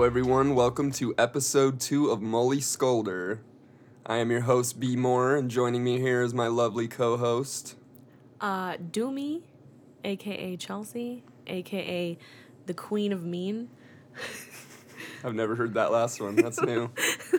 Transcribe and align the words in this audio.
Hello, 0.00 0.08
everyone. 0.08 0.54
Welcome 0.54 0.92
to 0.92 1.14
episode 1.18 1.78
two 1.78 2.08
of 2.08 2.20
Mullyscudler. 2.20 3.40
I 4.06 4.16
am 4.16 4.30
your 4.30 4.40
host, 4.40 4.80
B. 4.80 4.96
Moore, 4.96 5.36
and 5.36 5.50
joining 5.50 5.84
me 5.84 6.00
here 6.00 6.22
is 6.22 6.32
my 6.32 6.46
lovely 6.46 6.88
co 6.88 7.18
host. 7.18 7.76
Uh, 8.40 8.78
Doomy, 8.78 9.42
aka 10.02 10.56
Chelsea, 10.56 11.22
aka 11.46 12.16
the 12.64 12.72
Queen 12.72 13.12
of 13.12 13.26
Mean. 13.26 13.68
I've 15.22 15.34
never 15.34 15.54
heard 15.54 15.74
that 15.74 15.92
last 15.92 16.18
one. 16.18 16.34
That's 16.34 16.62
new. 16.62 16.90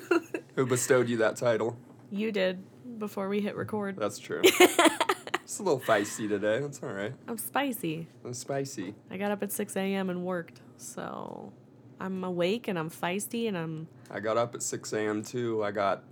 Who 0.55 0.67
bestowed 0.67 1.09
you 1.09 1.17
that 1.17 1.37
title? 1.37 1.75
You 2.11 2.31
did 2.31 2.63
before 2.99 3.27
we 3.27 3.41
hit 3.41 3.55
record. 3.55 3.95
That's 3.97 4.19
true. 4.19 4.41
it's 4.43 5.57
a 5.57 5.63
little 5.63 5.79
feisty 5.79 6.29
today. 6.29 6.59
That's 6.59 6.83
all 6.83 6.89
right. 6.89 7.15
I'm 7.27 7.39
spicy. 7.39 8.07
I'm 8.23 8.35
spicy. 8.35 8.93
I 9.09 9.17
got 9.17 9.31
up 9.31 9.41
at 9.41 9.51
6 9.51 9.75
a.m. 9.75 10.11
and 10.11 10.23
worked, 10.23 10.61
so 10.77 11.53
I'm 12.01 12.23
awake 12.23 12.67
and 12.67 12.79
I'm 12.79 12.89
feisty 12.89 13.47
and 13.47 13.55
I'm. 13.55 13.87
I 14.09 14.19
got 14.19 14.35
up 14.35 14.55
at 14.55 14.63
6 14.63 14.91
a.m. 14.93 15.23
too. 15.23 15.63
I 15.63 15.69
got 15.71 16.03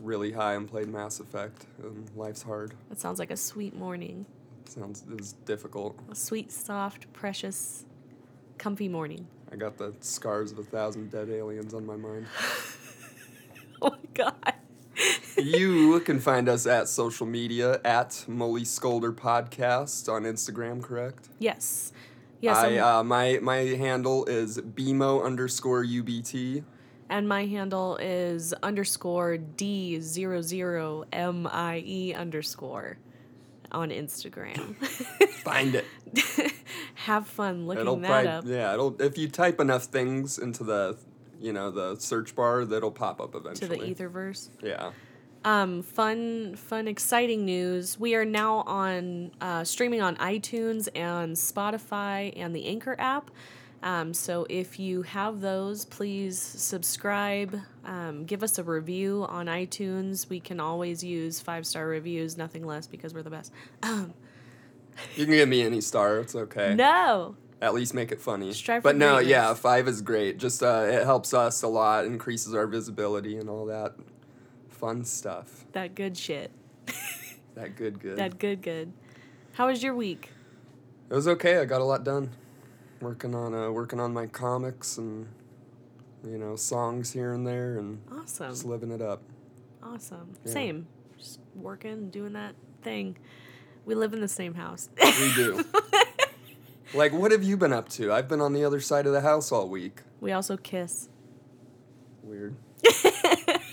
really 0.00 0.32
high 0.32 0.54
and 0.54 0.66
played 0.68 0.88
Mass 0.88 1.20
Effect. 1.20 1.66
And 1.82 2.10
life's 2.16 2.42
hard. 2.42 2.74
That 2.88 2.98
sounds 2.98 3.18
like 3.18 3.30
a 3.30 3.36
sweet 3.36 3.76
morning. 3.76 4.24
Sounds 4.64 5.04
it 5.10 5.18
was 5.18 5.32
difficult. 5.44 5.98
A 6.10 6.14
sweet, 6.14 6.50
soft, 6.50 7.12
precious, 7.12 7.84
comfy 8.56 8.88
morning. 8.88 9.26
I 9.52 9.56
got 9.56 9.76
the 9.76 9.92
scars 10.00 10.50
of 10.50 10.58
a 10.58 10.62
thousand 10.62 11.10
dead 11.10 11.28
aliens 11.28 11.74
on 11.74 11.84
my 11.86 11.96
mind. 11.96 12.26
Oh 13.82 13.90
my 13.90 13.98
god. 14.14 14.54
you 15.36 16.00
can 16.00 16.18
find 16.18 16.48
us 16.48 16.66
at 16.66 16.88
social 16.88 17.26
media 17.26 17.80
at 17.84 18.24
Mullyscudler 18.26 19.12
Podcast 19.12 20.10
on 20.10 20.22
Instagram, 20.22 20.82
correct? 20.82 21.28
Yes. 21.38 21.92
Yes. 22.44 22.56
I, 22.58 22.76
uh, 22.76 23.02
my 23.02 23.38
my 23.40 23.56
handle 23.56 24.26
is 24.26 24.58
BMO 24.58 25.24
underscore 25.24 25.82
UBT. 25.82 26.62
and 27.08 27.26
my 27.26 27.46
handle 27.46 27.96
is 27.96 28.52
underscore 28.62 29.38
D 29.38 29.98
zero 30.00 30.42
zero 30.42 31.04
M 31.10 31.46
I 31.50 31.82
E 31.86 32.12
underscore 32.12 32.98
on 33.72 33.88
Instagram. 33.88 34.76
Find 35.42 35.74
it. 35.74 35.86
Have 36.94 37.26
fun 37.26 37.66
looking 37.66 37.80
It'll 37.80 37.96
that 37.96 38.26
up. 38.26 38.44
yeah. 38.46 38.74
It'll 38.74 39.00
if 39.00 39.16
you 39.16 39.28
type 39.28 39.58
enough 39.58 39.84
things 39.84 40.38
into 40.38 40.64
the 40.64 40.98
you 41.40 41.52
know 41.54 41.70
the 41.70 41.96
search 41.96 42.34
bar, 42.36 42.66
that'll 42.66 42.90
pop 42.90 43.20
up 43.22 43.34
eventually. 43.34 43.78
To 43.78 43.84
the 43.84 44.04
Etherverse. 44.04 44.50
Yeah. 44.62 44.92
Um, 45.44 45.82
fun, 45.82 46.56
fun, 46.56 46.88
exciting 46.88 47.44
news. 47.44 47.98
We 48.00 48.14
are 48.14 48.24
now 48.24 48.58
on 48.60 49.30
uh, 49.42 49.62
streaming 49.64 50.00
on 50.00 50.16
iTunes 50.16 50.88
and 50.94 51.36
Spotify 51.36 52.32
and 52.34 52.56
the 52.56 52.66
Anchor 52.66 52.96
app. 52.98 53.30
Um, 53.82 54.14
so 54.14 54.46
if 54.48 54.78
you 54.78 55.02
have 55.02 55.42
those, 55.42 55.84
please 55.84 56.38
subscribe. 56.38 57.60
Um, 57.84 58.24
give 58.24 58.42
us 58.42 58.58
a 58.58 58.62
review 58.64 59.26
on 59.28 59.44
iTunes. 59.46 60.30
We 60.30 60.40
can 60.40 60.58
always 60.60 61.04
use 61.04 61.40
five 61.40 61.66
star 61.66 61.86
reviews, 61.86 62.38
nothing 62.38 62.64
less, 62.64 62.86
because 62.86 63.12
we're 63.12 63.22
the 63.22 63.30
best. 63.30 63.52
Um, 63.82 64.14
You 65.16 65.26
can 65.26 65.34
give 65.34 65.48
me 65.50 65.60
any 65.60 65.82
star. 65.82 66.20
It's 66.20 66.34
okay. 66.34 66.74
no, 66.74 67.36
At 67.60 67.74
least 67.74 67.92
make 67.92 68.12
it 68.12 68.20
funny. 68.22 68.52
Strive 68.54 68.82
but 68.82 68.96
no, 68.96 69.16
greatness. 69.16 69.30
yeah, 69.30 69.52
five 69.52 69.88
is 69.88 70.00
great. 70.00 70.38
Just 70.38 70.62
uh, 70.62 70.86
it 70.88 71.04
helps 71.04 71.34
us 71.34 71.62
a 71.62 71.68
lot, 71.68 72.06
increases 72.06 72.54
our 72.54 72.66
visibility 72.66 73.36
and 73.36 73.50
all 73.50 73.66
that 73.66 73.92
fun 74.84 75.02
stuff. 75.04 75.64
that 75.72 75.94
good 75.94 76.16
shit. 76.16 76.50
That 77.54 77.76
good, 77.76 78.00
good. 78.00 78.16
That 78.16 78.40
good, 78.40 78.62
good. 78.62 78.92
How 79.52 79.68
was 79.68 79.80
your 79.80 79.94
week? 79.94 80.30
It 81.08 81.14
was 81.14 81.28
okay. 81.28 81.58
I 81.58 81.64
got 81.66 81.80
a 81.80 81.84
lot 81.84 82.02
done. 82.02 82.30
Working 83.00 83.32
on 83.32 83.54
uh, 83.54 83.70
working 83.70 84.00
on 84.00 84.12
my 84.12 84.26
comics 84.26 84.98
and 84.98 85.28
you 86.26 86.36
know 86.36 86.56
songs 86.56 87.12
here 87.12 87.32
and 87.32 87.46
there 87.46 87.78
and 87.78 88.00
Awesome. 88.10 88.50
just 88.50 88.64
living 88.64 88.90
it 88.90 89.00
up. 89.00 89.22
Awesome. 89.84 90.32
Yeah. 90.44 90.52
Same. 90.52 90.86
Just 91.16 91.38
working, 91.54 92.10
doing 92.10 92.32
that 92.32 92.56
thing. 92.82 93.16
We 93.84 93.94
live 93.94 94.14
in 94.14 94.20
the 94.20 94.26
same 94.26 94.54
house. 94.54 94.88
We 95.00 95.32
do. 95.36 95.64
like, 96.94 97.12
what 97.12 97.30
have 97.30 97.44
you 97.44 97.56
been 97.56 97.72
up 97.72 97.88
to? 97.90 98.12
I've 98.12 98.26
been 98.28 98.40
on 98.40 98.52
the 98.52 98.64
other 98.64 98.80
side 98.80 99.06
of 99.06 99.12
the 99.12 99.20
house 99.20 99.52
all 99.52 99.68
week. 99.68 100.00
we 100.20 100.32
also 100.32 100.56
kiss, 100.56 101.08
Weird. 102.24 102.56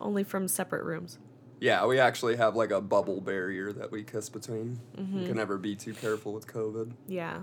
only 0.00 0.24
from 0.24 0.48
separate 0.48 0.84
rooms. 0.84 1.18
Yeah, 1.60 1.84
we 1.86 1.98
actually 1.98 2.36
have 2.36 2.56
like 2.56 2.70
a 2.70 2.80
bubble 2.80 3.20
barrier 3.20 3.72
that 3.72 3.92
we 3.92 4.02
kiss 4.02 4.28
between. 4.28 4.80
Mm-hmm. 4.96 5.18
You 5.20 5.26
can 5.26 5.36
never 5.36 5.58
be 5.58 5.76
too 5.76 5.92
careful 5.92 6.32
with 6.32 6.46
COVID. 6.46 6.92
Yeah. 7.06 7.40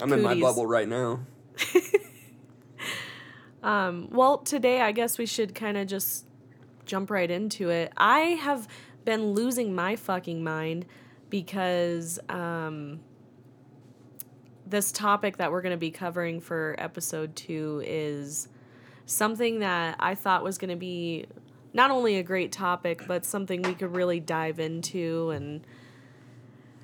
I'm 0.00 0.12
in 0.12 0.22
my 0.22 0.38
bubble 0.38 0.66
right 0.66 0.88
now. 0.88 1.20
Um, 3.62 4.08
well, 4.10 4.38
today 4.38 4.80
I 4.80 4.92
guess 4.92 5.18
we 5.18 5.26
should 5.26 5.54
kind 5.54 5.76
of 5.76 5.86
just 5.86 6.24
jump 6.86 7.10
right 7.10 7.30
into 7.30 7.70
it. 7.70 7.92
I 7.96 8.20
have 8.20 8.66
been 9.04 9.32
losing 9.32 9.74
my 9.74 9.96
fucking 9.96 10.42
mind 10.42 10.86
because 11.28 12.18
um, 12.28 13.00
this 14.66 14.92
topic 14.92 15.36
that 15.36 15.52
we're 15.52 15.62
going 15.62 15.74
to 15.74 15.78
be 15.78 15.90
covering 15.90 16.40
for 16.40 16.74
episode 16.78 17.36
two 17.36 17.82
is 17.86 18.48
something 19.10 19.58
that 19.60 19.96
I 19.98 20.14
thought 20.14 20.44
was 20.44 20.56
going 20.56 20.70
to 20.70 20.76
be 20.76 21.26
not 21.72 21.90
only 21.90 22.16
a 22.16 22.22
great 22.22 22.52
topic, 22.52 23.02
but 23.06 23.24
something 23.24 23.62
we 23.62 23.74
could 23.74 23.94
really 23.94 24.20
dive 24.20 24.58
into 24.60 25.30
and 25.30 25.66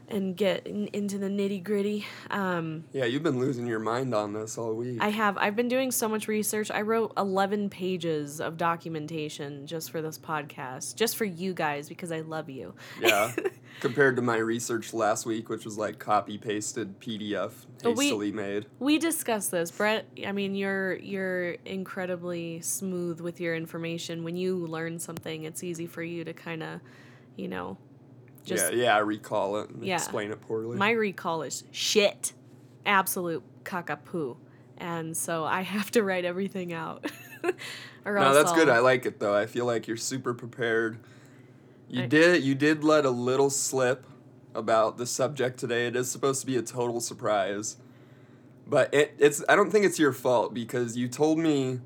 and 0.08 0.36
get 0.36 0.66
in, 0.66 0.86
into 0.88 1.18
the 1.18 1.26
nitty 1.28 1.62
gritty. 1.64 2.06
Um, 2.30 2.84
Yeah, 2.92 3.04
you've 3.06 3.22
been 3.22 3.40
losing 3.40 3.66
your 3.66 3.80
mind 3.80 4.14
on 4.14 4.32
this 4.32 4.56
all 4.56 4.74
week. 4.74 4.98
I 5.00 5.08
have. 5.08 5.36
I've 5.36 5.56
been 5.56 5.68
doing 5.68 5.90
so 5.90 6.08
much 6.08 6.28
research. 6.28 6.70
I 6.70 6.82
wrote 6.82 7.12
11 7.16 7.70
pages 7.70 8.40
of 8.40 8.56
documentation 8.56 9.66
just 9.66 9.90
for 9.90 10.00
this 10.02 10.18
podcast, 10.18 10.94
just 10.94 11.16
for 11.16 11.24
you 11.24 11.54
guys 11.54 11.88
because 11.88 12.12
I 12.12 12.20
love 12.20 12.48
you. 12.48 12.74
yeah. 13.00 13.32
Compared 13.80 14.16
to 14.16 14.22
my 14.22 14.36
research 14.38 14.94
last 14.94 15.26
week, 15.26 15.50
which 15.50 15.66
was 15.66 15.76
like 15.76 15.98
copy 15.98 16.38
pasted 16.38 16.98
PDF 16.98 17.52
But 17.82 17.96
we- 17.96 18.04
hastily 18.06 18.32
made. 18.32 18.66
We 18.78 18.98
discussed 18.98 19.50
this, 19.50 19.70
Brett. 19.70 20.06
I 20.26 20.32
mean, 20.32 20.54
you're 20.54 20.94
you're 20.96 21.56
incredibly 21.66 22.60
smooth 22.62 23.20
with 23.20 23.38
your 23.40 23.54
information. 23.54 24.24
When 24.24 24.34
you 24.36 24.56
learn 24.66 24.98
something, 24.98 25.42
it's 25.44 25.62
easy 25.62 25.86
for 25.86 26.02
you 26.02 26.24
to 26.24 26.32
kind 26.32 26.62
of, 26.62 26.80
you 27.36 27.48
know, 27.48 27.76
just 28.46 28.72
yeah, 28.72 28.84
yeah, 28.84 28.96
I 28.96 29.00
recall 29.00 29.56
it 29.58 29.68
and 29.70 29.84
Yeah. 29.84 29.96
explain 29.96 30.30
it 30.30 30.40
poorly. 30.40 30.76
my 30.78 30.90
recall 30.92 31.42
is 31.42 31.64
shit, 31.72 32.32
absolute 32.86 33.42
cockapoo, 33.64 34.36
and 34.78 35.14
so 35.16 35.44
I 35.44 35.60
have 35.74 35.90
to 35.92 36.02
write 36.02 36.24
everything 36.24 36.72
out. 36.72 37.10
no, 37.42 37.52
that's 38.34 38.52
good. 38.52 38.68
I'll- 38.68 38.76
I 38.76 38.78
like 38.78 39.04
it 39.04 39.18
though. 39.20 39.34
I 39.36 39.46
feel 39.46 39.66
like 39.66 39.86
you're 39.86 39.96
super 39.96 40.32
prepared. 40.32 40.98
You 41.88 42.04
I- 42.04 42.06
did 42.06 42.42
you 42.42 42.54
did 42.54 42.82
let 42.84 43.04
a 43.04 43.10
little 43.10 43.50
slip 43.50 44.06
about 44.54 44.96
the 44.96 45.06
subject 45.06 45.58
today. 45.58 45.86
It 45.86 45.96
is 45.96 46.10
supposed 46.10 46.40
to 46.40 46.46
be 46.46 46.56
a 46.56 46.62
total 46.62 47.00
surprise. 47.00 47.76
But 48.68 48.92
it, 48.94 49.14
it's 49.18 49.44
I 49.48 49.54
don't 49.54 49.70
think 49.70 49.84
it's 49.84 49.98
your 49.98 50.12
fault 50.12 50.52
because 50.54 50.96
you 50.96 51.06
told 51.08 51.38
me 51.38 51.80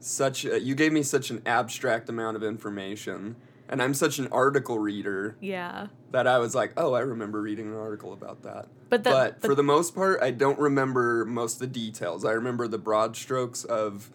such 0.00 0.44
a, 0.44 0.60
you 0.60 0.74
gave 0.74 0.92
me 0.92 1.02
such 1.02 1.30
an 1.30 1.40
abstract 1.46 2.08
amount 2.08 2.36
of 2.36 2.42
information 2.42 3.36
and 3.68 3.82
I'm 3.82 3.94
such 3.94 4.18
an 4.18 4.28
article 4.30 4.78
reader 4.78 5.36
yeah. 5.40 5.88
that 6.10 6.26
I 6.26 6.38
was 6.38 6.54
like, 6.54 6.72
"Oh, 6.76 6.92
I 6.92 7.00
remember 7.00 7.40
reading 7.40 7.68
an 7.72 7.76
article 7.76 8.12
about 8.12 8.42
that." 8.42 8.68
But 8.90 9.04
the- 9.04 9.10
but 9.10 9.40
but- 9.40 9.48
for 9.48 9.54
the 9.54 9.62
most 9.62 9.94
part, 9.94 10.22
I 10.22 10.30
don't 10.30 10.58
remember 10.58 11.24
most 11.24 11.54
of 11.54 11.60
the 11.60 11.66
details. 11.66 12.24
I 12.24 12.32
remember 12.32 12.68
the 12.68 12.78
broad 12.78 13.16
strokes 13.16 13.64
of 13.64 14.10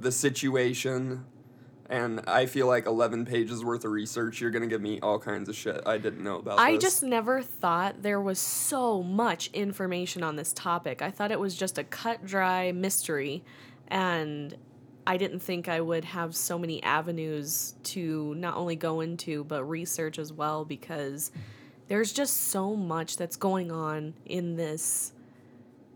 the 0.00 0.12
situation, 0.12 1.24
and 1.90 2.20
I 2.26 2.46
feel 2.46 2.66
like 2.68 2.86
11 2.86 3.24
pages 3.26 3.64
worth 3.64 3.84
of 3.84 3.90
research, 3.90 4.40
you're 4.40 4.50
going 4.52 4.62
to 4.62 4.68
give 4.68 4.80
me 4.80 5.00
all 5.00 5.18
kinds 5.18 5.48
of 5.48 5.56
shit 5.56 5.80
I 5.86 5.98
didn't 5.98 6.22
know 6.22 6.38
about 6.38 6.60
I 6.60 6.74
this. 6.74 6.82
just 6.82 7.02
never 7.02 7.42
thought 7.42 8.02
there 8.02 8.20
was 8.20 8.38
so 8.38 9.02
much 9.02 9.50
information 9.52 10.22
on 10.22 10.36
this 10.36 10.52
topic. 10.52 11.02
I 11.02 11.10
thought 11.10 11.32
it 11.32 11.40
was 11.40 11.56
just 11.56 11.78
a 11.78 11.84
cut 11.84 12.24
dry 12.24 12.70
mystery, 12.72 13.42
and 13.88 14.56
I 15.08 15.16
didn't 15.16 15.40
think 15.40 15.70
I 15.70 15.80
would 15.80 16.04
have 16.04 16.36
so 16.36 16.58
many 16.58 16.82
avenues 16.82 17.74
to 17.84 18.34
not 18.34 18.58
only 18.58 18.76
go 18.76 19.00
into 19.00 19.42
but 19.44 19.64
research 19.64 20.18
as 20.18 20.34
well 20.34 20.66
because 20.66 21.32
there's 21.86 22.12
just 22.12 22.36
so 22.48 22.76
much 22.76 23.16
that's 23.16 23.36
going 23.36 23.72
on 23.72 24.12
in 24.26 24.56
this 24.56 25.14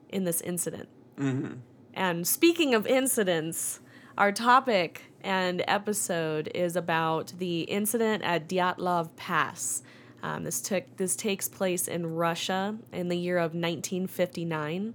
in 0.09 0.25
this 0.25 0.41
incident. 0.41 0.89
Mhm. 1.19 1.59
And 1.93 2.27
speaking 2.27 2.75
of 2.75 2.87
incidents, 2.87 3.81
our 4.17 4.33
topic 4.33 5.03
and 5.23 5.63
episode 5.69 6.51
is 6.55 6.75
about 6.75 7.35
the 7.37 7.63
incident 7.65 8.23
at 8.23 8.49
Dyatlov 8.49 9.15
Pass. 9.17 9.83
Um, 10.23 10.45
this 10.45 10.63
took 10.63 10.97
this 10.97 11.17
takes 11.17 11.49
place 11.51 11.87
in 11.87 12.15
Russia 12.15 12.79
in 12.95 13.09
the 13.09 13.19
year 13.19 13.37
of 13.37 13.55
1959. 13.55 14.95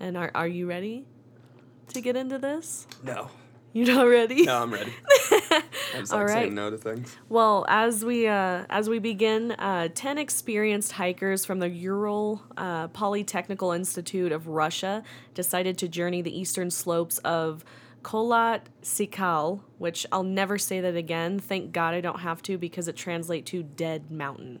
And 0.00 0.16
are 0.16 0.32
are 0.34 0.48
you 0.48 0.66
ready 0.66 1.04
to 1.94 2.00
get 2.00 2.16
into 2.16 2.38
this? 2.38 2.88
No. 3.04 3.30
You 3.72 3.86
not 3.86 4.06
ready? 4.06 4.44
No, 4.44 4.62
I'm 4.62 4.72
ready. 4.72 4.92
All 6.10 6.18
like 6.18 6.28
right. 6.28 6.52
no 6.52 6.70
to 6.70 6.76
things. 6.76 7.16
Well, 7.28 7.64
as 7.68 8.04
we 8.04 8.26
uh, 8.26 8.64
as 8.68 8.88
we 8.88 8.98
begin, 8.98 9.52
uh, 9.52 9.88
ten 9.94 10.18
experienced 10.18 10.92
hikers 10.92 11.44
from 11.46 11.58
the 11.58 11.70
Ural 11.70 12.42
uh, 12.56 12.88
Polytechnical 12.88 13.74
Institute 13.74 14.30
of 14.30 14.48
Russia 14.48 15.02
decided 15.34 15.78
to 15.78 15.88
journey 15.88 16.20
the 16.20 16.36
eastern 16.38 16.70
slopes 16.70 17.18
of 17.18 17.64
Kholat 18.02 18.62
Syakhl, 18.82 19.60
which 19.78 20.06
I'll 20.12 20.22
never 20.22 20.58
say 20.58 20.80
that 20.80 20.96
again. 20.96 21.38
Thank 21.38 21.72
God 21.72 21.94
I 21.94 22.00
don't 22.00 22.20
have 22.20 22.42
to 22.42 22.58
because 22.58 22.88
it 22.88 22.96
translates 22.96 23.50
to 23.52 23.62
dead 23.62 24.10
mountain. 24.10 24.60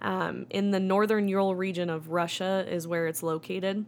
Um, 0.00 0.46
in 0.50 0.70
the 0.70 0.80
northern 0.80 1.28
Ural 1.28 1.54
region 1.54 1.90
of 1.90 2.08
Russia 2.08 2.64
is 2.68 2.86
where 2.88 3.06
it's 3.06 3.22
located. 3.22 3.84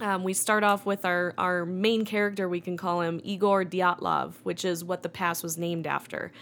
Um, 0.00 0.24
we 0.24 0.34
start 0.34 0.64
off 0.64 0.84
with 0.84 1.04
our, 1.04 1.34
our 1.38 1.64
main 1.64 2.04
character, 2.04 2.48
we 2.48 2.60
can 2.60 2.76
call 2.76 3.00
him 3.00 3.20
Igor 3.22 3.64
Dyatlov, 3.64 4.34
which 4.42 4.64
is 4.64 4.82
what 4.84 5.02
the 5.02 5.08
pass 5.08 5.42
was 5.42 5.56
named 5.56 5.86
after. 5.86 6.32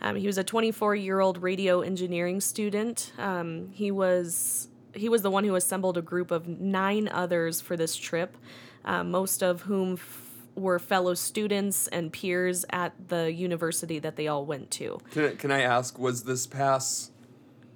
Um, 0.00 0.16
he 0.16 0.26
was 0.26 0.38
a 0.38 0.44
24 0.44 0.94
year 0.94 1.20
old 1.20 1.42
radio 1.42 1.80
engineering 1.80 2.40
student. 2.40 3.12
Um, 3.18 3.70
he 3.72 3.90
was 3.90 4.68
he 4.94 5.08
was 5.08 5.22
the 5.22 5.30
one 5.30 5.44
who 5.44 5.54
assembled 5.54 5.96
a 5.96 6.02
group 6.02 6.30
of 6.30 6.48
nine 6.48 7.08
others 7.08 7.60
for 7.60 7.76
this 7.76 7.94
trip, 7.94 8.36
uh, 8.84 9.04
most 9.04 9.42
of 9.42 9.62
whom 9.62 9.92
f- 9.92 10.30
were 10.56 10.78
fellow 10.80 11.14
students 11.14 11.86
and 11.88 12.12
peers 12.12 12.64
at 12.70 12.92
the 13.08 13.32
university 13.32 14.00
that 14.00 14.16
they 14.16 14.26
all 14.26 14.44
went 14.44 14.70
to. 14.72 14.98
Can 15.12 15.24
I, 15.26 15.34
can 15.36 15.52
I 15.52 15.60
ask, 15.60 15.96
was 15.96 16.24
this 16.24 16.46
pass 16.46 17.10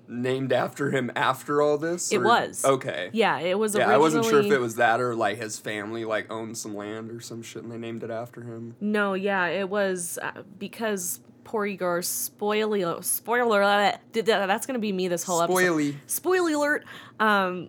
named 0.09 0.53
after 0.53 0.91
him 0.91 1.11
after 1.17 1.62
all 1.62 1.79
this? 1.79 2.12
It 2.12 2.23
was. 2.23 2.65
Okay. 2.65 3.11
Yeah, 3.12 3.39
it 3.39 3.59
was 3.59 3.75
Yeah. 3.75 3.91
I 3.91 3.99
wasn't 3.99 4.25
sure 4.25 4.41
if 4.41 4.51
it 4.51 4.59
was 4.59 4.77
that 4.77 5.01
or 5.01 5.15
like 5.15 5.39
his 5.39 5.59
family 5.59 6.05
like 6.05 6.31
owned 6.31 6.56
some 6.56 6.75
land 6.75 7.11
or 7.11 7.21
some 7.21 7.43
shit 7.43 7.62
and 7.62 7.73
they 7.73 7.79
named 7.79 8.03
it 8.03 8.11
after 8.11 8.43
him. 8.43 8.77
No, 8.81 9.15
yeah, 9.15 9.47
it 9.47 9.69
was 9.69 10.19
uh, 10.23 10.43
because 10.59 11.21
poor 11.45 11.67
Igor. 11.67 12.03
Spoiler, 12.03 13.03
spoiler. 13.03 13.61
alert, 13.62 13.99
th- 14.12 14.27
th- 14.27 14.47
That's 14.47 14.67
gonna 14.67 14.79
be 14.79 14.93
me 14.93 15.09
this 15.09 15.25
whole 15.25 15.43
episode. 15.43 15.59
Spoily. 15.59 15.95
Spoiler 16.07 16.53
alert. 16.53 16.85
Um, 17.21 17.69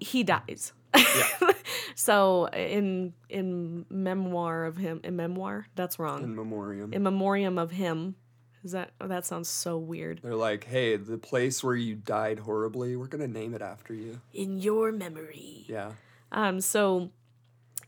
he 0.00 0.22
dies. 0.22 0.72
Yeah. 0.96 1.50
so 1.94 2.46
in 2.48 3.12
in 3.28 3.84
memoir 3.90 4.64
of 4.64 4.76
him, 4.76 5.00
in 5.04 5.16
memoir, 5.16 5.66
that's 5.74 5.98
wrong. 5.98 6.22
In 6.22 6.36
memoriam. 6.36 6.92
In 6.92 7.02
memoriam 7.02 7.58
of 7.58 7.72
him, 7.72 8.16
is 8.64 8.72
that 8.72 8.92
oh, 9.00 9.06
that 9.08 9.26
sounds 9.26 9.48
so 9.48 9.76
weird? 9.76 10.20
They're 10.22 10.34
like, 10.34 10.64
hey, 10.64 10.96
the 10.96 11.18
place 11.18 11.62
where 11.62 11.76
you 11.76 11.94
died 11.94 12.40
horribly, 12.40 12.96
we're 12.96 13.06
gonna 13.06 13.28
name 13.28 13.54
it 13.54 13.62
after 13.62 13.94
you. 13.94 14.20
In 14.32 14.58
your 14.58 14.90
memory. 14.90 15.64
Yeah. 15.68 15.92
Um, 16.32 16.60
so 16.60 17.10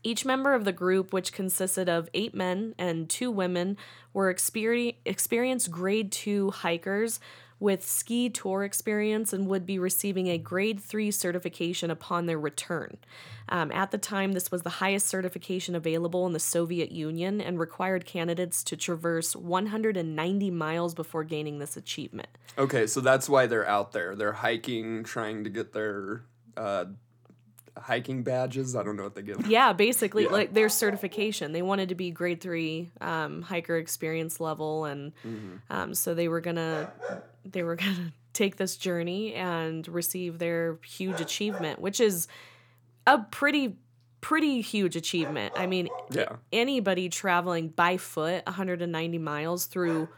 each 0.03 0.23
member 0.23 0.53
of 0.53 0.63
the 0.63 0.71
group, 0.71 1.11
which 1.11 1.33
consisted 1.33 1.89
of 1.89 2.09
eight 2.13 2.35
men 2.35 2.75
and 2.77 3.09
two 3.09 3.31
women, 3.31 3.75
were 4.13 4.33
experi- 4.33 4.95
experienced 5.03 5.71
grade 5.71 6.11
two 6.11 6.51
hikers 6.51 7.19
with 7.59 7.83
ski 7.83 8.29
tour 8.29 8.63
experience 8.63 9.33
and 9.33 9.47
would 9.47 9.65
be 9.65 9.79
receiving 9.79 10.27
a 10.27 10.37
grade 10.37 10.79
three 10.79 11.09
certification 11.09 11.89
upon 11.89 12.25
their 12.27 12.39
return. 12.39 12.97
Um, 13.49 13.71
at 13.71 13.89
the 13.91 13.97
time, 13.97 14.33
this 14.33 14.51
was 14.51 14.61
the 14.61 14.69
highest 14.69 15.07
certification 15.07 15.73
available 15.73 16.27
in 16.27 16.33
the 16.33 16.39
Soviet 16.39 16.91
Union 16.91 17.41
and 17.41 17.59
required 17.59 18.05
candidates 18.05 18.63
to 18.65 18.77
traverse 18.77 19.35
190 19.35 20.51
miles 20.51 20.93
before 20.93 21.23
gaining 21.23 21.57
this 21.59 21.75
achievement. 21.77 22.27
Okay, 22.57 22.85
so 22.85 23.01
that's 23.01 23.27
why 23.27 23.47
they're 23.47 23.67
out 23.67 23.91
there. 23.91 24.15
They're 24.15 24.33
hiking, 24.33 25.03
trying 25.03 25.43
to 25.45 25.49
get 25.49 25.73
their 25.73 26.23
uh, 26.55 26.85
hiking 27.77 28.23
badges. 28.23 28.75
I 28.75 28.83
don't 28.83 28.95
know 28.97 29.03
what 29.03 29.15
they 29.15 29.21
give. 29.21 29.45
Yeah, 29.47 29.71
basically, 29.73 30.23
Yeah. 30.23 30.29
like 30.31 30.53
their 30.53 30.67
certification. 30.69 31.51
They 31.53 31.61
wanted 31.61 31.89
to 31.89 31.95
be 31.95 32.11
grade 32.11 32.41
three 32.41 32.91
um, 32.99 33.43
hiker 33.43 33.77
experience 33.77 34.39
level, 34.39 34.85
and 34.85 35.13
Mm-hmm. 35.25 35.55
um, 35.69 35.93
so 35.93 36.13
they 36.13 36.27
were 36.27 36.41
gonna 36.41 36.91
they 37.51 37.63
were 37.63 37.75
gonna 37.83 38.13
take 38.33 38.57
this 38.57 38.77
journey 38.77 39.33
and 39.33 39.87
receive 39.87 40.37
their 40.39 40.77
huge 40.85 41.19
achievement, 41.21 41.79
which 41.79 41.99
is 41.99 42.27
a 43.05 43.19
pretty 43.19 43.77
pretty 44.21 44.61
huge 44.61 44.95
achievement. 44.95 45.53
I 45.55 45.67
mean, 45.67 45.89
Yeah. 46.11 46.37
anybody 46.51 47.07
traveling 47.09 47.69
by 47.69 47.97
foot 47.97 48.43
190 48.47 49.17
miles 49.19 49.65
through 49.67 50.09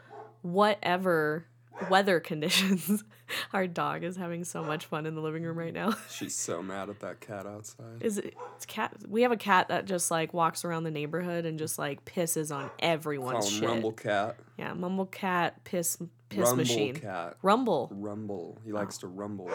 whatever 0.42 1.46
weather 1.88 2.18
conditions. 2.30 3.04
Our 3.52 3.66
dog 3.66 4.02
is 4.02 4.16
having 4.16 4.42
so 4.44 4.62
much 4.64 4.86
fun 4.86 5.06
in 5.06 5.14
the 5.14 5.20
living 5.20 5.44
room 5.44 5.56
right 5.56 5.72
now. 5.72 5.94
She's 6.10 6.34
so 6.36 6.62
mad 6.62 6.88
at 6.90 7.00
that 7.00 7.20
cat 7.20 7.46
outside. 7.46 8.00
Is 8.02 8.18
it 8.18 8.34
it's 8.56 8.66
cat? 8.66 8.92
We 9.08 9.22
have 9.22 9.32
a 9.32 9.36
cat 9.36 9.68
that 9.68 9.84
just 9.84 10.10
like 10.10 10.34
walks 10.34 10.64
around 10.64 10.84
the 10.84 10.90
neighborhood 10.90 11.46
and 11.46 11.58
just 11.58 11.78
like 11.78 12.04
pisses 12.04 12.54
on 12.54 12.70
everyone's 12.80 13.44
Call 13.44 13.48
shit. 13.48 13.68
Rumble 13.68 13.92
Cat. 13.92 14.36
Yeah, 14.58 14.72
mumble 14.74 15.06
cat, 15.06 15.62
piss, 15.64 15.96
piss 16.30 16.38
Rumble 16.40 16.56
machine. 16.56 16.96
Cat. 16.96 17.36
Rumble. 17.42 17.90
Rumble. 17.92 18.58
He 18.64 18.72
likes 18.72 18.96
to 18.98 19.06
rumble. 19.06 19.50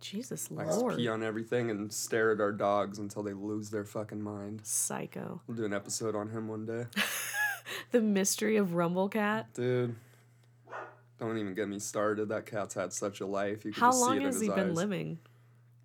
Jesus 0.00 0.50
Likes 0.50 0.76
Lord. 0.76 0.92
to 0.92 0.96
pee 0.98 1.08
on 1.08 1.22
everything 1.22 1.70
and 1.70 1.90
stare 1.92 2.30
at 2.32 2.40
our 2.40 2.52
dogs 2.52 2.98
until 2.98 3.22
they 3.22 3.32
lose 3.32 3.70
their 3.70 3.84
fucking 3.84 4.20
mind. 4.22 4.60
Psycho. 4.62 5.40
We'll 5.46 5.56
do 5.56 5.64
an 5.64 5.72
episode 5.72 6.14
on 6.14 6.28
him 6.30 6.46
one 6.48 6.66
day. 6.66 6.84
The 7.92 8.00
mystery 8.02 8.56
of 8.58 8.74
Rumble 8.74 9.08
Cat. 9.08 9.46
Dude. 9.54 9.96
Don't 11.18 11.38
even 11.38 11.54
get 11.54 11.66
me 11.66 11.78
started. 11.78 12.28
That 12.28 12.44
cat's 12.44 12.74
had 12.74 12.92
such 12.92 13.20
a 13.20 13.26
life. 13.26 13.64
You 13.64 13.72
can 13.72 13.80
How 13.80 13.88
just 13.88 14.00
see 14.00 14.04
long 14.04 14.16
it 14.16 14.18
in 14.20 14.24
has 14.26 14.34
his 14.34 14.42
he 14.42 14.48
been 14.50 14.70
eyes. 14.70 14.76
living? 14.76 15.18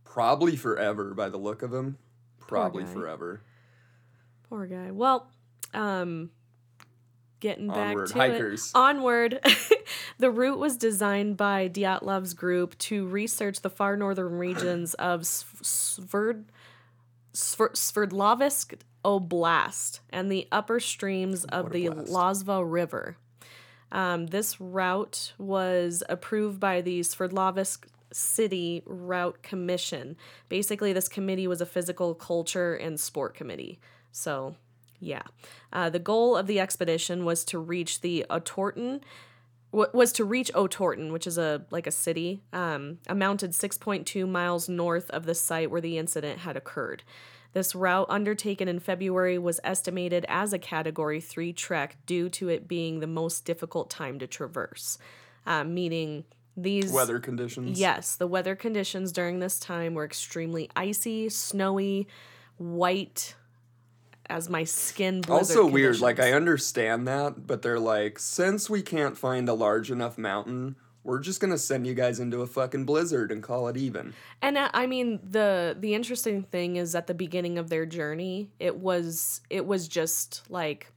Probably 0.03 0.57
forever 0.57 1.13
by 1.13 1.29
the 1.29 1.37
look 1.37 1.61
of 1.61 1.73
him. 1.73 1.97
Probably 2.41 2.83
guy. 2.83 2.91
forever. 2.91 3.43
Poor 4.49 4.67
guy. 4.67 4.91
Well, 4.91 5.31
um, 5.73 6.31
getting 7.39 7.67
back 7.67 7.89
Onward, 7.89 8.07
to 8.07 8.13
hikers. 8.13 8.67
it. 8.67 8.77
Onward. 8.77 9.39
the 10.17 10.31
route 10.31 10.59
was 10.59 10.77
designed 10.77 11.37
by 11.37 11.69
Dyatlov's 11.69 12.33
group 12.33 12.77
to 12.79 13.07
research 13.07 13.61
the 13.61 13.69
far 13.69 13.95
northern 13.95 14.33
regions 14.37 14.93
of 14.95 15.21
Sv- 15.21 15.61
Sverd, 16.09 16.45
Sverd, 17.33 17.73
Sverdlovsk 17.73 18.75
Oblast 19.05 19.99
and 20.09 20.31
the 20.31 20.47
upper 20.51 20.79
streams 20.79 21.45
of 21.45 21.71
the 21.71 21.89
blast. 21.89 22.45
Lozva 22.45 22.63
River. 22.69 23.17
Um, 23.91 24.27
this 24.27 24.59
route 24.61 25.33
was 25.37 26.03
approved 26.09 26.59
by 26.59 26.81
the 26.81 26.99
Sverdlovsk 26.99 27.85
City 28.11 28.83
Route 28.85 29.41
Commission. 29.41 30.15
Basically, 30.47 30.93
this 30.93 31.07
committee 31.07 31.47
was 31.47 31.61
a 31.61 31.65
physical 31.65 32.13
culture 32.13 32.75
and 32.75 32.99
sport 32.99 33.33
committee. 33.33 33.79
So, 34.11 34.55
yeah. 34.99 35.23
Uh, 35.71 35.89
the 35.89 35.99
goal 35.99 36.35
of 36.35 36.47
the 36.47 36.59
expedition 36.59 37.25
was 37.25 37.43
to 37.45 37.59
reach 37.59 38.01
the 38.01 38.25
Otorten, 38.29 39.01
wa- 39.71 39.87
was 39.93 40.11
to 40.13 40.25
reach 40.25 40.51
Otorten, 40.53 41.11
which 41.11 41.27
is 41.27 41.37
a 41.37 41.65
like 41.71 41.87
a 41.87 41.91
city, 41.91 42.41
um, 42.53 42.99
amounted 43.07 43.51
6.2 43.51 44.27
miles 44.27 44.67
north 44.69 45.09
of 45.11 45.25
the 45.25 45.35
site 45.35 45.71
where 45.71 45.81
the 45.81 45.97
incident 45.97 46.39
had 46.39 46.57
occurred. 46.57 47.03
This 47.53 47.73
route, 47.73 48.05
undertaken 48.09 48.67
in 48.67 48.79
February, 48.79 49.39
was 49.39 49.59
estimated 49.63 50.23
as 50.29 50.53
a 50.53 50.59
Category 50.59 51.19
3 51.19 51.51
trek 51.53 51.97
due 52.05 52.29
to 52.29 52.47
it 52.49 52.67
being 52.67 52.99
the 52.99 53.07
most 53.07 53.43
difficult 53.43 53.89
time 53.89 54.19
to 54.19 54.27
traverse, 54.27 54.99
uh, 55.47 55.63
meaning 55.63 56.25
these. 56.55 56.91
Weather 56.91 57.19
conditions. 57.19 57.79
Yes, 57.79 58.15
the 58.15 58.27
weather 58.27 58.55
conditions 58.55 59.11
during 59.11 59.39
this 59.39 59.59
time 59.59 59.95
were 59.95 60.05
extremely 60.05 60.69
icy, 60.75 61.29
snowy, 61.29 62.07
white, 62.57 63.33
as 64.29 64.49
my 64.49 64.63
skin 64.63 65.21
Also 65.27 65.65
weird. 65.65 65.99
Like 65.99 66.19
I 66.19 66.33
understand 66.33 67.07
that, 67.07 67.47
but 67.47 67.61
they're 67.61 67.79
like, 67.79 68.19
since 68.19 68.69
we 68.69 68.81
can't 68.81 69.17
find 69.17 69.49
a 69.49 69.53
large 69.53 69.91
enough 69.91 70.17
mountain, 70.17 70.75
we're 71.03 71.19
just 71.19 71.39
gonna 71.41 71.57
send 71.57 71.87
you 71.87 71.93
guys 71.93 72.19
into 72.19 72.41
a 72.41 72.47
fucking 72.47 72.85
blizzard 72.85 73.31
and 73.31 73.41
call 73.41 73.67
it 73.67 73.77
even. 73.77 74.13
And 74.41 74.57
uh, 74.57 74.69
I 74.73 74.85
mean 74.85 75.19
the 75.23 75.75
the 75.79 75.93
interesting 75.95 76.43
thing 76.43 76.75
is 76.75 76.93
at 76.95 77.07
the 77.07 77.13
beginning 77.13 77.57
of 77.57 77.69
their 77.69 77.85
journey, 77.85 78.51
it 78.59 78.77
was 78.77 79.41
it 79.49 79.65
was 79.65 79.87
just 79.87 80.43
like 80.49 80.91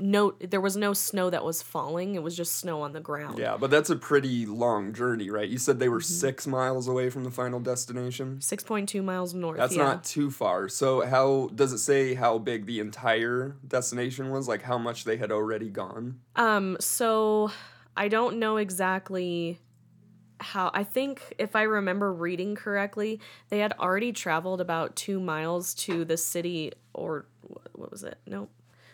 no 0.00 0.32
there 0.40 0.60
was 0.60 0.76
no 0.76 0.92
snow 0.92 1.30
that 1.30 1.44
was 1.44 1.62
falling. 1.62 2.14
It 2.14 2.22
was 2.22 2.36
just 2.36 2.56
snow 2.56 2.82
on 2.82 2.92
the 2.92 3.00
ground. 3.00 3.38
Yeah, 3.38 3.56
but 3.56 3.70
that's 3.70 3.90
a 3.90 3.96
pretty 3.96 4.46
long 4.46 4.92
journey, 4.92 5.30
right? 5.30 5.48
You 5.48 5.58
said 5.58 5.78
they 5.78 5.88
were 5.88 6.00
Mm-hmm. 6.00 6.14
six 6.14 6.46
miles 6.46 6.88
away 6.88 7.10
from 7.10 7.24
the 7.24 7.30
final 7.30 7.60
destination. 7.60 8.38
6.2 8.40 9.04
miles 9.04 9.34
north. 9.34 9.58
That's 9.58 9.76
yeah. 9.76 9.84
not 9.84 10.04
too 10.04 10.30
far. 10.30 10.68
So 10.68 11.04
how 11.06 11.50
does 11.54 11.72
it 11.72 11.78
say 11.78 12.14
how 12.14 12.38
big 12.38 12.66
the 12.66 12.80
entire 12.80 13.56
destination 13.66 14.30
was? 14.30 14.48
Like 14.48 14.62
how 14.62 14.78
much 14.78 15.04
they 15.04 15.18
had 15.18 15.30
already 15.30 15.68
gone? 15.68 16.20
Um, 16.36 16.76
so 16.80 17.50
I 17.96 18.08
don't 18.08 18.38
know 18.38 18.56
exactly 18.56 19.58
how 20.38 20.70
I 20.72 20.84
think 20.84 21.34
if 21.38 21.54
I 21.54 21.62
remember 21.62 22.12
reading 22.12 22.54
correctly, 22.54 23.20
they 23.50 23.58
had 23.58 23.74
already 23.78 24.12
traveled 24.12 24.62
about 24.62 24.96
two 24.96 25.20
miles 25.20 25.74
to 25.74 26.04
the 26.06 26.16
city 26.16 26.72
or 26.94 27.26
what 27.72 27.90
was 27.90 28.02
it? 28.04 28.18
Nope. 28.26 28.50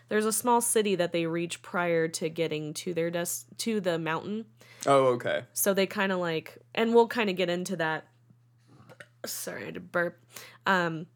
There's 0.09 0.25
a 0.25 0.31
small 0.31 0.61
city 0.61 0.95
that 0.95 1.11
they 1.11 1.25
reach 1.25 1.61
prior 1.61 2.07
to 2.07 2.29
getting 2.29 2.73
to 2.75 2.93
their 2.93 3.11
des- 3.11 3.45
to 3.57 3.81
the 3.81 3.99
mountain. 3.99 4.45
Oh, 4.85 5.07
okay. 5.07 5.43
So 5.53 5.73
they 5.73 5.85
kind 5.85 6.11
of 6.11 6.19
like, 6.19 6.57
and 6.73 6.93
we'll 6.93 7.07
kind 7.07 7.29
of 7.29 7.35
get 7.35 7.49
into 7.49 7.75
that. 7.77 8.05
Sorry, 9.25 9.63
I 9.63 9.65
had 9.65 9.73
to 9.73 9.79
burp. 9.79 10.19
Um, 10.65 11.07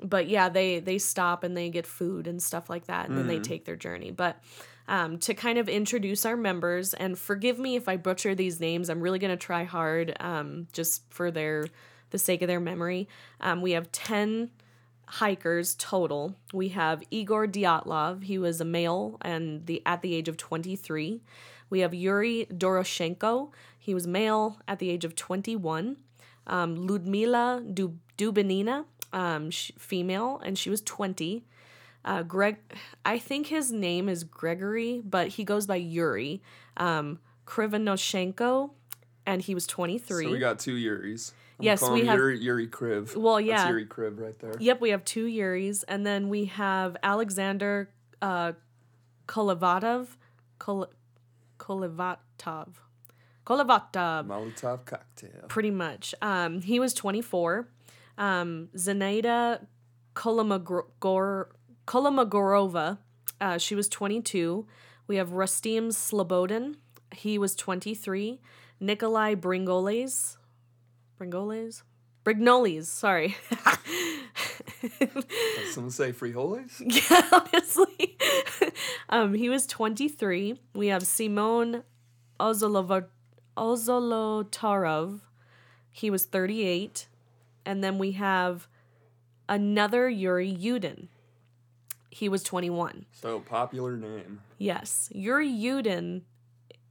but 0.00 0.28
yeah, 0.28 0.48
they 0.48 0.80
they 0.80 0.98
stop 0.98 1.44
and 1.44 1.56
they 1.56 1.70
get 1.70 1.86
food 1.86 2.26
and 2.26 2.42
stuff 2.42 2.70
like 2.70 2.86
that, 2.86 3.08
and 3.08 3.18
then 3.18 3.26
they 3.26 3.38
take 3.40 3.64
their 3.64 3.76
journey. 3.76 4.10
But 4.10 4.40
um, 4.86 5.18
to 5.18 5.34
kind 5.34 5.58
of 5.58 5.68
introduce 5.68 6.24
our 6.24 6.36
members, 6.36 6.94
and 6.94 7.18
forgive 7.18 7.58
me 7.58 7.76
if 7.76 7.88
I 7.88 7.96
butcher 7.96 8.34
these 8.34 8.60
names. 8.60 8.88
I'm 8.88 9.00
really 9.00 9.18
gonna 9.18 9.36
try 9.36 9.64
hard, 9.64 10.16
um, 10.20 10.68
just 10.72 11.02
for 11.10 11.30
their 11.30 11.66
the 12.10 12.18
sake 12.18 12.42
of 12.42 12.48
their 12.48 12.60
memory. 12.60 13.08
Um, 13.40 13.60
we 13.60 13.72
have 13.72 13.90
ten 13.92 14.50
hikers 15.08 15.74
total. 15.74 16.36
We 16.52 16.68
have 16.68 17.02
Igor 17.10 17.46
Dyatlov. 17.46 18.24
He 18.24 18.38
was 18.38 18.60
a 18.60 18.64
male 18.64 19.16
and 19.22 19.66
the 19.66 19.82
at 19.86 20.02
the 20.02 20.14
age 20.14 20.28
of 20.28 20.36
23. 20.36 21.22
We 21.70 21.80
have 21.80 21.94
Yuri 21.94 22.46
Doroshenko. 22.50 23.50
He 23.78 23.94
was 23.94 24.06
male 24.06 24.58
at 24.66 24.78
the 24.78 24.90
age 24.90 25.04
of 25.04 25.14
21. 25.14 25.96
Um, 26.46 26.86
Ludmila 26.86 27.62
Dub- 27.74 27.98
Dubinina, 28.16 28.84
um, 29.12 29.50
female, 29.50 30.40
and 30.44 30.58
she 30.58 30.70
was 30.70 30.80
20. 30.82 31.44
Uh, 32.04 32.22
Greg, 32.22 32.56
I 33.04 33.18
think 33.18 33.48
his 33.48 33.70
name 33.70 34.08
is 34.08 34.24
Gregory, 34.24 35.02
but 35.04 35.28
he 35.28 35.44
goes 35.44 35.66
by 35.66 35.76
Yuri. 35.76 36.42
Um, 36.76 37.18
Krivonoshenko, 37.46 38.70
and 39.26 39.42
he 39.42 39.54
was 39.54 39.66
23. 39.66 40.24
So 40.24 40.30
we 40.30 40.38
got 40.38 40.58
two 40.58 40.76
Yuris. 40.76 41.32
I'm 41.58 41.64
Yes, 41.64 41.82
we 41.88 42.04
have- 42.06 42.16
Yuri, 42.18 42.38
Yuri 42.38 42.68
Kriv. 42.68 43.16
Well, 43.16 43.40
yeah. 43.40 43.56
That's 43.58 43.70
Yuri 43.70 43.86
Kriv 43.86 44.20
right 44.20 44.38
there. 44.38 44.54
Yep, 44.60 44.80
we 44.80 44.90
have 44.90 45.04
two 45.04 45.26
Yuris, 45.26 45.82
and 45.88 46.06
then 46.06 46.28
we 46.28 46.44
have 46.46 46.96
Alexander 47.02 47.90
uh, 48.22 48.52
Kolovatov, 49.26 50.06
Kol- 50.58 50.90
Kolovatov, 51.58 52.68
Kolovatov, 53.46 54.26
Molotov 54.26 54.84
cocktail. 54.84 55.44
pretty 55.48 55.70
much. 55.70 56.14
Um, 56.22 56.60
he 56.62 56.78
was 56.80 56.94
24. 56.94 57.68
Um, 58.16 58.68
Zenaida 58.76 59.66
Kolomogor- 60.14 61.46
Kolomogorova, 61.86 62.98
uh, 63.40 63.58
she 63.58 63.74
was 63.74 63.88
22. 63.88 64.66
We 65.06 65.16
have 65.16 65.30
Rustem 65.30 65.88
Slobodin, 65.88 66.76
he 67.14 67.38
was 67.38 67.54
23. 67.56 68.40
Nikolai 68.80 69.34
Bringoles, 69.34 70.37
Bringoles? 71.18 71.82
Brignoles, 72.24 72.84
sorry. 72.84 73.36
Did 75.00 75.68
someone 75.72 75.90
say 75.90 76.12
frijoles? 76.12 76.80
Yeah, 77.10 77.28
honestly. 77.32 78.16
um, 79.08 79.34
he 79.34 79.48
was 79.48 79.66
23. 79.66 80.58
We 80.74 80.88
have 80.88 81.04
Simon 81.04 81.82
Ozolov- 82.38 83.06
Ozolotarov. 83.56 85.20
He 85.90 86.10
was 86.10 86.24
38. 86.24 87.08
And 87.64 87.82
then 87.82 87.98
we 87.98 88.12
have 88.12 88.68
another 89.48 90.08
Yuri 90.08 90.54
Yudin. 90.54 91.08
He 92.10 92.28
was 92.28 92.42
21. 92.42 93.06
So 93.12 93.40
popular 93.40 93.96
name. 93.96 94.40
Yes, 94.58 95.08
Yuri 95.12 95.48
Yudin, 95.48 96.22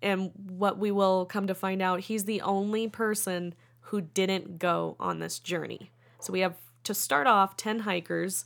and 0.01 0.31
what 0.35 0.77
we 0.77 0.91
will 0.91 1.25
come 1.25 1.47
to 1.47 1.55
find 1.55 1.81
out, 1.81 2.01
he's 2.01 2.25
the 2.25 2.41
only 2.41 2.87
person 2.87 3.53
who 3.87 4.01
didn't 4.01 4.59
go 4.59 4.95
on 4.99 5.19
this 5.19 5.39
journey. 5.39 5.91
So 6.19 6.33
we 6.33 6.41
have 6.41 6.55
to 6.83 6.93
start 6.93 7.25
off 7.25 7.55
10 7.55 7.79
hikers. 7.79 8.43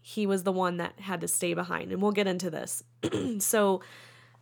He 0.00 0.26
was 0.26 0.42
the 0.42 0.52
one 0.52 0.76
that 0.78 1.00
had 1.00 1.20
to 1.20 1.28
stay 1.28 1.54
behind, 1.54 1.92
and 1.92 2.02
we'll 2.02 2.12
get 2.12 2.26
into 2.26 2.50
this. 2.50 2.82
so, 3.38 3.80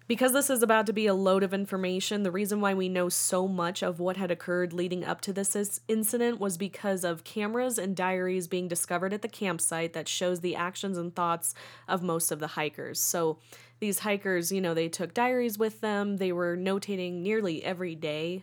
because 0.07 0.33
this 0.33 0.49
is 0.50 0.62
about 0.62 0.87
to 0.87 0.93
be 0.93 1.07
a 1.07 1.14
load 1.14 1.43
of 1.43 1.52
information, 1.52 2.23
the 2.23 2.31
reason 2.31 2.61
why 2.61 2.73
we 2.75 2.88
know 2.88 3.09
so 3.09 3.49
much 3.49 3.83
of 3.83 4.00
what 4.00 4.16
had 4.16 4.31
occurred 4.31 4.73
leading 4.73 5.04
up 5.04 5.21
to 5.23 5.33
this 5.33 5.81
incident 5.88 6.40
was 6.40 6.57
because 6.57 7.04
of 7.04 7.25
cameras 7.25 7.78
and 7.78 7.97
diaries 7.97 8.47
being 8.47 8.69
discovered 8.69 9.12
at 9.12 9.23
the 9.23 9.28
campsite 9.28 9.93
that 9.95 10.09
shows 10.09 10.40
the 10.40 10.57
actions 10.57 10.99
and 10.99 11.14
thoughts 11.14 11.54
of 11.88 12.02
most 12.02 12.31
of 12.31 12.38
the 12.38 12.49
hikers. 12.49 13.00
So 13.00 13.38
these 13.85 13.99
hikers, 13.99 14.50
you 14.50 14.62
know, 14.62 14.73
they 14.73 14.88
took 14.88 15.12
diaries 15.12 15.59
with 15.59 15.83
them. 15.83 16.17
They 16.17 16.33
were 16.33 16.57
notating 16.57 17.21
nearly 17.21 17.62
every 17.62 17.95
day, 17.95 18.43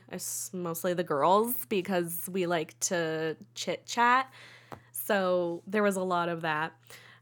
mostly 0.53 0.93
the 0.93 1.03
girls 1.03 1.65
because 1.67 2.29
we 2.31 2.45
like 2.45 2.79
to 2.81 3.35
chit 3.55 3.87
chat. 3.87 4.31
So 4.91 5.63
there 5.65 5.81
was 5.81 5.95
a 5.95 6.03
lot 6.03 6.29
of 6.29 6.41
that. 6.41 6.73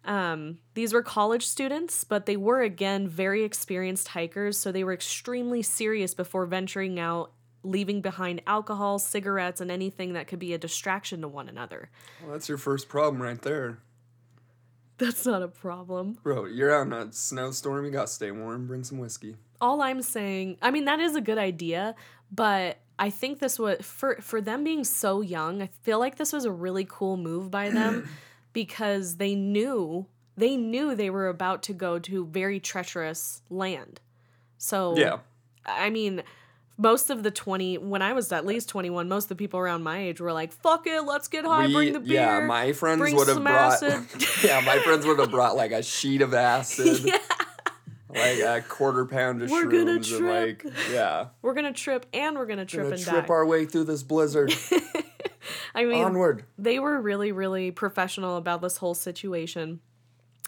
Um, 0.03 0.57
these 0.73 0.91
were 0.91 1.01
college 1.01 1.47
students, 1.47 2.03
but 2.03 2.25
they 2.25 2.35
were 2.35 2.61
again 2.61 3.07
very 3.07 3.45
experienced 3.45 4.09
hikers, 4.09 4.57
so 4.57 4.73
they 4.73 4.83
were 4.83 4.93
extremely 4.93 5.61
serious 5.61 6.13
before 6.13 6.45
venturing 6.45 6.99
out, 6.99 7.31
leaving 7.63 8.01
behind 8.01 8.41
alcohol, 8.45 8.99
cigarettes, 8.99 9.61
and 9.61 9.71
anything 9.71 10.11
that 10.11 10.27
could 10.27 10.39
be 10.39 10.53
a 10.53 10.57
distraction 10.57 11.21
to 11.21 11.29
one 11.29 11.47
another. 11.47 11.89
Well, 12.21 12.33
that's 12.33 12.49
your 12.49 12.57
first 12.57 12.89
problem 12.89 13.21
right 13.21 13.41
there. 13.41 13.79
That's 14.99 15.25
not 15.25 15.41
a 15.41 15.47
problem. 15.47 16.17
Bro, 16.21 16.45
you're 16.45 16.73
out 16.75 16.87
in 16.87 16.93
a 16.93 17.11
snowstorm. 17.11 17.85
You 17.85 17.91
got 17.91 18.07
to 18.07 18.13
stay 18.13 18.31
warm. 18.31 18.67
Bring 18.67 18.83
some 18.83 18.99
whiskey. 18.99 19.35
All 19.61 19.81
I'm 19.81 20.01
saying, 20.01 20.57
I 20.61 20.71
mean, 20.71 20.85
that 20.85 20.99
is 20.99 21.15
a 21.15 21.21
good 21.21 21.37
idea, 21.37 21.95
but 22.31 22.77
I 22.99 23.09
think 23.09 23.39
this 23.39 23.57
was 23.57 23.77
for 23.81 24.17
for 24.21 24.41
them 24.41 24.63
being 24.63 24.83
so 24.83 25.21
young. 25.21 25.61
I 25.61 25.69
feel 25.83 25.99
like 25.99 26.17
this 26.17 26.33
was 26.33 26.45
a 26.45 26.51
really 26.51 26.85
cool 26.87 27.17
move 27.17 27.49
by 27.49 27.69
them 27.79 28.09
because 28.53 29.15
they 29.15 29.35
knew 29.35 30.05
they 30.37 30.55
knew 30.55 30.95
they 30.95 31.09
were 31.09 31.27
about 31.27 31.63
to 31.63 31.73
go 31.73 31.99
to 31.99 32.25
very 32.25 32.59
treacherous 32.59 33.41
land. 33.49 34.01
So 34.57 34.97
Yeah. 34.97 35.19
I 35.65 35.89
mean, 35.89 36.23
most 36.79 37.09
of 37.09 37.21
the 37.24 37.29
20 37.29 37.77
when 37.77 38.01
I 38.01 38.13
was 38.13 38.31
at 38.31 38.45
least 38.45 38.69
21, 38.69 39.07
most 39.07 39.25
of 39.25 39.29
the 39.29 39.36
people 39.36 39.59
around 39.59 39.83
my 39.83 40.00
age 40.00 40.19
were 40.21 40.33
like, 40.33 40.51
"Fuck 40.53 40.88
it, 40.88 41.01
let's 41.01 41.27
get 41.27 41.45
high, 41.45 41.67
We- 41.67 41.74
bring 41.74 41.93
the 41.93 42.00
beer." 42.00 42.13
Yeah, 42.21 42.39
my 42.45 42.71
friends 42.74 43.13
would 43.13 43.27
have 43.27 43.43
brought. 43.43 43.81
yeah, 44.43 44.62
my 44.65 44.79
friends 44.79 45.05
would 45.05 45.19
have 45.19 45.29
brought 45.29 45.55
like 45.55 45.71
a 45.71 45.83
sheet 45.83 46.21
of 46.21 46.33
acid, 46.33 47.00
yeah, 47.03 47.17
like 48.09 48.39
a 48.39 48.63
quarter 48.67 49.05
pound 49.05 49.41
of 49.43 49.51
We're 49.51 49.65
shrooms, 49.65 49.71
gonna 49.71 49.91
and 49.91 50.03
trip. 50.05 50.63
like 50.65 50.74
yeah, 50.91 51.25
we're 51.41 51.53
going 51.53 51.71
to 51.71 51.79
trip 51.79 52.05
and 52.13 52.38
we're 52.38 52.45
going 52.48 52.59
to 52.59 52.65
trip 52.65 52.86
gonna 52.86 52.95
and 52.95 53.03
trip 53.03 53.27
die. 53.27 53.33
our 53.33 53.45
way 53.45 53.65
through 53.65 53.83
this 53.83 54.01
blizzard. 54.03 54.53
I 55.75 55.86
mean, 55.86 56.03
Onward. 56.03 56.45
they 56.57 56.79
were 56.79 57.00
really 57.01 57.31
really 57.31 57.71
professional 57.71 58.38
about 58.38 58.62
this 58.62 58.77
whole 58.77 58.93
situation 58.95 59.79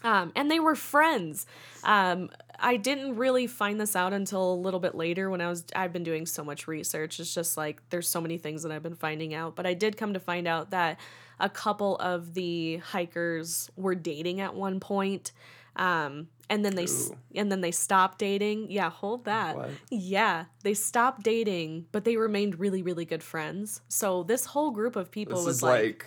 um, 0.03 0.31
and 0.35 0.49
they 0.49 0.59
were 0.59 0.75
friends 0.75 1.45
um, 1.83 2.29
i 2.61 2.77
didn't 2.77 3.15
really 3.15 3.47
find 3.47 3.79
this 3.81 3.95
out 3.95 4.13
until 4.13 4.53
a 4.53 4.55
little 4.55 4.79
bit 4.79 4.95
later 4.95 5.29
when 5.29 5.41
i 5.41 5.47
was 5.49 5.65
i've 5.75 5.91
been 5.91 6.03
doing 6.03 6.25
so 6.25 6.43
much 6.43 6.67
research 6.67 7.19
it's 7.19 7.33
just 7.33 7.57
like 7.57 7.81
there's 7.89 8.07
so 8.07 8.21
many 8.21 8.37
things 8.37 8.63
that 8.63 8.71
i've 8.71 8.83
been 8.83 8.95
finding 8.95 9.33
out 9.33 9.55
but 9.55 9.65
i 9.65 9.73
did 9.73 9.97
come 9.97 10.13
to 10.13 10.19
find 10.19 10.47
out 10.47 10.71
that 10.71 10.99
a 11.39 11.49
couple 11.49 11.95
of 11.97 12.33
the 12.35 12.77
hikers 12.77 13.69
were 13.75 13.95
dating 13.95 14.39
at 14.41 14.53
one 14.55 14.79
point 14.79 15.31
um, 15.77 16.27
and 16.49 16.65
then 16.65 16.75
they 16.75 16.83
Ooh. 16.83 17.15
and 17.33 17.49
then 17.49 17.61
they 17.61 17.71
stopped 17.71 18.17
dating 18.19 18.69
yeah 18.69 18.89
hold 18.89 19.23
that 19.25 19.55
What? 19.55 19.69
yeah 19.89 20.45
they 20.63 20.73
stopped 20.73 21.23
dating 21.23 21.85
but 21.93 22.03
they 22.03 22.17
remained 22.17 22.59
really 22.59 22.83
really 22.83 23.05
good 23.05 23.23
friends 23.23 23.81
so 23.87 24.23
this 24.23 24.45
whole 24.45 24.71
group 24.71 24.95
of 24.97 25.09
people 25.11 25.37
This 25.37 25.45
was 25.45 25.55
is 25.57 25.63
like 25.63 25.81
like, 25.83 26.05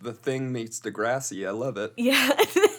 the 0.00 0.12
thing 0.12 0.52
meets 0.52 0.80
Degrassi. 0.80 1.46
I 1.46 1.50
love 1.52 1.76
it. 1.78 1.92
yeah. 1.96 2.30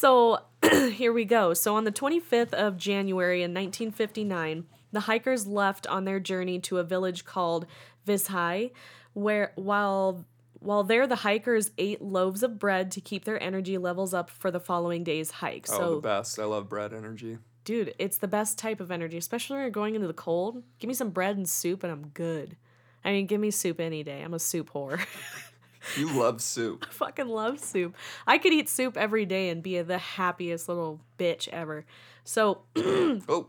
so 0.00 0.40
here 0.92 1.12
we 1.12 1.26
go. 1.26 1.52
So 1.52 1.76
on 1.76 1.84
the 1.84 1.92
25th 1.92 2.54
of 2.54 2.78
January 2.78 3.42
in 3.42 3.50
1959, 3.50 4.64
the 4.92 5.00
hikers 5.00 5.46
left 5.46 5.86
on 5.86 6.04
their 6.04 6.18
journey 6.18 6.58
to 6.60 6.78
a 6.78 6.84
village 6.84 7.24
called 7.26 7.66
Vizhai, 8.06 8.70
where 9.12 9.52
while 9.56 10.24
while 10.58 10.84
there 10.84 11.06
the 11.06 11.16
hikers 11.16 11.70
ate 11.78 12.02
loaves 12.02 12.42
of 12.42 12.58
bread 12.58 12.90
to 12.92 13.00
keep 13.00 13.24
their 13.24 13.42
energy 13.42 13.78
levels 13.78 14.12
up 14.12 14.30
for 14.30 14.50
the 14.50 14.60
following 14.60 15.04
day's 15.04 15.30
hike. 15.30 15.66
Oh, 15.70 15.78
so 15.78 15.94
the 15.96 16.00
best. 16.00 16.38
I 16.38 16.44
love 16.44 16.68
bread 16.68 16.92
energy. 16.94 17.38
dude, 17.64 17.94
it's 17.98 18.18
the 18.18 18.28
best 18.28 18.58
type 18.58 18.80
of 18.80 18.90
energy, 18.90 19.18
especially 19.18 19.56
when 19.56 19.64
you're 19.64 19.70
going 19.70 19.94
into 19.94 20.06
the 20.06 20.14
cold. 20.14 20.62
Give 20.78 20.88
me 20.88 20.94
some 20.94 21.10
bread 21.10 21.36
and 21.36 21.48
soup 21.48 21.82
and 21.82 21.92
I'm 21.92 22.08
good. 22.08 22.56
I 23.04 23.12
mean, 23.12 23.26
give 23.26 23.40
me 23.40 23.50
soup 23.50 23.80
any 23.80 24.02
day. 24.02 24.22
I'm 24.22 24.34
a 24.34 24.38
soup 24.38 24.70
whore. 24.72 25.00
You 25.96 26.10
love 26.12 26.40
soup. 26.40 26.86
I 26.88 26.92
fucking 26.92 27.28
love 27.28 27.58
soup. 27.58 27.94
I 28.26 28.38
could 28.38 28.52
eat 28.52 28.68
soup 28.68 28.96
every 28.96 29.26
day 29.26 29.48
and 29.48 29.62
be 29.62 29.80
the 29.82 29.98
happiest 29.98 30.68
little 30.68 31.00
bitch 31.18 31.48
ever. 31.48 31.84
So 32.24 32.62
Oh, 32.76 33.48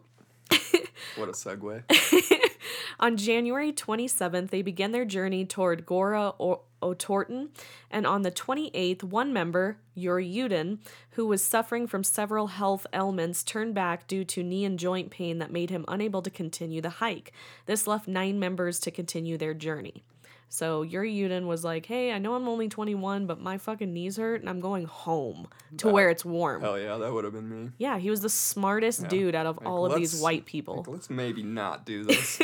what 1.15 1.29
a 1.29 1.33
segue. 1.33 1.83
on 2.99 3.17
January 3.17 3.71
27th, 3.71 4.49
they 4.49 4.61
began 4.61 4.91
their 4.91 5.05
journey 5.05 5.45
toward 5.45 5.85
Gora 5.85 6.33
o- 6.39 6.61
Otorten. 6.81 7.49
And 7.89 8.05
on 8.05 8.23
the 8.23 8.31
28th, 8.31 9.03
one 9.03 9.31
member, 9.31 9.77
Yuri 9.93 10.29
Yudin, 10.29 10.79
who 11.11 11.25
was 11.25 11.43
suffering 11.43 11.87
from 11.87 12.03
several 12.03 12.47
health 12.47 12.85
ailments, 12.93 13.43
turned 13.43 13.75
back 13.75 14.07
due 14.07 14.23
to 14.25 14.43
knee 14.43 14.65
and 14.65 14.79
joint 14.79 15.09
pain 15.11 15.37
that 15.39 15.51
made 15.51 15.69
him 15.69 15.85
unable 15.87 16.21
to 16.21 16.29
continue 16.29 16.81
the 16.81 16.89
hike. 16.89 17.31
This 17.65 17.87
left 17.87 18.07
nine 18.07 18.39
members 18.39 18.79
to 18.81 18.91
continue 18.91 19.37
their 19.37 19.53
journey. 19.53 20.03
So 20.51 20.81
Yuri 20.81 21.15
Yudin 21.15 21.47
was 21.47 21.63
like, 21.63 21.85
hey, 21.85 22.11
I 22.11 22.17
know 22.17 22.35
I'm 22.35 22.49
only 22.49 22.67
21, 22.67 23.25
but 23.25 23.39
my 23.39 23.57
fucking 23.57 23.93
knees 23.93 24.17
hurt 24.17 24.41
and 24.41 24.49
I'm 24.49 24.59
going 24.59 24.83
home 24.83 25.47
to 25.77 25.87
where 25.87 26.09
it's 26.09 26.25
warm. 26.25 26.61
Hell 26.61 26.77
yeah, 26.77 26.97
that 26.97 27.13
would 27.13 27.23
have 27.23 27.31
been 27.31 27.47
me. 27.47 27.69
Yeah, 27.77 27.97
he 27.99 28.09
was 28.09 28.19
the 28.19 28.29
smartest 28.29 29.07
dude 29.07 29.33
out 29.33 29.45
of 29.45 29.59
Like, 29.59 29.65
all 29.65 29.85
of 29.85 29.95
these 29.95 30.19
white 30.19 30.45
people. 30.45 30.79
Like, 30.79 30.89
let's 30.89 31.09
maybe 31.09 31.41
not 31.41 31.85
do 31.85 32.03
this. 32.05 32.41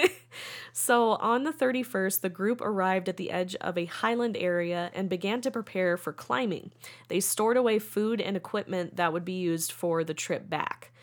So 0.71 1.15
on 1.15 1.43
the 1.43 1.51
31st, 1.51 2.21
the 2.21 2.29
group 2.29 2.61
arrived 2.61 3.09
at 3.09 3.17
the 3.17 3.29
edge 3.29 3.55
of 3.55 3.77
a 3.77 3.85
highland 3.85 4.37
area 4.37 4.89
and 4.93 5.09
began 5.09 5.41
to 5.41 5.51
prepare 5.51 5.97
for 5.97 6.13
climbing. 6.13 6.71
They 7.09 7.19
stored 7.19 7.57
away 7.57 7.77
food 7.77 8.21
and 8.21 8.37
equipment 8.37 8.95
that 8.95 9.11
would 9.11 9.25
be 9.25 9.33
used 9.33 9.73
for 9.73 10.05
the 10.05 10.13
trip 10.13 10.49
back. 10.49 10.93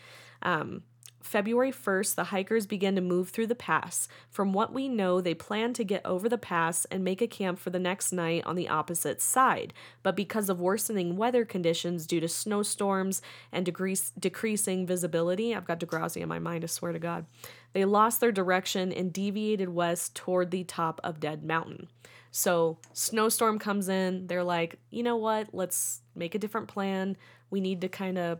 Um, 0.41 0.81
February 1.25 1.71
1st, 1.71 2.13
the 2.13 2.25
hikers 2.25 2.67
began 2.67 2.93
to 2.93 3.01
move 3.01 3.29
through 3.29 3.47
the 3.47 3.55
pass. 3.55 4.07
From 4.29 4.53
what 4.53 4.71
we 4.71 4.87
know, 4.87 5.19
they 5.19 5.33
plan 5.33 5.73
to 5.73 5.83
get 5.83 6.05
over 6.05 6.29
the 6.29 6.37
pass 6.37 6.85
and 6.85 7.03
make 7.03 7.19
a 7.19 7.27
camp 7.27 7.57
for 7.57 7.71
the 7.71 7.79
next 7.79 8.11
night 8.11 8.45
on 8.45 8.55
the 8.55 8.69
opposite 8.69 9.19
side. 9.21 9.73
But 10.03 10.15
because 10.15 10.49
of 10.49 10.61
worsening 10.61 11.17
weather 11.17 11.43
conditions 11.43 12.05
due 12.05 12.19
to 12.19 12.27
snowstorms 12.27 13.23
and 13.51 13.65
decreasing 13.65 14.85
visibility, 14.85 15.55
I've 15.55 15.65
got 15.65 15.79
Degrassi 15.79 16.21
in 16.21 16.29
my 16.29 16.37
mind, 16.37 16.63
I 16.63 16.67
swear 16.67 16.91
to 16.91 16.99
God, 16.99 17.25
they 17.73 17.85
lost 17.85 18.21
their 18.21 18.31
direction 18.31 18.93
and 18.93 19.11
deviated 19.11 19.69
west 19.69 20.15
toward 20.15 20.51
the 20.51 20.63
top 20.63 21.01
of 21.03 21.19
Dead 21.19 21.43
Mountain. 21.43 21.87
So, 22.29 22.77
snowstorm 22.93 23.57
comes 23.57 23.89
in. 23.89 24.27
They're 24.27 24.43
like, 24.43 24.77
you 24.91 25.01
know 25.01 25.17
what? 25.17 25.53
Let's 25.53 26.01
make 26.13 26.35
a 26.35 26.39
different 26.39 26.67
plan. 26.67 27.17
We 27.49 27.61
need 27.61 27.81
to 27.81 27.89
kind 27.89 28.19
of 28.19 28.39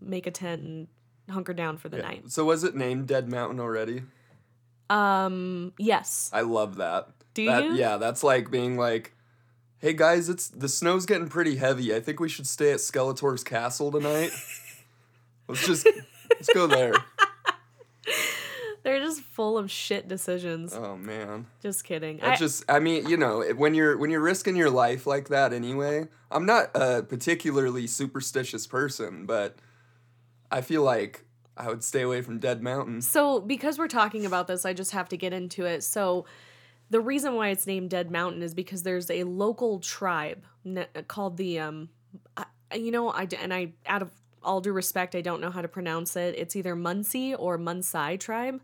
make 0.00 0.26
a 0.26 0.32
tent 0.32 0.62
and 0.62 0.88
hunker 1.30 1.52
down 1.54 1.76
for 1.78 1.88
the 1.88 1.98
night. 1.98 2.30
So 2.30 2.44
was 2.44 2.64
it 2.64 2.74
named 2.74 3.06
Dead 3.08 3.28
Mountain 3.28 3.60
already? 3.60 4.02
Um, 4.88 5.72
yes. 5.78 6.30
I 6.32 6.42
love 6.42 6.76
that. 6.76 7.08
Do 7.34 7.46
That- 7.46 7.64
you? 7.64 7.74
Yeah, 7.74 7.96
that's 7.96 8.22
like 8.22 8.50
being 8.50 8.76
like, 8.76 9.14
"Hey 9.78 9.92
guys, 9.92 10.28
it's 10.28 10.48
the 10.48 10.68
snow's 10.68 11.04
getting 11.06 11.28
pretty 11.28 11.56
heavy. 11.56 11.94
I 11.94 12.00
think 12.00 12.20
we 12.20 12.28
should 12.28 12.46
stay 12.46 12.70
at 12.72 12.78
Skeletor's 12.78 13.44
castle 13.44 13.90
tonight. 13.92 14.30
let's 15.48 15.66
just 15.66 15.86
let's 16.30 16.48
go 16.54 16.66
there." 16.66 16.94
They're 18.84 19.00
just 19.00 19.20
full 19.22 19.58
of 19.58 19.68
shit 19.68 20.06
decisions. 20.06 20.72
Oh 20.72 20.96
man. 20.96 21.46
Just 21.60 21.82
kidding. 21.82 22.22
I 22.22 22.32
I, 22.32 22.36
just 22.36 22.64
I 22.68 22.78
mean, 22.78 23.08
you 23.08 23.16
know, 23.16 23.42
when 23.56 23.74
you're 23.74 23.98
when 23.98 24.10
you're 24.10 24.20
risking 24.20 24.54
your 24.54 24.70
life 24.70 25.06
like 25.08 25.28
that 25.28 25.52
anyway. 25.52 26.06
I'm 26.30 26.46
not 26.46 26.70
a 26.74 27.02
particularly 27.02 27.86
superstitious 27.88 28.66
person, 28.66 29.26
but 29.26 29.56
I 30.50 30.60
feel 30.60 30.82
like 30.82 31.24
I 31.56 31.68
would 31.68 31.82
stay 31.82 32.02
away 32.02 32.22
from 32.22 32.38
Dead 32.38 32.62
Mountain. 32.62 33.02
so 33.02 33.40
because 33.40 33.78
we're 33.78 33.88
talking 33.88 34.26
about 34.26 34.46
this, 34.46 34.64
I 34.64 34.72
just 34.72 34.92
have 34.92 35.08
to 35.10 35.16
get 35.16 35.32
into 35.32 35.64
it. 35.64 35.82
So 35.82 36.26
the 36.90 37.00
reason 37.00 37.34
why 37.34 37.48
it's 37.48 37.66
named 37.66 37.90
Dead 37.90 38.10
Mountain 38.10 38.42
is 38.42 38.54
because 38.54 38.82
there's 38.82 39.10
a 39.10 39.24
local 39.24 39.80
tribe 39.80 40.44
ne- 40.64 40.86
called 41.08 41.36
the 41.36 41.58
um, 41.58 41.88
I, 42.36 42.44
you 42.74 42.90
know, 42.90 43.10
I 43.10 43.26
and 43.40 43.52
I 43.52 43.72
out 43.86 44.02
of 44.02 44.10
all 44.42 44.60
due 44.60 44.72
respect, 44.72 45.16
I 45.16 45.22
don't 45.22 45.40
know 45.40 45.50
how 45.50 45.60
to 45.60 45.66
pronounce 45.68 46.14
it. 46.14 46.36
It's 46.38 46.54
either 46.54 46.76
Muncie 46.76 47.34
or 47.34 47.58
Munsai 47.58 48.18
tribe, 48.20 48.60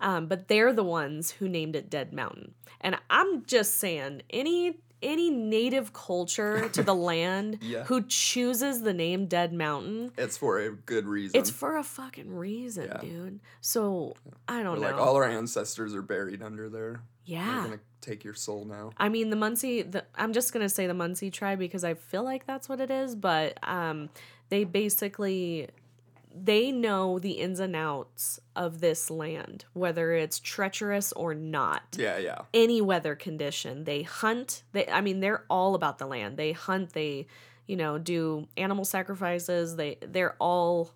um, 0.00 0.26
but 0.26 0.48
they're 0.48 0.74
the 0.74 0.84
ones 0.84 1.30
who 1.30 1.48
named 1.48 1.74
it 1.74 1.88
Dead 1.88 2.12
Mountain. 2.12 2.52
And 2.82 2.98
I'm 3.08 3.42
just 3.46 3.76
saying, 3.76 4.22
any 4.28 4.80
any 5.02 5.30
native 5.30 5.92
culture 5.92 6.68
to 6.70 6.82
the 6.82 6.94
land 7.10 7.58
Yeah. 7.62 7.84
who 7.84 8.02
chooses 8.02 8.82
the 8.82 8.92
name 8.94 9.26
Dead 9.26 9.52
Mountain, 9.52 10.12
It's 10.16 10.36
for 10.36 10.58
a 10.60 10.70
good 10.70 11.06
reason. 11.06 11.38
it's 11.40 11.50
for 11.50 11.76
a 11.76 11.82
fucking 11.82 12.34
reason, 12.34 12.86
Yeah. 12.86 13.00
dude. 13.00 13.40
So 13.60 14.14
I 14.48 14.62
don't 14.62 14.80
We're 14.80 14.90
know. 14.90 14.96
like 14.96 15.06
all 15.06 15.16
our 15.16 15.24
ancestors 15.24 15.94
are 15.94 16.02
buried 16.02 16.42
under 16.42 16.68
there. 16.68 17.02
yeah. 17.24 17.52
They're 17.54 17.62
gonna 17.64 17.80
take 18.00 18.24
your 18.24 18.34
soul 18.34 18.64
now. 18.64 18.90
I 18.96 19.08
mean 19.08 19.30
the 19.30 19.36
Muncie 19.36 19.82
the 19.82 20.04
I'm 20.14 20.32
just 20.32 20.52
gonna 20.52 20.68
say 20.68 20.86
the 20.86 20.94
Muncie 20.94 21.30
tribe 21.30 21.58
because 21.60 21.84
I 21.84 21.94
feel 21.94 22.24
like 22.24 22.46
that's 22.46 22.68
what 22.68 22.80
it 22.80 22.90
is, 22.90 23.14
but 23.14 23.58
um 23.62 24.08
they 24.48 24.64
basically 24.64 25.68
they 26.34 26.72
know 26.72 27.18
the 27.18 27.32
ins 27.32 27.60
and 27.60 27.76
outs 27.76 28.40
of 28.56 28.80
this 28.80 29.10
land, 29.10 29.64
whether 29.72 30.12
it's 30.12 30.40
treacherous 30.40 31.12
or 31.12 31.34
not. 31.34 31.82
Yeah, 31.96 32.18
yeah. 32.18 32.42
Any 32.54 32.80
weather 32.80 33.14
condition. 33.14 33.84
They 33.84 34.02
hunt. 34.02 34.62
They 34.72 34.86
I 34.88 35.00
mean 35.00 35.20
they're 35.20 35.44
all 35.50 35.74
about 35.74 35.98
the 35.98 36.06
land. 36.06 36.36
They 36.36 36.52
hunt, 36.52 36.92
they, 36.92 37.26
you 37.66 37.76
know, 37.76 37.98
do 37.98 38.48
animal 38.56 38.84
sacrifices. 38.84 39.76
They 39.76 39.98
they're 40.00 40.36
all 40.38 40.92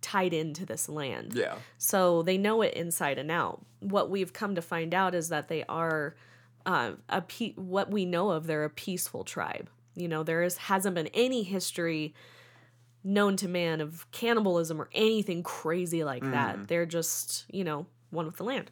tied 0.00 0.32
into 0.34 0.66
this 0.66 0.88
land. 0.88 1.32
Yeah. 1.34 1.54
So 1.78 2.22
they 2.22 2.36
know 2.36 2.62
it 2.62 2.74
inside 2.74 3.18
and 3.18 3.30
out. 3.30 3.64
What 3.80 4.10
we've 4.10 4.32
come 4.32 4.54
to 4.56 4.62
find 4.62 4.92
out 4.92 5.14
is 5.14 5.28
that 5.28 5.48
they 5.48 5.64
are 5.68 6.16
uh, 6.66 6.92
a 7.08 7.22
pe- 7.22 7.54
what 7.54 7.90
we 7.90 8.04
know 8.04 8.30
of. 8.30 8.46
They're 8.46 8.64
a 8.64 8.70
peaceful 8.70 9.24
tribe. 9.24 9.70
You 9.94 10.08
know, 10.08 10.22
there 10.22 10.42
is 10.42 10.56
hasn't 10.56 10.94
been 10.94 11.08
any 11.08 11.42
history 11.42 12.14
known 13.04 13.36
to 13.36 13.48
man 13.48 13.80
of 13.80 14.10
cannibalism 14.12 14.80
or 14.80 14.88
anything 14.92 15.42
crazy 15.42 16.04
like 16.04 16.22
that. 16.30 16.68
They're 16.68 16.86
just 16.86 17.44
you 17.50 17.64
know 17.64 17.86
one 18.10 18.26
with 18.26 18.36
the 18.36 18.44
land. 18.44 18.70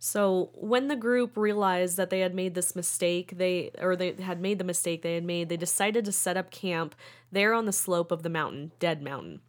So 0.00 0.50
when 0.54 0.86
the 0.86 0.96
group 0.96 1.36
realized 1.36 1.96
that 1.96 2.08
they 2.08 2.20
had 2.20 2.34
made 2.34 2.54
this 2.54 2.76
mistake, 2.76 3.36
they 3.36 3.72
or 3.80 3.96
they 3.96 4.12
had 4.12 4.40
made 4.40 4.58
the 4.58 4.64
mistake 4.64 5.02
they 5.02 5.14
had 5.14 5.24
made, 5.24 5.48
they 5.48 5.56
decided 5.56 6.04
to 6.04 6.12
set 6.12 6.36
up 6.36 6.50
camp 6.50 6.94
there 7.32 7.52
on 7.52 7.66
the 7.66 7.72
slope 7.72 8.12
of 8.12 8.22
the 8.22 8.30
mountain, 8.30 8.70
Dead 8.78 9.02
Mountain, 9.02 9.40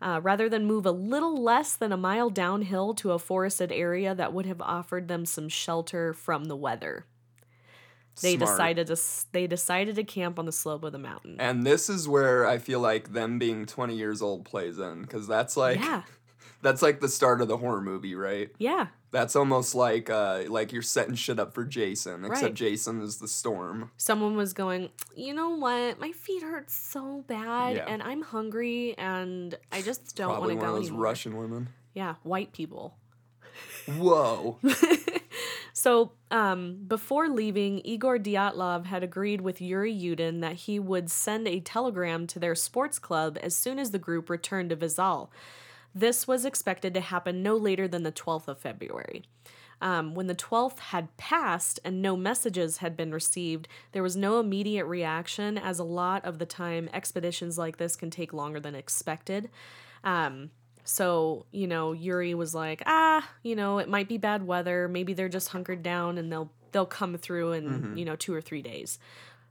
uh, 0.00 0.20
rather 0.22 0.48
than 0.48 0.64
move 0.64 0.86
a 0.86 0.90
little 0.90 1.36
less 1.36 1.76
than 1.76 1.92
a 1.92 1.96
mile 1.96 2.30
downhill 2.30 2.94
to 2.94 3.12
a 3.12 3.18
forested 3.18 3.70
area 3.70 4.14
that 4.14 4.32
would 4.32 4.46
have 4.46 4.62
offered 4.62 5.08
them 5.08 5.26
some 5.26 5.48
shelter 5.48 6.14
from 6.14 6.44
the 6.44 6.56
weather. 6.56 7.04
They 8.20 8.36
Smart. 8.36 8.50
decided 8.52 8.86
to 8.88 8.96
they 9.32 9.46
decided 9.46 9.96
to 9.96 10.04
camp 10.04 10.38
on 10.38 10.46
the 10.46 10.52
slope 10.52 10.84
of 10.84 10.92
the 10.92 10.98
mountain. 10.98 11.36
And 11.38 11.64
this 11.64 11.88
is 11.88 12.08
where 12.08 12.46
I 12.46 12.58
feel 12.58 12.80
like 12.80 13.12
them 13.12 13.38
being 13.38 13.66
20 13.66 13.94
years 13.96 14.20
old 14.22 14.44
plays 14.44 14.78
in 14.78 15.02
because 15.02 15.26
that's 15.26 15.56
like 15.56 15.78
yeah, 15.80 16.02
that's 16.62 16.82
like 16.82 17.00
the 17.00 17.08
start 17.08 17.40
of 17.40 17.48
the 17.48 17.56
horror 17.58 17.80
movie, 17.82 18.14
right? 18.14 18.50
yeah. 18.58 18.88
That's 19.10 19.36
almost 19.36 19.74
like 19.74 20.10
uh 20.10 20.42
like 20.48 20.70
you're 20.70 20.82
setting 20.82 21.14
shit 21.14 21.38
up 21.38 21.54
for 21.54 21.64
Jason, 21.64 22.26
except 22.26 22.42
Right. 22.42 22.54
Jason 22.54 23.00
is 23.00 23.16
the 23.16 23.26
storm. 23.26 23.90
someone 23.96 24.36
was 24.36 24.52
going, 24.52 24.90
you 25.16 25.32
know 25.32 25.48
what? 25.56 25.98
My 25.98 26.12
feet 26.12 26.42
hurt 26.42 26.70
so 26.70 27.24
bad, 27.26 27.76
Yeah. 27.76 27.86
and 27.88 28.02
I'm 28.02 28.20
hungry, 28.20 28.94
and 28.98 29.56
I 29.72 29.80
just 29.80 30.14
don't 30.14 30.28
want 30.28 30.40
Probably 30.40 30.54
to 30.56 30.58
one 30.58 30.66
go 30.66 30.70
of 30.72 30.76
those 30.80 30.88
anymore. 30.88 31.02
Russian 31.04 31.36
women. 31.38 31.68
Yeah, 31.94 32.16
white 32.22 32.52
people. 32.52 32.96
Whoa. 33.96 34.58
So, 35.78 36.10
um, 36.32 36.86
before 36.88 37.28
leaving, 37.28 37.80
Igor 37.84 38.18
Dyatlov 38.18 38.86
had 38.86 39.04
agreed 39.04 39.40
with 39.40 39.60
Yuri 39.60 39.94
Yudin 39.94 40.40
that 40.40 40.54
he 40.54 40.80
would 40.80 41.08
send 41.08 41.46
a 41.46 41.60
telegram 41.60 42.26
to 42.26 42.40
their 42.40 42.56
sports 42.56 42.98
club 42.98 43.38
as 43.40 43.54
soon 43.54 43.78
as 43.78 43.92
the 43.92 43.98
group 44.00 44.28
returned 44.28 44.70
to 44.70 44.76
Vizhai. 44.76 45.28
This 45.94 46.26
was 46.26 46.44
expected 46.44 46.94
to 46.94 47.00
happen 47.00 47.44
no 47.44 47.56
later 47.56 47.86
than 47.86 48.02
the 48.02 48.10
12th 48.10 48.48
of 48.48 48.58
February. 48.58 49.22
Um, 49.80 50.16
when 50.16 50.26
the 50.26 50.34
12th 50.34 50.80
had 50.80 51.16
passed 51.16 51.78
and 51.84 52.02
no 52.02 52.16
messages 52.16 52.78
had 52.78 52.96
been 52.96 53.12
received, 53.12 53.68
there 53.92 54.02
was 54.02 54.16
no 54.16 54.40
immediate 54.40 54.86
reaction, 54.86 55.56
as 55.56 55.78
a 55.78 55.84
lot 55.84 56.24
of 56.24 56.40
the 56.40 56.46
time 56.46 56.90
expeditions 56.92 57.56
like 57.56 57.76
this 57.76 57.94
can 57.94 58.10
take 58.10 58.32
longer 58.32 58.58
than 58.58 58.74
expected. 58.74 59.48
Um, 60.02 60.50
so, 60.88 61.44
you 61.52 61.66
know, 61.66 61.92
Yuri 61.92 62.34
was 62.34 62.54
like, 62.54 62.82
ah, 62.86 63.28
you 63.42 63.54
know, 63.54 63.76
it 63.78 63.90
might 63.90 64.08
be 64.08 64.16
bad 64.16 64.46
weather. 64.46 64.88
Maybe 64.88 65.12
they're 65.12 65.28
just 65.28 65.50
hunkered 65.50 65.82
down 65.82 66.16
and 66.16 66.32
they'll 66.32 66.50
they'll 66.72 66.86
come 66.86 67.18
through 67.18 67.52
in, 67.52 67.94
you 67.96 68.06
know, 68.06 68.16
two 68.16 68.34
or 68.34 68.40
three 68.40 68.62
days. 68.62 68.98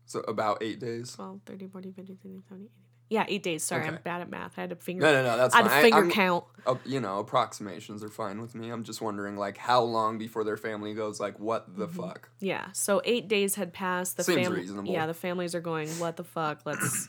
So 0.06 0.20
about 0.20 0.62
eight 0.62 0.80
days. 0.80 1.14
12, 1.14 1.40
30, 1.44 1.66
40, 1.68 1.92
50, 1.92 2.12
60, 2.14 2.42
70, 2.48 2.64
80. 2.66 2.85
Yeah, 3.08 3.24
eight 3.28 3.42
days. 3.44 3.62
Sorry, 3.62 3.86
I'm 3.86 3.98
bad 4.02 4.20
at 4.20 4.28
math. 4.30 4.54
I 4.58 4.62
had 4.62 4.72
a 4.72 4.76
finger. 4.76 5.02
No, 5.06 5.12
no, 5.12 5.22
no. 5.22 5.36
That's 5.36 5.54
I 5.54 5.58
had 5.62 5.70
fine. 5.70 5.78
a 5.78 5.82
finger 5.82 5.96
I'm- 5.98 6.10
count. 6.10 6.44
uh, 6.66 6.74
you 6.84 6.98
know, 6.98 7.20
approximations 7.20 8.02
are 8.02 8.08
fine 8.08 8.40
with 8.40 8.54
me. 8.56 8.68
I'm 8.70 8.82
just 8.82 9.00
wondering, 9.00 9.36
like, 9.36 9.56
how 9.56 9.80
long 9.82 10.18
before 10.18 10.42
their 10.42 10.56
family 10.56 10.92
goes, 10.92 11.20
like, 11.20 11.38
what 11.38 11.76
the 11.76 11.86
fuck? 11.86 12.28
Yeah. 12.40 12.66
So 12.72 13.00
eight 13.04 13.28
days 13.28 13.54
had 13.54 13.72
passed. 13.72 14.16
The 14.16 14.24
Seems 14.24 14.48
fam- 14.48 14.52
reasonable. 14.56 14.92
Yeah, 14.92 15.06
the 15.06 15.14
families 15.14 15.54
are 15.54 15.60
going, 15.60 15.88
what 16.00 16.16
the 16.16 16.24
fuck? 16.24 16.62
Let's 16.64 17.08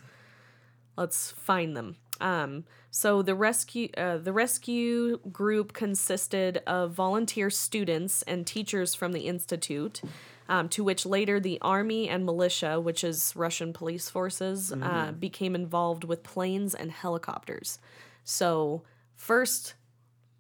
let's 0.98 1.32
find 1.32 1.76
them. 1.76 1.96
Um, 2.20 2.64
so 2.92 3.22
the 3.22 3.36
rescue 3.36 3.90
uh, 3.98 4.18
the 4.18 4.34
rescue 4.34 5.20
group 5.32 5.74
consisted 5.74 6.62
of 6.68 6.92
volunteer 6.94 7.50
students 7.50 8.22
and 8.24 8.46
teachers 8.46 8.96
from 8.96 9.12
the 9.14 9.22
institute, 9.22 10.02
um, 10.50 10.70
to 10.70 10.84
which 10.84 11.06
later 11.06 11.40
the 11.40 11.60
army 11.62 12.08
and 12.10 12.26
militia, 12.26 12.80
which 12.80 13.04
is 13.04 13.34
Russian 13.36 13.74
police 13.74 14.10
forces, 14.10 14.72
uh, 14.72 15.12
became 15.12 15.56
involved 15.56 16.04
with 16.04 16.24
planes 16.24 16.74
and 16.74 16.92
helicopters. 16.92 17.80
So 18.24 18.84
first, 19.16 19.74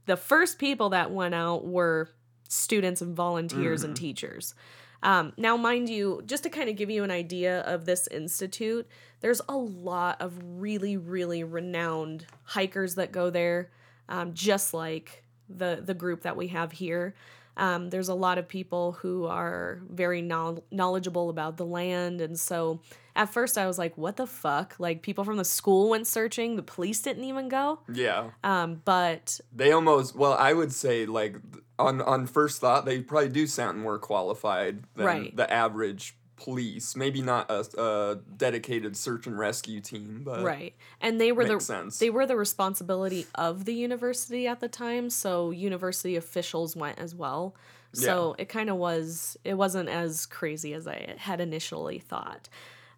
the 0.05 0.17
first 0.17 0.59
people 0.59 0.89
that 0.89 1.11
went 1.11 1.35
out 1.35 1.65
were 1.65 2.09
students 2.49 3.01
and 3.01 3.15
volunteers 3.15 3.83
and 3.83 3.95
teachers. 3.95 4.55
Um, 5.03 5.33
now, 5.37 5.57
mind 5.57 5.89
you, 5.89 6.21
just 6.25 6.43
to 6.43 6.49
kind 6.49 6.69
of 6.69 6.75
give 6.75 6.89
you 6.89 7.03
an 7.03 7.11
idea 7.11 7.61
of 7.61 7.85
this 7.85 8.07
institute, 8.07 8.87
there's 9.19 9.41
a 9.47 9.55
lot 9.55 10.21
of 10.21 10.39
really, 10.43 10.97
really 10.97 11.43
renowned 11.43 12.25
hikers 12.43 12.95
that 12.95 13.11
go 13.11 13.29
there, 13.29 13.69
um, 14.09 14.33
just 14.33 14.73
like 14.73 15.23
the 15.49 15.81
the 15.83 15.93
group 15.93 16.23
that 16.23 16.35
we 16.35 16.47
have 16.47 16.71
here. 16.71 17.13
Um, 17.57 17.89
there's 17.89 18.07
a 18.07 18.13
lot 18.13 18.37
of 18.37 18.47
people 18.47 18.93
who 18.93 19.25
are 19.25 19.81
very 19.89 20.21
knowl- 20.21 20.63
knowledgeable 20.71 21.29
about 21.29 21.57
the 21.57 21.65
land. 21.65 22.21
And 22.21 22.39
so 22.39 22.79
at 23.15 23.33
first 23.33 23.57
I 23.57 23.65
was 23.67 23.77
like, 23.77 23.97
what 23.97 24.15
the 24.15 24.27
fuck? 24.27 24.75
Like 24.79 25.01
people 25.01 25.23
from 25.23 25.37
the 25.37 25.43
school 25.45 25.89
went 25.89 26.07
searching, 26.07 26.55
the 26.55 26.63
police 26.63 27.01
didn't 27.01 27.23
even 27.23 27.49
go. 27.49 27.79
Yeah. 27.91 28.29
Um, 28.43 28.81
but 28.85 29.39
They 29.51 29.71
almost 29.71 30.15
well, 30.15 30.33
I 30.33 30.53
would 30.53 30.71
say 30.71 31.05
like 31.05 31.35
on 31.79 32.01
on 32.01 32.27
first 32.27 32.61
thought, 32.61 32.85
they 32.85 33.01
probably 33.01 33.29
do 33.29 33.47
sound 33.47 33.79
more 33.79 33.99
qualified 33.99 34.83
than 34.95 35.05
Right. 35.05 35.35
the 35.35 35.51
average 35.51 36.15
police. 36.37 36.95
Maybe 36.95 37.21
not 37.21 37.49
a, 37.49 37.65
a 37.81 38.15
dedicated 38.37 38.95
search 38.95 39.27
and 39.27 39.37
rescue 39.37 39.81
team, 39.81 40.21
but 40.23 40.43
right 40.43 40.73
and 41.01 41.19
they 41.19 41.31
were 41.31 41.45
the 41.45 41.59
sense. 41.59 41.99
they 41.99 42.09
were 42.09 42.25
the 42.25 42.35
responsibility 42.35 43.25
of 43.35 43.65
the 43.65 43.73
university 43.73 44.47
at 44.47 44.59
the 44.59 44.67
time 44.67 45.09
so 45.09 45.51
university 45.51 46.15
officials 46.15 46.75
went 46.75 46.97
as 46.99 47.13
well 47.15 47.55
so 47.93 48.35
it 48.37 48.47
kind 48.47 48.69
of 48.69 48.75
was 48.75 49.37
it 49.43 49.55
wasn't 49.55 49.89
as 49.89 50.27
crazy 50.27 50.73
as 50.73 50.87
i 50.87 51.15
had 51.17 51.41
initially 51.41 51.97
thought 51.97 52.47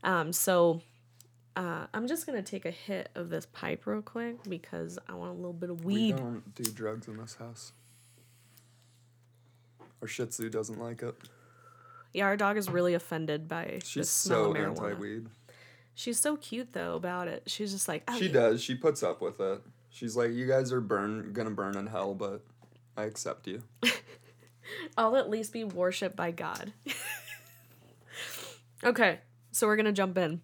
um, 0.03 0.33
so 0.33 0.81
uh, 1.55 1.85
i'm 1.93 2.07
just 2.07 2.25
gonna 2.25 2.41
take 2.41 2.65
a 2.65 2.71
hit 2.71 3.07
of 3.15 3.29
this 3.29 3.45
pipe 3.45 3.85
real 3.85 4.01
quick 4.01 4.43
because 4.49 4.99
i 5.07 5.13
want 5.13 5.31
a 5.31 5.35
little 5.35 5.53
bit 5.53 5.69
of 5.69 5.85
weed. 5.85 6.15
we 6.15 6.19
don't 6.19 6.55
do 6.55 6.63
drugs 6.71 7.07
in 7.07 7.17
this 7.17 7.35
house. 7.35 7.71
Our 10.01 10.07
Shih 10.07 10.25
Tzu 10.27 10.49
doesn't 10.49 10.79
like 10.79 11.01
it. 11.03 11.15
Yeah 12.13 12.25
our 12.25 12.37
dog 12.37 12.57
is 12.57 12.69
really 12.69 12.93
offended 12.93 13.47
by 13.47 13.79
the 13.79 13.85
She's 13.85 14.09
smell 14.09 14.45
so 14.45 14.51
of 14.51 14.57
marijuana 14.57 14.89
anti-weed. 14.91 15.27
she's 15.95 16.19
so 16.19 16.35
cute 16.37 16.73
though 16.73 16.95
about 16.95 17.27
it 17.27 17.43
she's 17.47 17.71
just 17.71 17.87
like 17.87 18.03
oh, 18.07 18.17
She 18.17 18.27
yeah. 18.27 18.33
does. 18.33 18.63
She 18.63 18.75
puts 18.75 19.03
up 19.03 19.21
with 19.21 19.39
it. 19.39 19.61
She's 19.91 20.15
like, 20.15 20.31
"You 20.31 20.47
guys 20.47 20.71
are 20.71 20.81
burn 20.81 21.33
gonna 21.33 21.49
burn 21.49 21.75
in 21.75 21.87
hell, 21.87 22.13
but 22.13 22.41
I 22.95 23.03
accept 23.05 23.47
you." 23.47 23.63
I'll 24.97 25.15
at 25.15 25.29
least 25.31 25.51
be 25.51 25.63
worshipped 25.63 26.15
by 26.15 26.29
God. 26.31 26.73
okay, 28.83 29.19
so 29.51 29.65
we're 29.67 29.75
gonna 29.75 29.91
jump 29.91 30.17
in. 30.17 30.41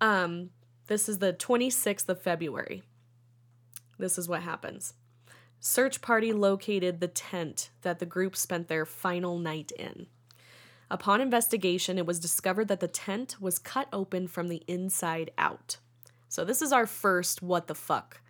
Um, 0.00 0.50
this 0.86 1.08
is 1.08 1.18
the 1.18 1.32
26th 1.32 2.08
of 2.08 2.22
February. 2.22 2.82
This 3.98 4.16
is 4.18 4.28
what 4.28 4.42
happens. 4.42 4.94
Search 5.60 6.00
party 6.00 6.32
located 6.32 7.00
the 7.00 7.08
tent 7.08 7.70
that 7.82 7.98
the 7.98 8.06
group 8.06 8.36
spent 8.36 8.68
their 8.68 8.84
final 8.84 9.38
night 9.38 9.72
in. 9.78 10.06
Upon 10.90 11.20
investigation, 11.20 11.98
it 11.98 12.06
was 12.06 12.20
discovered 12.20 12.68
that 12.68 12.80
the 12.80 12.88
tent 12.88 13.36
was 13.40 13.58
cut 13.58 13.88
open 13.92 14.28
from 14.28 14.48
the 14.48 14.62
inside 14.66 15.30
out. 15.38 15.78
So 16.28 16.44
this 16.44 16.62
is 16.62 16.72
our 16.72 16.86
first 16.86 17.42
what 17.42 17.68
the 17.68 17.74
fuck. 17.74 18.20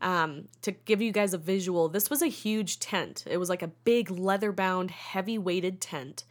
Um, 0.00 0.48
to 0.62 0.70
give 0.70 1.02
you 1.02 1.10
guys 1.10 1.34
a 1.34 1.38
visual, 1.38 1.88
this 1.88 2.08
was 2.08 2.22
a 2.22 2.28
huge 2.28 2.78
tent. 2.78 3.24
It 3.28 3.36
was 3.36 3.48
like 3.48 3.62
a 3.62 3.68
big 3.68 4.10
leather 4.10 4.52
bound, 4.52 4.92
heavy 4.92 5.38
weighted 5.38 5.80
tent. 5.80 6.24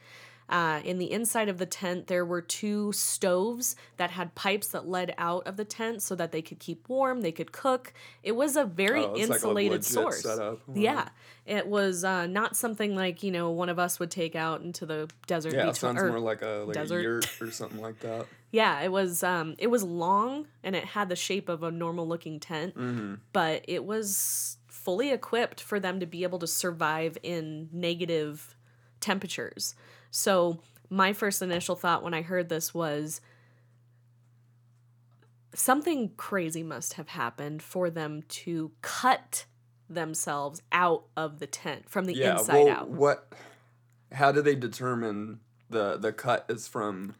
Uh, 0.52 0.82
in 0.84 0.98
the 0.98 1.10
inside 1.12 1.48
of 1.48 1.58
the 1.60 1.66
tent, 1.66 2.08
there 2.08 2.26
were 2.26 2.42
two 2.42 2.92
stoves 2.92 3.76
that 3.96 4.12
had 4.12 4.36
pipes 4.36 4.68
that 4.68 4.86
led 4.86 5.14
out 5.18 5.48
of 5.48 5.56
the 5.56 5.64
tent 5.64 6.02
so 6.02 6.14
that 6.16 6.32
they 6.34 6.42
could 6.42 6.60
keep 6.60 6.90
warm, 6.90 7.22
they 7.22 7.32
could 7.32 7.52
cook. 7.54 7.94
It 8.22 8.34
was 8.34 8.58
a 8.58 8.66
very 8.66 9.06
Oh, 9.06 9.14
it's 9.16 9.22
like 9.22 9.30
a 9.30 9.34
insulated 9.36 9.86
source. 9.86 10.26
Wow. 10.26 10.58
Yeah, 10.74 11.08
it 11.46 11.68
was 11.68 12.04
uh, 12.04 12.28
not 12.28 12.58
something 12.58 12.96
like 12.96 13.24
you 13.24 13.32
know 13.32 13.50
one 13.52 13.70
of 13.70 13.80
us 13.80 13.98
would 14.00 14.12
take 14.12 14.36
out 14.36 14.62
into 14.62 14.86
the 14.86 15.10
desert. 15.26 15.54
Yeah, 15.54 15.70
it 15.70 15.78
sounds 15.78 16.02
or- 16.02 16.10
more 16.10 16.20
like 16.20 16.42
a 16.42 16.66
like 16.68 16.74
desert. 16.76 17.00
a 17.00 17.04
yurt 17.04 17.30
or 17.42 17.50
something 17.52 17.80
like 17.82 18.00
that. 18.02 18.26
yeah, 18.52 18.82
it 18.82 18.92
was 18.92 19.24
um 19.24 19.56
it 19.58 19.68
was 19.68 19.84
long 19.84 20.48
and 20.64 20.76
it 20.76 20.84
had 20.84 21.08
the 21.08 21.16
shape 21.16 21.48
of 21.48 21.64
a 21.64 21.72
normal 21.72 22.06
looking 22.08 22.40
tent, 22.42 22.76
Mm-hmm. 22.76 23.14
but 23.32 23.64
it 23.70 23.86
was 23.86 24.58
fully 24.68 25.12
equipped 25.12 25.62
for 25.62 25.80
them 25.80 26.00
to 26.02 26.06
be 26.06 26.24
able 26.24 26.40
to 26.40 26.48
survive 26.48 27.18
in 27.24 27.70
negative 27.72 28.56
temperatures. 29.00 29.76
So, 30.12 30.60
my 30.90 31.14
first 31.14 31.42
initial 31.42 31.76
thought 31.76 32.04
when 32.04 32.14
I 32.14 32.22
heard 32.22 32.50
this 32.50 32.74
was 32.74 33.22
something 35.54 36.12
crazy 36.18 36.64
must 36.64 36.94
have 36.94 37.10
happened 37.10 37.62
for 37.62 37.90
them 37.90 38.24
to 38.28 38.72
cut 38.82 39.46
themselves 39.90 40.62
out 40.72 41.04
of 41.18 41.40
the 41.40 41.48
tent 41.48 41.90
from 41.90 42.06
the 42.06 42.16
Yeah, 42.16 42.40
inside 42.40 42.54
well, 42.66 42.70
out. 42.70 42.90
what? 42.90 43.34
How 44.14 44.32
do 44.32 44.42
they 44.42 44.56
determine 44.56 45.40
the 45.70 45.98
the 45.98 46.12
cut 46.14 46.46
is 46.50 46.68
from 46.68 47.16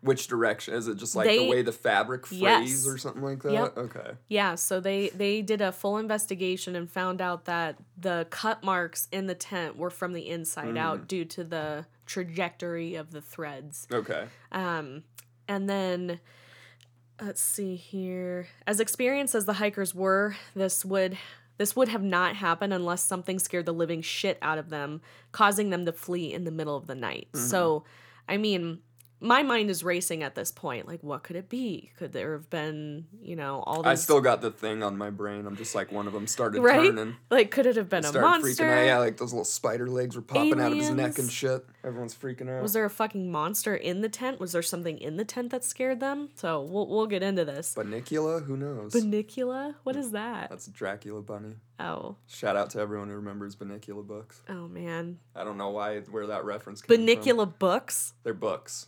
which 0.00 0.26
direction? 0.26 0.74
Is 0.74 0.88
it 0.88 0.96
just 0.96 1.14
like 1.14 1.26
They- 1.26 1.38
the 1.38 1.48
way 1.50 1.62
the 1.62 1.72
fabric 1.72 2.26
frays 2.26 2.40
Yes. 2.40 2.86
or 2.86 2.98
something 2.98 3.22
like 3.22 3.42
that? 3.42 3.52
Yep. 3.52 3.78
Okay. 3.78 4.10
Yeah, 4.28 4.54
so 4.56 4.80
they 4.80 5.08
they 5.10 5.40
did 5.42 5.60
a 5.60 5.72
full 5.72 5.96
investigation 5.98 6.74
and 6.76 6.90
found 6.90 7.20
out 7.20 7.44
that 7.46 7.78
the 7.96 8.26
cut 8.30 8.62
marks 8.64 9.08
in 9.12 9.26
the 9.26 9.34
tent 9.34 9.76
were 9.76 9.90
from 9.90 10.12
the 10.12 10.28
inside 10.28 10.74
Mm. 10.74 10.78
out 10.78 11.08
due 11.08 11.24
to 11.26 11.44
the 11.44 11.86
trajectory 12.12 12.94
of 12.94 13.10
the 13.10 13.22
threads. 13.22 13.86
Okay. 13.90 14.26
Um, 14.52 15.04
and 15.48 15.68
then 15.68 16.20
let's 17.20 17.40
see 17.40 17.74
here. 17.74 18.48
As 18.66 18.80
experienced 18.80 19.34
as 19.34 19.46
the 19.46 19.54
hikers 19.54 19.94
were, 19.94 20.36
this 20.54 20.84
would 20.84 21.16
this 21.56 21.74
would 21.74 21.88
have 21.88 22.02
not 22.02 22.36
happened 22.36 22.72
unless 22.72 23.02
something 23.02 23.38
scared 23.38 23.66
the 23.66 23.72
living 23.72 24.02
shit 24.02 24.38
out 24.42 24.58
of 24.58 24.68
them, 24.68 25.00
causing 25.32 25.70
them 25.70 25.86
to 25.86 25.92
flee 25.92 26.32
in 26.32 26.44
the 26.44 26.50
middle 26.50 26.76
of 26.76 26.86
the 26.86 26.94
night. 26.94 27.28
Mm-hmm. 27.32 27.46
So, 27.46 27.84
I 28.28 28.36
mean, 28.36 28.80
my 29.22 29.42
mind 29.42 29.70
is 29.70 29.84
racing 29.84 30.22
at 30.22 30.34
this 30.34 30.50
point. 30.50 30.86
Like, 30.86 31.02
what 31.02 31.22
could 31.22 31.36
it 31.36 31.48
be? 31.48 31.90
Could 31.96 32.12
there 32.12 32.32
have 32.32 32.50
been, 32.50 33.06
you 33.22 33.36
know, 33.36 33.62
all 33.66 33.82
these 33.82 33.86
I 33.86 33.94
still 33.94 34.20
got 34.20 34.40
the 34.40 34.50
thing 34.50 34.82
on 34.82 34.98
my 34.98 35.10
brain. 35.10 35.46
I'm 35.46 35.56
just 35.56 35.74
like 35.74 35.92
one 35.92 36.06
of 36.06 36.12
them 36.12 36.26
started 36.26 36.60
right? 36.60 36.86
turning. 36.94 37.16
Like, 37.30 37.50
could 37.50 37.66
it 37.66 37.76
have 37.76 37.88
been 37.88 38.04
a 38.04 38.12
monster? 38.12 38.64
freaking 38.64 38.70
out. 38.70 38.84
Yeah, 38.86 38.98
like 38.98 39.16
those 39.16 39.32
little 39.32 39.44
spider 39.44 39.86
legs 39.86 40.16
were 40.16 40.22
popping 40.22 40.60
out 40.60 40.72
of 40.72 40.78
his 40.78 40.90
neck 40.90 41.18
and 41.18 41.30
shit. 41.30 41.64
Everyone's 41.84 42.14
freaking 42.14 42.50
out. 42.50 42.62
Was 42.62 42.72
there 42.72 42.84
a 42.84 42.90
fucking 42.90 43.30
monster 43.30 43.74
in 43.74 44.02
the 44.02 44.08
tent? 44.08 44.40
Was 44.40 44.52
there 44.52 44.62
something 44.62 44.98
in 44.98 45.16
the 45.16 45.24
tent 45.24 45.50
that 45.50 45.64
scared 45.64 46.00
them? 46.00 46.30
So 46.34 46.60
we'll 46.62 46.88
we'll 46.88 47.06
get 47.06 47.22
into 47.22 47.44
this. 47.44 47.74
Bunnicula? 47.76 48.44
Who 48.44 48.56
knows? 48.56 48.92
Bunnicula? 48.92 49.76
What 49.84 49.96
is 49.96 50.10
that? 50.10 50.50
That's 50.50 50.66
Dracula 50.66 51.22
Bunny. 51.22 51.54
Oh, 51.80 52.16
Shout 52.28 52.54
out 52.54 52.70
to 52.70 52.78
everyone 52.78 53.08
who 53.08 53.14
remembers 53.16 53.56
Bunnicula 53.56 54.06
books. 54.06 54.42
oh 54.48 54.68
man, 54.68 55.18
I 55.34 55.42
don't 55.42 55.56
know 55.58 55.70
why 55.70 56.00
where 56.00 56.28
that 56.28 56.44
reference 56.44 56.82
came 56.82 56.96
from. 56.96 57.06
Bunnicula 57.06 57.58
books. 57.58 58.14
They're 58.22 58.34
books. 58.34 58.86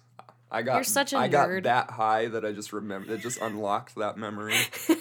I 0.55 0.63
got 0.63 0.77
You're 0.77 0.85
such 0.85 1.13
a 1.13 1.19
I 1.19 1.29
got 1.29 1.65
that 1.65 1.91
high 1.91 2.29
that 2.29 2.45
I 2.45 2.53
just 2.53 2.73
remember 2.73 3.13
it 3.13 3.21
just 3.21 3.41
unlocked 3.41 3.97
that 3.97 4.17
memory. 4.17 4.57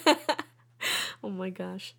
Oh 1.24 1.30
my 1.30 1.48
gosh. 1.48 1.94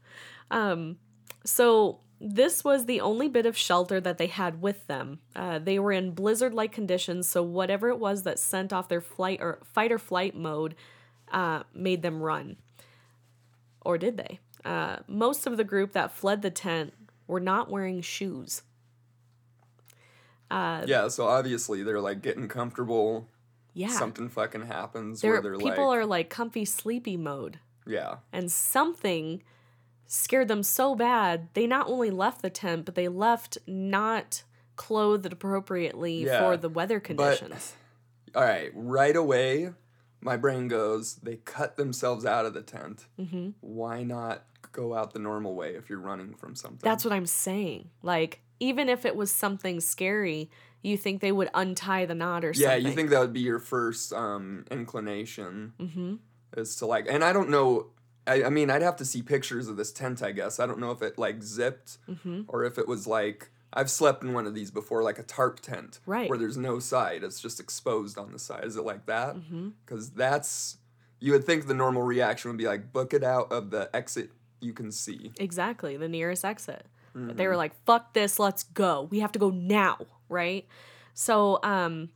Um, 0.51 0.97
so 1.43 2.01
this 2.21 2.63
was 2.63 2.85
the 2.85 3.01
only 3.01 3.27
bit 3.27 3.47
of 3.47 3.57
shelter 3.57 3.99
that 3.99 4.19
they 4.19 4.27
had 4.27 4.61
with 4.61 4.85
them. 4.85 5.19
Uh, 5.35 5.57
they 5.57 5.79
were 5.79 5.91
in 5.91 6.11
blizzard-like 6.11 6.71
conditions, 6.71 7.27
so 7.27 7.41
whatever 7.41 7.89
it 7.89 7.97
was 7.97 8.21
that 8.21 8.37
sent 8.37 8.71
off 8.71 8.87
their 8.87 9.01
flight 9.01 9.39
or 9.41 9.59
fight 9.63 9.91
or 9.91 9.97
flight 9.97 10.35
mode 10.35 10.75
uh, 11.31 11.63
made 11.73 12.03
them 12.03 12.21
run. 12.21 12.57
Or 13.81 13.97
did 13.97 14.17
they? 14.17 14.39
Uh, 14.63 14.97
most 15.07 15.47
of 15.47 15.57
the 15.57 15.63
group 15.63 15.93
that 15.93 16.11
fled 16.11 16.43
the 16.43 16.51
tent 16.51 16.93
were 17.25 17.39
not 17.39 17.71
wearing 17.71 18.01
shoes. 18.01 18.61
yeah, 20.87 21.07
so 21.07 21.25
obviously 21.25 21.81
they're 21.81 21.99
like 21.99 22.21
getting 22.21 22.47
comfortable. 22.47 23.27
Yeah, 23.75 23.89
Something 23.89 24.29
fucking 24.29 24.63
happens 24.67 25.21
they're, 25.21 25.33
where 25.33 25.41
they're 25.41 25.57
like 25.57 25.73
people 25.75 25.89
like 25.89 25.97
are 25.99 26.05
like 26.05 26.29
comfy 26.31 26.65
sleepy 26.65 27.17
mode. 27.17 27.59
Yeah. 27.85 28.15
and 28.33 28.51
something 28.51 29.43
scared 30.07 30.47
them 30.47 30.63
so 30.63 30.95
bad 30.95 31.49
they 31.53 31.67
not 31.67 31.88
only 31.88 32.09
left 32.09 32.41
the 32.41 32.49
tent 32.49 32.83
but 32.85 32.95
they 32.95 33.07
left 33.07 33.57
not 33.67 34.41
clothed 34.75 35.31
appropriately 35.31 36.25
Yeah, 36.25 36.39
for 36.39 36.57
the 36.57 36.69
weather 36.69 36.99
conditions 36.99 37.73
Alright, 38.35 38.71
right 38.73 39.15
away 39.15 39.73
my 40.21 40.35
brain 40.38 40.67
goes, 40.67 41.15
they 41.17 41.35
cut 41.35 41.75
themselves 41.75 42.25
out 42.25 42.47
of 42.47 42.55
the 42.55 42.63
tent. 42.63 43.05
hmm 43.17 43.49
Why 43.61 44.01
not 44.01 44.43
go 44.71 44.95
out 44.95 45.13
the 45.13 45.19
normal 45.19 45.53
way 45.53 45.75
if 45.75 45.88
you're 45.89 45.99
running 45.99 46.33
from 46.33 46.55
something? 46.55 46.79
that's 46.83 47.03
what 47.05 47.13
i'm 47.13 47.25
saying 47.27 47.89
like 48.01 48.41
even 48.59 48.89
if 48.89 49.05
it 49.05 49.15
was 49.15 49.31
something 49.31 49.79
scary 49.79 50.49
you 50.86 50.98
think 50.98 51.21
they 51.21 51.32
would 51.32 51.50
untie 51.54 52.06
the 52.06 52.15
knot 52.15 52.43
or 52.45 52.50
Yeah, 52.50 52.54
something 52.54 52.82
Yeah, 52.84 52.89
you 52.89 52.95
think 52.95 53.10
that 53.10 53.19
would 53.19 53.34
be 53.34 53.41
your 53.41 53.60
first 53.60 54.13
um 54.13 54.65
inclination 54.71 55.74
mm-hmm. 55.80 56.15
is 56.58 56.76
to 56.78 56.86
like 56.86 57.06
and 57.10 57.24
I 57.24 57.34
don't 57.34 57.50
know 57.50 57.88
I, 58.28 58.43
I 58.45 58.50
mean 58.50 58.69
I'd 58.69 58.82
have 58.82 58.95
to 58.98 59.06
see 59.06 59.21
pictures 59.21 59.67
of 59.67 59.78
this 59.78 59.91
tent, 59.91 60.24
I 60.24 60.32
guess. 60.32 60.60
I 60.60 60.65
don't 60.65 60.80
know 60.80 60.91
if 60.91 61.02
it 61.02 61.17
like 61.17 61.43
zipped 61.43 61.98
Mm-hmm. 62.10 62.41
or 62.48 62.63
if 62.63 62.78
it 62.78 62.88
was 62.88 63.06
like 63.08 63.50
I've 63.74 63.91
slept 63.91 64.24
in 64.24 64.32
one 64.34 64.48
of 64.48 64.56
these 64.56 64.71
before, 64.71 65.04
like 65.04 65.19
a 65.19 65.24
tarp 65.24 65.60
tent, 65.60 66.00
Right. 66.06 66.30
Where 66.30 66.38
there's 66.39 66.56
no 66.56 66.80
side; 66.80 67.26
it's 67.26 67.41
just 67.41 67.60
exposed 67.60 68.17
on 68.17 68.32
the 68.32 68.39
side. 68.39 68.63
Is 68.63 68.78
it 68.78 68.86
like 68.86 69.06
that? 69.08 69.36
Mm-hmm. 69.36 69.69
Because 69.86 70.12
that's 70.12 70.78
you 71.19 71.34
would 71.34 71.43
think 71.43 71.67
the 71.67 71.74
normal 71.74 72.02
reaction 72.04 72.50
would 72.52 72.58
be 72.58 72.67
like 72.67 72.93
book 72.93 73.13
it 73.13 73.21
out 73.24 73.52
of 73.52 73.71
the 73.71 73.89
exit 73.93 74.30
you 74.62 74.71
can 74.74 74.91
see. 74.91 75.32
exactly 75.39 75.98
the 75.98 76.08
nearest 76.08 76.45
exit 76.45 76.86
But 77.13 77.19
Mm-hmm. 77.21 77.36
they 77.38 77.48
were 77.48 77.58
like 77.58 77.74
fuck 77.86 78.13
this 78.13 78.39
let's 78.39 78.63
go 78.63 79.08
we 79.12 79.19
have 79.19 79.32
to 79.34 79.39
go 79.39 79.50
now 79.50 79.98
right? 80.29 80.67
So 81.13 81.59
um 81.63 82.09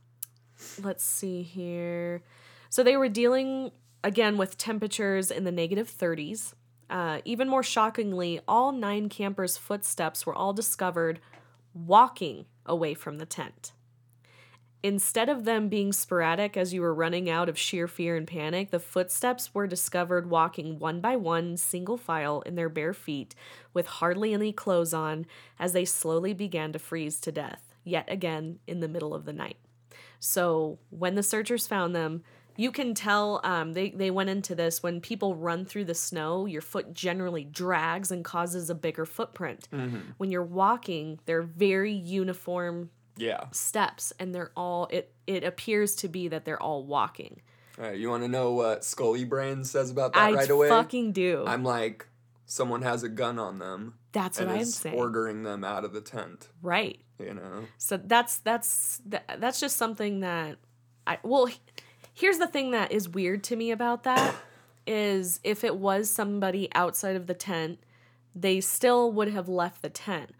let's 0.82 1.04
see 1.04 1.42
here. 1.42 2.22
So 2.68 2.82
they 2.82 2.96
were 2.96 3.08
dealing 3.08 3.72
again 4.04 4.36
with 4.36 4.56
temperatures 4.56 5.30
in 5.30 5.44
the 5.44 5.52
negative 5.52 5.90
30s 5.90 6.54
uh, 6.90 7.20
even 7.24 7.48
more 7.48 7.62
shockingly 7.62 8.40
all 8.48 8.72
nine 8.72 9.08
campers 9.08 9.56
footsteps 9.56 10.26
were 10.26 10.34
all 10.34 10.52
discovered 10.52 11.20
walking 11.72 12.46
away 12.66 12.94
from 12.94 13.18
the 13.18 13.26
tent. 13.26 13.72
Instead 14.82 15.28
of 15.28 15.44
them 15.44 15.68
being 15.68 15.92
sporadic 15.92 16.56
as 16.56 16.74
you 16.74 16.80
were 16.80 16.94
running 16.94 17.28
out 17.28 17.48
of 17.48 17.58
sheer 17.58 17.86
fear 17.86 18.16
and 18.16 18.26
panic, 18.26 18.70
the 18.70 18.80
footsteps 18.80 19.54
were 19.54 19.66
discovered 19.66 20.28
walking 20.28 20.78
one 20.78 21.00
by 21.00 21.14
one, 21.14 21.56
single 21.56 21.98
file, 21.98 22.40
in 22.42 22.54
their 22.54 22.70
bare 22.70 22.94
feet, 22.94 23.34
with 23.74 23.86
hardly 23.86 24.32
any 24.32 24.52
clothes 24.52 24.94
on, 24.94 25.26
as 25.58 25.74
they 25.74 25.84
slowly 25.84 26.32
began 26.32 26.72
to 26.72 26.78
freeze 26.78 27.20
to 27.20 27.30
death, 27.30 27.69
yet 27.84 28.04
again 28.08 28.58
in 28.66 28.80
the 28.80 28.88
middle 28.88 29.14
of 29.14 29.24
the 29.24 29.32
night. 29.32 29.56
So 30.18 30.78
when 30.90 31.14
the 31.14 31.22
searchers 31.22 31.66
found 31.66 31.94
them, 31.94 32.22
you 32.56 32.70
can 32.72 32.94
tell 32.94 33.40
um, 33.42 33.72
they, 33.72 33.90
they 33.90 34.10
went 34.10 34.28
into 34.28 34.54
this 34.54 34.82
when 34.82 35.00
people 35.00 35.34
run 35.34 35.64
through 35.64 35.86
the 35.86 35.94
snow, 35.94 36.44
your 36.46 36.60
foot 36.60 36.92
generally 36.92 37.44
drags 37.44 38.10
and 38.10 38.22
causes 38.24 38.68
a 38.68 38.74
bigger 38.74 39.06
footprint. 39.06 39.66
When 40.18 40.30
you're 40.30 40.42
walking, 40.44 41.20
they're 41.24 41.42
very 41.42 41.92
uniform 41.92 42.90
Yeah. 43.16 43.44
steps 43.52 44.12
and 44.18 44.34
they're 44.34 44.52
all 44.56 44.88
it 44.90 45.12
it 45.26 45.42
appears 45.44 45.94
to 45.96 46.08
be 46.08 46.28
that 46.28 46.44
they're 46.44 46.62
all 46.62 46.84
walking. 46.84 47.40
All 47.78 47.84
right. 47.86 47.96
You 47.98 48.10
want 48.10 48.24
to 48.24 48.28
know 48.28 48.52
what 48.52 48.84
Scully 48.84 49.24
Brain 49.24 49.64
says 49.64 49.90
about 49.90 50.12
that 50.12 50.20
I 50.20 50.32
right 50.32 50.50
away? 50.50 50.66
I 50.66 50.70
fucking 50.70 51.12
do. 51.12 51.44
I'm 51.46 51.62
like, 51.64 52.06
someone 52.44 52.82
has 52.82 53.02
a 53.04 53.08
gun 53.08 53.38
on 53.38 53.58
them 53.58 53.94
That's 54.12 54.38
what 54.38 54.48
I'm 54.50 54.64
saying. 54.66 54.96
ordering 54.98 55.44
them 55.44 55.64
out 55.64 55.84
of 55.86 55.94
the 55.94 56.00
tent. 56.02 56.48
right. 56.60 57.00
You 57.20 57.34
know. 57.34 57.64
So 57.78 57.96
that's 57.96 58.38
that's 58.38 59.00
that, 59.06 59.38
that's 59.38 59.60
just 59.60 59.76
something 59.76 60.20
that 60.20 60.56
I 61.06 61.18
well 61.22 61.48
here's 62.14 62.38
the 62.38 62.46
thing 62.46 62.72
that 62.72 62.92
is 62.92 63.08
weird 63.08 63.42
to 63.44 63.56
me 63.56 63.70
about 63.70 64.04
that 64.04 64.34
is 64.86 65.40
if 65.44 65.64
it 65.64 65.76
was 65.76 66.10
somebody 66.10 66.68
outside 66.74 67.16
of 67.16 67.26
the 67.26 67.34
tent, 67.34 67.78
they 68.34 68.60
still 68.60 69.12
would 69.12 69.28
have 69.28 69.48
left 69.48 69.82
the 69.82 69.88
tent. 69.90 70.32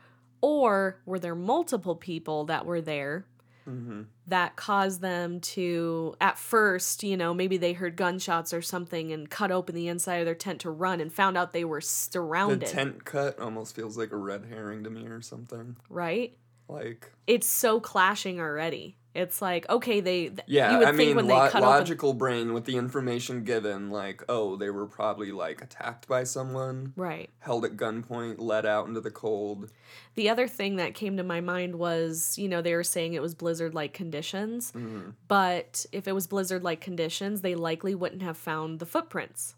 Or 0.43 0.99
were 1.05 1.19
there 1.19 1.35
multiple 1.35 1.95
people 1.95 2.45
that 2.47 2.64
were 2.64 2.81
there 2.81 3.27
Mm-hmm. 3.69 4.03
that 4.27 4.57
caused 4.57 5.01
them 5.03 5.38
to 5.40 6.16
at 6.21 6.38
first, 6.38 7.05
you 7.05 7.16
know, 7.16 7.35
maybe 7.35 7.57
they 7.57 7.75
heard 7.75 7.95
gunshots 7.95 8.55
or 8.55 8.62
something 8.62 9.12
and 9.12 9.29
cut 9.29 9.53
open 9.53 9.75
the 9.75 9.87
inside 9.87 10.16
of 10.16 10.25
their 10.25 10.35
tent 10.35 10.62
to 10.62 10.71
run 10.71 11.01
and 11.01 11.12
found 11.12 11.37
out 11.37 11.53
they 11.53 11.64
were 11.64 11.83
surrounded? 11.83 12.62
The 12.62 12.73
tent 12.73 13.05
cut 13.05 13.38
almost 13.38 13.77
feels 13.77 13.99
like 13.99 14.12
a 14.12 14.16
red 14.16 14.47
herring 14.47 14.83
to 14.85 14.90
me 14.90 15.07
or 15.07 15.21
something. 15.21 15.77
right? 15.90 16.37
Like, 16.70 17.11
It's 17.26 17.46
so 17.46 17.80
clashing 17.80 18.40
already. 18.40 18.96
It's 19.12 19.42
like, 19.42 19.68
okay, 19.68 20.00
they 20.00 20.28
th- 20.28 20.38
yeah, 20.46 20.70
you 20.70 20.78
would 20.78 20.87
I 20.87 20.92
think 20.92 21.09
mean, 21.09 21.16
when 21.16 21.26
lo- 21.26 21.35
they 21.46 21.50
cut 21.50 21.62
open 21.64 21.68
logical 21.68 22.12
brain 22.14 22.52
with 22.54 22.64
the 22.64 22.76
information 22.76 23.42
given, 23.42 23.90
like, 23.90 24.22
oh, 24.28 24.54
they 24.54 24.70
were 24.70 24.87
probably 24.87 25.33
like 25.33 25.61
attacked 25.62 26.06
by 26.06 26.22
someone, 26.22 26.92
Right. 26.94 27.28
held 27.40 27.64
at 27.64 27.76
gunpoint, 27.76 28.37
let 28.38 28.64
out 28.64 28.87
into 28.87 29.00
the 29.00 29.11
cold. 29.11 29.72
The 30.14 30.28
other 30.28 30.46
thing 30.46 30.76
that 30.76 30.94
came 30.94 31.16
to 31.16 31.24
my 31.24 31.40
mind 31.40 31.74
was, 31.76 32.38
you 32.38 32.48
know, 32.48 32.62
they 32.62 32.72
were 32.74 32.85
saying 32.85 33.14
it 33.14 33.20
was 33.22 33.35
blizzard 33.35 33.74
like 33.74 33.92
conditions, 33.92 34.70
Mm-hmm. 34.70 35.11
but 35.26 35.87
if 35.90 36.06
it 36.06 36.12
was 36.12 36.28
blizzard 36.28 36.62
like 36.62 36.80
conditions, 36.80 37.40
they 37.40 37.56
likely 37.56 37.96
wouldn't 37.96 38.22
have 38.22 38.37
found 38.37 38.78
the 38.78 38.87
footprints. 38.87 39.56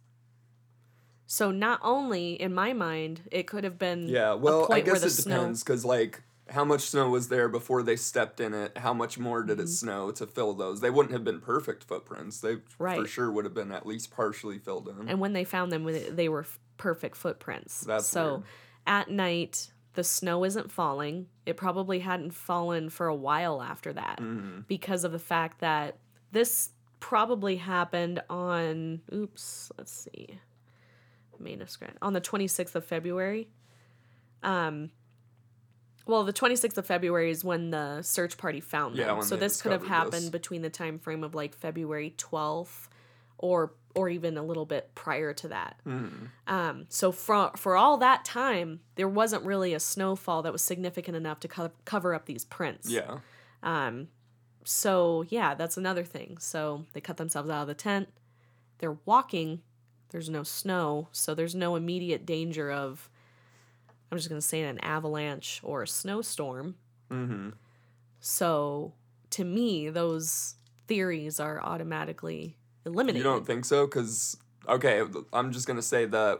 So 1.26 1.50
not 1.50 1.78
only 1.82 2.40
in 2.40 2.54
my 2.54 2.72
mind, 2.72 3.22
it 3.30 3.46
could 3.46 3.64
have 3.64 3.78
been 3.78 4.08
Yeah, 4.08 4.32
well, 4.32 4.72
I 4.72 4.80
guess 4.80 5.02
it 5.20 5.22
depends 5.24 5.62
because, 5.62 5.84
like, 5.84 6.22
how 6.48 6.64
much 6.64 6.82
snow 6.82 7.08
was 7.08 7.28
there 7.28 7.48
before 7.48 7.82
they 7.82 7.96
stepped 7.96 8.40
in 8.40 8.52
it? 8.52 8.76
How 8.78 8.92
much 8.92 9.18
more 9.18 9.42
did 9.42 9.58
Mm-hmm. 9.58 9.64
it 9.64 9.68
snow 9.68 10.10
to 10.12 10.26
fill 10.26 10.54
those? 10.54 10.80
They 10.80 10.90
wouldn't 10.90 11.12
have 11.12 11.24
been 11.24 11.40
perfect 11.40 11.84
footprints. 11.84 12.40
They 12.40 12.56
for 12.78 13.06
sure 13.06 13.30
would 13.30 13.44
have 13.44 13.54
been 13.54 13.72
at 13.72 13.86
least 13.86 14.10
partially 14.10 14.58
filled 14.58 14.88
in. 14.88 15.08
and 15.08 15.20
when 15.20 15.32
they 15.32 15.44
found 15.44 15.70
them 15.72 15.88
they 16.16 16.28
were 16.28 16.40
f- 16.42 16.58
perfect 16.76 17.16
footprints 17.16 17.82
That's 17.82 18.06
so 18.06 18.34
weird. 18.34 18.42
at 18.86 19.10
night 19.10 19.70
the 19.94 20.02
snow 20.02 20.42
isn't 20.44 20.72
falling 20.72 21.26
it 21.46 21.56
probably 21.56 22.00
hadn't 22.00 22.32
fallen 22.32 22.88
for 22.90 23.06
a 23.06 23.14
while 23.14 23.62
after 23.62 23.92
that 23.92 24.18
Mm-hmm. 24.20 24.60
because 24.66 25.04
of 25.04 25.12
the 25.12 25.18
fact 25.20 25.60
that 25.60 25.98
this 26.32 26.70
probably 26.98 27.56
happened 27.56 28.20
on 28.30 29.00
oops 29.12 29.70
let's 29.78 29.92
see 29.92 30.38
manuscript 31.38 31.98
on 32.02 32.12
the 32.14 32.20
26th 32.20 32.74
of 32.74 32.84
february 32.84 33.48
um 34.42 34.90
well 36.06 36.24
the 36.24 36.32
26th 36.32 36.76
of 36.78 36.86
february 36.86 37.30
is 37.30 37.44
when 37.44 37.70
the 37.70 38.02
search 38.02 38.36
party 38.36 38.60
found 38.60 38.96
Yeah, 38.96 39.06
them 39.06 39.22
so 39.22 39.36
this 39.36 39.60
could 39.62 39.72
have 39.72 39.82
discovered 39.82 40.06
this. 40.12 40.14
happened 40.14 40.32
between 40.32 40.62
the 40.62 40.70
time 40.70 40.98
frame 40.98 41.22
of 41.24 41.34
like 41.34 41.54
february 41.54 42.14
12th 42.18 42.88
or 43.38 43.72
or 43.94 44.08
even 44.08 44.38
a 44.38 44.42
little 44.42 44.64
bit 44.64 44.90
prior 44.94 45.32
to 45.34 45.48
that 45.48 45.76
Mm-hmm. 45.86 46.26
um, 46.46 46.86
so 46.88 47.12
for 47.12 47.50
for 47.56 47.76
all 47.76 47.98
that 47.98 48.24
time, 48.24 48.80
there 48.94 49.08
wasn't 49.08 49.44
really 49.44 49.74
a 49.74 49.80
snowfall 49.80 50.42
that 50.42 50.52
was 50.52 50.62
significant 50.62 51.16
enough 51.16 51.40
to 51.40 51.48
co- 51.48 51.70
cover 51.84 52.14
up 52.14 52.24
these 52.26 52.44
prints. 52.44 52.88
Yeah. 52.88 53.18
Um, 53.62 54.08
so 54.64 55.24
yeah, 55.28 55.54
that's 55.54 55.76
another 55.76 56.04
thing. 56.04 56.38
So 56.38 56.86
they 56.94 57.00
cut 57.00 57.16
themselves 57.18 57.50
out 57.50 57.62
of 57.62 57.68
the 57.68 57.74
tent. 57.74 58.08
They're 58.78 58.96
walking. 59.04 59.60
There's 60.10 60.30
no 60.30 60.42
snow, 60.42 61.08
so 61.12 61.34
there's 61.34 61.54
no 61.54 61.76
immediate 61.76 62.24
danger 62.24 62.70
of. 62.70 63.10
I'm 64.12 64.18
just 64.18 64.28
gonna 64.28 64.42
say 64.42 64.60
an 64.62 64.78
avalanche 64.80 65.60
or 65.64 65.82
a 65.82 65.88
snowstorm. 65.88 66.74
Mm-hmm. 67.10 67.48
So 68.20 68.92
to 69.30 69.44
me, 69.44 69.88
those 69.88 70.56
theories 70.86 71.40
are 71.40 71.60
automatically 71.62 72.56
eliminated. 72.84 73.16
You 73.18 73.24
don't 73.24 73.46
think 73.46 73.64
so? 73.64 73.86
Because 73.86 74.36
okay, 74.68 75.02
I'm 75.32 75.50
just 75.50 75.66
gonna 75.66 75.80
say 75.80 76.04
that 76.04 76.38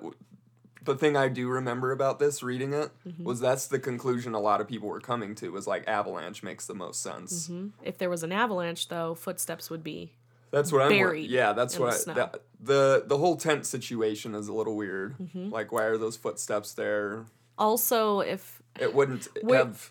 the 0.85 0.95
thing 0.97 1.17
I 1.17 1.29
do 1.29 1.49
remember 1.49 1.93
about 1.93 2.19
this 2.19 2.43
reading 2.43 2.75
it 2.75 2.91
Mm-hmm. 3.09 3.25
was 3.25 3.41
that's 3.41 3.69
the 3.69 3.79
conclusion 3.79 4.35
a 4.35 4.41
lot 4.41 4.61
of 4.61 4.69
people 4.69 4.89
were 4.89 5.01
coming 5.01 5.35
to 5.37 5.49
was 5.51 5.67
like 5.67 5.89
avalanche 5.89 6.43
makes 6.43 6.67
the 6.67 6.75
most 6.75 7.01
sense. 7.03 7.49
Mhm. 7.49 7.71
If 7.83 7.97
there 7.97 8.11
was 8.11 8.23
an 8.23 8.33
avalanche, 8.33 8.89
though, 8.89 9.15
footsteps 9.15 9.71
would 9.71 9.83
be 9.83 10.13
That's 10.51 10.71
what 10.71 10.83
I'm. 10.83 11.17
Yeah, 11.17 11.55
that's 11.55 11.79
what 11.79 12.05
the 12.05 12.11
I, 12.11 12.15
that, 12.17 12.43
the 12.61 13.05
the 13.07 13.17
whole 13.17 13.37
tent 13.37 13.65
situation 13.65 14.35
is 14.35 14.49
a 14.49 14.53
little 14.53 14.77
weird. 14.77 15.17
Mm-hmm. 15.19 15.49
Like, 15.49 15.73
why 15.73 15.85
are 15.85 15.97
those 15.97 16.17
footsteps 16.19 16.75
there? 16.75 17.25
Also 17.63 18.21
if 18.21 18.63
It 18.81 18.95
wouldn't 18.95 19.29
Where- 19.43 19.59
have. 19.67 19.91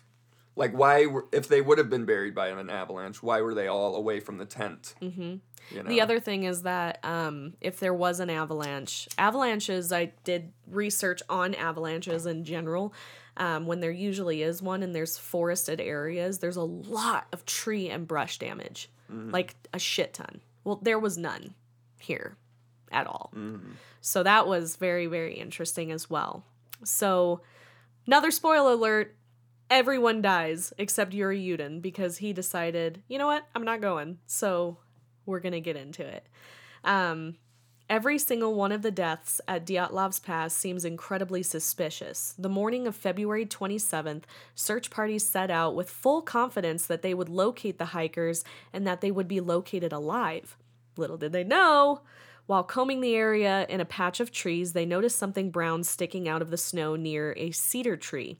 Like, 0.54 0.72
why 0.72 1.06
were 1.06 1.24
if 1.32 1.48
they 1.48 1.62
would 1.62 1.78
have 1.78 1.88
been 1.88 2.04
buried 2.04 2.34
by 2.34 2.48
an 2.48 2.68
avalanche? 2.68 3.22
Why 3.22 3.40
were 3.40 3.54
they 3.54 3.68
all 3.68 3.96
away 3.96 4.20
from 4.20 4.36
the 4.36 4.44
tent? 4.44 4.94
Mm-hmm. 5.00 5.36
You 5.74 5.82
know? 5.82 5.88
The 5.88 6.02
other 6.02 6.20
thing 6.20 6.44
is 6.44 6.62
that 6.62 7.02
um, 7.02 7.54
if 7.62 7.80
there 7.80 7.94
was 7.94 8.20
an 8.20 8.28
avalanche, 8.28 9.08
avalanches, 9.16 9.92
I 9.92 10.12
did 10.24 10.52
research 10.66 11.22
on 11.30 11.54
avalanches 11.54 12.26
in 12.26 12.44
general. 12.44 12.92
Um, 13.38 13.64
when 13.64 13.80
there 13.80 13.90
usually 13.90 14.42
is 14.42 14.60
one 14.60 14.82
and 14.82 14.94
there's 14.94 15.16
forested 15.16 15.80
areas, 15.80 16.40
there's 16.40 16.56
a 16.58 16.62
lot 16.64 17.28
of 17.32 17.46
tree 17.46 17.88
and 17.88 18.06
brush 18.06 18.38
damage, 18.38 18.90
like 19.08 19.54
a 19.72 19.78
shit 19.78 20.12
ton. 20.12 20.42
Well, 20.64 20.78
there 20.82 20.98
was 20.98 21.16
none 21.16 21.54
here 21.98 22.36
at 22.90 23.06
all. 23.06 23.32
So 24.02 24.22
that 24.22 24.46
was 24.46 24.76
very, 24.76 25.06
very 25.06 25.32
interesting 25.34 25.92
as 25.92 26.10
well. 26.10 26.44
So, 26.84 27.40
another 28.06 28.30
spoiler 28.30 28.72
alert 28.72 29.16
everyone 29.72 30.20
dies 30.20 30.72
except 30.76 31.14
Yuri 31.14 31.40
Yudin 31.40 31.80
because 31.80 32.18
he 32.18 32.34
decided, 32.34 33.02
you 33.08 33.16
know 33.16 33.26
what, 33.26 33.46
I'm 33.54 33.64
not 33.64 33.80
going. 33.80 34.18
So 34.26 34.76
we're 35.24 35.40
gonna 35.40 35.60
get 35.60 35.76
into 35.76 36.06
it. 36.06 36.26
Um, 36.84 37.36
every 37.88 38.18
single 38.18 38.54
one 38.54 38.70
of 38.70 38.82
the 38.82 38.90
deaths 38.90 39.40
at 39.48 39.66
Dyatlov's 39.66 40.18
Pass 40.18 40.52
seems 40.52 40.84
incredibly 40.84 41.42
suspicious. 41.42 42.34
The 42.38 42.50
morning 42.50 42.86
of 42.86 42.94
February 42.94 43.46
27th, 43.46 44.24
search 44.54 44.90
parties 44.90 45.26
set 45.26 45.50
out 45.50 45.74
with 45.74 45.88
full 45.88 46.20
confidence 46.20 46.86
that 46.86 47.00
they 47.00 47.14
would 47.14 47.30
locate 47.30 47.78
the 47.78 47.86
hikers 47.86 48.44
and 48.74 48.86
that 48.86 49.00
they 49.00 49.10
would 49.10 49.28
be 49.28 49.40
located 49.40 49.92
alive. 49.92 50.58
Little 50.98 51.16
did 51.16 51.32
they 51.32 51.44
know. 51.44 52.02
While 52.46 52.64
combing 52.64 53.00
the 53.00 53.14
area 53.14 53.66
in 53.68 53.80
a 53.80 53.84
patch 53.84 54.20
of 54.20 54.32
trees, 54.32 54.72
they 54.72 54.84
noticed 54.84 55.18
something 55.18 55.50
brown 55.50 55.84
sticking 55.84 56.28
out 56.28 56.42
of 56.42 56.50
the 56.50 56.56
snow 56.56 56.96
near 56.96 57.34
a 57.36 57.50
cedar 57.52 57.96
tree. 57.96 58.38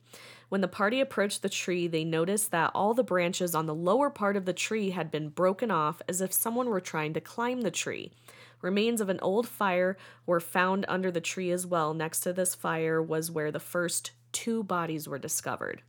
When 0.49 0.61
the 0.61 0.69
party 0.69 1.01
approached 1.01 1.41
the 1.41 1.49
tree, 1.49 1.87
they 1.87 2.05
noticed 2.05 2.51
that 2.51 2.73
all 2.75 2.95
the 2.95 3.03
branches 3.05 3.55
on 3.55 3.67
the 3.67 3.75
lower 3.75 4.11
part 4.11 4.37
of 4.37 4.45
the 4.45 4.53
tree 4.53 4.91
had 4.91 5.11
been 5.11 5.31
broken 5.31 5.71
off 5.71 6.03
as 6.09 6.21
if 6.21 6.33
someone 6.33 6.69
were 6.69 6.81
trying 6.81 7.15
to 7.15 7.21
climb 7.21 7.63
the 7.63 7.71
tree. 7.71 8.13
Remains 8.61 9.01
of 9.01 9.09
an 9.09 9.19
old 9.23 9.49
fire 9.49 9.97
were 10.27 10.41
found 10.41 10.85
under 10.89 11.11
the 11.11 11.21
tree 11.21 11.51
as 11.51 11.67
well. 11.67 11.95
Next 11.95 12.21
to 12.21 12.33
this 12.33 12.55
fire 12.55 13.01
was 13.01 13.31
where 13.31 13.51
the 13.51 13.61
first 13.61 14.11
two 14.33 14.63
bodies 14.63 15.09
were 15.09 15.19
discovered. 15.19 15.83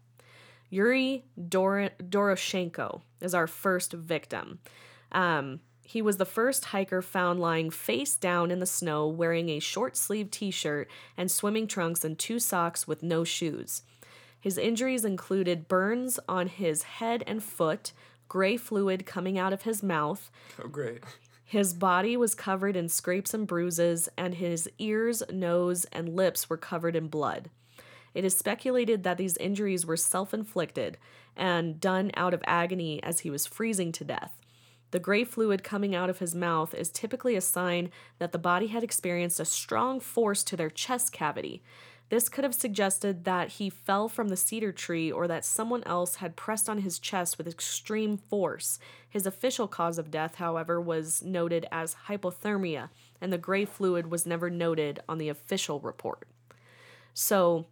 Yuri 0.69 1.25
Dor- 1.49 1.91
Doroshenko 2.01 3.01
is 3.21 3.35
our 3.35 3.47
first 3.47 3.93
victim. 3.93 4.59
Um, 5.11 5.59
he 5.85 6.01
was 6.01 6.17
the 6.17 6.25
first 6.25 6.65
hiker 6.65 7.01
found 7.01 7.39
lying 7.39 7.69
face 7.69 8.15
down 8.15 8.51
in 8.51 8.59
the 8.59 8.65
snow 8.65 9.07
wearing 9.07 9.49
a 9.49 9.59
short 9.59 9.97
sleeved 9.97 10.31
t 10.31 10.49
shirt 10.49 10.89
and 11.17 11.29
swimming 11.29 11.67
trunks 11.67 12.03
and 12.03 12.17
two 12.17 12.39
socks 12.39 12.87
with 12.87 13.03
no 13.03 13.23
shoes. 13.23 13.83
His 14.39 14.57
injuries 14.57 15.05
included 15.05 15.67
burns 15.67 16.19
on 16.27 16.47
his 16.47 16.83
head 16.83 17.23
and 17.27 17.43
foot, 17.43 17.93
gray 18.27 18.57
fluid 18.57 19.05
coming 19.05 19.37
out 19.37 19.53
of 19.53 19.63
his 19.63 19.83
mouth. 19.83 20.31
oh 20.63 20.67
great. 20.67 21.03
His 21.45 21.73
body 21.73 22.17
was 22.17 22.33
covered 22.33 22.75
in 22.75 22.89
scrapes 22.89 23.33
and 23.33 23.45
bruises, 23.45 24.09
and 24.17 24.33
his 24.33 24.67
ears, 24.79 25.21
nose, 25.31 25.85
and 25.91 26.15
lips 26.15 26.49
were 26.49 26.57
covered 26.57 26.95
in 26.95 27.09
blood. 27.09 27.51
It 28.15 28.25
is 28.25 28.35
speculated 28.35 29.03
that 29.03 29.17
these 29.17 29.37
injuries 29.37 29.85
were 29.85 29.97
self 29.97 30.33
inflicted 30.33 30.97
and 31.35 31.79
done 31.79 32.11
out 32.15 32.33
of 32.33 32.43
agony 32.45 33.01
as 33.03 33.19
he 33.19 33.29
was 33.29 33.45
freezing 33.45 33.91
to 33.93 34.03
death. 34.03 34.42
The 34.93 34.99
gray 34.99 35.23
fluid 35.23 35.63
coming 35.63 35.95
out 35.95 36.11
of 36.11 36.19
his 36.19 36.35
mouth 36.35 36.75
is 36.75 36.91
typically 36.91 37.35
a 37.35 37.41
sign 37.41 37.89
that 38.19 38.31
the 38.31 38.37
body 38.37 38.67
had 38.67 38.83
experienced 38.83 39.39
a 39.39 39.45
strong 39.45 39.99
force 39.99 40.43
to 40.43 40.55
their 40.55 40.69
chest 40.69 41.11
cavity. 41.11 41.63
This 42.09 42.29
could 42.29 42.43
have 42.43 42.53
suggested 42.53 43.23
that 43.23 43.53
he 43.53 43.71
fell 43.71 44.07
from 44.07 44.29
the 44.29 44.37
cedar 44.37 44.71
tree 44.71 45.11
or 45.11 45.27
that 45.27 45.45
someone 45.45 45.83
else 45.85 46.17
had 46.17 46.35
pressed 46.35 46.69
on 46.69 46.77
his 46.77 46.99
chest 46.99 47.39
with 47.39 47.47
extreme 47.47 48.17
force. 48.17 48.77
His 49.09 49.25
official 49.25 49.67
cause 49.67 49.97
of 49.97 50.11
death, 50.11 50.35
however, 50.35 50.79
was 50.79 51.23
noted 51.23 51.65
as 51.71 51.95
hypothermia, 52.07 52.89
and 53.19 53.33
the 53.33 53.39
gray 53.39 53.65
fluid 53.65 54.11
was 54.11 54.27
never 54.27 54.51
noted 54.51 54.99
on 55.09 55.17
the 55.17 55.29
official 55.29 55.79
report. 55.79 56.27
So, 57.15 57.65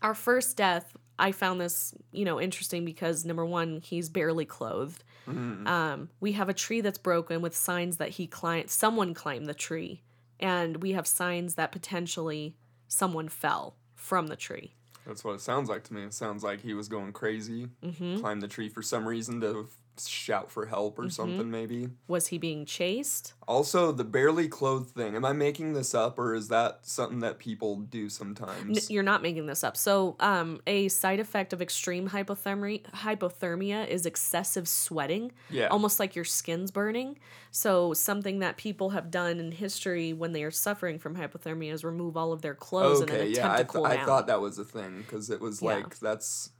our 0.00 0.14
first 0.14 0.56
death, 0.56 0.96
I 1.18 1.32
found 1.32 1.60
this, 1.60 1.94
you 2.12 2.24
know, 2.24 2.40
interesting 2.40 2.84
because 2.84 3.24
number 3.24 3.44
one, 3.44 3.80
he's 3.82 4.08
barely 4.08 4.44
clothed. 4.44 5.02
Um, 5.26 6.10
we 6.20 6.32
have 6.32 6.48
a 6.48 6.54
tree 6.54 6.80
that's 6.80 6.98
broken 6.98 7.40
with 7.42 7.56
signs 7.56 7.96
that 7.96 8.10
he 8.10 8.26
climbed, 8.26 8.70
someone 8.70 9.12
climbed 9.14 9.46
the 9.46 9.54
tree, 9.54 10.02
and 10.38 10.82
we 10.82 10.92
have 10.92 11.06
signs 11.06 11.54
that 11.56 11.72
potentially 11.72 12.56
someone 12.86 13.28
fell 13.28 13.76
from 13.94 14.28
the 14.28 14.36
tree. 14.36 14.74
That's 15.06 15.24
what 15.24 15.34
it 15.34 15.40
sounds 15.40 15.68
like 15.68 15.84
to 15.84 15.94
me. 15.94 16.02
It 16.02 16.14
sounds 16.14 16.42
like 16.44 16.60
he 16.60 16.74
was 16.74 16.88
going 16.88 17.12
crazy, 17.12 17.68
Mm-hmm. 17.84 18.18
climbed 18.20 18.42
the 18.42 18.48
tree 18.48 18.68
for 18.68 18.82
some 18.82 19.06
reason 19.08 19.40
to 19.40 19.68
shout 20.00 20.50
for 20.50 20.66
help 20.66 20.98
or 20.98 21.02
Mm-hmm. 21.02 21.10
something, 21.10 21.50
maybe. 21.50 21.88
Was 22.08 22.26
he 22.28 22.38
being 22.38 22.64
chased? 22.66 23.34
Also, 23.48 23.92
the 23.92 24.04
barely 24.04 24.48
clothed 24.48 24.90
thing. 24.90 25.14
Am 25.14 25.24
I 25.24 25.32
making 25.32 25.72
this 25.74 25.94
up 25.94 26.18
or 26.18 26.34
is 26.34 26.48
that 26.48 26.80
something 26.82 27.20
that 27.20 27.38
people 27.38 27.76
do 27.76 28.08
sometimes? 28.08 28.78
N- 28.78 28.84
You're 28.88 29.02
not 29.04 29.22
making 29.22 29.46
this 29.46 29.62
up. 29.64 29.76
So, 29.76 30.16
um, 30.20 30.60
a 30.66 30.88
side 30.88 31.20
effect 31.20 31.52
of 31.52 31.62
extreme 31.62 32.08
hypothermia 32.10 32.82
hypothermia 32.90 33.86
is 33.88 34.06
excessive 34.06 34.68
sweating, 34.68 35.32
yeah. 35.50 35.68
almost 35.68 35.98
like 36.00 36.14
your 36.14 36.24
skin's 36.24 36.70
burning. 36.70 37.18
So, 37.50 37.94
something 37.94 38.40
that 38.40 38.56
people 38.56 38.90
have 38.90 39.10
done 39.10 39.38
in 39.38 39.52
history 39.52 40.12
when 40.12 40.32
they 40.32 40.42
are 40.42 40.50
suffering 40.50 40.98
from 40.98 41.16
hypothermia 41.16 41.72
is 41.72 41.84
remove 41.84 42.16
all 42.16 42.32
of 42.32 42.42
their 42.42 42.54
clothes 42.54 43.00
in 43.00 43.08
an 43.08 43.14
okay, 43.14 43.32
attempt 43.32 43.36
yeah. 43.38 43.52
I, 43.52 43.56
to 43.58 43.62
th- 43.62 43.68
cool 43.68 43.86
I 43.86 43.96
down. 43.96 44.06
thought 44.06 44.26
that 44.26 44.40
was 44.40 44.58
a 44.58 44.64
thing 44.64 44.98
because 44.98 45.30
it 45.30 45.40
was 45.40 45.62
Yeah. 45.62 45.74
like, 45.76 45.98
that's. 46.00 46.50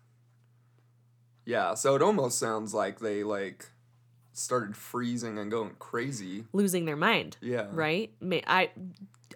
Yeah, 1.47 1.73
so 1.75 1.95
it 1.95 2.03
almost 2.03 2.39
sounds 2.39 2.75
like 2.75 2.99
they 3.01 3.23
like 3.23 3.71
started 4.35 4.77
freezing 4.77 5.39
and 5.39 5.51
going 5.51 5.77
crazy. 5.79 6.45
Losing 6.53 6.85
their 6.85 6.97
mind. 6.97 7.39
Yeah. 7.41 7.69
right 7.73 8.11
May, 8.21 8.43
i 8.47 8.69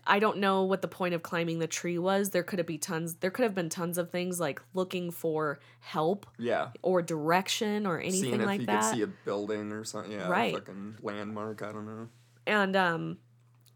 i 0.07 0.19
don't 0.19 0.39
know 0.39 0.65
what 0.65 0.81
the 0.83 0.89
point 0.89 1.15
of 1.15 1.23
climbing 1.23 1.59
the 1.59 1.67
tree 1.67 1.99
was 1.99 2.31
there 2.31 2.43
could 2.43 2.59
have 2.59 2.67
been 2.67 2.79
tons 2.79 3.15
there 3.17 3.31
could 3.31 3.43
have 3.43 3.55
been 3.55 3.69
tons 3.69 3.99
of 3.99 4.11
things 4.11 4.41
like 4.41 4.61
looking 4.73 5.11
for 5.11 5.61
help 5.81 6.27
Yeah. 6.39 6.69
or 6.83 7.03
direction 7.03 7.87
or 7.87 7.99
anything 8.01 8.23
Seeing 8.23 8.41
if 8.41 8.47
like 8.47 8.61
you 8.61 8.67
that 8.67 8.83
could 8.83 8.97
see 8.97 9.03
a 9.03 9.07
building 9.07 9.73
or 9.73 9.85
something. 9.85 10.13
Yeah. 10.13 10.29
Right. 10.29 10.55
A 10.55 10.59
fucking 10.59 10.97
landmark. 11.03 11.63
I 11.63 11.73
don't 11.73 11.87
know. 11.87 12.09
and 12.47 12.75
um 12.77 13.19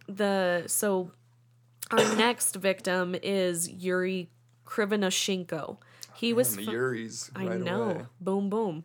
the 0.08 0.64
so 0.66 1.10
our 1.90 2.16
next 2.16 2.56
victim 2.56 3.14
is 3.22 3.68
yuri 3.70 4.30
krivonoshenko 4.66 5.76
he 6.16 6.32
was 6.32 6.56
And 6.56 6.66
fo- 6.66 6.72
the. 6.72 7.30
I 7.34 7.46
right 7.46 7.60
know. 7.60 7.82
Away. 7.82 8.06
Boom, 8.20 8.48
boom. 8.50 8.84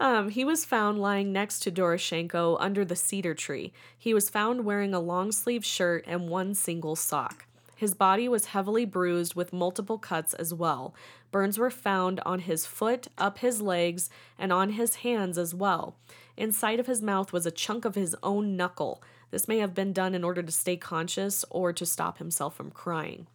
um, 0.00 0.30
he 0.30 0.44
was 0.44 0.64
found 0.64 0.98
lying 1.00 1.32
next 1.32 1.60
to 1.60 1.70
Doroshenko 1.70 2.56
under 2.60 2.84
the 2.84 2.96
cedar 2.96 3.34
tree. 3.34 3.72
He 3.98 4.14
was 4.14 4.30
found 4.30 4.64
wearing 4.64 4.94
a 4.94 5.00
long 5.00 5.32
sleeve 5.32 5.64
shirt 5.64 6.04
and 6.06 6.28
one 6.28 6.54
single 6.54 6.96
sock. 6.96 7.46
His 7.76 7.94
body 7.94 8.28
was 8.28 8.46
heavily 8.46 8.84
bruised 8.84 9.34
with 9.34 9.54
multiple 9.54 9.96
cuts 9.98 10.34
as 10.34 10.52
well. 10.52 10.94
Burns 11.30 11.58
were 11.58 11.70
found 11.70 12.20
on 12.26 12.40
his 12.40 12.66
foot, 12.66 13.08
up 13.16 13.38
his 13.38 13.62
legs, 13.62 14.10
and 14.38 14.52
on 14.52 14.70
his 14.70 14.96
hands 14.96 15.38
as 15.38 15.54
well. 15.54 15.96
Inside 16.36 16.78
of 16.78 16.86
his 16.86 17.00
mouth 17.00 17.32
was 17.32 17.46
a 17.46 17.50
chunk 17.50 17.84
of 17.86 17.94
his 17.94 18.14
own 18.22 18.54
knuckle. 18.56 19.02
This 19.30 19.48
may 19.48 19.58
have 19.58 19.74
been 19.74 19.92
done 19.94 20.14
in 20.14 20.24
order 20.24 20.42
to 20.42 20.52
stay 20.52 20.76
conscious 20.76 21.44
or 21.48 21.72
to 21.72 21.86
stop 21.86 22.18
himself 22.18 22.54
from 22.54 22.70
crying. 22.70 23.28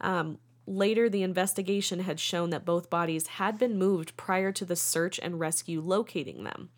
Um, 0.00 0.38
later, 0.66 1.08
the 1.08 1.22
investigation 1.22 2.00
had 2.00 2.20
shown 2.20 2.50
that 2.50 2.64
both 2.64 2.90
bodies 2.90 3.26
had 3.26 3.58
been 3.58 3.78
moved 3.78 4.16
prior 4.16 4.52
to 4.52 4.64
the 4.64 4.76
search 4.76 5.18
and 5.22 5.40
rescue 5.40 5.80
locating 5.80 6.44
them. 6.44 6.70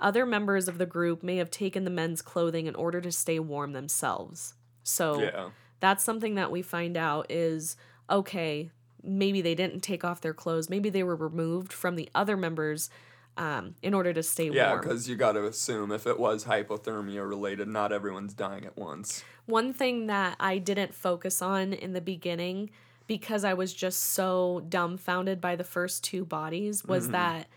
Other 0.00 0.26
members 0.26 0.68
of 0.68 0.78
the 0.78 0.86
group 0.86 1.22
may 1.22 1.36
have 1.36 1.50
taken 1.50 1.84
the 1.84 1.90
men's 1.90 2.22
clothing 2.22 2.66
in 2.66 2.74
order 2.74 3.00
to 3.00 3.12
stay 3.12 3.38
warm 3.38 3.72
themselves. 3.72 4.54
So 4.82 5.20
Yeah. 5.22 5.50
that's 5.80 6.02
something 6.02 6.34
that 6.34 6.50
we 6.50 6.60
find 6.62 6.96
out 6.96 7.30
is 7.30 7.76
okay, 8.10 8.70
maybe 9.02 9.40
they 9.40 9.54
didn't 9.54 9.80
take 9.80 10.04
off 10.04 10.20
their 10.20 10.34
clothes, 10.34 10.68
maybe 10.68 10.90
they 10.90 11.04
were 11.04 11.16
removed 11.16 11.72
from 11.72 11.96
the 11.96 12.08
other 12.14 12.36
members 12.36 12.90
um, 13.36 13.74
in 13.82 13.94
order 13.94 14.12
to 14.12 14.22
stay 14.22 14.50
Yeah, 14.50 14.68
warm. 14.68 14.78
Yeah, 14.78 14.88
because 14.88 15.08
you 15.08 15.16
got 15.16 15.32
to 15.32 15.46
assume 15.46 15.92
if 15.92 16.06
it 16.06 16.18
was 16.18 16.44
hypothermia 16.44 17.26
related, 17.28 17.68
not 17.68 17.92
everyone's 17.92 18.34
dying 18.34 18.64
at 18.64 18.76
once. 18.76 19.24
One 19.46 19.72
thing 19.72 20.06
that 20.06 20.36
I 20.38 20.58
didn't 20.58 20.94
focus 20.94 21.42
on 21.42 21.72
in 21.72 21.92
the 21.92 22.00
beginning 22.00 22.70
because 23.06 23.44
I 23.44 23.54
was 23.54 23.74
just 23.74 24.00
so 24.00 24.64
dumbfounded 24.68 25.40
by 25.40 25.56
the 25.56 25.64
first 25.64 26.04
two 26.04 26.24
bodies 26.24 26.84
was 26.84 27.08
that 27.10 27.48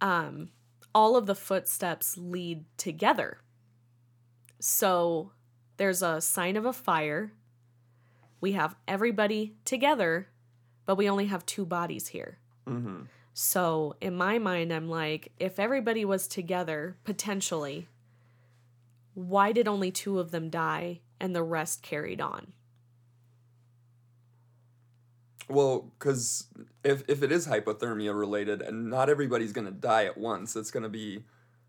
um, 0.00 0.48
all 0.94 1.16
of 1.16 1.26
the 1.26 1.34
footsteps 1.34 2.16
lead 2.16 2.64
together. 2.76 3.38
So 4.58 5.32
there's 5.76 6.02
a 6.02 6.20
sign 6.20 6.56
of 6.56 6.64
a 6.64 6.72
fire. 6.72 7.32
We 8.40 8.52
have 8.52 8.76
everybody 8.88 9.54
together, 9.64 10.28
but 10.86 10.96
we 10.96 11.08
only 11.08 11.26
have 11.26 11.46
two 11.46 11.64
bodies 11.64 12.08
here. 12.08 12.38
Mm-hmm. 12.68 13.02
So 13.34 13.96
in 14.00 14.14
my 14.14 14.38
mind, 14.38 14.72
I'm 14.72 14.88
like, 14.88 15.32
if 15.38 15.58
everybody 15.58 16.04
was 16.04 16.28
together, 16.28 16.96
potentially, 17.04 17.88
why 19.14 19.52
did 19.52 19.66
only 19.66 19.90
two 19.90 20.18
of 20.18 20.30
them 20.30 20.50
die 20.50 21.00
and 21.18 21.34
the 21.34 21.42
rest 21.42 21.82
carried 21.82 22.20
on? 22.20 22.52
Well, 25.48 25.92
because 25.98 26.46
if, 26.84 27.02
if 27.08 27.22
it 27.22 27.32
is 27.32 27.46
hypothermia 27.46 28.16
related 28.18 28.62
and 28.62 28.88
not 28.88 29.08
everybody's 29.08 29.52
going 29.52 29.66
to 29.66 29.72
die 29.72 30.04
at 30.04 30.16
once, 30.16 30.56
it's 30.56 30.70
going 30.70 30.82
to 30.82 30.88
be 30.88 31.24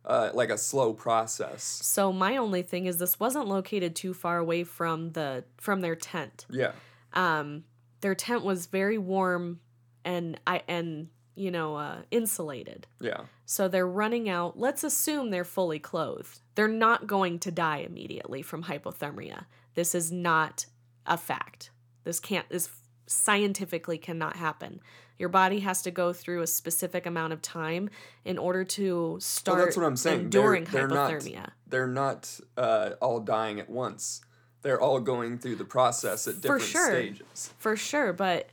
uh, 0.05 0.29
like 0.33 0.49
a 0.49 0.57
slow 0.57 0.93
process. 0.93 1.63
So 1.63 2.11
my 2.11 2.37
only 2.37 2.61
thing 2.61 2.85
is 2.85 2.97
this 2.97 3.19
wasn't 3.19 3.47
located 3.47 3.95
too 3.95 4.13
far 4.13 4.37
away 4.37 4.63
from 4.63 5.11
the 5.11 5.43
from 5.57 5.81
their 5.81 5.95
tent. 5.95 6.45
Yeah. 6.49 6.71
Um, 7.13 7.63
their 8.01 8.15
tent 8.15 8.43
was 8.43 8.65
very 8.65 8.97
warm 8.97 9.59
and 10.03 10.39
I 10.45 10.61
and 10.67 11.07
you 11.35 11.51
know 11.51 11.75
uh, 11.75 12.01
insulated. 12.11 12.87
Yeah. 12.99 13.21
So 13.45 13.67
they're 13.67 13.87
running 13.87 14.29
out. 14.29 14.57
Let's 14.57 14.83
assume 14.83 15.29
they're 15.29 15.43
fully 15.43 15.79
clothed. 15.79 16.39
They're 16.55 16.67
not 16.67 17.07
going 17.07 17.39
to 17.39 17.51
die 17.51 17.77
immediately 17.77 18.41
from 18.41 18.63
hypothermia. 18.63 19.45
This 19.75 19.95
is 19.95 20.11
not 20.11 20.65
a 21.05 21.17
fact. 21.17 21.71
This 22.03 22.19
can't 22.19 22.47
this 22.49 22.69
scientifically 23.07 23.97
cannot 23.97 24.35
happen. 24.37 24.79
Your 25.19 25.29
body 25.29 25.59
has 25.59 25.81
to 25.83 25.91
go 25.91 26.11
through 26.11 26.41
a 26.41 26.47
specific 26.47 27.05
amount 27.05 27.33
of 27.33 27.41
time 27.41 27.89
in 28.25 28.37
order 28.37 28.63
to 28.63 29.17
start 29.21 29.57
Well, 29.57 29.65
that's 29.65 29.77
what 29.77 29.85
I'm 29.85 29.95
saying. 29.95 30.29
They're- 30.31 30.61
they're 30.65 30.87
not- 30.87 31.11
hypothermia. 31.11 31.49
They're 31.67 31.87
not 31.87 32.39
uh, 32.57 32.91
all 33.01 33.19
dying 33.19 33.59
at 33.59 33.69
once. 33.69 34.21
They're 34.63 34.79
all 34.81 34.99
going 34.99 35.37
through 35.39 35.55
the 35.57 35.65
process 35.65 36.27
at 36.27 36.41
different 36.41 36.63
stages. 36.63 36.73
For 36.73 36.79
sure. 36.79 36.95
stages. 36.95 37.53
For 37.57 37.75
sure, 37.75 38.13
but 38.13 38.49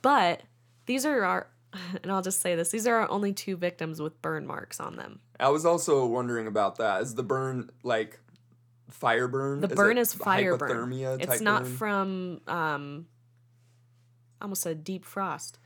but 0.00 0.42
these 0.86 1.04
are 1.04 1.24
our 1.24 1.48
and 2.02 2.10
I'll 2.10 2.22
just 2.22 2.40
say 2.40 2.54
this, 2.54 2.70
these 2.70 2.86
are 2.86 2.96
our 2.96 3.10
only 3.10 3.32
two 3.32 3.56
victims 3.56 4.00
with 4.00 4.20
burn 4.22 4.46
marks 4.46 4.80
on 4.80 4.96
them. 4.96 5.20
I 5.38 5.48
was 5.48 5.64
also 5.64 6.06
wondering 6.06 6.46
about 6.46 6.78
that. 6.78 7.02
Is 7.02 7.14
the 7.14 7.22
burn 7.22 7.70
like 7.82 8.20
fire 8.90 9.28
burn? 9.28 9.60
The 9.60 9.68
burn 9.68 9.98
is 9.98 10.12
fire 10.14 10.56
burn. 10.56 10.92
It's 10.92 11.40
not 11.40 11.62
burn? 11.62 11.76
from 11.76 12.40
um 12.46 13.06
almost 14.40 14.66
a 14.66 14.74
deep 14.74 15.04
frost. 15.04 15.58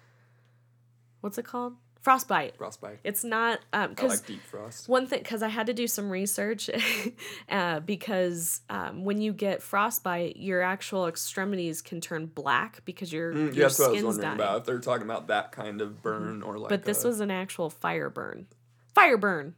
What's 1.21 1.39
it 1.39 1.45
called? 1.45 1.75
Frostbite. 2.07 2.57
frostbite. 2.57 3.01
It's 3.03 3.25
not 3.25 3.59
um 3.73 3.91
because 3.91 4.21
like 4.21 4.27
deep 4.27 4.41
frost. 4.45 4.89
one 4.89 5.09
thing 5.09 5.19
because 5.19 5.43
I 5.43 5.49
had 5.49 5.67
to 5.67 5.75
do 5.75 5.89
some 5.89 6.09
research 6.09 6.71
uh, 7.49 7.81
because 7.81 8.61
um, 8.71 9.05
when 9.05 9.21
you 9.21 9.33
get 9.33 9.61
frostbite, 9.61 10.37
your 10.37 10.63
actual 10.63 11.09
extremities 11.09 11.83
can 11.83 12.01
turn 12.01 12.27
black 12.27 12.85
because 12.85 13.13
your 13.13 13.33
Mm, 13.35 13.37
yeah, 13.49 13.53
your 13.55 13.55
that's 13.65 13.79
what 13.81 13.87
I 13.87 13.89
was 13.91 13.95
skin's 13.99 14.05
wondering 14.05 14.23
dying. 14.29 14.35
about. 14.41 14.59
If 14.61 14.65
they're 14.67 14.79
talking 14.79 15.03
about 15.05 15.27
that 15.27 15.51
kind 15.51 15.81
of 15.81 16.01
burn 16.01 16.45
or 16.45 16.59
like. 16.59 16.69
but 16.69 16.85
this 16.85 17.03
a- 17.03 17.09
was 17.09 17.19
an 17.19 17.33
actual 17.33 17.71
fire 17.71 18.09
burn. 18.09 18.47
Fire 18.95 19.17
burn. 19.19 19.57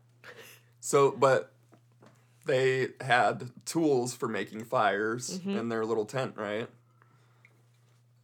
so, 0.81 1.11
but 1.11 1.53
they 2.47 2.89
had 3.03 3.51
tools 3.67 4.15
for 4.15 4.27
making 4.27 4.65
fires 4.65 5.39
Mm-hmm. 5.39 5.51
in 5.59 5.69
their 5.69 5.85
little 5.85 6.07
tent, 6.07 6.33
right? 6.39 6.67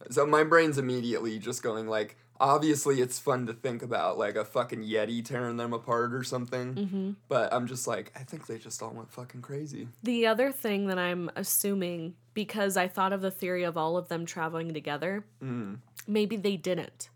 So 0.09 0.25
my 0.25 0.43
brain's 0.43 0.79
immediately 0.79 1.37
just 1.37 1.61
going 1.61 1.87
like, 1.87 2.17
obviously 2.39 3.01
it's 3.01 3.19
fun 3.19 3.45
to 3.47 3.53
think 3.53 3.81
about 3.81 4.17
like 4.17 4.35
a 4.35 4.45
fucking 4.45 4.83
yeti 4.83 5.23
tearing 5.23 5.57
them 5.57 5.73
apart 5.73 6.13
or 6.13 6.23
something. 6.23 6.73
Mm-hmm. 6.75 7.11
But 7.27 7.53
I'm 7.53 7.67
just 7.67 7.87
like, 7.87 8.11
I 8.15 8.23
think 8.23 8.47
they 8.47 8.57
just 8.57 8.81
all 8.81 8.91
went 8.91 9.11
fucking 9.11 9.41
crazy. 9.41 9.87
The 10.03 10.27
other 10.27 10.51
thing 10.51 10.87
that 10.87 10.97
I'm 10.97 11.29
assuming, 11.35 12.15
because 12.33 12.77
I 12.77 12.87
thought 12.87 13.13
of 13.13 13.21
the 13.21 13.31
theory 13.31 13.63
of 13.63 13.77
all 13.77 13.97
of 13.97 14.09
them 14.09 14.25
traveling 14.25 14.73
together, 14.73 15.25
Mm. 15.41 15.79
maybe 16.07 16.35
they 16.35 16.57
didn't. 16.57 17.09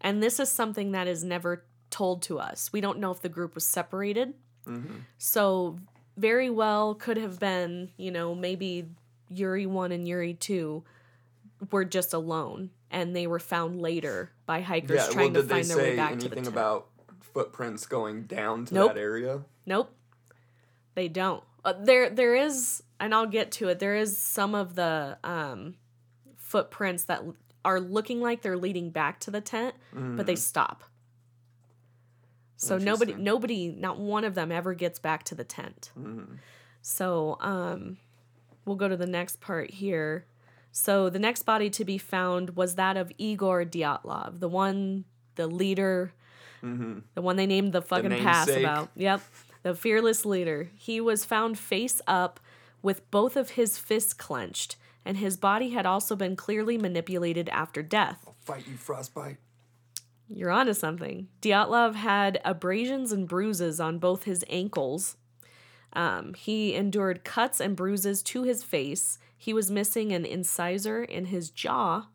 And 0.00 0.22
this 0.22 0.40
is 0.40 0.50
something 0.50 0.92
that 0.92 1.06
is 1.06 1.22
never 1.22 1.64
told 1.90 2.22
to 2.22 2.38
us. 2.38 2.72
We 2.72 2.80
don't 2.80 2.98
know 2.98 3.10
if 3.10 3.20
the 3.20 3.28
group 3.28 3.54
was 3.54 3.64
separated. 3.66 4.34
Mm-hmm. 4.66 4.96
So, 5.18 5.78
very 6.16 6.50
well 6.50 6.94
could 6.94 7.16
have 7.16 7.38
been, 7.40 7.90
you 7.96 8.10
know, 8.10 8.34
maybe 8.34 8.86
Yuri 9.28 9.66
1 9.66 9.92
and 9.92 10.06
Yuri 10.06 10.34
2 10.34 10.84
were 11.70 11.84
just 11.84 12.12
alone 12.12 12.70
and 12.92 13.16
they 13.16 13.26
were 13.26 13.40
found 13.40 13.80
later 13.80 14.30
by 14.46 14.60
hikers 14.60 14.90
Yeah. 14.96 15.04
Well, 15.04 15.12
trying 15.12 15.34
to 15.34 15.42
find 15.42 15.64
their 15.64 15.76
way 15.76 15.96
back 15.96 16.12
to 16.12 16.16
the 16.18 16.24
anything 16.26 16.44
tent. 16.44 16.48
about 16.54 16.88
footprints 17.20 17.86
going 17.86 18.24
down 18.24 18.66
to 18.66 18.74
Nope. 18.74 18.94
that 18.94 19.00
area? 19.00 19.42
Nope. 19.66 19.92
They 20.94 21.08
don't. 21.08 21.42
Uh, 21.64 21.72
there 21.80 22.10
there 22.10 22.34
is 22.36 22.82
and 23.00 23.14
I'll 23.14 23.26
get 23.26 23.50
to 23.52 23.68
it. 23.68 23.78
There 23.78 23.96
is 23.96 24.16
some 24.18 24.54
of 24.54 24.74
the 24.74 25.18
um 25.24 25.74
footprints 26.36 27.04
that 27.04 27.22
are 27.64 27.80
looking 27.80 28.20
like 28.20 28.42
they're 28.42 28.56
leading 28.58 28.90
back 28.90 29.18
to 29.20 29.30
the 29.30 29.40
tent, 29.40 29.74
but 29.92 30.26
they 30.26 30.36
stop. 30.36 30.84
So 32.56 32.78
nobody 32.78 33.14
nobody 33.14 33.68
not 33.68 33.98
one 33.98 34.24
of 34.24 34.34
them 34.34 34.52
ever 34.52 34.74
gets 34.74 34.98
back 34.98 35.24
to 35.24 35.34
the 35.34 35.44
tent. 35.44 35.90
Mm-hmm. 35.98 36.34
So 36.82 37.36
um 37.40 37.96
we'll 38.64 38.76
go 38.76 38.88
to 38.88 38.96
the 38.96 39.06
next 39.06 39.40
part 39.40 39.70
here. 39.70 40.26
So 40.72 41.08
the 41.10 41.18
next 41.18 41.44
body 41.44 41.70
to 41.70 41.84
be 41.84 41.98
found 41.98 42.56
was 42.56 42.74
that 42.74 42.96
of 42.96 43.12
Igor 43.18 43.64
Dyatlov, 43.64 44.40
the 44.40 44.48
one 44.48 45.04
the 45.36 45.46
leader 45.46 46.12
Mm-hmm. 46.64 47.00
the 47.14 47.22
one 47.22 47.34
they 47.34 47.46
named 47.46 47.72
the 47.72 47.82
fucking 47.82 48.10
pass 48.22 48.48
about. 48.48 48.88
Yep. 48.94 49.20
The 49.64 49.74
fearless 49.74 50.24
leader. 50.24 50.70
He 50.76 51.00
was 51.00 51.24
found 51.24 51.58
face 51.58 52.00
up 52.06 52.38
with 52.82 53.10
both 53.10 53.36
of 53.36 53.50
his 53.50 53.78
fists 53.78 54.12
clenched, 54.14 54.76
and 55.04 55.16
his 55.16 55.36
body 55.36 55.70
had 55.70 55.86
also 55.86 56.14
been 56.14 56.36
clearly 56.36 56.78
manipulated 56.78 57.48
after 57.48 57.82
death. 57.82 58.22
I'll 58.28 58.36
fight 58.40 58.68
you, 58.68 58.76
frostbite. 58.76 59.38
You're 60.28 60.52
onto 60.52 60.72
something. 60.72 61.26
Dyatlov 61.40 61.94
had 61.96 62.40
abrasions 62.44 63.10
and 63.10 63.26
bruises 63.28 63.80
on 63.80 63.98
both 63.98 64.22
his 64.22 64.44
ankles. 64.48 65.16
Um, 65.92 66.34
he 66.34 66.74
endured 66.74 67.24
cuts 67.24 67.60
and 67.60 67.76
bruises 67.76 68.22
to 68.24 68.42
his 68.44 68.64
face. 68.64 69.18
He 69.36 69.52
was 69.52 69.70
missing 69.70 70.12
an 70.12 70.24
incisor 70.24 71.02
in 71.02 71.26
his 71.26 71.50
jaw. 71.50 72.06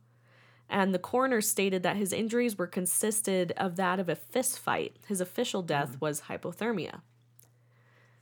And 0.69 0.93
the 0.93 0.99
coroner 0.99 1.41
stated 1.41 1.83
that 1.83 1.95
his 1.95 2.11
injuries 2.11 2.57
were 2.57 2.67
consisted 2.67 3.53
of 3.55 3.75
that 3.77 3.99
of 3.99 4.09
a 4.09 4.15
fist 4.15 4.59
fight. 4.59 4.97
His 5.07 5.21
official 5.21 5.61
death 5.61 5.95
hmm. 5.95 5.97
was 5.99 6.21
hypothermia. 6.21 7.01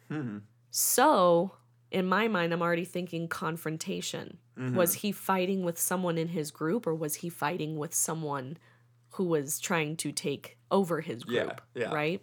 Hmm. 0.09 0.39
So, 0.69 1.53
in 1.89 2.05
my 2.05 2.27
mind, 2.27 2.53
I'm 2.53 2.61
already 2.61 2.85
thinking 2.85 3.27
confrontation. 3.27 4.37
Mm-hmm. 4.59 4.75
Was 4.75 4.95
he 4.95 5.11
fighting 5.11 5.63
with 5.63 5.79
someone 5.79 6.17
in 6.17 6.29
his 6.29 6.51
group, 6.51 6.85
or 6.85 6.93
was 6.93 7.15
he 7.15 7.29
fighting 7.29 7.77
with 7.77 7.93
someone 7.93 8.57
who 9.11 9.23
was 9.25 9.59
trying 9.59 9.95
to 9.97 10.11
take 10.11 10.57
over 10.69 11.01
his 11.01 11.23
Yeah, 11.27 11.43
group? 11.43 11.61
yeah. 11.73 11.93
Right? 11.93 12.21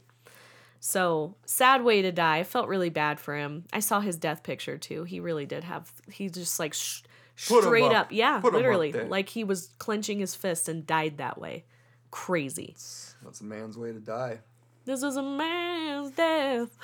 So, 0.84 1.36
sad 1.46 1.84
way 1.84 2.02
to 2.02 2.10
die. 2.10 2.38
I 2.38 2.42
felt 2.42 2.66
really 2.66 2.90
bad 2.90 3.20
for 3.20 3.36
him. 3.36 3.66
I 3.72 3.78
saw 3.78 4.00
his 4.00 4.16
death 4.16 4.42
picture 4.42 4.76
too. 4.76 5.04
He 5.04 5.20
really 5.20 5.46
did 5.46 5.62
have, 5.62 5.92
he 6.10 6.28
just 6.28 6.58
like 6.58 6.74
sh- 6.74 7.02
straight 7.36 7.84
up. 7.84 8.06
up. 8.06 8.06
Yeah, 8.12 8.40
Put 8.40 8.48
up 8.48 8.54
literally. 8.54 8.90
there. 8.90 9.04
Like 9.04 9.28
he 9.28 9.44
was 9.44 9.68
clenching 9.78 10.18
his 10.18 10.34
fist 10.34 10.68
and 10.68 10.84
died 10.84 11.18
that 11.18 11.40
way. 11.40 11.66
Crazy. 12.10 12.74
That's 13.22 13.40
a 13.40 13.44
man's 13.44 13.78
way 13.78 13.92
to 13.92 14.00
die. 14.00 14.40
This 14.84 15.04
is 15.04 15.16
a 15.16 15.22
man's 15.22 16.10
death. 16.10 16.76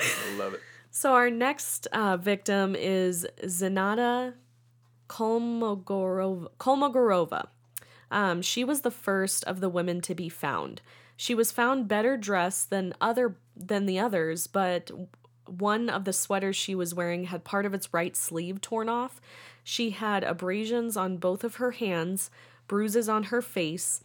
I 0.00 0.36
love 0.36 0.54
it. 0.54 0.60
So 0.90 1.12
our 1.12 1.30
next 1.30 1.86
uh, 1.92 2.16
victim 2.16 2.74
is 2.74 3.24
Zenata 3.44 4.34
Kolmogorova. 5.08 6.48
Kolmogorova. 6.58 7.46
Um, 8.10 8.42
she 8.42 8.64
was 8.64 8.80
the 8.80 8.90
first 8.90 9.44
of 9.44 9.60
the 9.60 9.68
women 9.68 10.00
to 10.00 10.14
be 10.16 10.28
found. 10.28 10.82
She 11.20 11.34
was 11.34 11.50
found 11.50 11.88
better 11.88 12.16
dressed 12.16 12.70
than 12.70 12.94
other 13.00 13.38
than 13.56 13.86
the 13.86 13.98
others, 13.98 14.46
but 14.46 14.88
one 15.46 15.90
of 15.90 16.04
the 16.04 16.12
sweaters 16.12 16.54
she 16.54 16.76
was 16.76 16.94
wearing 16.94 17.24
had 17.24 17.42
part 17.42 17.66
of 17.66 17.74
its 17.74 17.92
right 17.92 18.16
sleeve 18.16 18.60
torn 18.60 18.88
off. 18.88 19.20
She 19.64 19.90
had 19.90 20.22
abrasions 20.22 20.96
on 20.96 21.16
both 21.16 21.42
of 21.42 21.56
her 21.56 21.72
hands, 21.72 22.30
bruises 22.68 23.08
on 23.08 23.24
her 23.24 23.42
face. 23.42 24.00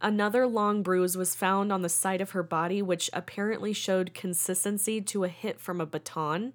Another 0.00 0.46
long 0.46 0.82
bruise 0.82 1.18
was 1.18 1.34
found 1.34 1.70
on 1.70 1.82
the 1.82 1.90
side 1.90 2.22
of 2.22 2.30
her 2.30 2.42
body, 2.42 2.80
which 2.80 3.10
apparently 3.12 3.74
showed 3.74 4.14
consistency 4.14 5.02
to 5.02 5.24
a 5.24 5.28
hit 5.28 5.60
from 5.60 5.82
a 5.82 5.86
baton. 5.86 6.54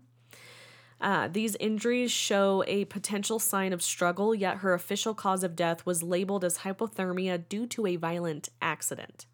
Uh, 0.99 1.27
these 1.27 1.55
injuries 1.57 2.11
show 2.11 2.63
a 2.65 2.85
potential 2.85 3.37
sign 3.37 3.73
of 3.73 3.83
struggle, 3.83 4.33
yet 4.33 4.57
her 4.57 4.73
official 4.73 5.13
cause 5.13 5.43
of 5.43 5.55
death 5.55 5.85
was 5.85 6.01
labeled 6.01 6.43
as 6.43 6.59
hypothermia 6.59 7.47
due 7.47 7.67
to 7.67 7.85
a 7.85 7.95
violent 7.95 8.49
accident. 8.59 9.27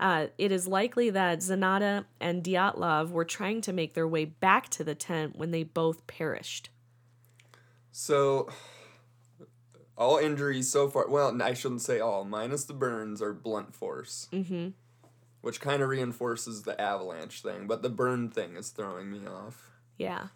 Uh, 0.00 0.28
it 0.38 0.52
is 0.52 0.68
likely 0.68 1.10
that 1.10 1.40
Zanata 1.40 2.04
and 2.20 2.44
Dyatlov 2.44 3.10
were 3.10 3.24
trying 3.24 3.60
to 3.62 3.72
make 3.72 3.94
their 3.94 4.06
way 4.06 4.24
back 4.24 4.68
to 4.70 4.84
the 4.84 4.94
tent 4.94 5.36
when 5.36 5.50
they 5.50 5.64
both 5.64 6.06
perished. 6.06 6.70
So, 7.90 8.48
all 9.96 10.18
injuries 10.18 10.70
so 10.70 10.88
far, 10.88 11.08
well, 11.08 11.42
I 11.42 11.54
shouldn't 11.54 11.82
say 11.82 11.98
all, 11.98 12.24
minus 12.24 12.64
the 12.64 12.74
burns, 12.74 13.20
are 13.20 13.32
blunt 13.32 13.74
force. 13.74 14.28
Mm-hmm. 14.32 14.68
Which 15.40 15.60
kind 15.60 15.82
of 15.82 15.88
reinforces 15.88 16.62
the 16.62 16.80
avalanche 16.80 17.42
thing, 17.42 17.66
but 17.66 17.82
the 17.82 17.88
burn 17.88 18.28
thing 18.30 18.56
is 18.56 18.70
throwing 18.70 19.10
me 19.10 19.26
off. 19.26 19.70
Yeah. 19.96 20.28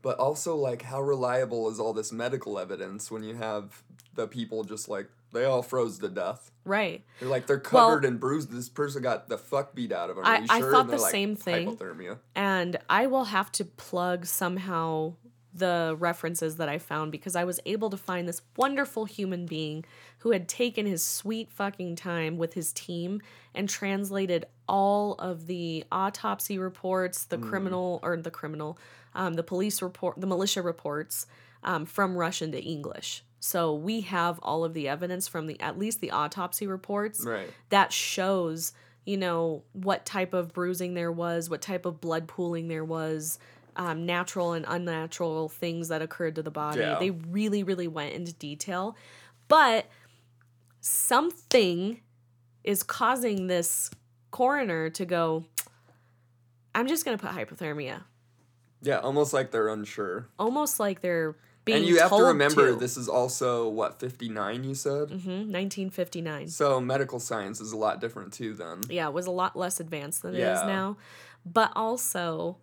But 0.00 0.18
also, 0.18 0.56
like, 0.56 0.82
how 0.82 1.02
reliable 1.02 1.70
is 1.70 1.78
all 1.78 1.92
this 1.92 2.12
medical 2.12 2.58
evidence 2.58 3.10
when 3.10 3.22
you 3.22 3.34
have 3.34 3.82
the 4.14 4.26
people 4.26 4.64
just 4.64 4.88
like, 4.88 5.08
they 5.32 5.44
all 5.44 5.62
froze 5.62 5.98
to 6.00 6.08
death? 6.08 6.50
Right. 6.64 7.04
They're 7.20 7.28
like, 7.28 7.46
they're 7.46 7.62
Well- 7.72 7.88
covered 7.90 8.04
in 8.04 8.18
bruises. 8.18 8.50
This 8.50 8.68
person 8.68 9.02
got 9.02 9.28
the 9.28 9.38
fuck 9.38 9.74
beat 9.74 9.92
out 9.92 10.10
of 10.10 10.16
them. 10.16 10.24
I- 10.24 10.36
Are 10.36 10.40
you 10.40 10.46
I 10.50 10.60
sure? 10.60 10.70
thought 10.72 10.88
the 10.88 10.98
like, 10.98 11.10
same 11.10 11.36
thing. 11.36 11.76
Hypothermia. 11.76 12.18
And 12.34 12.78
I 12.88 13.06
will 13.06 13.24
have 13.24 13.50
to 13.52 13.64
plug 13.64 14.26
somehow 14.26 15.14
the 15.54 15.94
references 15.98 16.56
that 16.56 16.68
I 16.70 16.78
found 16.78 17.12
because 17.12 17.36
I 17.36 17.44
was 17.44 17.60
able 17.66 17.90
to 17.90 17.96
find 17.98 18.26
this 18.26 18.40
wonderful 18.56 19.04
human 19.04 19.44
being 19.44 19.84
who 20.20 20.30
had 20.30 20.48
taken 20.48 20.86
his 20.86 21.06
sweet 21.06 21.50
fucking 21.50 21.96
time 21.96 22.38
with 22.38 22.54
his 22.54 22.72
team 22.72 23.20
and 23.54 23.68
translated 23.68 24.46
all 24.66 25.12
of 25.14 25.46
the 25.46 25.84
autopsy 25.92 26.58
reports, 26.58 27.24
the 27.24 27.36
criminal 27.36 28.00
or 28.02 28.16
the 28.16 28.30
criminal, 28.30 28.78
um, 29.14 29.34
the 29.34 29.42
police 29.42 29.82
report, 29.82 30.18
the 30.18 30.26
militia 30.26 30.62
reports 30.62 31.26
um, 31.64 31.84
from 31.84 32.16
Russian 32.16 32.50
to 32.52 32.58
English. 32.62 33.22
So 33.44 33.74
we 33.74 34.02
have 34.02 34.38
all 34.40 34.64
of 34.64 34.72
the 34.72 34.88
evidence 34.88 35.26
from 35.26 35.48
the 35.48 35.60
at 35.60 35.76
least 35.76 36.00
the 36.00 36.12
autopsy 36.12 36.68
reports 36.68 37.24
Right. 37.26 37.50
that 37.70 37.92
shows 37.92 38.72
you 39.04 39.16
know 39.16 39.64
what 39.72 40.06
type 40.06 40.32
of 40.32 40.52
bruising 40.52 40.94
there 40.94 41.10
was 41.10 41.50
what 41.50 41.60
type 41.60 41.84
of 41.86 42.00
blood 42.00 42.28
pooling 42.28 42.68
there 42.68 42.84
was 42.84 43.40
um, 43.74 44.06
natural 44.06 44.52
and 44.52 44.64
unnatural 44.68 45.48
things 45.48 45.88
that 45.88 46.00
occurred 46.02 46.36
to 46.36 46.42
the 46.44 46.52
body 46.52 46.82
Yeah. 46.82 47.00
they 47.00 47.10
really 47.10 47.64
really 47.64 47.88
went 47.88 48.12
into 48.14 48.32
detail 48.34 48.94
but 49.48 49.86
something 50.80 52.00
is 52.62 52.82
causing 52.84 53.48
this 53.48 53.90
coroner 54.30 54.88
to 54.90 55.04
go 55.04 55.44
i'm 56.76 56.86
just 56.86 57.04
going 57.04 57.18
to 57.18 57.26
put 57.26 57.34
hypothermia 57.34 58.02
Yeah, 58.82 58.98
almost 58.98 59.32
like 59.32 59.50
they're 59.50 59.68
unsure. 59.68 60.28
almost 60.38 60.78
like 60.80 61.00
they're 61.00 61.34
being 61.64 61.78
and 61.78 61.86
you 61.86 61.98
have 62.00 62.10
to 62.10 62.22
remember 62.24 62.72
to. 62.72 62.76
this 62.76 62.96
is 62.96 63.08
also, 63.08 63.68
what, 63.68 63.98
59 64.00 64.64
you 64.64 64.74
said? 64.74 65.08
Mhm, 65.10 65.48
1959 65.50 66.48
So 66.48 66.80
medical 66.80 67.20
science 67.20 67.60
is 67.60 67.72
a 67.72 67.76
lot 67.76 68.00
different 68.00 68.32
too 68.32 68.54
then. 68.54 68.80
yeah, 68.90 69.06
it 69.08 69.12
was 69.14 69.26
a 69.26 69.30
lot 69.30 69.56
less 69.56 69.78
advanced 69.80 70.22
than 70.22 70.34
it 70.34 70.40
Yeah. 70.40 70.54
is 70.60 70.66
now. 70.66 70.96
But 71.46 71.72
also, 71.76 72.58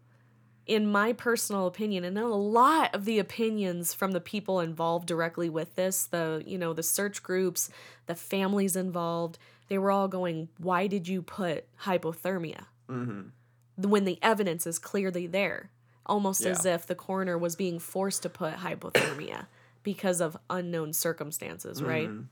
in 0.66 0.86
my 0.86 1.14
personal 1.14 1.66
opinion, 1.66 2.04
and 2.04 2.18
a 2.18 2.28
lot 2.28 2.94
of 2.94 3.06
the 3.06 3.20
opinions 3.20 3.94
from 3.94 4.12
the 4.12 4.22
people 4.22 4.60
involved 4.60 5.08
directly 5.08 5.50
with 5.50 5.76
this, 5.76 6.06
the 6.06 6.44
you 6.46 6.58
know, 6.58 6.74
the 6.74 6.84
search 6.84 7.24
groups, 7.24 7.70
the 8.06 8.16
families 8.16 8.76
involved, 8.76 9.38
they 9.68 9.78
were 9.78 9.92
all 9.92 10.08
going, 10.08 10.50
Why 10.58 10.88
did 10.88 11.08
you 11.08 11.22
put 11.22 11.66
hypothermia? 11.84 12.66
Mm-hmm. 12.90 13.90
When 13.90 14.04
the 14.06 14.20
evidence 14.22 14.68
is 14.68 14.78
clearly 14.78 15.26
there. 15.26 15.72
Almost 16.10 16.46
as 16.46 16.66
if 16.66 16.88
the 16.88 16.96
coroner 16.96 17.38
was 17.38 17.56
being 17.56 17.80
forced 17.80 18.24
to 18.24 18.30
put 18.30 18.56
hypothermia 18.56 19.46
because 19.84 20.20
of 20.20 20.38
unknown 20.50 20.92
circumstances, 20.94 21.84
right? 21.84 22.10
Mm-hmm. 22.10 22.24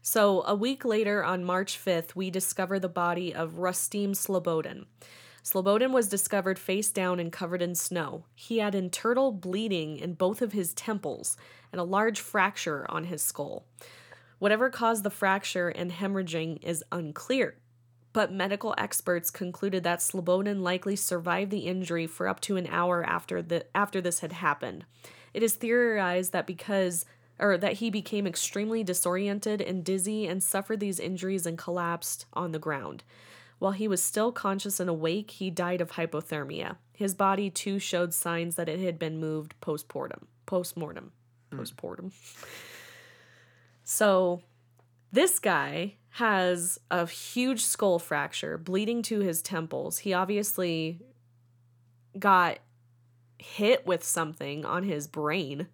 So, 0.00 0.44
a 0.46 0.54
week 0.54 0.84
later, 0.84 1.24
on 1.24 1.44
March 1.44 1.78
5th, 1.84 2.14
we 2.14 2.30
discover 2.30 2.78
the 2.78 2.88
body 2.88 3.34
of 3.34 3.54
Rustem 3.54 4.12
Slobodin. 4.12 4.84
Slobodin 5.42 5.90
was 5.90 6.08
discovered 6.08 6.58
face 6.58 6.90
down 6.90 7.18
and 7.18 7.32
covered 7.32 7.62
in 7.62 7.74
snow. 7.74 8.24
He 8.34 8.58
had 8.58 8.74
internal 8.74 9.32
bleeding 9.32 9.96
in 9.96 10.14
both 10.14 10.42
of 10.42 10.52
his 10.52 10.72
temples 10.74 11.36
and 11.72 11.80
a 11.80 11.84
large 11.84 12.20
fracture 12.20 12.86
on 12.88 13.04
his 13.04 13.22
skull. 13.22 13.64
Whatever 14.38 14.70
caused 14.70 15.02
the 15.02 15.10
fracture 15.10 15.68
and 15.68 15.90
hemorrhaging 15.90 16.62
is 16.62 16.84
unclear, 16.92 17.56
but 18.16 18.32
medical 18.32 18.74
experts 18.78 19.30
concluded 19.30 19.84
that 19.84 19.98
Slobodin 19.98 20.62
likely 20.62 20.96
survived 20.96 21.50
the 21.50 21.66
injury 21.66 22.06
for 22.06 22.26
up 22.26 22.40
to 22.40 22.56
an 22.56 22.66
hour 22.70 23.04
after 23.04 23.42
the 23.42 23.66
after 23.76 24.00
this 24.00 24.20
had 24.20 24.32
happened. 24.32 24.86
It 25.34 25.42
is 25.42 25.56
theorized 25.56 26.32
that 26.32 26.46
because 26.46 27.04
or 27.38 27.58
that 27.58 27.74
he 27.74 27.90
became 27.90 28.26
extremely 28.26 28.82
disoriented 28.82 29.60
and 29.60 29.84
dizzy 29.84 30.26
and 30.26 30.42
suffered 30.42 30.80
these 30.80 30.98
injuries 30.98 31.44
and 31.44 31.58
collapsed 31.58 32.24
on 32.32 32.52
the 32.52 32.58
ground. 32.58 33.04
While 33.58 33.72
he 33.72 33.86
was 33.86 34.02
still 34.02 34.32
conscious 34.32 34.80
and 34.80 34.88
awake, 34.88 35.32
he 35.32 35.50
died 35.50 35.82
of 35.82 35.92
hypothermia. 35.92 36.76
His 36.94 37.12
body 37.12 37.50
too 37.50 37.78
showed 37.78 38.14
signs 38.14 38.56
that 38.56 38.70
it 38.70 38.80
had 38.80 38.98
been 38.98 39.20
moved 39.20 39.54
postmortem. 39.60 40.26
Postmortem. 40.46 41.12
Hmm. 41.50 41.58
Postmortem. 41.58 42.12
So, 43.84 44.40
this 45.12 45.38
guy 45.38 45.96
has 46.16 46.80
a 46.90 47.06
huge 47.06 47.62
skull 47.62 47.98
fracture, 47.98 48.56
bleeding 48.56 49.02
to 49.02 49.20
his 49.20 49.42
temples. 49.42 49.98
He 49.98 50.14
obviously 50.14 50.98
got 52.18 52.58
hit 53.38 53.86
with 53.86 54.02
something 54.02 54.64
on 54.64 54.84
his 54.84 55.06
brain. 55.06 55.66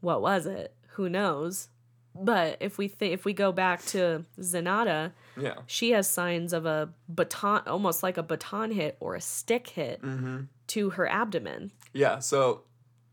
What 0.00 0.22
was 0.22 0.46
it? 0.46 0.74
Who 0.92 1.10
knows? 1.10 1.68
But 2.14 2.56
if 2.60 2.78
we 2.78 2.88
th- 2.88 3.12
if 3.12 3.26
we 3.26 3.34
go 3.34 3.52
back 3.52 3.84
to 3.86 4.24
Zenata, 4.40 5.12
Yeah. 5.36 5.56
she 5.66 5.90
has 5.90 6.08
signs 6.08 6.54
of 6.54 6.64
a 6.64 6.88
baton, 7.06 7.62
almost 7.66 8.02
like 8.02 8.16
a 8.16 8.22
baton 8.22 8.70
hit 8.70 8.96
or 8.98 9.14
a 9.14 9.20
stick 9.20 9.68
hit 9.68 10.00
Mm-hmm. 10.00 10.44
to 10.68 10.90
her 10.90 11.06
abdomen. 11.06 11.70
Yeah, 11.92 12.20
so 12.20 12.62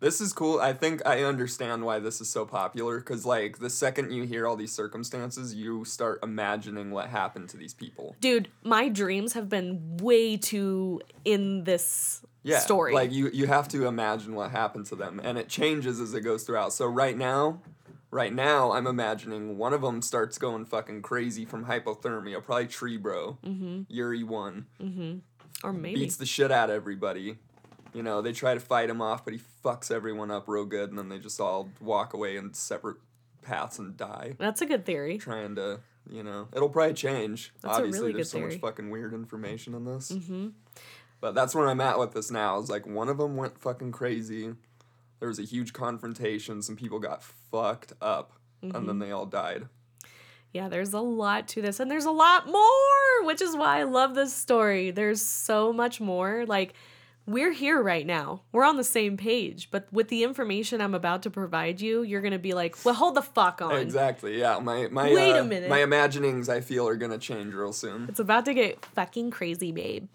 this 0.02 0.20
is 0.20 0.34
cool. 0.34 0.60
I 0.60 0.74
think 0.74 1.02
I 1.06 1.24
understand 1.24 1.86
why 1.86 2.00
this 2.00 2.20
is 2.20 2.30
so 2.30 2.44
popular 2.46 2.98
because, 3.00 3.24
like, 3.26 3.60
the 3.60 3.70
second 3.70 4.12
you 4.12 4.24
hear 4.24 4.46
all 4.48 4.56
these 4.58 4.74
circumstances, 4.74 5.54
you 5.56 5.86
start 5.86 6.20
imagining 6.24 6.90
what 6.92 7.08
happened 7.08 7.50
to 7.50 7.58
these 7.58 7.74
people. 7.76 8.16
Dude, 8.20 8.50
my 8.64 8.90
dreams 8.90 9.34
have 9.34 9.48
been 9.48 9.98
way 9.98 10.38
too 10.38 11.02
in 11.24 11.64
this 11.66 12.22
Yeah, 12.44 12.60
story. 12.60 12.94
like 12.94 13.12
you 13.12 13.30
you 13.32 13.46
have 13.48 13.68
to 13.70 13.86
imagine 13.86 14.34
what 14.36 14.50
happened 14.52 14.88
to 14.88 14.96
them, 14.96 15.22
and 15.24 15.38
it 15.38 15.48
changes 15.48 16.00
as 16.00 16.14
it 16.16 16.22
goes 16.22 16.44
throughout. 16.44 16.74
So 16.74 16.88
right 16.88 17.16
now, 17.18 17.62
right 18.10 18.34
now, 18.34 18.72
I'm 18.72 18.88
imagining 18.88 19.58
one 19.60 19.72
of 19.72 19.82
them 19.82 20.02
starts 20.02 20.40
going 20.40 20.66
fucking 20.66 21.04
crazy 21.04 21.46
from 21.46 21.66
hypothermia, 21.66 22.44
probably 22.44 22.66
Tree 22.68 22.98
Bro, 22.98 23.38
mm-hmm. 23.46 23.82
Yuri 23.88 24.24
one, 24.24 24.66
or 25.64 25.72
maybe. 25.72 26.00
beats 26.02 26.16
the 26.18 26.26
shit 26.26 26.52
out 26.52 26.72
of 26.72 26.76
everybody. 26.76 27.38
You 27.94 28.04
know, 28.04 28.22
they 28.22 28.32
try 28.32 28.54
to 28.54 28.60
fight 28.60 28.90
him 28.90 29.02
off, 29.02 29.26
but 29.26 29.34
he 29.34 29.40
fucks 29.66 29.92
everyone 29.92 30.32
up 30.32 30.48
real 30.48 30.66
good, 30.66 30.90
and 30.90 30.98
then 30.98 31.10
they 31.10 31.20
just 31.20 31.40
all 31.42 31.70
walk 31.82 32.14
away 32.14 32.38
in 32.38 32.54
separate 32.54 32.98
paths 33.42 33.80
and 33.80 33.98
die. 33.98 34.36
That's 34.38 34.62
a 34.62 34.66
good 34.66 34.86
theory. 34.86 35.18
Trying 35.18 35.56
to, 35.56 35.80
you 36.10 36.24
know, 36.24 36.48
it'll 36.56 36.70
probably 36.70 36.94
change. 36.94 37.52
That's 37.62 37.76
a 37.76 37.78
Obviously, 37.80 38.00
really 38.02 38.14
there's 38.14 38.32
so 38.32 38.40
much 38.40 38.56
fucking 38.60 38.90
weird 38.90 39.14
information 39.14 39.74
in 39.74 39.84
this. 39.86 40.12
Mm-hmm. 40.12 40.50
But 41.20 41.36
that's 41.36 41.54
where 41.54 41.68
I'm 41.68 41.82
at 41.82 42.00
with 42.00 42.14
this 42.14 42.32
now. 42.32 42.58
Is 42.60 42.70
like 42.70 42.88
one 42.88 43.10
of 43.10 43.18
them 43.18 43.36
went 43.36 43.60
fucking 43.60 43.92
crazy. 43.92 44.54
There 45.20 45.28
was 45.28 45.38
a 45.38 45.44
huge 45.44 45.74
confrontation. 45.74 46.62
Some 46.62 46.76
people 46.76 47.00
got 47.00 47.22
fucked 47.24 47.94
up, 48.02 48.34
and 48.62 48.72
Mm-hmm. 48.74 48.86
then 48.88 49.00
they 49.00 49.12
all 49.12 49.26
died. 49.26 49.68
Yeah, 50.54 50.68
there's 50.68 50.94
a 50.94 51.00
lot 51.00 51.48
to 51.50 51.62
this, 51.62 51.80
and 51.80 51.90
there's 51.92 52.06
a 52.06 52.12
lot 52.12 52.48
more, 52.48 53.24
which 53.26 53.42
is 53.42 53.56
why 53.56 53.80
I 53.80 53.84
love 53.84 54.16
this 54.16 54.34
story. 54.34 54.92
There's 54.92 55.22
so 55.22 55.72
much 55.72 56.02
more. 56.02 56.46
Like, 56.46 56.74
we're 57.26 57.52
here 57.52 57.82
right 57.82 58.06
now. 58.06 58.42
We're 58.52 58.66
on 58.66 58.78
the 58.78 58.84
same 58.84 59.16
page, 59.16 59.70
but 59.72 59.88
with 59.92 60.08
the 60.08 60.24
information 60.24 60.82
I'm 60.82 60.96
about 60.96 61.24
to 61.24 61.30
provide 61.30 61.80
you, 61.80 62.02
you're 62.04 62.22
gonna 62.22 62.40
be 62.40 62.54
like, 62.54 62.84
"Well, 62.84 62.96
hold 62.96 63.16
the 63.16 63.22
fuck 63.22 63.62
on." 63.62 63.76
Exactly. 63.76 64.40
Yeah. 64.40 64.60
My 64.60 64.88
my 64.88 65.14
Wait 65.14 65.32
a 65.32 65.42
uh, 65.42 65.44
minute. 65.44 65.70
my 65.70 65.82
imaginings 65.82 66.50
I 66.50 66.62
feel 66.62 66.88
are 66.88 66.96
gonna 66.96 67.18
change 67.18 67.54
real 67.54 67.74
soon. 67.74 68.08
It's 68.10 68.20
about 68.20 68.46
to 68.46 68.54
get 68.54 68.86
fucking 68.86 69.32
crazy, 69.32 69.72
babe. 69.72 70.08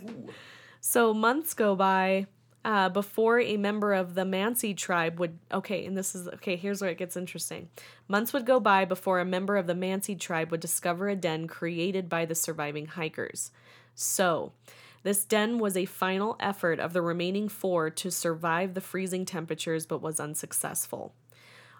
so 0.80 1.12
months 1.12 1.54
go 1.54 1.74
by 1.74 2.26
uh, 2.64 2.88
before 2.88 3.40
a 3.40 3.56
member 3.56 3.94
of 3.94 4.14
the 4.14 4.24
Mansi 4.24 4.76
tribe 4.76 5.18
would. 5.18 5.38
Okay, 5.52 5.86
and 5.86 5.96
this 5.96 6.14
is 6.14 6.28
okay. 6.28 6.56
Here's 6.56 6.80
where 6.80 6.90
it 6.90 6.98
gets 6.98 7.16
interesting. 7.16 7.68
Months 8.06 8.32
would 8.32 8.46
go 8.46 8.60
by 8.60 8.84
before 8.84 9.20
a 9.20 9.24
member 9.24 9.56
of 9.56 9.66
the 9.66 9.74
Mansi 9.74 10.18
tribe 10.18 10.50
would 10.50 10.60
discover 10.60 11.08
a 11.08 11.16
den 11.16 11.46
created 11.46 12.08
by 12.08 12.24
the 12.24 12.34
surviving 12.34 12.86
hikers. 12.86 13.50
So, 13.94 14.52
this 15.08 15.24
den 15.24 15.58
was 15.58 15.74
a 15.74 15.86
final 15.86 16.36
effort 16.38 16.78
of 16.78 16.92
the 16.92 17.00
remaining 17.00 17.48
four 17.48 17.88
to 17.88 18.10
survive 18.10 18.74
the 18.74 18.80
freezing 18.82 19.24
temperatures, 19.24 19.86
but 19.86 20.02
was 20.02 20.20
unsuccessful. 20.20 21.14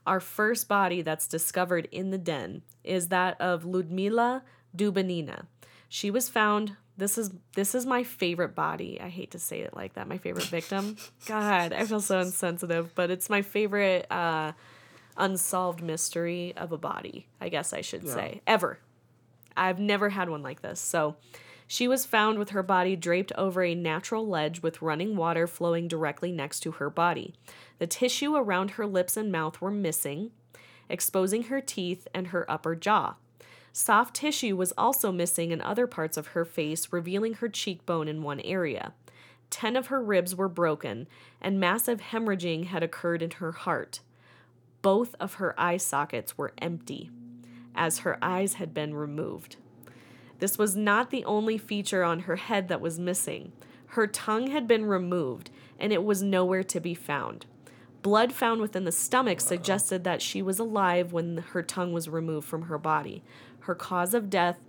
Our 0.06 0.18
first 0.18 0.66
body 0.66 1.02
that's 1.02 1.26
discovered 1.26 1.88
in 1.92 2.08
the 2.08 2.16
den 2.16 2.62
is 2.84 3.08
that 3.08 3.38
of 3.38 3.66
Ludmila 3.66 4.44
Dubinina. 4.74 5.44
She 5.90 6.10
was 6.10 6.30
found 6.30 6.78
this 6.96 7.18
is 7.18 7.30
this 7.54 7.74
is 7.74 7.84
my 7.84 8.02
favorite 8.02 8.54
body. 8.54 8.98
I 8.98 9.10
hate 9.10 9.32
to 9.32 9.38
say 9.38 9.60
it 9.60 9.76
like 9.76 9.92
that. 9.92 10.08
My 10.08 10.16
favorite 10.16 10.46
victim. 10.46 10.96
God, 11.26 11.74
I 11.74 11.84
feel 11.84 12.00
so 12.00 12.20
insensitive, 12.20 12.94
but 12.94 13.10
it's 13.10 13.28
my 13.28 13.42
favorite 13.42 14.10
uh 14.10 14.52
unsolved 15.18 15.82
mystery 15.82 16.54
of 16.56 16.72
a 16.72 16.78
body, 16.78 17.26
I 17.42 17.50
guess 17.50 17.74
I 17.74 17.82
should 17.82 18.08
say. 18.08 18.40
Ever. 18.46 18.78
I've 19.54 19.80
never 19.80 20.08
had 20.08 20.30
one 20.30 20.42
like 20.42 20.62
this. 20.62 20.80
So 20.80 21.16
she 21.70 21.86
was 21.86 22.06
found 22.06 22.38
with 22.38 22.50
her 22.50 22.62
body 22.62 22.96
draped 22.96 23.30
over 23.36 23.62
a 23.62 23.74
natural 23.74 24.26
ledge 24.26 24.62
with 24.62 24.80
running 24.80 25.14
water 25.14 25.46
flowing 25.46 25.86
directly 25.86 26.32
next 26.32 26.60
to 26.60 26.72
her 26.72 26.88
body. 26.88 27.34
The 27.78 27.86
tissue 27.86 28.34
around 28.34 28.72
her 28.72 28.86
lips 28.86 29.18
and 29.18 29.30
mouth 29.30 29.60
were 29.60 29.70
missing, 29.70 30.30
exposing 30.88 31.44
her 31.44 31.60
teeth 31.60 32.08
and 32.14 32.28
her 32.28 32.50
upper 32.50 32.74
jaw. 32.74 33.16
Soft 33.70 34.16
tissue 34.16 34.56
was 34.56 34.72
also 34.78 35.12
missing 35.12 35.50
in 35.50 35.60
other 35.60 35.86
parts 35.86 36.16
of 36.16 36.28
her 36.28 36.46
face, 36.46 36.90
revealing 36.90 37.34
her 37.34 37.50
cheekbone 37.50 38.08
in 38.08 38.22
one 38.22 38.40
area. 38.40 38.94
Ten 39.50 39.76
of 39.76 39.88
her 39.88 40.02
ribs 40.02 40.34
were 40.34 40.48
broken, 40.48 41.06
and 41.38 41.60
massive 41.60 42.00
hemorrhaging 42.00 42.66
had 42.66 42.82
occurred 42.82 43.22
in 43.22 43.32
her 43.32 43.52
heart. 43.52 44.00
Both 44.80 45.14
of 45.20 45.34
her 45.34 45.54
eye 45.60 45.76
sockets 45.76 46.38
were 46.38 46.54
empty, 46.58 47.10
as 47.74 47.98
her 47.98 48.18
eyes 48.22 48.54
had 48.54 48.72
been 48.72 48.94
removed. 48.94 49.56
This 50.38 50.58
was 50.58 50.76
not 50.76 51.10
the 51.10 51.24
only 51.24 51.58
feature 51.58 52.04
on 52.04 52.20
her 52.20 52.36
head 52.36 52.68
that 52.68 52.80
was 52.80 52.98
missing. 52.98 53.52
Her 53.88 54.06
tongue 54.06 54.48
had 54.48 54.68
been 54.68 54.84
removed, 54.84 55.50
and 55.78 55.92
it 55.92 56.04
was 56.04 56.22
nowhere 56.22 56.62
to 56.64 56.80
be 56.80 56.94
found. 56.94 57.46
Blood 58.02 58.32
found 58.32 58.60
within 58.60 58.84
the 58.84 58.92
stomach 58.92 59.40
suggested 59.40 60.04
that 60.04 60.22
she 60.22 60.40
was 60.40 60.58
alive 60.58 61.12
when 61.12 61.38
her 61.38 61.62
tongue 61.62 61.92
was 61.92 62.08
removed 62.08 62.46
from 62.46 62.62
her 62.62 62.78
body. 62.78 63.22
Her 63.60 63.74
cause 63.74 64.14
of 64.14 64.30
death 64.30 64.60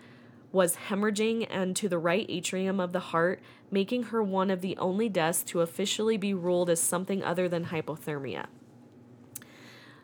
was 0.51 0.75
hemorrhaging 0.87 1.45
and 1.49 1.75
to 1.75 1.87
the 1.87 1.99
right 1.99 2.25
atrium 2.27 2.79
of 2.79 2.91
the 2.91 2.99
heart, 2.99 3.39
making 3.69 4.03
her 4.03 4.23
one 4.23 4.49
of 4.49 4.61
the 4.61 4.75
only 4.77 5.09
deaths 5.09 5.43
to 5.43 5.61
officially 5.61 6.17
be 6.17 6.33
ruled 6.33 6.71
as 6.71 6.79
something 6.79 7.23
other 7.23 7.47
than 7.47 7.65
hypothermia. 7.65 8.47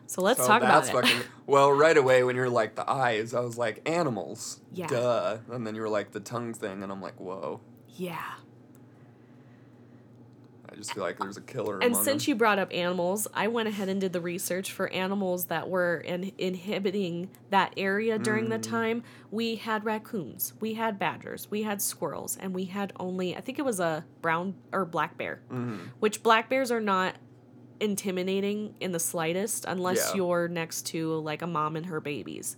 So 0.06 0.22
let's 0.22 0.40
So 0.40 0.46
talk 0.46 0.62
about 0.62 0.88
it. 0.88 0.92
fucking 0.92 1.20
well. 1.46 1.72
Right 1.72 1.96
away, 1.96 2.22
when 2.22 2.36
you're 2.36 2.48
like 2.48 2.74
the 2.76 2.88
eyes, 2.88 3.34
I 3.34 3.40
was 3.40 3.58
like 3.58 3.82
animals. 3.88 4.60
Yeah. 4.72 4.86
Duh. 4.86 5.38
And 5.50 5.66
then 5.66 5.74
you 5.74 5.80
were 5.80 5.88
like 5.88 6.12
the 6.12 6.20
tongue 6.20 6.54
thing, 6.54 6.82
and 6.82 6.90
I'm 6.92 7.02
like, 7.02 7.18
whoa. 7.20 7.60
yeah. 7.96 8.20
I 10.68 10.74
just 10.74 10.92
feel 10.94 11.04
like 11.04 11.18
there's 11.18 11.36
a 11.36 11.40
killer. 11.42 11.78
And 11.78 11.96
since 11.96 12.24
them. 12.26 12.30
you 12.32 12.34
brought 12.34 12.58
up 12.58 12.68
animals, 12.74 13.28
I 13.32 13.46
went 13.48 13.68
ahead 13.68 13.88
and 13.88 14.00
did 14.00 14.12
the 14.12 14.20
research 14.20 14.72
for 14.72 14.88
animals 14.92 15.46
that 15.46 15.68
were 15.70 15.98
in, 15.98 16.32
inhibiting 16.38 17.30
that 17.50 17.72
area 17.76 18.18
during 18.18 18.46
Mm. 18.46 18.50
the 18.50 18.58
time. 18.58 19.02
We 19.30 19.56
had 19.56 19.84
raccoons, 19.84 20.54
we 20.60 20.74
had 20.74 20.98
badgers, 20.98 21.48
we 21.50 21.62
had 21.62 21.80
squirrels, 21.80 22.36
and 22.38 22.52
we 22.52 22.64
had 22.64 22.92
only, 22.98 23.36
I 23.36 23.40
think 23.40 23.58
it 23.60 23.64
was 23.64 23.78
a 23.80 24.04
brown 24.20 24.54
or 24.72 24.84
black 24.84 25.16
bear, 25.16 25.40
Mm-hmm. 25.50 25.76
which 26.00 26.22
black 26.22 26.50
bears 26.50 26.70
are 26.72 26.80
not 26.80 27.14
intimidating 27.80 28.74
in 28.80 28.92
the 28.92 29.00
slightest 29.00 29.64
unless 29.66 30.10
Yeah. 30.10 30.16
you're 30.16 30.48
next 30.48 30.86
to 30.86 31.14
like 31.20 31.42
a 31.42 31.46
mom 31.46 31.76
and 31.76 31.86
her 31.86 32.00
babies. 32.00 32.56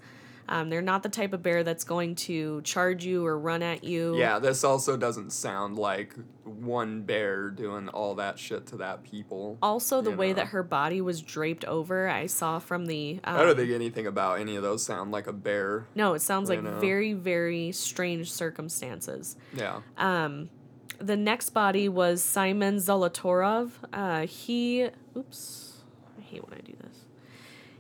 Um, 0.51 0.71
they're 0.71 0.81
not 0.81 1.03
the 1.03 1.11
type 1.11 1.35
of 1.35 1.43
bear 1.43 1.63
that's 1.63 1.85
going 1.85 2.15
to 2.15 2.63
charge 2.63 3.05
you 3.05 3.27
or 3.27 3.39
run 3.39 3.63
at 3.63 3.85
you. 3.85 4.17
Yeah, 4.17 4.39
this 4.39 4.65
also 4.65 4.97
doesn't 4.97 5.31
sound 5.33 5.77
like 5.77 6.15
one 6.45 7.03
bear 7.03 7.51
doing 7.51 7.91
all 7.91 8.15
that 8.15 8.39
shit 8.39 8.67
to 8.69 8.77
that 8.79 9.03
people. 9.05 9.59
Also, 9.61 10.01
the 10.01 10.11
way 10.11 10.29
know. 10.29 10.37
that 10.37 10.47
her 10.49 10.63
body 10.63 11.03
was 11.03 11.21
draped 11.21 11.67
over, 11.67 12.09
I 12.09 12.27
saw 12.27 12.61
from 12.61 12.87
the. 12.87 13.21
Um, 13.25 13.37
I 13.37 13.43
don't 13.45 13.57
think 13.57 13.71
anything 13.73 14.07
about 14.07 14.41
any 14.41 14.57
of 14.57 14.63
those 14.63 14.83
sound 14.83 15.13
like 15.13 15.27
a 15.27 15.35
bear. 15.35 15.87
No, 15.95 16.15
it 16.15 16.23
sounds 16.23 16.49
like 16.49 16.63
know. 16.63 16.79
very, 16.79 17.13
very 17.13 17.71
strange 17.73 18.33
circumstances. 18.33 19.37
Yeah. 19.53 19.81
Um, 19.99 20.49
the 20.99 21.17
next 21.17 21.51
body 21.51 21.89
was 21.89 22.23
Simon 22.23 22.77
Zolotarov. 22.77 23.71
Uh, 23.93 24.27
he, 24.27 24.89
oops, 25.17 25.83
I 26.19 26.23
hate 26.23 26.49
when 26.49 26.59
I 26.59 26.63
do 26.63 26.75
this. 26.83 27.05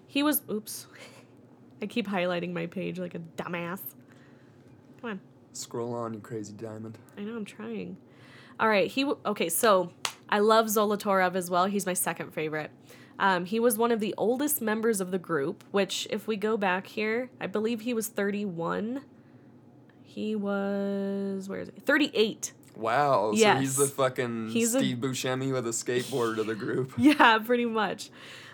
He 0.06 0.22
was, 0.22 0.42
oops, 0.50 0.86
I 1.82 1.86
keep 1.86 2.08
highlighting 2.08 2.52
my 2.52 2.66
page 2.66 2.98
like 2.98 3.14
a 3.14 3.20
dumbass. 3.36 3.80
Come 5.00 5.10
on, 5.10 5.20
Scroll 5.52 5.94
on, 5.94 6.14
you 6.14 6.20
crazy 6.20 6.52
diamond. 6.52 6.98
I 7.16 7.22
know 7.22 7.36
I'm 7.36 7.44
trying. 7.44 7.96
All 8.60 8.68
right, 8.68 8.90
he, 8.90 9.02
w- 9.02 9.18
okay, 9.26 9.48
so 9.48 9.90
I 10.28 10.40
love 10.40 10.66
Zolotarov 10.66 11.34
as 11.34 11.50
well. 11.50 11.66
He's 11.66 11.86
my 11.86 11.94
second 11.94 12.32
favorite. 12.32 12.70
Um, 13.20 13.44
he 13.44 13.58
was 13.58 13.76
one 13.76 13.90
of 13.90 13.98
the 13.98 14.14
oldest 14.16 14.62
members 14.62 15.00
of 15.00 15.10
the 15.10 15.18
group, 15.18 15.64
which, 15.72 16.06
if 16.10 16.28
we 16.28 16.36
go 16.36 16.56
back 16.56 16.86
here, 16.86 17.30
I 17.40 17.48
believe 17.48 17.80
he 17.80 17.92
was 17.92 18.06
31. 18.08 19.02
He 20.04 20.36
was, 20.36 21.48
where 21.48 21.60
is 21.60 21.70
he? 21.74 21.80
38. 21.80 22.52
Wow. 22.78 23.32
So 23.34 23.54
he's 23.56 23.76
the 23.76 23.86
fucking 23.86 24.50
He's 24.50 24.74
a- 24.74 24.78
Steve 24.78 24.98
Buscemi 24.98 25.52
with 25.52 25.66
a 25.66 25.70
skateboard 25.70 26.38
of 26.38 26.46
the 26.46 26.54
group. 26.54 26.92
Yeah, 26.98 27.38
pretty 27.38 27.66
much. 27.66 28.10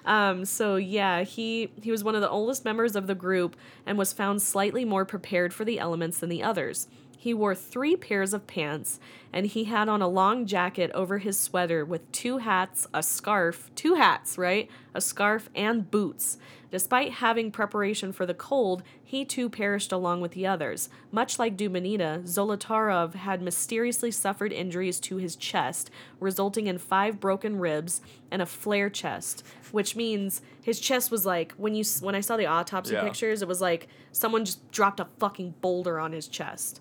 Um, 0.06 0.44
so 0.44 0.76
yeah, 0.76 1.22
he 1.22 1.70
he 1.82 1.90
was 1.90 2.02
one 2.04 2.14
of 2.14 2.20
the 2.20 2.28
oldest 2.28 2.64
members 2.64 2.96
of 2.96 3.06
the 3.06 3.14
group 3.14 3.56
and 3.86 3.96
was 3.96 4.12
found 4.12 4.42
slightly 4.42 4.84
more 4.84 5.04
prepared 5.04 5.54
for 5.54 5.64
the 5.64 5.78
elements 5.78 6.18
than 6.18 6.28
the 6.28 6.42
others. 6.42 6.88
He 7.16 7.32
wore 7.32 7.54
three 7.54 7.96
pairs 7.96 8.34
of 8.34 8.46
pants, 8.46 9.00
and 9.32 9.46
he 9.46 9.64
had 9.64 9.88
on 9.88 10.02
a 10.02 10.08
long 10.08 10.44
jacket 10.44 10.90
over 10.92 11.16
his 11.18 11.40
sweater 11.40 11.82
with 11.82 12.10
two 12.12 12.36
hats, 12.38 12.86
a 12.92 13.02
scarf, 13.02 13.70
two 13.74 13.94
hats, 13.94 14.36
right? 14.36 14.68
A 14.92 15.00
scarf 15.00 15.48
and 15.54 15.90
boots. 15.90 16.36
Despite 16.74 17.12
having 17.12 17.52
preparation 17.52 18.12
for 18.12 18.26
the 18.26 18.34
cold, 18.34 18.82
he 19.00 19.24
too 19.24 19.48
perished 19.48 19.92
along 19.92 20.22
with 20.22 20.32
the 20.32 20.44
others. 20.44 20.88
Much 21.12 21.38
like 21.38 21.56
Dubinina, 21.56 22.24
Zolotarov 22.24 23.14
had 23.14 23.40
mysteriously 23.40 24.10
suffered 24.10 24.52
injuries 24.52 24.98
to 24.98 25.18
his 25.18 25.36
chest, 25.36 25.88
resulting 26.18 26.66
in 26.66 26.78
five 26.78 27.20
broken 27.20 27.60
ribs 27.60 28.00
and 28.28 28.42
a 28.42 28.46
flare 28.46 28.90
chest, 28.90 29.44
which 29.70 29.94
means 29.94 30.42
his 30.60 30.80
chest 30.80 31.12
was 31.12 31.24
like 31.24 31.52
when 31.52 31.76
you 31.76 31.84
when 32.00 32.16
I 32.16 32.20
saw 32.20 32.36
the 32.36 32.46
autopsy 32.46 32.94
Yeah. 32.94 33.04
pictures, 33.04 33.40
it 33.40 33.46
was 33.46 33.60
like 33.60 33.86
someone 34.10 34.44
just 34.44 34.68
dropped 34.72 34.98
a 34.98 35.06
fucking 35.20 35.54
boulder 35.60 36.00
on 36.00 36.10
his 36.10 36.26
chest. 36.26 36.80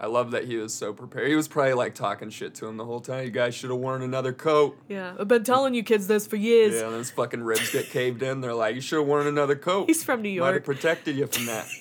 I 0.00 0.06
love 0.06 0.30
that 0.30 0.44
he 0.44 0.56
was 0.56 0.72
so 0.72 0.92
prepared. 0.92 1.28
He 1.28 1.34
was 1.34 1.48
probably 1.48 1.72
like 1.74 1.94
talking 1.94 2.30
shit 2.30 2.54
to 2.56 2.66
him 2.68 2.76
the 2.76 2.84
whole 2.84 3.00
time. 3.00 3.24
You 3.24 3.32
guys 3.32 3.56
should 3.56 3.70
have 3.70 3.80
worn 3.80 4.00
another 4.02 4.32
coat. 4.32 4.78
Yeah, 4.88 5.14
I've 5.18 5.26
been 5.26 5.42
telling 5.42 5.74
you 5.74 5.82
kids 5.82 6.06
this 6.06 6.24
for 6.24 6.36
years. 6.36 6.74
Yeah, 6.74 6.86
and 6.86 6.94
his 6.94 7.10
fucking 7.10 7.42
ribs 7.42 7.72
get 7.72 7.90
caved 7.90 8.22
in. 8.22 8.40
They're 8.40 8.54
like, 8.54 8.76
you 8.76 8.80
should 8.80 8.98
have 9.00 9.08
worn 9.08 9.26
another 9.26 9.56
coat. 9.56 9.88
He's 9.88 10.04
from 10.04 10.22
New 10.22 10.28
York. 10.28 10.46
Might 10.46 10.54
have 10.54 10.64
protected 10.64 11.16
you 11.16 11.26
from 11.26 11.46
that. 11.46 11.66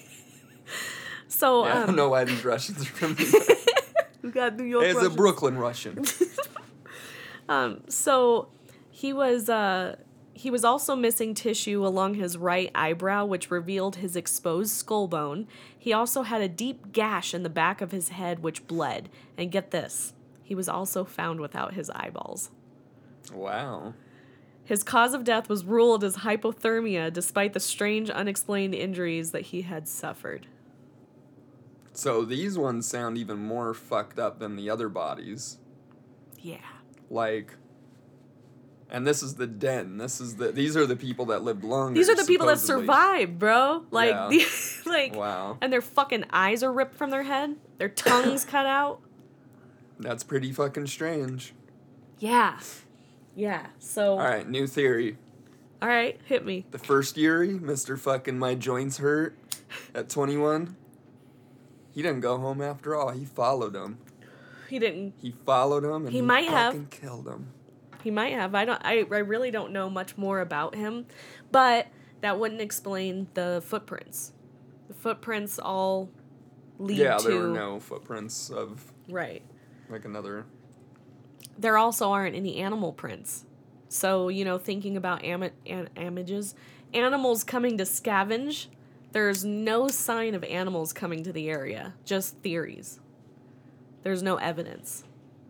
So 1.30 1.66
Yeah, 1.66 1.74
I 1.74 1.78
um, 1.82 1.88
don't 1.88 1.96
know 1.98 2.10
why 2.10 2.24
these 2.24 2.44
Russians 2.44 2.82
are 2.82 2.86
from 2.86 3.14
New 3.14 3.26
York. 3.32 3.48
we 4.24 4.32
got 4.32 4.56
New 4.56 4.64
York. 4.64 4.86
It's 4.86 5.04
a 5.04 5.10
Brooklyn 5.10 5.58
Russian. 5.58 6.04
um, 7.50 7.82
So 7.90 8.48
he 8.90 9.14
was 9.14 9.50
uh 9.50 9.98
he 10.38 10.52
was 10.52 10.64
also 10.64 10.96
missing 10.96 11.34
tissue 11.34 11.86
along 11.86 12.14
his 12.14 12.38
right 12.38 12.70
eyebrow, 12.76 13.26
which 13.26 13.50
revealed 13.50 13.98
his 13.98 14.16
exposed 14.16 14.72
skull 14.72 15.08
bone. 15.08 15.48
He 15.78 15.92
also 15.92 16.22
had 16.22 16.42
a 16.42 16.48
deep 16.48 16.92
gash 16.92 17.34
in 17.34 17.42
the 17.42 17.50
back 17.50 17.82
of 17.82 17.92
his 17.92 18.10
head, 18.10 18.44
which 18.44 18.68
bled. 18.68 19.10
And 19.36 19.52
get 19.52 19.72
this, 19.72 20.14
he 20.44 20.54
was 20.54 20.70
also 20.70 21.04
found 21.04 21.40
without 21.40 21.74
his 21.74 21.90
eyeballs. 21.90 22.52
Wow. 23.34 23.96
His 24.64 24.84
cause 24.84 25.14
of 25.14 25.24
death 25.24 25.50
was 25.50 25.66
ruled 25.66 26.04
as 26.04 26.18
hypothermia, 26.18 27.12
despite 27.12 27.54
the 27.54 27.60
strange, 27.60 28.10
unexplained 28.10 28.76
injuries 28.76 29.32
that 29.32 29.44
he 29.44 29.64
had 29.64 29.88
suffered. 29.88 30.46
So 31.94 32.24
these 32.24 32.60
ones 32.60 32.88
sound 32.88 33.18
even 33.18 33.40
more 33.40 33.74
fucked 33.74 34.20
up 34.20 34.38
than 34.38 34.56
the 34.56 34.70
other 34.70 34.88
bodies. 34.88 35.58
Yeah. 36.38 36.58
Like, 37.10 37.56
and 38.90 39.06
this 39.06 39.22
is 39.24 39.36
the 39.36 39.48
den. 39.48 39.98
This 39.98 40.20
is 40.22 40.36
the. 40.38 40.52
These 40.52 40.76
are 40.78 40.86
the 40.86 40.96
people 40.96 41.26
that 41.28 41.44
lived 41.44 41.64
longer. 41.64 41.94
These 41.94 42.10
are 42.10 42.16
the 42.16 42.24
people 42.26 42.48
that 42.48 42.60
survived, 42.60 43.38
bro. 43.40 43.86
Like, 43.92 44.12
Yeah. 44.12 44.28
the, 44.30 44.46
like, 44.90 45.16
Wow, 45.16 45.58
and 45.62 45.72
their 45.74 45.82
fucking 45.82 46.26
eyes 46.32 46.64
are 46.64 46.72
ripped 46.72 46.96
from 46.96 47.10
their 47.10 47.24
head, 47.24 47.56
their 47.78 47.90
tongues 48.06 48.46
cut 48.46 48.66
out. 48.66 49.00
that's 50.00 50.24
pretty 50.24 50.52
fucking 50.52 50.88
strange. 50.88 51.54
Yeah. 52.20 52.60
Yeah. 53.36 53.68
So, 53.80 54.14
All 54.14 54.18
right, 54.20 54.48
new 54.50 54.66
theory. 54.68 55.18
all 55.82 55.88
right, 55.90 56.20
hit 56.26 56.44
me. 56.46 56.66
The 56.72 56.80
first 56.80 57.18
Yuri, 57.18 57.50
Mr. 57.60 57.98
fucking 58.00 58.40
my 58.40 58.56
joints 58.56 58.98
hurt 58.98 59.38
at 59.94 60.10
21. 60.10 60.76
He 61.92 62.02
didn't 62.02 62.22
go 62.22 62.38
home 62.38 62.62
after 62.62 62.96
all. 62.96 63.10
He 63.10 63.26
followed 63.26 63.76
him. 63.76 63.98
He 64.70 64.80
didn't. 64.80 65.14
He 65.22 65.34
followed 65.46 65.84
him 65.84 66.06
and 66.06 66.10
He 66.10 66.22
might 66.22 66.48
have. 66.50 66.74
fucking 66.74 66.88
killed 66.88 67.28
him. 67.28 67.50
He 68.08 68.12
might 68.12 68.32
have. 68.32 68.56
I 68.56 68.64
don't. 68.64 68.82
I, 68.86 69.00
I 69.12 69.18
really 69.18 69.52
don't 69.52 69.74
know 69.74 69.90
much 69.90 70.16
more 70.18 70.40
about 70.40 70.76
him, 70.76 71.08
but 71.52 71.88
that 72.22 72.40
wouldn't 72.40 72.62
explain 72.62 73.28
the 73.34 73.62
footprints. 73.66 74.32
The 74.88 74.94
footprints 74.94 75.60
all 75.60 76.10
lead 76.80 77.00
Yeah, 77.00 77.18
to 77.18 77.28
there 77.28 77.38
were 77.42 77.48
no 77.50 77.82
footprints 77.82 78.50
of 78.50 78.94
right. 79.10 79.44
like 79.90 80.06
another. 80.06 80.46
There 81.60 81.78
also 81.78 82.12
aren't 82.14 82.34
any 82.34 82.60
animal 82.60 82.94
prints. 82.94 83.44
So 83.90 84.30
you 84.30 84.46
know, 84.46 84.58
thinking 84.58 84.96
about 84.96 85.26
am- 85.26 85.52
images, 85.98 86.56
animals 86.94 87.44
coming 87.44 87.78
to 87.78 87.84
scavenge. 87.84 88.68
There's 89.12 89.44
no 89.44 89.90
sign 89.90 90.34
of 90.34 90.46
animals 90.46 90.94
coming 90.94 91.26
to 91.26 91.34
the 91.34 91.50
area. 91.50 91.94
Just 92.06 92.38
theories. 92.38 93.02
There's 94.04 94.24
no 94.24 94.38
evidence. 94.38 95.04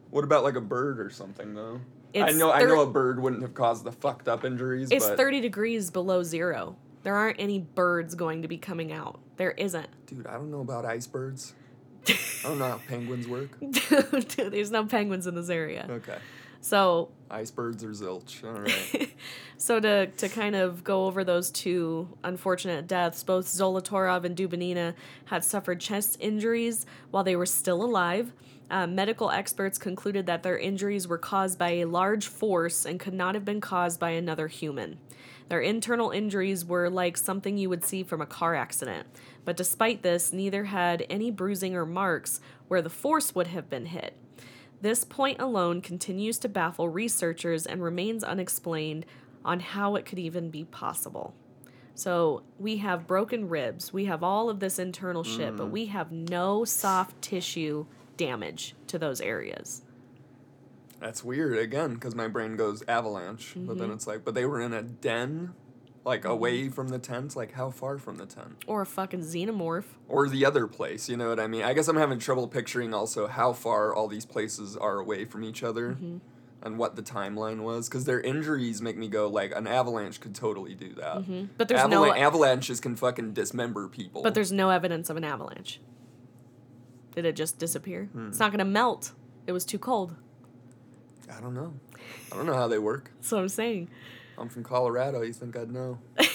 What 0.10 0.24
about 0.24 0.44
like 0.44 0.56
a 0.56 0.62
bird 0.62 1.00
or 1.00 1.12
something 1.12 1.54
though? 1.54 1.82
I 2.16 2.30
It's 2.30 2.38
know 2.38 2.52
I 2.52 2.64
know 2.64 2.82
a 2.82 2.88
bird 2.88 3.22
wouldn't 3.22 3.42
have 3.42 3.54
caused 3.54 3.84
the 3.84 3.92
fucked 3.92 4.28
up 4.28 4.46
injuries, 4.46 4.90
It's 4.92 5.08
but 5.08 5.18
30 5.18 5.42
degrees 5.42 5.92
below 5.92 6.24
zero. 6.24 6.76
There 7.04 7.16
aren't 7.16 7.40
any 7.40 7.60
birds 7.60 8.16
going 8.16 8.42
to 8.42 8.48
be 8.48 8.58
coming 8.58 8.92
out. 8.92 9.20
There 9.38 9.52
isn't. 9.52 9.88
dude, 10.08 10.28
I 10.28 10.34
don't 10.34 10.52
know 10.52 10.62
about 10.62 10.86
icebergs. 10.86 11.54
I 12.08 12.16
don't 12.44 12.60
know 12.60 12.70
how 12.70 12.82
penguins 12.88 13.28
work. 13.28 13.60
Dude, 13.60 14.52
there's 14.52 14.72
no 14.72 14.86
penguins 14.86 15.28
in 15.28 15.36
this 15.36 15.50
area. 15.50 15.86
Okay. 15.90 16.18
So, 16.62 17.10
Icebergs 17.30 17.84
or 17.84 17.90
zilch. 17.90 18.44
All 18.44 18.62
right. 18.62 19.14
so 19.58 19.80
to 19.80 20.08
to 20.08 20.30
kind 20.30 20.56
of 20.56 20.84
go 20.84 21.06
over 21.06 21.24
those 21.24 21.52
two 21.52 22.10
unfortunate 22.24 22.88
deaths, 22.88 23.24
both 23.24 23.46
Zolotarov 23.46 24.24
and 24.24 24.36
Dubinina 24.36 24.94
had 25.26 25.44
suffered 25.44 25.80
chest 25.80 26.18
injuries 26.20 26.86
while 27.12 27.24
they 27.24 27.36
were 27.36 27.46
still 27.46 27.84
alive. 27.84 28.34
Uh, 28.70 28.86
medical 28.86 29.32
experts 29.32 29.78
concluded 29.78 30.26
that 30.26 30.44
their 30.44 30.58
injuries 30.58 31.08
were 31.08 31.18
caused 31.18 31.58
by 31.58 31.70
a 31.70 31.86
large 31.86 32.28
force 32.28 32.86
and 32.86 33.00
could 33.00 33.14
not 33.14 33.34
have 33.34 33.46
been 33.46 33.62
caused 33.62 34.00
by 34.00 34.10
another 34.10 34.48
human. 34.48 35.00
Their 35.48 35.62
internal 35.62 36.12
injuries 36.12 36.66
were 36.66 36.90
like 36.90 37.16
something 37.16 37.58
you 37.58 37.70
would 37.70 37.86
see 37.86 38.04
from 38.04 38.22
a 38.22 38.26
car 38.26 38.56
accident, 38.56 39.08
but 39.46 39.56
despite 39.56 40.02
this, 40.02 40.34
neither 40.34 40.66
had 40.66 41.06
any 41.10 41.32
bruising 41.32 41.76
or 41.76 41.86
marks 41.86 42.42
where 42.68 42.82
the 42.82 42.90
force 42.90 43.34
would 43.34 43.48
have 43.48 43.70
been 43.70 43.86
hit. 43.86 44.18
This 44.82 45.06
point 45.06 45.40
alone 45.40 45.82
continues 45.82 46.38
to 46.40 46.50
baffle 46.50 46.90
researchers 46.90 47.66
and 47.66 47.82
remains 47.82 48.24
unexplained 48.24 49.06
on 49.46 49.62
how 49.62 49.96
it 49.96 50.06
could 50.06 50.20
even 50.20 50.50
be 50.50 50.66
possible. 50.66 51.34
So, 51.96 52.44
we 52.60 52.78
have 52.78 53.08
broken 53.08 53.50
ribs, 53.50 53.92
we 53.92 54.06
have 54.06 54.22
all 54.22 54.52
of 54.52 54.60
this 54.60 54.78
internal 54.78 55.24
shit, 55.24 55.56
but 55.56 55.72
we 55.72 55.88
have 55.88 56.12
no 56.12 56.64
soft 56.64 57.20
tissue 57.24 57.88
damage 58.18 58.76
to 58.88 58.98
those 59.00 59.22
areas. 59.22 59.84
That's 61.00 61.24
weird 61.24 61.58
again 61.60 61.94
because 61.94 62.16
my 62.16 62.28
brain 62.28 62.56
goes 62.56 62.84
avalanche, 62.88 63.54
but 63.56 63.62
Mm-hmm. 63.74 63.80
then 63.80 63.92
it's 63.92 64.08
like, 64.08 64.26
but 64.26 64.34
they 64.34 64.46
were 64.46 64.60
in 64.60 64.74
a 64.74 64.82
den, 64.82 65.54
like 66.04 66.26
away 66.26 66.70
from 66.70 66.88
the 66.88 66.98
tent. 66.98 67.36
Like 67.36 67.54
how 67.54 67.70
far 67.70 68.00
from 68.00 68.16
the 68.16 68.26
tent? 68.26 68.64
Or 68.66 68.82
a 68.82 68.86
fucking 68.86 69.20
xenomorph. 69.22 69.84
or 70.10 70.28
the 70.28 70.44
other 70.46 70.66
place. 70.66 71.08
You 71.08 71.18
know 71.18 71.30
what 71.30 71.40
I 71.40 71.46
mean? 71.48 71.62
I 71.64 71.74
guess 71.74 71.88
I'm 71.88 71.98
having 71.98 72.18
trouble 72.18 72.48
picturing 72.48 72.94
also 72.96 73.28
how 73.28 73.54
far 73.54 73.94
all 73.94 74.08
these 74.08 74.26
places 74.26 74.76
are 74.76 74.98
away 74.98 75.26
from 75.26 75.44
each 75.44 75.62
other 75.64 75.92
Mm-hmm. 75.92 76.18
and 76.64 76.80
what 76.80 76.96
the 76.96 77.04
timeline 77.04 77.60
was 77.62 77.88
because 77.88 78.06
their 78.06 78.20
injuries 78.20 78.82
make 78.82 78.98
me 78.98 79.08
go 79.08 79.28
like 79.30 79.54
an 79.56 79.68
avalanche 79.68 80.20
could 80.20 80.34
totally 80.34 80.74
do 80.74 80.94
that. 80.96 81.48
But 81.60 81.68
there's 81.68 81.88
no 81.88 82.12
avalanches 82.12 82.80
can 82.80 82.96
fucking 82.96 83.34
dismember 83.34 83.88
people. 83.88 84.24
but 84.24 84.34
there's 84.34 84.52
no 84.52 84.72
evidence 84.72 85.12
of 85.12 85.18
an 85.18 85.24
avalanche. 85.24 85.80
Did 87.18 87.26
it 87.26 87.36
just 87.36 87.58
disappear? 87.58 88.10
It's 88.28 88.38
not 88.38 88.52
going 88.52 88.60
to 88.60 88.64
melt. 88.64 89.14
It 89.48 89.52
was 89.52 89.66
too 89.66 89.80
cold. 89.80 90.14
I 91.36 91.42
don't 91.42 91.56
know. 91.56 91.74
I 92.32 92.36
don't 92.36 92.46
know 92.46 92.54
how 92.54 92.68
they 92.68 92.78
work. 92.78 93.10
That's 93.16 93.32
what 93.32 93.42
I'm 93.42 93.50
saying. 93.50 93.90
I'm 94.38 94.50
from 94.50 94.64
Colorado. 94.64 95.24
You 95.24 95.34
think 95.34 95.58
I'd 95.58 95.72
know? 95.72 95.98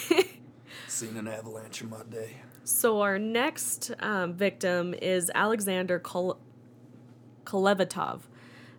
Seen 0.89 1.15
an 1.15 1.29
avalanche 1.29 1.81
in 1.81 1.89
my 1.89 2.03
day. 2.11 2.41
So 2.65 2.99
our 2.99 3.17
next 3.17 3.93
um, 3.99 4.33
victim 4.33 4.93
is 5.01 5.31
Alexander 5.33 5.99
Kol- 5.99 6.37
Kolevatov. 7.45 8.23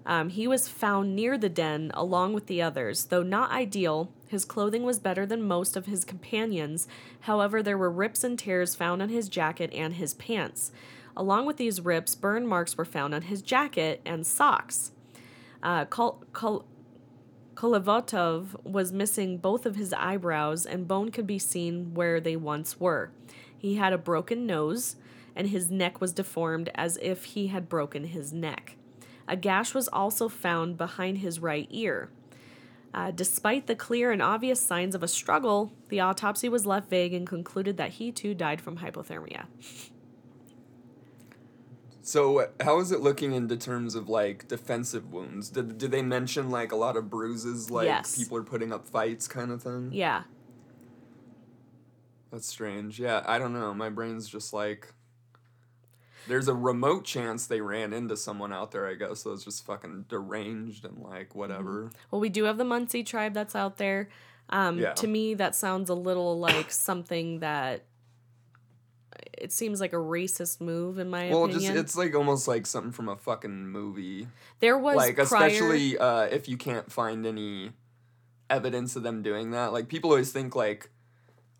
Um, 0.05 0.29
he 0.29 0.47
was 0.47 0.69
found 0.69 1.17
near 1.17 1.39
the 1.39 1.49
den 1.49 1.91
along 1.95 2.35
with 2.35 2.49
the 2.49 2.61
others. 2.61 3.07
Though 3.07 3.23
not 3.23 3.51
ideal, 3.51 4.13
his 4.29 4.45
clothing 4.45 4.83
was 4.83 4.99
better 4.99 5.25
than 5.25 5.43
most 5.43 5.75
of 5.75 5.87
his 5.87 6.05
companions. 6.05 6.87
However, 7.21 7.63
there 7.63 7.79
were 7.79 7.91
rips 7.91 8.23
and 8.23 8.39
tears 8.39 8.75
found 8.75 9.01
on 9.01 9.09
his 9.09 9.31
jacket 9.31 9.73
and 9.73 9.95
his 9.95 10.13
pants. 10.13 10.71
Along 11.17 11.47
with 11.47 11.57
these 11.57 11.81
rips, 11.81 12.15
burn 12.15 12.47
marks 12.47 12.77
were 12.77 12.85
found 12.85 13.15
on 13.15 13.23
his 13.23 13.43
jacket 13.43 14.01
and 14.05 14.27
socks. 14.27 14.93
Uh, 15.63 15.85
Kol- 15.85 16.25
Kol- 16.33 16.67
Kolevatov 17.55 18.65
was 18.65 18.93
missing 18.93 19.39
both 19.39 19.65
of 19.65 19.77
his 19.77 19.93
eyebrows, 19.93 20.67
and 20.67 20.89
bone 20.89 21.11
could 21.11 21.27
be 21.27 21.39
seen 21.39 21.95
where 21.95 22.21
they 22.21 22.37
once 22.37 22.81
were. 22.81 23.11
He 23.57 23.77
had 23.77 23.93
a 23.93 23.99
broken 23.99 24.45
nose, 24.45 24.97
and 25.37 25.49
his 25.49 25.71
neck 25.71 26.01
was 26.01 26.13
deformed 26.13 26.71
as 26.75 26.99
if 27.01 27.25
he 27.25 27.47
had 27.47 27.69
broken 27.69 28.05
his 28.05 28.33
neck. 28.33 28.77
A 29.27 29.37
gash 29.37 29.73
was 29.73 29.89
also 29.89 30.29
found 30.29 30.77
behind 30.77 31.19
his 31.19 31.39
right 31.39 31.69
ear. 31.71 32.11
Uh, 32.93 33.11
despite 33.11 33.67
the 33.67 33.75
clear 33.75 34.13
and 34.13 34.23
obvious 34.23 34.61
signs 34.61 34.95
of 34.95 35.03
a 35.03 35.09
struggle, 35.09 35.73
the 35.89 36.01
autopsy 36.01 36.49
was 36.49 36.67
left 36.67 36.91
vague 36.91 37.15
and 37.15 37.27
concluded 37.27 37.77
that 37.77 37.93
he 37.93 38.13
too 38.13 38.35
died 38.35 38.61
from 38.61 38.79
hypothermia. 38.79 39.47
So 42.07 42.49
how 42.61 42.81
is 42.81 42.93
it 42.93 43.01
looking 43.01 43.33
into 43.33 43.57
terms 43.57 43.95
of 43.95 44.11
like 44.11 44.47
defensive 44.47 45.11
wounds? 45.11 45.49
Did 45.49 45.79
did 45.79 45.91
they 45.91 46.03
mention 46.03 46.51
like 46.51 46.71
a 46.71 46.77
lot 46.77 46.99
of 46.99 47.09
bruises, 47.09 47.71
like 47.71 47.87
Yes. 47.87 48.17
people 48.17 48.37
are 48.37 48.43
putting 48.43 48.73
up 48.75 48.87
fights, 48.87 49.27
kind 49.27 49.51
of 49.51 49.63
thing? 49.63 49.89
Yeah. 49.91 50.25
That's 52.31 52.47
strange. 52.47 53.01
Yeah, 53.01 53.23
I 53.27 53.39
don't 53.39 53.53
know. 53.55 53.73
My 53.75 53.89
brain's 53.89 54.29
just 54.29 54.53
like. 54.53 54.93
There's 56.27 56.49
a 56.49 56.55
remote 56.55 57.05
chance 57.05 57.47
they 57.47 57.61
ran 57.61 57.93
into 57.93 58.17
someone 58.17 58.51
out 58.53 58.71
there. 58.73 58.87
I 58.87 58.95
guess 58.95 59.23
that 59.23 59.31
was 59.31 59.45
just 59.45 59.65
fucking 59.67 60.07
deranged 60.09 60.85
and 60.87 60.99
like 60.99 61.35
whatever. 61.35 61.91
Well, 62.11 62.21
we 62.21 62.29
do 62.31 62.45
have 62.45 62.57
the 62.59 62.65
Mansi 62.65 63.05
tribe 63.05 63.35
that's 63.35 63.55
out 63.55 63.77
there. 63.79 64.09
Um, 64.51 64.79
Yeah. 64.79 64.93
To 64.95 65.07
me, 65.07 65.35
that 65.35 65.55
sounds 65.55 65.89
a 65.91 65.95
little 65.95 66.39
like 66.39 66.71
something 66.71 67.41
that 67.41 67.85
it 69.39 69.53
seems 69.53 69.81
like 69.81 69.93
a 69.93 69.97
racist 69.97 70.61
move, 70.61 70.99
in 70.99 71.09
my 71.11 71.29
Well, 71.31 71.45
opinion. 71.45 71.75
just 71.75 71.77
it's 71.85 71.97
like 71.97 72.15
almost 72.15 72.47
like 72.49 72.67
something 72.67 72.93
from 72.93 73.09
a 73.09 73.17
fucking 73.17 73.69
movie. 73.69 74.29
there 74.61 74.79
was 74.79 74.97
like 74.97 75.15
prior, 75.17 75.25
especially 75.25 75.99
uh, 75.99 76.23
if 76.23 76.49
you 76.49 76.57
can't 76.57 76.91
find 76.91 77.25
any 77.27 77.73
evidence 78.51 78.97
of 78.97 79.03
them 79.03 79.23
doing 79.23 79.51
that. 79.53 79.73
Like 79.73 79.89
people 79.89 80.11
always 80.11 80.33
think 80.33 80.55
like 80.55 80.91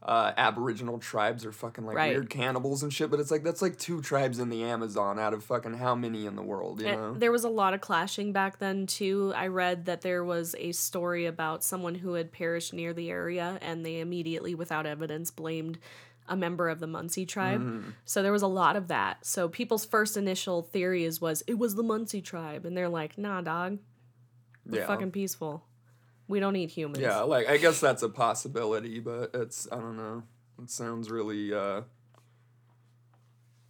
uh, 0.03 0.33
Aboriginal 0.37 0.99
tribes 0.99 1.47
are 1.47 1.53
fucking 1.53 1.87
like 1.87 1.97
Right. 1.97 2.13
weird 2.13 2.29
cannibals 2.29 2.83
and 2.83 2.93
shit, 2.93 3.11
but 3.11 3.21
it's 3.21 3.31
like 3.31 3.43
that's 3.43 3.63
like 3.63 3.79
two 3.79 4.03
tribes 4.03 4.39
in 4.39 4.51
the 4.51 4.63
Amazon 4.63 5.19
out 5.19 5.33
of 5.33 5.43
fucking 5.43 5.75
how 5.79 5.95
many 5.95 6.27
in 6.27 6.37
the 6.37 6.43
world, 6.43 6.83
you 6.83 6.89
Eh, 6.89 6.95
know? 6.95 7.15
There 7.15 7.33
was 7.33 7.45
a 7.45 7.49
lot 7.49 7.73
of 7.73 7.81
clashing 7.81 8.31
back 8.31 8.59
then 8.59 8.87
too. 8.87 9.33
I 9.35 9.47
read 9.47 9.87
that 9.87 10.03
there 10.03 10.23
was 10.23 10.55
a 10.59 10.73
story 10.73 11.25
about 11.25 11.65
someone 11.65 11.95
who 11.95 12.13
had 12.15 12.33
perished 12.33 12.75
near 12.75 12.93
the 12.93 13.09
area, 13.11 13.59
and 13.63 13.85
they 13.85 13.99
immediately, 14.01 14.55
without 14.55 14.85
evidence, 14.85 15.31
blamed 15.31 15.79
a 16.29 16.37
member 16.37 16.69
of 16.69 16.81
the 16.81 16.87
Mansi 16.87 17.27
tribe. 17.27 17.61
Mm-hmm. 17.61 17.91
So 18.05 18.23
there 18.23 18.33
was 18.33 18.43
a 18.43 18.49
lot 18.49 18.77
of 18.77 18.89
that. 18.89 19.25
So 19.25 19.49
people's 19.49 19.85
first 19.85 20.17
initial 20.17 20.63
theories 20.63 21.21
was 21.21 21.43
it 21.47 21.55
was 21.55 21.75
the 21.75 21.85
Mansi 21.85 22.23
tribe, 22.23 22.65
and 22.65 22.77
they're 22.77 22.89
like, 22.89 23.19
"Nah, 23.19 23.41
dog, 23.41 23.79
we're 24.67 24.81
yeah. 24.81 24.87
fucking 24.87 25.11
peaceful. 25.11 25.65
We 26.29 26.41
don't 26.41 26.57
eat 26.57 26.71
humans." 26.71 27.01
Yeah, 27.01 27.21
like 27.21 27.49
I 27.49 27.59
guess 27.59 27.81
that's 27.81 28.03
a 28.03 28.09
possibility, 28.09 29.01
but 29.01 29.31
it's 29.35 29.69
I 29.71 29.77
don't 29.77 29.97
know. 29.97 30.23
It 30.63 30.71
sounds 30.71 31.11
really 31.11 31.53
uh 31.53 31.83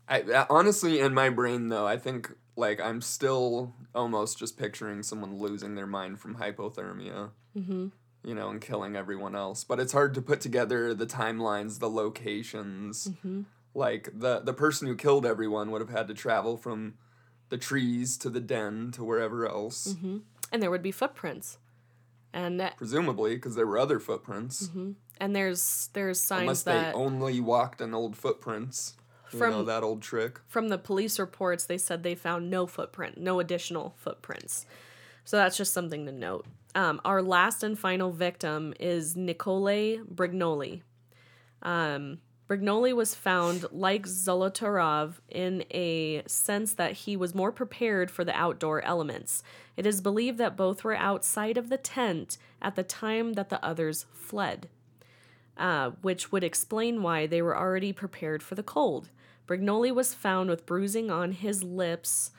I 0.08 0.22
uh, 0.22 0.46
honestly 0.50 1.00
in 1.00 1.14
my 1.14 1.30
brain 1.30 1.68
though, 1.68 1.86
I 1.86 1.96
think 1.96 2.32
like 2.56 2.80
I'm 2.80 3.00
still 3.00 3.74
almost 3.94 4.38
just 4.38 4.58
picturing 4.58 5.02
someone 5.02 5.38
losing 5.38 5.74
their 5.74 5.86
mind 5.86 6.20
from 6.20 6.36
hypothermia. 6.36 7.30
Mm-hmm. 7.56 7.88
You 8.24 8.34
know, 8.34 8.48
and 8.48 8.60
killing 8.60 8.96
everyone 8.96 9.34
else. 9.36 9.64
But 9.64 9.78
it's 9.80 9.92
hard 9.92 10.14
to 10.14 10.22
put 10.22 10.40
together 10.40 10.94
the 10.94 11.06
timelines, 11.06 11.78
the 11.78 11.90
locations. 11.90 13.08
Mm-hmm. 13.08 13.42
Like 13.74 14.08
the 14.14 14.40
the 14.40 14.54
person 14.54 14.86
who 14.88 14.96
killed 14.96 15.26
everyone 15.26 15.70
would 15.70 15.80
have 15.80 15.90
had 15.90 16.08
to 16.08 16.14
travel 16.14 16.56
from 16.56 16.94
the 17.50 17.58
trees 17.58 18.16
to 18.18 18.30
the 18.30 18.40
den 18.40 18.90
to 18.92 19.04
wherever 19.04 19.46
else, 19.46 19.88
Mm-hmm. 19.94 20.18
And 20.52 20.62
there 20.62 20.70
would 20.70 20.82
be 20.82 20.92
footprints, 20.92 21.58
and 22.32 22.60
that- 22.60 22.76
presumably 22.76 23.34
because 23.34 23.54
there 23.56 23.66
were 23.66 23.78
other 23.78 23.98
footprints. 23.98 24.70
and 25.20 25.36
there's 25.36 25.90
there's 25.92 26.20
signs 26.22 26.40
Unless 26.42 26.62
that 26.64 26.92
they 26.92 26.98
only 26.98 27.40
walked 27.40 27.82
on 27.82 27.92
old 27.94 28.16
footprints. 28.16 28.94
You 29.32 29.40
know, 29.40 29.50
From- 29.52 29.66
that 29.66 29.82
old 29.82 30.00
trick. 30.00 30.40
from 30.46 30.68
the 30.68 30.78
police 30.78 31.18
reports, 31.18 31.66
they 31.66 31.78
said 31.78 32.02
they 32.04 32.14
found 32.14 32.48
no 32.50 32.66
footprint, 32.68 33.18
no 33.18 33.40
additional 33.40 33.94
footprints. 33.98 34.64
So 35.24 35.36
that's 35.36 35.56
just 35.56 35.72
something 35.72 36.06
to 36.06 36.12
note. 36.12 36.46
Um, 36.74 37.00
our 37.04 37.22
last 37.22 37.62
and 37.62 37.78
final 37.78 38.10
victim 38.10 38.74
is 38.80 39.16
Nicole 39.16 39.98
Brignoli. 40.04 40.82
Um, 41.62 42.18
Brignoli 42.48 42.92
was 42.94 43.14
found, 43.14 43.64
like 43.70 44.06
Zolotarov, 44.06 45.14
in 45.28 45.64
a 45.70 46.22
sense 46.26 46.74
that 46.74 46.92
he 46.92 47.16
was 47.16 47.34
more 47.34 47.52
prepared 47.52 48.10
for 48.10 48.24
the 48.24 48.36
outdoor 48.36 48.84
elements. 48.84 49.42
It 49.76 49.86
is 49.86 50.00
believed 50.00 50.38
that 50.38 50.56
both 50.56 50.84
were 50.84 50.94
outside 50.94 51.56
of 51.56 51.70
the 51.70 51.78
tent 51.78 52.36
at 52.60 52.74
the 52.74 52.82
time 52.82 53.32
that 53.34 53.48
the 53.48 53.64
others 53.64 54.04
fled 54.12 54.68
uh, 55.56 55.90
which 56.02 56.32
would 56.32 56.44
explain 56.44 57.02
why 57.02 57.26
they 57.26 57.42
were 57.42 57.56
already 57.56 57.92
prepared 57.92 58.42
for 58.42 58.54
the 58.54 58.62
cold. 58.62 59.10
Brignoli 59.46 59.94
was 59.94 60.14
found 60.14 60.48
with 60.48 60.66
bruising 60.66 61.10
on 61.10 61.32
his 61.32 61.62
lips 61.62 62.30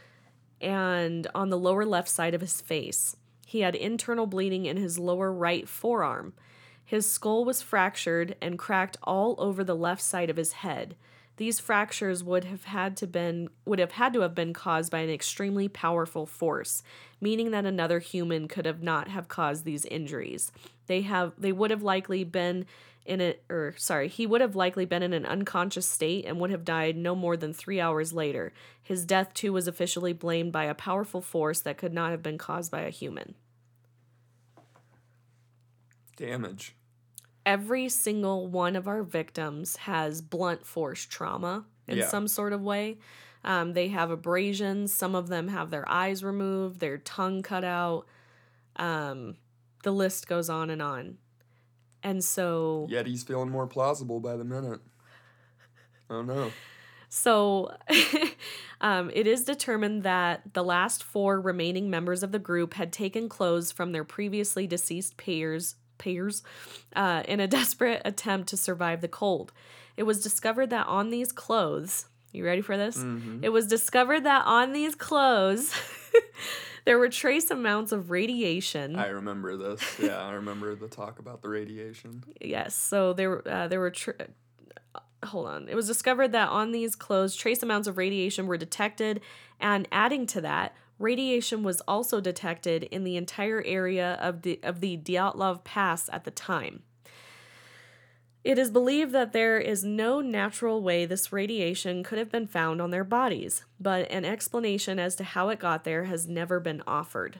and 0.59 1.27
on 1.35 1.49
the 1.49 1.57
lower 1.57 1.85
left 1.85 2.09
side 2.09 2.33
of 2.33 2.41
his 2.41 2.61
face. 2.61 3.15
He 3.47 3.61
had 3.61 3.75
internal 3.75 4.25
bleeding 4.25 4.65
in 4.65 4.75
his 4.75 4.97
lower 4.97 5.31
right 5.31 5.69
forearm. 5.69 6.33
His 6.83 7.09
skull 7.09 7.45
was 7.45 7.61
fractured 7.61 8.35
and 8.41 8.59
cracked 8.59 8.97
all 9.03 9.35
over 9.37 9.63
the 9.63 9.75
left 9.75 10.01
side 10.01 10.31
of 10.31 10.37
his 10.37 10.53
head. 10.53 10.95
These 11.37 11.59
fractures 11.59 12.23
would 12.23 12.45
have 12.45 12.63
had 12.65 12.95
to 12.97 13.07
been 13.07 13.49
would 13.65 13.79
have 13.79 13.93
had 13.93 14.13
to 14.13 14.21
have 14.21 14.33
been 14.33 14.53
caused 14.53 14.91
by 14.91 14.99
an 14.99 15.09
extremely 15.09 15.67
powerful 15.67 16.25
force, 16.25 16.81
meaning 17.19 17.51
that 17.51 17.65
another 17.65 17.99
human 17.99 18.47
could 18.47 18.65
have 18.65 18.81
not 18.81 19.09
have 19.09 19.27
caused 19.27 19.65
these 19.65 19.85
injuries. 19.85 20.51
They 20.87 21.01
have 21.01 21.33
they 21.37 21.51
would 21.51 21.71
have 21.71 21.83
likely 21.83 22.23
been 22.23 22.65
in 23.05 23.19
a 23.21 23.35
or 23.49 23.75
sorry, 23.77 24.07
he 24.07 24.25
would 24.25 24.41
have 24.41 24.55
likely 24.55 24.85
been 24.85 25.03
in 25.03 25.13
an 25.13 25.25
unconscious 25.25 25.87
state 25.87 26.25
and 26.25 26.39
would 26.39 26.51
have 26.51 26.63
died 26.63 26.95
no 26.95 27.15
more 27.15 27.35
than 27.35 27.53
3 27.53 27.81
hours 27.81 28.13
later. 28.13 28.53
His 28.81 29.05
death 29.05 29.33
too 29.33 29.51
was 29.51 29.67
officially 29.67 30.13
blamed 30.13 30.53
by 30.53 30.65
a 30.65 30.73
powerful 30.73 31.21
force 31.21 31.59
that 31.61 31.77
could 31.77 31.93
not 31.93 32.11
have 32.11 32.23
been 32.23 32.37
caused 32.37 32.71
by 32.71 32.81
a 32.81 32.89
human. 32.89 33.35
Damage. 36.15 36.75
Every 37.45 37.89
single 37.89 38.47
one 38.47 38.75
of 38.75 38.87
our 38.87 39.03
victims 39.03 39.75
has 39.77 40.21
blunt 40.21 40.65
force 40.65 41.05
trauma 41.05 41.65
in 41.87 41.97
Yeah. 41.99 42.07
some 42.07 42.27
sort 42.27 42.53
of 42.53 42.61
way. 42.61 42.97
Um, 43.43 43.73
they 43.73 43.89
have 43.89 44.09
abrasions. 44.09 44.91
Some 44.91 45.13
of 45.13 45.27
them 45.27 45.49
have 45.49 45.69
their 45.69 45.87
eyes 45.87 46.23
removed, 46.23 46.79
their 46.79 46.97
tongue 46.97 47.43
cut 47.43 47.63
out. 47.63 48.05
Um, 48.77 49.35
the 49.83 49.91
list 49.91 50.27
goes 50.27 50.49
on 50.49 50.69
and 50.71 50.81
on. 50.81 51.17
And 52.01 52.23
so, 52.23 52.87
Yet 52.89 53.05
he's 53.07 53.23
feeling 53.23 53.49
more 53.49 53.67
plausible 53.67 54.19
by 54.19 54.35
the 54.35 54.43
minute. 54.43 54.79
Oh 56.09 56.21
no. 56.21 56.51
so 57.09 57.71
um, 58.81 59.09
it 59.13 59.25
is 59.27 59.43
determined 59.43 60.03
that 60.03 60.53
the 60.53 60.63
last 60.63 61.03
four 61.03 61.39
remaining 61.39 61.89
members 61.89 62.21
of 62.23 62.31
the 62.31 62.39
group 62.39 62.73
had 62.75 62.91
taken 62.93 63.29
clothes 63.29 63.71
from 63.71 63.91
their 63.91 64.03
previously 64.03 64.67
deceased 64.67 65.17
payers 65.17 65.75
payers 65.97 66.43
uh, 66.95 67.23
in 67.27 67.39
a 67.39 67.47
desperate 67.59 68.01
attempt 68.05 68.49
to 68.49 68.57
survive 68.57 69.01
the 69.01 69.07
cold. 69.07 69.51
It 69.97 70.03
was 70.03 70.21
discovered 70.21 70.71
that 70.71 70.87
on 70.87 71.09
these 71.09 71.31
clothes, 71.31 72.05
you 72.33 72.45
ready 72.45 72.61
for 72.61 72.77
this? 72.77 72.97
Mm-hmm. 72.97 73.43
It 73.43 73.49
was 73.49 73.67
discovered 73.67 74.25
that 74.25 74.45
on 74.45 74.73
these 74.73 74.93
clothes 74.93 75.73
there 76.85 76.99
were 76.99 77.09
trace 77.09 77.49
amounts 77.49 77.91
of 77.91 78.11
radiation. 78.11 78.97
I 78.97 79.07
remember 79.07 79.57
this. 79.57 79.81
Yeah, 79.99 80.17
I 80.17 80.33
remember 80.33 80.75
the 80.75 80.87
talk 80.87 81.19
about 81.19 81.41
the 81.41 81.49
radiation. 81.49 82.23
Yes. 82.41 82.75
So 82.75 83.13
there 83.13 83.29
were 83.29 83.47
uh, 83.47 83.67
there 83.67 83.79
were. 83.79 83.91
Tr- 83.91 84.11
uh, 84.19 84.99
hold 85.25 85.47
on. 85.47 85.67
It 85.67 85.75
was 85.75 85.87
discovered 85.87 86.31
that 86.33 86.49
on 86.49 86.71
these 86.71 86.95
clothes, 86.95 87.35
trace 87.35 87.63
amounts 87.63 87.87
of 87.87 87.97
radiation 87.97 88.45
were 88.45 88.57
detected, 88.57 89.21
and 89.59 89.87
adding 89.91 90.27
to 90.27 90.41
that, 90.41 90.75
radiation 90.99 91.63
was 91.63 91.81
also 91.81 92.21
detected 92.21 92.83
in 92.83 93.03
the 93.03 93.17
entire 93.17 93.63
area 93.65 94.17
of 94.21 94.41
the 94.41 94.59
of 94.63 94.81
the 94.81 94.97
Dyatlov 94.97 95.63
Pass 95.63 96.09
at 96.11 96.23
the 96.23 96.31
time. 96.31 96.83
It 98.43 98.59
is 98.59 98.69
believed 98.69 99.11
that 99.11 99.33
there 99.33 99.57
is 99.57 99.83
no 99.83 100.21
natural 100.21 100.83
way 100.83 101.05
this 101.05 101.33
radiation 101.33 102.03
could 102.03 102.19
have 102.19 102.31
been 102.31 102.45
found 102.45 102.79
on 102.79 102.91
their 102.91 103.03
bodies, 103.03 103.63
but 103.79 104.09
an 104.11 104.23
explanation 104.23 104.99
as 104.99 105.15
to 105.15 105.23
how 105.23 105.49
it 105.49 105.57
got 105.57 105.83
there 105.83 106.03
has 106.03 106.27
never 106.27 106.59
been 106.59 106.83
offered. 106.85 107.39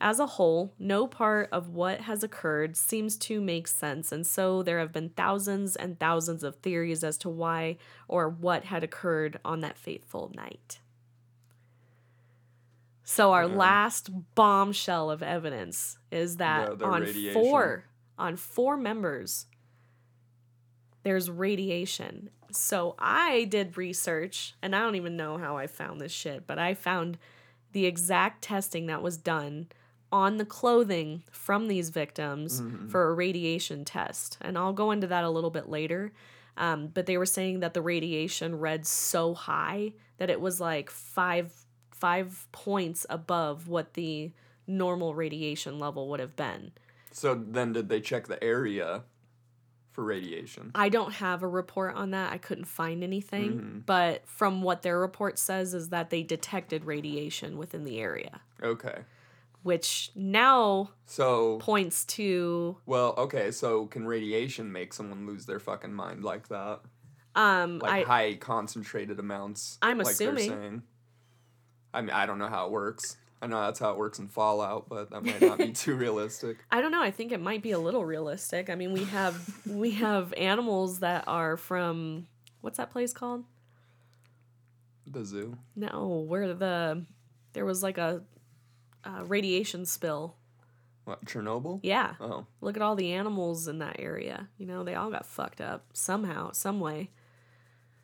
As 0.00 0.18
a 0.18 0.26
whole, 0.26 0.74
no 0.78 1.06
part 1.06 1.50
of 1.52 1.68
what 1.68 2.02
has 2.02 2.22
occurred 2.22 2.76
seems 2.76 3.16
to 3.18 3.40
make 3.40 3.68
sense, 3.68 4.12
and 4.12 4.26
so 4.26 4.62
there 4.62 4.78
have 4.78 4.92
been 4.92 5.10
thousands 5.10 5.76
and 5.76 5.98
thousands 5.98 6.42
of 6.42 6.56
theories 6.56 7.04
as 7.04 7.18
to 7.18 7.28
why 7.28 7.76
or 8.08 8.28
what 8.28 8.64
had 8.64 8.82
occurred 8.82 9.38
on 9.44 9.60
that 9.60 9.78
fateful 9.78 10.32
night. 10.34 10.80
So, 13.08 13.32
our 13.32 13.46
last 13.46 14.10
bombshell 14.34 15.10
of 15.12 15.22
evidence 15.22 15.96
is 16.10 16.38
that 16.38 16.70
The- 16.70 16.76
the 16.76 16.84
on 16.86 17.02
radiation. 17.02 17.40
four 17.40 17.84
on 18.18 18.36
four 18.36 18.76
members 18.76 19.46
there's 21.04 21.30
radiation. 21.30 22.30
So 22.50 22.96
I 22.98 23.44
did 23.44 23.76
research, 23.76 24.54
and 24.60 24.74
I 24.74 24.80
don't 24.80 24.96
even 24.96 25.16
know 25.16 25.38
how 25.38 25.56
I 25.56 25.68
found 25.68 26.00
this 26.00 26.10
shit, 26.10 26.48
but 26.48 26.58
I 26.58 26.74
found 26.74 27.16
the 27.70 27.86
exact 27.86 28.42
testing 28.42 28.86
that 28.86 29.02
was 29.02 29.16
done 29.16 29.68
on 30.10 30.36
the 30.38 30.44
clothing 30.44 31.22
from 31.30 31.68
these 31.68 31.90
victims 31.90 32.60
Mhm. 32.60 32.90
for 32.90 33.08
a 33.08 33.14
radiation 33.14 33.84
test. 33.84 34.36
And 34.40 34.58
I'll 34.58 34.72
go 34.72 34.90
into 34.90 35.06
that 35.06 35.22
a 35.22 35.30
little 35.30 35.50
bit 35.50 35.68
later. 35.68 36.12
Um, 36.56 36.88
but 36.88 37.06
they 37.06 37.18
were 37.18 37.26
saying 37.26 37.60
that 37.60 37.74
the 37.74 37.82
radiation 37.82 38.58
read 38.58 38.84
so 38.84 39.34
high 39.34 39.92
that 40.16 40.30
it 40.30 40.40
was 40.40 40.60
like 40.60 40.90
five 40.90 41.65
five 41.98 42.46
points 42.52 43.06
above 43.10 43.68
what 43.68 43.94
the 43.94 44.32
normal 44.66 45.14
radiation 45.14 45.78
level 45.78 46.08
would 46.10 46.20
have 46.20 46.36
been. 46.36 46.72
So 47.10 47.34
then, 47.34 47.72
did 47.72 47.88
they 47.88 48.00
check 48.00 48.26
the 48.26 48.42
area 48.42 49.02
for 49.92 50.04
radiation? 50.04 50.70
I 50.74 50.88
don't 50.90 51.14
have 51.14 51.42
a 51.42 51.48
report 51.48 51.94
on 51.94 52.10
that. 52.10 52.32
I 52.32 52.38
couldn't 52.38 52.66
find 52.66 53.02
anything. 53.02 53.82
But 53.86 54.26
from 54.28 54.60
what 54.62 54.82
their 54.82 54.98
report 54.98 55.38
says, 55.38 55.72
is 55.72 55.88
that 55.90 56.10
they 56.10 56.22
detected 56.22 56.84
radiation 56.84 57.56
within 57.56 57.84
the 57.84 57.98
area, 58.00 58.40
Okay. 58.62 58.98
which 59.62 60.10
now 60.14 60.90
So, 61.06 61.58
points 61.58 62.04
to 62.06 62.76
well, 62.84 63.14
okay. 63.16 63.50
So, 63.50 63.86
can 63.86 64.06
radiation 64.06 64.70
make 64.70 64.92
someone 64.92 65.26
lose 65.26 65.46
their 65.46 65.60
fucking 65.60 65.94
mind 65.94 66.22
like 66.24 66.48
that? 66.48 66.80
um 67.34 67.78
Like 67.78 68.06
I 68.06 68.08
high 68.08 68.34
concentrated 68.34 69.18
amounts. 69.18 69.78
I'm 69.80 69.98
like 69.98 70.16
they're 70.16 70.34
assuming. 70.34 70.82
I 71.96 72.00
mean, 72.02 72.10
I 72.10 72.26
don't 72.26 72.38
know 72.38 72.48
how 72.48 72.66
it 72.66 72.72
works. 72.72 73.16
I 73.42 73.46
know 73.48 73.60
that's 73.60 73.78
how 73.80 73.90
it 73.90 73.98
works 73.98 74.18
in 74.18 74.28
Fallout, 74.28 74.88
but 74.88 75.10
that 75.10 75.22
might 75.24 75.40
not 75.40 75.58
be 75.58 75.72
too 75.84 75.94
realistic. 75.94 76.58
I 76.70 76.80
don't 76.80 76.90
know. 76.92 77.02
I 77.02 77.10
think 77.10 77.32
it 77.32 77.40
might 77.40 77.62
be 77.62 77.70
a 77.72 77.78
little 77.78 78.04
realistic. 78.04 78.70
I 78.70 78.74
mean, 78.74 78.92
we 78.92 79.04
have 79.04 79.38
we 79.66 79.90
have 79.92 80.32
animals 80.34 81.00
that 81.00 81.24
are 81.26 81.56
from 81.56 82.26
what's 82.60 82.78
that 82.78 82.90
place 82.90 83.12
called? 83.12 83.44
The 85.06 85.24
zoo. 85.24 85.56
No, 85.74 86.24
where 86.28 86.52
the 86.54 87.04
there 87.52 87.64
was 87.64 87.82
like 87.82 87.98
a, 87.98 88.22
a 89.04 89.24
radiation 89.24 89.86
spill. 89.86 90.36
What, 91.04 91.24
Chernobyl? 91.24 91.78
Yeah, 91.84 92.14
Oh. 92.20 92.46
look 92.60 92.74
at 92.76 92.82
all 92.82 92.96
the 92.96 93.12
animals 93.12 93.68
in 93.68 93.78
that 93.78 93.96
area. 94.00 94.48
You 94.58 94.66
know, 94.66 94.82
they 94.82 94.94
all 94.96 95.10
got 95.10 95.24
fucked 95.24 95.60
up 95.60 95.84
somehow, 95.92 96.50
some 96.52 96.80
way. 96.80 97.10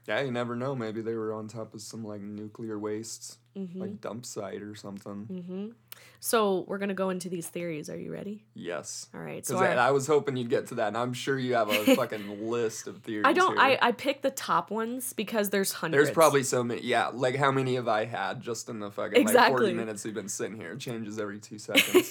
Yeah, 0.08 0.20
you 0.22 0.32
never 0.32 0.56
know. 0.56 0.74
Maybe 0.74 1.00
they 1.00 1.14
were 1.14 1.32
on 1.32 1.46
top 1.48 1.74
of 1.74 1.80
some 1.80 2.04
like 2.04 2.20
nuclear 2.20 2.78
wastes, 2.78 3.38
Mm-hmm. 3.56 3.80
like 3.82 4.00
dump 4.00 4.24
site 4.24 4.62
or 4.62 4.74
something. 4.74 5.74
So 6.20 6.64
we're 6.66 6.78
gonna 6.78 6.94
go 6.94 7.10
into 7.10 7.28
these 7.28 7.46
theories. 7.48 7.90
Are 7.90 7.96
you 7.98 8.10
ready? 8.10 8.44
Yes. 8.54 9.08
All 9.14 9.20
right. 9.20 9.44
So 9.44 9.58
our- 9.58 9.66
I, 9.68 9.88
I 9.88 9.90
was 9.90 10.06
hoping 10.06 10.38
you'd 10.38 10.48
get 10.48 10.68
to 10.68 10.76
that, 10.76 10.88
and 10.88 10.96
I'm 10.96 11.12
sure 11.12 11.38
you 11.38 11.52
have 11.54 11.68
a 11.68 11.84
fucking 11.96 12.48
list 12.50 12.86
of 12.86 13.02
theories. 13.02 13.26
I 13.26 13.34
don't. 13.34 13.52
here. 13.58 13.78
I 13.82 13.88
I 13.88 13.92
picked 13.92 14.22
the 14.22 14.30
top 14.30 14.70
ones 14.70 15.12
because 15.12 15.50
there's 15.50 15.70
hundreds. 15.72 16.06
There's 16.06 16.14
probably 16.14 16.44
so 16.44 16.64
many. 16.64 16.80
Yeah, 16.80 17.08
like 17.12 17.36
how 17.36 17.52
many 17.52 17.74
have 17.74 17.88
I 17.88 18.06
had 18.06 18.40
just 18.40 18.70
in 18.70 18.80
the 18.80 18.90
fucking 18.90 19.26
like 19.26 19.48
40 19.48 19.74
minutes 19.74 20.02
we've 20.04 20.14
been 20.14 20.30
sitting 20.30 20.56
here? 20.56 20.72
It 20.72 20.78
changes 20.80 21.18
every 21.18 21.38
two 21.38 21.58
seconds. 21.58 22.10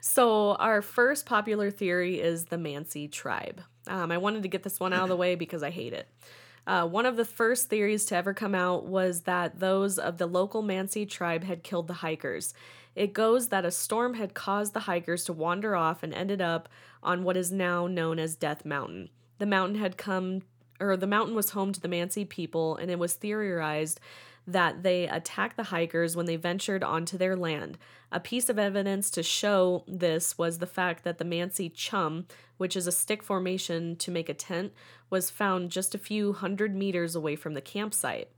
So 0.00 0.54
our 0.54 0.80
first 0.80 1.26
popular 1.26 1.72
theory 1.72 2.20
is 2.20 2.44
the 2.46 2.56
Mansi 2.56 3.10
tribe. 3.10 3.62
Um, 3.88 4.12
I 4.12 4.18
wanted 4.18 4.42
to 4.44 4.48
get 4.48 4.62
this 4.62 4.78
one 4.78 4.92
out 4.92 5.02
of 5.02 5.08
the 5.08 5.16
way 5.16 5.34
because 5.34 5.62
I 5.64 5.70
hate 5.70 5.92
it. 5.92 6.08
Uh, 6.68 6.86
one 6.86 7.06
of 7.06 7.16
the 7.16 7.24
first 7.24 7.70
theories 7.70 8.04
to 8.04 8.14
ever 8.14 8.34
come 8.34 8.54
out 8.54 8.84
was 8.84 9.22
that 9.22 9.58
those 9.58 9.98
of 9.98 10.18
the 10.18 10.26
local 10.26 10.62
Mansi 10.62 11.08
tribe 11.08 11.44
had 11.44 11.62
killed 11.62 11.86
the 11.86 11.94
hikers. 11.94 12.52
It 12.94 13.14
goes 13.14 13.48
that 13.48 13.64
a 13.64 13.70
storm 13.70 14.14
had 14.14 14.34
caused 14.34 14.74
the 14.74 14.80
hikers 14.80 15.24
to 15.24 15.32
wander 15.32 15.74
off 15.74 16.02
and 16.02 16.12
ended 16.12 16.42
up 16.42 16.68
on 17.02 17.24
what 17.24 17.38
is 17.38 17.50
now 17.50 17.86
known 17.86 18.18
as 18.18 18.36
Death 18.36 18.66
Mountain. 18.66 19.08
The 19.38 19.46
mountain 19.46 19.78
had 19.78 19.96
come, 19.96 20.42
or 20.78 20.94
the 20.98 21.06
mountain 21.06 21.34
was 21.34 21.50
home 21.50 21.72
to 21.72 21.80
the 21.80 21.88
Mansi 21.88 22.28
people, 22.28 22.76
and 22.76 22.90
it 22.90 22.98
was 22.98 23.14
theorized 23.14 23.98
that 24.48 24.82
they 24.82 25.06
attacked 25.06 25.58
the 25.58 25.64
hikers 25.64 26.16
when 26.16 26.24
they 26.24 26.36
ventured 26.36 26.82
onto 26.82 27.18
their 27.18 27.36
land. 27.36 27.76
A 28.10 28.18
piece 28.18 28.48
of 28.48 28.58
evidence 28.58 29.10
to 29.10 29.22
show 29.22 29.84
this 29.86 30.38
was 30.38 30.58
the 30.58 30.66
fact 30.66 31.04
that 31.04 31.18
the 31.18 31.24
Mansi 31.24 31.70
chum, 31.72 32.26
which 32.56 32.74
is 32.74 32.86
a 32.86 32.92
stick 32.92 33.22
formation 33.22 33.94
to 33.96 34.10
make 34.10 34.30
a 34.30 34.34
tent, 34.34 34.72
was 35.10 35.28
found 35.28 35.70
just 35.70 35.94
a 35.94 35.98
few 35.98 36.32
hundred 36.32 36.74
meters 36.74 37.14
away 37.14 37.36
from 37.36 37.52
the 37.52 37.60
campsite. 37.60 38.30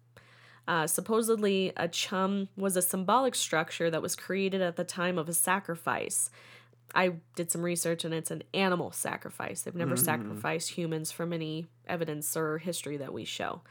Uh, 0.66 0.88
supposedly, 0.88 1.72
a 1.76 1.86
chum 1.86 2.48
was 2.56 2.76
a 2.76 2.82
symbolic 2.82 3.36
structure 3.36 3.88
that 3.88 4.02
was 4.02 4.16
created 4.16 4.60
at 4.60 4.74
the 4.74 4.84
time 4.84 5.16
of 5.16 5.28
a 5.28 5.32
sacrifice. 5.32 6.28
I 6.92 7.12
did 7.36 7.52
some 7.52 7.62
research 7.62 8.04
and 8.04 8.12
it's 8.12 8.32
an 8.32 8.42
animal 8.52 8.90
sacrifice. 8.90 9.62
They've 9.62 9.74
never 9.76 9.96
sacrificed 9.96 10.70
humans 10.70 11.12
from 11.12 11.32
any 11.32 11.66
evidence 11.86 12.36
or 12.36 12.58
history 12.58 12.96
that 12.96 13.12
we 13.12 13.24
show. 13.24 13.62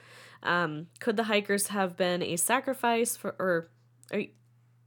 Um, 0.44 0.88
could 1.00 1.18
the 1.18 1.24
hikers 1.24 1.68
have 1.68 1.98
been 1.98 2.24
a 2.24 2.36
sacrifice 2.38 3.18
for, 3.18 3.36
or, 3.40 3.70
or 4.12 4.24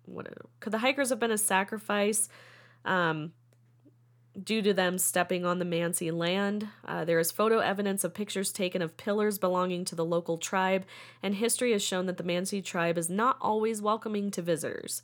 what? 0.06 0.28
Could 0.60 0.72
the 0.72 0.78
hikers 0.78 1.10
have 1.10 1.20
been 1.20 1.30
a 1.30 1.38
sacrifice 1.38 2.28
um, 2.84 3.32
due 4.42 4.62
to 4.62 4.72
them 4.72 4.98
stepping 4.98 5.44
on 5.44 5.58
the 5.58 5.64
Mansi 5.64 6.12
land? 6.12 6.68
Uh, 6.84 7.04
there 7.04 7.18
is 7.18 7.30
photo 7.30 7.58
evidence 7.58 8.02
of 8.04 8.14
pictures 8.14 8.52
taken 8.52 8.80
of 8.82 8.96
pillars 8.96 9.38
belonging 9.38 9.84
to 9.86 9.94
the 9.94 10.04
local 10.04 10.38
tribe, 10.38 10.84
and 11.22 11.34
history 11.34 11.72
has 11.72 11.82
shown 11.82 12.06
that 12.06 12.16
the 12.16 12.24
Mansi 12.24 12.64
tribe 12.64 12.96
is 12.96 13.10
not 13.10 13.36
always 13.40 13.82
welcoming 13.82 14.30
to 14.30 14.42
visitors. 14.42 15.02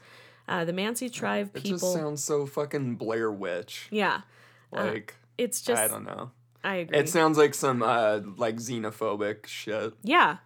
Uh, 0.49 0.64
the 0.64 0.72
Mansi 0.72 1.12
tribe 1.12 1.51
it 1.55 1.62
people, 1.62 1.78
just 1.78 1.92
sounds 1.92 2.24
so 2.24 2.46
fucking 2.46 2.96
Blair 2.96 3.30
Witch. 3.30 3.86
yeah, 3.90 4.22
Like 4.72 5.14
it's 5.36 5.61
just 5.61 5.82
I 5.82 5.88
don't 5.88 6.05
know. 6.05 6.30
I 6.64 6.76
agree. 6.76 6.98
It 6.98 7.09
sounds 7.09 7.38
like 7.38 7.54
some 7.54 7.82
uh 7.82 8.20
like 8.36 8.56
xenophobic 8.56 9.46
shit. 9.46 9.94
yeah, 10.02 10.38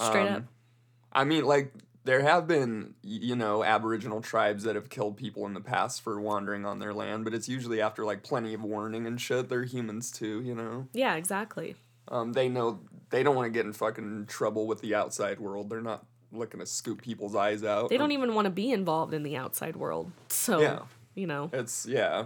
straight 0.00 0.28
Um, 0.28 0.34
up. 0.36 0.42
I 1.12 1.24
mean, 1.24 1.44
like 1.44 1.72
there 2.04 2.22
have 2.22 2.46
been 2.48 2.94
you 3.02 3.36
know 3.36 3.62
Aboriginal 3.62 4.20
tribes 4.20 4.64
that 4.64 4.74
have 4.74 4.88
killed 4.88 5.16
people 5.16 5.46
in 5.46 5.54
the 5.54 5.60
past 5.60 6.02
for 6.02 6.20
wandering 6.20 6.64
on 6.64 6.78
their 6.78 6.94
land, 6.94 7.24
but 7.24 7.34
it's 7.34 7.48
usually 7.48 7.80
after 7.80 8.04
like 8.04 8.22
plenty 8.22 8.54
of 8.54 8.62
warning 8.62 9.06
and 9.06 9.20
shit. 9.20 9.48
They're 9.48 9.64
humans 9.64 10.10
too, 10.10 10.40
you 10.42 10.54
know. 10.54 10.88
Yeah, 10.92 11.14
exactly. 11.14 11.76
Um, 12.08 12.32
they 12.32 12.48
know 12.48 12.80
they 13.10 13.22
don't 13.22 13.36
want 13.36 13.46
to 13.46 13.50
get 13.50 13.66
in 13.66 13.72
fucking 13.72 14.26
trouble 14.26 14.66
with 14.66 14.80
the 14.80 14.94
outside 14.94 15.38
world. 15.38 15.68
They're 15.70 15.80
not 15.82 16.04
looking 16.32 16.60
to 16.60 16.66
scoop 16.66 17.02
people's 17.02 17.36
eyes 17.36 17.62
out. 17.62 17.90
They 17.90 17.98
don't 17.98 18.12
even 18.12 18.34
want 18.34 18.46
to 18.46 18.50
be 18.50 18.72
involved 18.72 19.12
in 19.12 19.22
the 19.22 19.36
outside 19.36 19.76
world. 19.76 20.10
So, 20.28 20.60
Yeah. 20.60 20.78
you 21.14 21.26
know. 21.26 21.50
It's 21.52 21.84
yeah. 21.86 22.24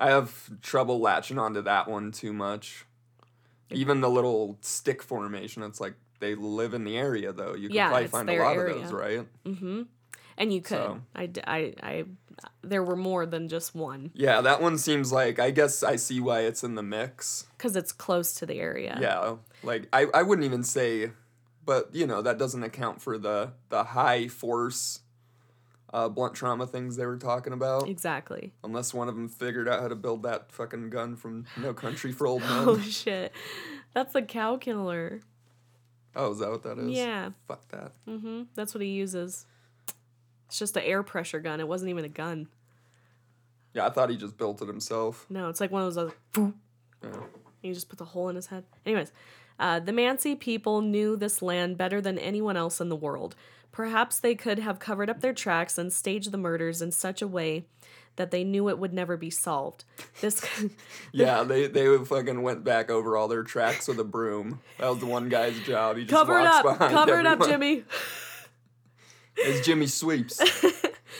I 0.00 0.10
have 0.10 0.50
trouble 0.62 0.98
latching 1.00 1.38
onto 1.38 1.62
that 1.62 1.86
one 1.88 2.10
too 2.12 2.32
much. 2.32 2.86
Even 3.70 4.00
the 4.00 4.10
little 4.10 4.58
stick 4.62 5.02
formation, 5.02 5.62
it's 5.62 5.80
like 5.80 5.94
they 6.18 6.34
live 6.34 6.74
in 6.74 6.82
the 6.84 6.96
area 6.96 7.32
though. 7.32 7.54
You 7.54 7.68
can 7.68 7.76
Yeah, 7.76 7.88
probably 7.90 8.06
find 8.08 8.30
a 8.30 8.38
lot 8.42 8.56
area. 8.56 8.74
of 8.76 8.82
those, 8.82 8.92
right? 8.92 9.26
Mm-hmm. 9.44 9.82
And 10.38 10.52
you 10.52 10.60
could. 10.62 10.76
So- 10.78 11.00
I, 11.14 11.30
I, 11.46 11.74
I, 11.82 12.04
there 12.62 12.82
were 12.82 12.96
more 12.96 13.26
than 13.26 13.48
just 13.48 13.74
one 13.74 14.10
Yeah, 14.14 14.40
that 14.40 14.62
one 14.62 14.78
seems 14.78 15.12
like 15.12 15.38
I 15.38 15.50
guess 15.50 15.82
I 15.82 15.96
see 15.96 16.18
why 16.20 16.40
it's 16.40 16.64
in 16.64 16.74
the 16.74 16.82
mix. 16.82 17.46
because 17.58 17.76
it's 17.76 17.92
close 17.92 18.32
to 18.34 18.46
the 18.46 18.54
area. 18.58 18.96
Yeah, 19.00 19.36
like 19.62 19.86
I, 19.92 20.06
I 20.14 20.22
wouldn't 20.22 20.46
even 20.46 20.64
say, 20.64 21.10
but 21.64 21.94
you 21.94 22.06
know 22.06 22.22
that 22.22 22.38
doesn't 22.38 22.62
account 22.62 23.02
for 23.02 23.18
the 23.18 23.52
the 23.68 23.84
high 23.84 24.28
force, 24.28 25.00
uh, 25.92 26.08
blunt 26.08 26.34
trauma 26.34 26.66
things 26.66 26.96
they 26.96 27.06
were 27.06 27.16
talking 27.16 27.52
about. 27.52 27.88
Exactly. 27.88 28.52
Unless 28.64 28.94
one 28.94 29.08
of 29.08 29.14
them 29.16 29.28
figured 29.28 29.68
out 29.68 29.80
how 29.80 29.88
to 29.88 29.96
build 29.96 30.22
that 30.22 30.52
fucking 30.52 30.90
gun 30.90 31.16
from 31.16 31.46
No 31.56 31.72
Country 31.74 32.12
for 32.12 32.26
Old 32.26 32.42
Oh 32.46 32.76
Men. 32.76 32.84
shit, 32.84 33.32
that's 33.94 34.14
a 34.14 34.22
cow 34.22 34.56
killer. 34.56 35.20
oh, 36.16 36.32
is 36.32 36.38
that 36.38 36.50
what 36.50 36.62
that 36.62 36.78
is? 36.78 36.90
Yeah. 36.90 37.30
Fuck 37.48 37.68
that. 37.68 37.92
Mm-hmm. 38.08 38.42
That's 38.54 38.74
what 38.74 38.82
he 38.82 38.88
uses. 38.90 39.46
It's 40.46 40.58
just 40.58 40.76
an 40.76 40.82
air 40.84 41.02
pressure 41.02 41.40
gun. 41.40 41.60
It 41.60 41.68
wasn't 41.68 41.90
even 41.90 42.04
a 42.04 42.08
gun. 42.08 42.48
Yeah, 43.74 43.86
I 43.86 43.90
thought 43.90 44.10
he 44.10 44.16
just 44.16 44.36
built 44.36 44.60
it 44.62 44.66
himself. 44.68 45.26
No, 45.30 45.48
it's 45.48 45.60
like 45.60 45.70
one 45.70 45.82
of 45.82 45.94
those. 45.94 46.12
Other, 46.36 46.52
Yeah. 47.04 47.20
He 47.62 47.72
just 47.72 47.88
puts 47.88 48.00
a 48.00 48.04
hole 48.06 48.28
in 48.28 48.36
his 48.36 48.46
head. 48.46 48.64
Anyways, 48.84 49.12
uh, 49.58 49.80
the 49.80 49.92
Mansi 49.92 50.38
people 50.38 50.80
knew 50.80 51.16
this 51.16 51.40
land 51.40 51.76
better 51.78 52.00
than 52.00 52.18
anyone 52.18 52.56
else 52.56 52.80
in 52.80 52.88
the 52.88 52.96
world. 52.96 53.36
Perhaps 53.72 54.18
they 54.18 54.34
could 54.34 54.58
have 54.58 54.78
covered 54.78 55.08
up 55.08 55.20
their 55.20 55.32
tracks 55.32 55.78
and 55.78 55.92
staged 55.92 56.32
the 56.32 56.38
murders 56.38 56.82
in 56.82 56.90
such 56.90 57.22
a 57.22 57.28
way 57.28 57.64
that 58.16 58.30
they 58.30 58.44
knew 58.44 58.68
it 58.68 58.78
would 58.78 58.92
never 58.92 59.16
be 59.16 59.30
solved. 59.30 59.84
This, 60.20 60.44
Yeah, 61.12 61.42
they 61.42 61.66
they 61.66 61.96
fucking 61.98 62.42
went 62.42 62.64
back 62.64 62.90
over 62.90 63.16
all 63.16 63.28
their 63.28 63.42
tracks 63.42 63.88
with 63.88 63.98
a 64.00 64.04
broom. 64.04 64.60
That 64.78 64.90
was 64.90 64.98
the 64.98 65.06
one 65.06 65.28
guy's 65.28 65.58
job. 65.60 65.96
He 65.96 66.04
just 66.04 66.12
cover 66.12 66.38
it 66.38 66.46
up, 66.46 66.78
cover 66.78 67.20
it 67.20 67.26
up. 67.26 67.44
Jimmy. 67.44 67.84
It's 69.42 69.64
Jimmy 69.64 69.86
Sweeps. 69.86 70.38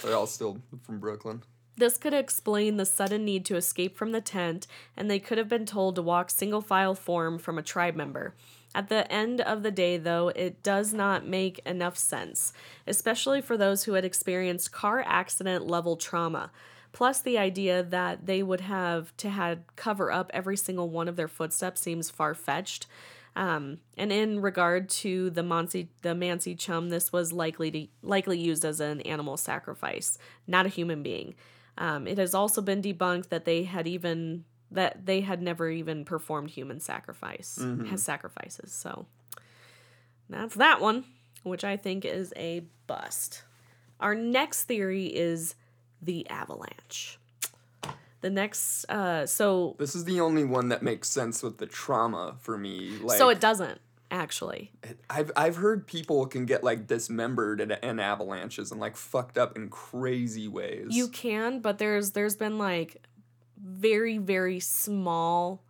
They're 0.03 0.15
all 0.15 0.27
still 0.27 0.61
from 0.83 0.99
Brooklyn. 0.99 1.43
This 1.79 1.97
could 1.97 2.13
explain 2.13 2.77
the 2.77 2.85
sudden 2.85 3.25
need 3.25 3.47
to 3.47 3.57
escape 3.57 3.97
from 3.97 4.13
the 4.13 4.21
tent, 4.21 4.67
and 4.95 5.11
they 5.11 5.19
could 5.19 5.39
have 5.39 5.49
been 5.49 5.65
told 5.65 5.95
to 5.95 6.03
walk 6.03 6.29
single 6.29 6.61
file 6.61 6.95
form 6.95 7.39
from 7.39 7.57
a 7.57 7.63
tribe 7.63 7.95
member. 7.97 8.35
At 8.75 8.89
the 8.89 9.11
end 9.13 9.41
of 9.41 9.63
the 9.63 9.71
day, 9.73 9.97
though, 9.97 10.29
it 10.29 10.63
does 10.63 10.95
not 10.95 11.27
make 11.27 11.59
enough 11.67 11.97
sense, 11.97 12.53
especially 12.87 13.41
for 13.41 13.57
those 13.57 13.85
who 13.85 13.95
had 13.95 14.05
experienced 14.05 14.71
car 14.71 15.03
accident 15.05 15.67
level 15.67 15.97
trauma. 15.97 16.53
Plus, 16.93 17.21
the 17.21 17.39
idea 17.39 17.83
that 17.83 18.27
they 18.27 18.43
would 18.43 18.61
have 18.63 19.17
to 19.19 19.31
had 19.31 19.65
cover 19.77 20.11
up 20.11 20.31
every 20.33 20.57
single 20.57 20.89
one 20.89 21.09
of 21.09 21.17
their 21.17 21.29
footsteps 21.29 21.81
seems 21.81 22.11
far 22.11 22.35
fetched. 22.35 22.87
Um, 23.37 23.79
and 23.97 24.13
in 24.13 24.41
regard 24.41 24.89
to 24.89 25.31
the 25.31 25.43
Mansi, 25.43 25.89
the 26.03 26.11
Mansi 26.11 26.59
chum, 26.59 26.91
this 26.91 27.13
was 27.13 27.33
likely 27.33 27.71
to 27.71 27.87
likely 28.03 28.39
used 28.39 28.65
as 28.65 28.81
an 28.81 29.01
animal 29.03 29.37
sacrifice, 29.37 30.19
not 30.47 30.67
a 30.67 30.71
human 30.71 31.03
being. 31.03 31.35
Um, 31.79 32.07
it 32.07 32.19
has 32.19 32.35
also 32.35 32.61
been 32.61 32.83
debunked 32.83 33.29
that 33.29 33.45
they 33.45 33.63
had 33.63 33.87
even 33.87 34.45
that 34.71 35.07
they 35.07 35.21
had 35.21 35.43
never 35.43 35.69
even 35.69 36.05
performed 36.05 36.51
human 36.51 36.81
sacrifice 36.81 37.59
has 37.89 38.03
sacrifices. 38.03 38.73
So 38.73 39.07
that's 40.29 40.55
that 40.57 40.81
one. 40.81 41.05
which 41.43 41.65
I 41.65 41.77
think 41.77 42.05
is 42.05 42.33
a 42.37 42.65
bust. 42.87 43.43
Our 43.99 44.15
next 44.15 44.65
theory 44.65 45.07
is 45.07 45.55
the 46.03 46.29
avalanche. 46.29 47.19
The 48.21 48.31
next, 48.31 48.85
uh, 48.91 49.27
so 49.27 49.77
This 49.79 49.95
is 49.95 50.05
the 50.05 50.21
only 50.21 50.45
one 50.45 50.69
that 50.69 50.83
makes 50.83 51.09
sense 51.09 51.43
with 51.43 51.57
the 51.59 51.67
trauma 51.67 52.37
for 52.41 52.59
me. 52.59 52.91
Like, 53.03 53.17
so 53.17 53.31
it 53.31 53.41
doesn't 53.41 53.81
actually. 54.11 54.73
I've 55.09 55.31
I've 55.37 55.57
heard 55.57 55.87
people 55.87 56.27
can 56.27 56.45
get 56.45 56.63
like 56.63 56.87
dismembered 56.87 57.61
in, 57.63 57.71
in 57.71 57.99
avalanches 57.99 58.71
and 58.73 58.81
like 58.81 58.97
fucked 58.97 59.39
up 59.39 59.57
in 59.57 59.71
crazy 59.71 60.49
ways. 60.49 60.89
You 60.91 61.09
can, 61.09 61.61
but 61.61 61.79
there's 61.79 62.11
there's 62.11 62.37
been 62.37 62.59
like 62.59 63.03
very 63.65 64.19
very 64.19 64.61
small 64.61 65.63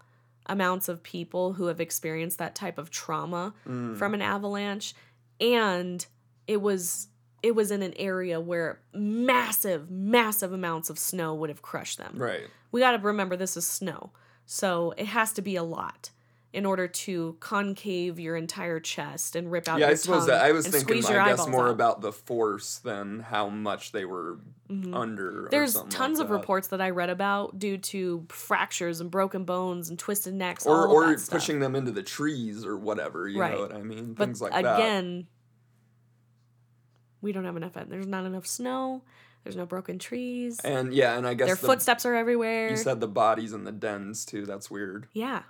amounts 0.46 0.88
of 0.88 1.02
people 1.02 1.52
who 1.54 1.66
have 1.66 1.80
experienced 1.80 2.38
that 2.38 2.54
type 2.54 2.78
of 2.78 2.90
trauma 2.90 3.54
Mm. 3.66 3.96
from 3.96 4.14
an 4.14 4.22
avalanche 4.22 4.94
and 5.40 6.06
it 6.46 6.60
was 6.60 7.08
it 7.42 7.54
was 7.54 7.70
in 7.70 7.82
an 7.82 7.94
area 7.96 8.38
where 8.40 8.80
massive 8.92 9.90
massive 9.90 10.52
amounts 10.52 10.90
of 10.90 10.98
snow 10.98 11.34
would 11.34 11.48
have 11.50 11.62
crushed 11.62 11.98
them. 11.98 12.14
right. 12.16 12.48
We 12.72 12.80
got 12.80 12.92
to 12.92 12.98
remember 12.98 13.34
this 13.36 13.56
is 13.56 13.66
snow. 13.66 14.10
So 14.46 14.92
it 14.96 15.06
has 15.06 15.32
to 15.34 15.42
be 15.42 15.56
a 15.56 15.62
lot 15.62 16.10
in 16.52 16.66
order 16.66 16.88
to 16.88 17.36
concave 17.38 18.18
your 18.18 18.36
entire 18.36 18.80
chest 18.80 19.36
and 19.36 19.52
rip 19.52 19.68
out 19.68 19.78
Yeah, 19.78 19.86
your 19.86 19.92
I 19.92 19.94
suppose 19.94 20.26
that 20.26 20.44
I 20.44 20.50
was 20.50 20.66
thinking 20.66 21.04
I 21.06 21.28
guess 21.28 21.46
more 21.46 21.68
out. 21.68 21.70
about 21.70 22.00
the 22.00 22.12
force 22.12 22.78
than 22.78 23.20
how 23.20 23.48
much 23.48 23.92
they 23.92 24.04
were 24.04 24.38
mm-hmm. 24.68 24.92
under. 24.92 25.46
There's 25.50 25.74
tons 25.90 26.18
like 26.18 26.24
of 26.24 26.28
that. 26.28 26.34
reports 26.34 26.68
that 26.68 26.80
I 26.80 26.90
read 26.90 27.08
about 27.08 27.58
due 27.58 27.78
to 27.78 28.26
fractures 28.30 29.00
and 29.00 29.12
broken 29.12 29.44
bones 29.44 29.90
and 29.90 29.98
twisted 29.98 30.34
necks, 30.34 30.66
or 30.66 30.88
all 30.88 30.94
or 30.94 31.10
that 31.10 31.20
stuff. 31.20 31.38
pushing 31.38 31.60
them 31.60 31.76
into 31.76 31.92
the 31.92 32.02
trees 32.02 32.64
or 32.64 32.76
whatever. 32.76 33.28
You 33.28 33.40
Right. 33.40 33.54
know 33.54 33.60
what 33.62 33.74
I 33.74 33.82
mean? 33.82 34.14
But 34.14 34.24
Things 34.24 34.42
like 34.42 34.52
that. 34.52 34.76
again, 34.76 35.28
we 37.20 37.30
don't 37.30 37.44
have 37.44 37.56
enough. 37.56 37.74
There's 37.74 38.08
not 38.08 38.24
enough 38.24 38.46
snow. 38.46 39.02
There's 39.44 39.56
no 39.56 39.66
broken 39.66 39.98
trees. 39.98 40.58
And 40.60 40.92
yeah, 40.92 41.16
and 41.16 41.26
I 41.26 41.34
guess 41.34 41.46
Their 41.46 41.54
the, 41.54 41.66
footsteps 41.66 42.04
are 42.04 42.14
everywhere. 42.14 42.70
You 42.70 42.76
said 42.76 43.00
the 43.00 43.08
bodies 43.08 43.52
in 43.52 43.64
the 43.64 43.72
dens 43.72 44.24
too. 44.24 44.46
That's 44.46 44.68
weird. 44.70 45.06
Yeah. 45.12 45.42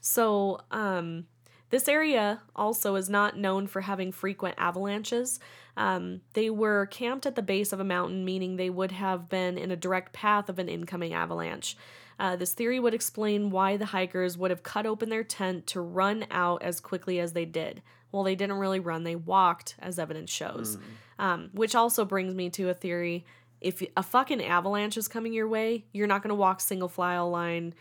So, 0.00 0.60
um, 0.70 1.26
this 1.70 1.88
area 1.88 2.42
also 2.54 2.96
is 2.96 3.08
not 3.08 3.38
known 3.38 3.68
for 3.68 3.80
having 3.80 4.10
frequent 4.10 4.56
avalanches. 4.58 5.38
Um, 5.76 6.20
they 6.32 6.50
were 6.50 6.86
camped 6.86 7.26
at 7.26 7.36
the 7.36 7.42
base 7.42 7.72
of 7.72 7.78
a 7.78 7.84
mountain, 7.84 8.24
meaning 8.24 8.56
they 8.56 8.70
would 8.70 8.92
have 8.92 9.28
been 9.28 9.56
in 9.56 9.70
a 9.70 9.76
direct 9.76 10.12
path 10.12 10.48
of 10.48 10.58
an 10.58 10.68
incoming 10.68 11.14
avalanche. 11.14 11.76
Uh, 12.18 12.36
this 12.36 12.52
theory 12.52 12.80
would 12.80 12.92
explain 12.92 13.50
why 13.50 13.76
the 13.76 13.86
hikers 13.86 14.36
would 14.36 14.50
have 14.50 14.62
cut 14.62 14.84
open 14.84 15.08
their 15.08 15.24
tent 15.24 15.66
to 15.68 15.80
run 15.80 16.26
out 16.30 16.62
as 16.62 16.80
quickly 16.80 17.20
as 17.20 17.32
they 17.32 17.44
did. 17.44 17.82
Well, 18.12 18.24
they 18.24 18.34
didn't 18.34 18.58
really 18.58 18.80
run, 18.80 19.04
they 19.04 19.16
walked, 19.16 19.76
as 19.78 19.98
evidence 19.98 20.30
shows. 20.30 20.76
Um, 21.18 21.50
which 21.52 21.74
also 21.74 22.04
brings 22.04 22.34
me 22.34 22.50
to 22.50 22.68
a 22.68 22.74
theory 22.74 23.24
if 23.60 23.82
a 23.96 24.02
fucking 24.02 24.42
avalanche 24.42 24.96
is 24.96 25.06
coming 25.06 25.32
your 25.32 25.46
way, 25.46 25.84
you're 25.92 26.06
not 26.06 26.22
going 26.22 26.30
to 26.30 26.34
walk 26.34 26.60
single 26.60 26.88
file 26.88 27.30
line 27.30 27.74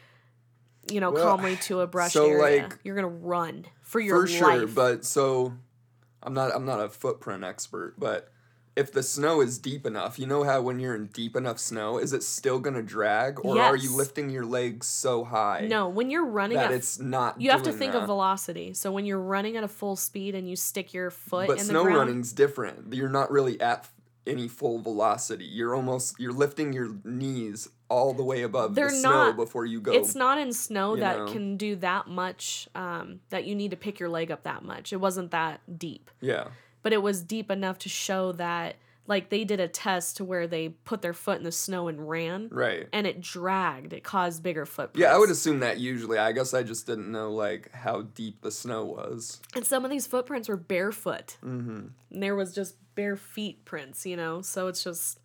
you 0.91 0.99
know, 0.99 1.11
Well, 1.11 1.23
calmly 1.25 1.55
to 1.63 1.81
a 1.81 1.87
brush 1.87 2.13
so, 2.13 2.25
area. 2.25 2.63
like, 2.63 2.79
You're 2.83 2.95
gonna 2.95 3.07
run 3.07 3.65
for 3.81 3.99
your 3.99 4.17
own. 4.17 4.21
For 4.23 4.27
sure, 4.27 4.65
life. 4.65 4.75
but 4.75 5.05
so 5.05 5.53
I'm 6.23 6.33
not 6.33 6.53
I'm 6.55 6.65
not 6.65 6.79
a 6.79 6.89
footprint 6.89 7.43
expert, 7.43 7.95
but 7.97 8.29
if 8.75 8.93
the 8.93 9.03
snow 9.03 9.41
is 9.41 9.57
deep 9.57 9.85
enough, 9.85 10.17
you 10.17 10.25
know 10.25 10.43
how 10.43 10.61
when 10.61 10.79
you're 10.79 10.95
in 10.95 11.07
deep 11.07 11.35
enough 11.35 11.59
snow, 11.59 11.97
is 11.97 12.13
it 12.13 12.23
still 12.23 12.59
gonna 12.59 12.81
drag, 12.81 13.43
or 13.43 13.59
are 13.59 13.75
you 13.75 13.93
lifting 13.95 14.29
your 14.29 14.45
legs 14.45 14.87
so 14.87 15.25
high 15.25 15.67
no, 15.69 15.89
when 15.89 16.09
you're 16.09 16.25
running 16.25 16.55
that 16.57 16.67
at 16.67 16.71
it's 16.71 16.97
not? 16.99 17.41
you 17.41 17.51
have 17.51 17.63
to 17.63 17.73
think 17.73 17.91
that? 17.93 18.01
of 18.03 18.05
velocity. 18.07 18.73
So 18.73 18.91
when 18.91 19.05
you're 19.05 19.19
running 19.19 19.57
at 19.57 19.63
a 19.63 19.67
full 19.67 19.95
speed 19.95 20.33
and 20.35 20.49
you 20.49 20.55
stick 20.55 20.93
your 20.93 21.09
foot 21.09 21.47
But 21.47 21.59
in 21.59 21.65
snow 21.65 21.79
the 21.79 21.85
ground, 21.85 21.97
running's 21.97 22.31
different. 22.31 22.93
You're 22.93 23.09
not 23.09 23.31
really 23.31 23.59
at 23.59 23.87
any 24.25 24.47
full 24.47 24.79
velocity. 24.79 25.45
You're 25.45 25.75
almost 25.75 26.15
you're 26.19 26.31
lifting 26.31 26.71
your 26.71 26.95
knees 27.03 27.67
all 27.89 28.13
the 28.13 28.23
way 28.23 28.43
above 28.43 28.75
They're 28.75 28.89
the 28.89 28.95
snow 28.95 29.09
not- 29.09 29.35
before 29.35 29.65
you 29.65 29.81
go. 29.81 29.91
it's 29.91 30.15
not 30.15 30.37
in 30.37 30.53
snow 30.53 30.95
that 30.95 31.17
know. 31.17 31.25
can 31.27 31.57
do 31.57 31.75
that 31.77 32.07
much. 32.07 32.67
Um, 32.75 33.19
that 33.29 33.45
you 33.45 33.55
need 33.55 33.71
to 33.71 33.77
pick 33.77 33.99
your 33.99 34.09
leg 34.09 34.31
up 34.31 34.43
that 34.43 34.63
much. 34.63 34.93
It 34.93 34.97
wasn't 34.97 35.31
that 35.31 35.61
deep, 35.79 36.09
yeah. 36.21 36.49
but 36.83 36.93
it 36.93 37.01
was 37.01 37.23
deep 37.23 37.49
enough 37.51 37.79
to 37.79 37.89
show 37.89 38.31
that 38.33 38.75
like 39.07 39.29
they 39.29 39.43
did 39.43 39.59
a 39.59 39.67
test 39.67 40.17
to 40.17 40.23
where 40.23 40.45
they 40.45 40.69
put 40.69 41.01
their 41.01 41.13
foot 41.13 41.39
in 41.39 41.43
the 41.43 41.51
snow 41.51 41.87
and 41.87 42.07
ran, 42.07 42.47
Right. 42.51 42.87
and 42.93 43.07
it 43.07 43.19
dragged. 43.21 43.91
It 43.91 44.03
caused 44.03 44.43
bigger 44.43 44.67
footprints. 44.67 44.99
Yeah, 44.99 45.15
I 45.15 45.17
would 45.17 45.31
assume 45.31 45.61
that 45.61 45.79
usually. 45.79 46.19
I 46.19 46.31
guess 46.31 46.53
I 46.53 46.61
just 46.61 46.85
didn't 46.85 47.11
know 47.11 47.31
like 47.31 47.71
how 47.73 48.03
deep 48.03 48.41
the 48.41 48.51
snow 48.51 48.85
was. 48.85 49.41
And 49.55 49.65
some 49.65 49.83
of 49.83 49.89
these 49.89 50.05
footprints 50.05 50.47
were 50.47 50.57
barefoot. 50.57 51.37
Mm-hmm. 51.43 51.87
And 52.11 52.23
there 52.23 52.35
was 52.35 52.53
just 52.53 52.75
bare 52.93 53.15
feet 53.15 53.65
prints, 53.65 54.05
you 54.05 54.15
know? 54.15 54.41
So 54.43 54.67
it's 54.67 54.83
just, 54.83 55.19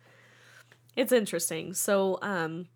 it's 0.95 1.11
interesting. 1.11 1.73
So, 1.73 2.19
um, 2.21 2.67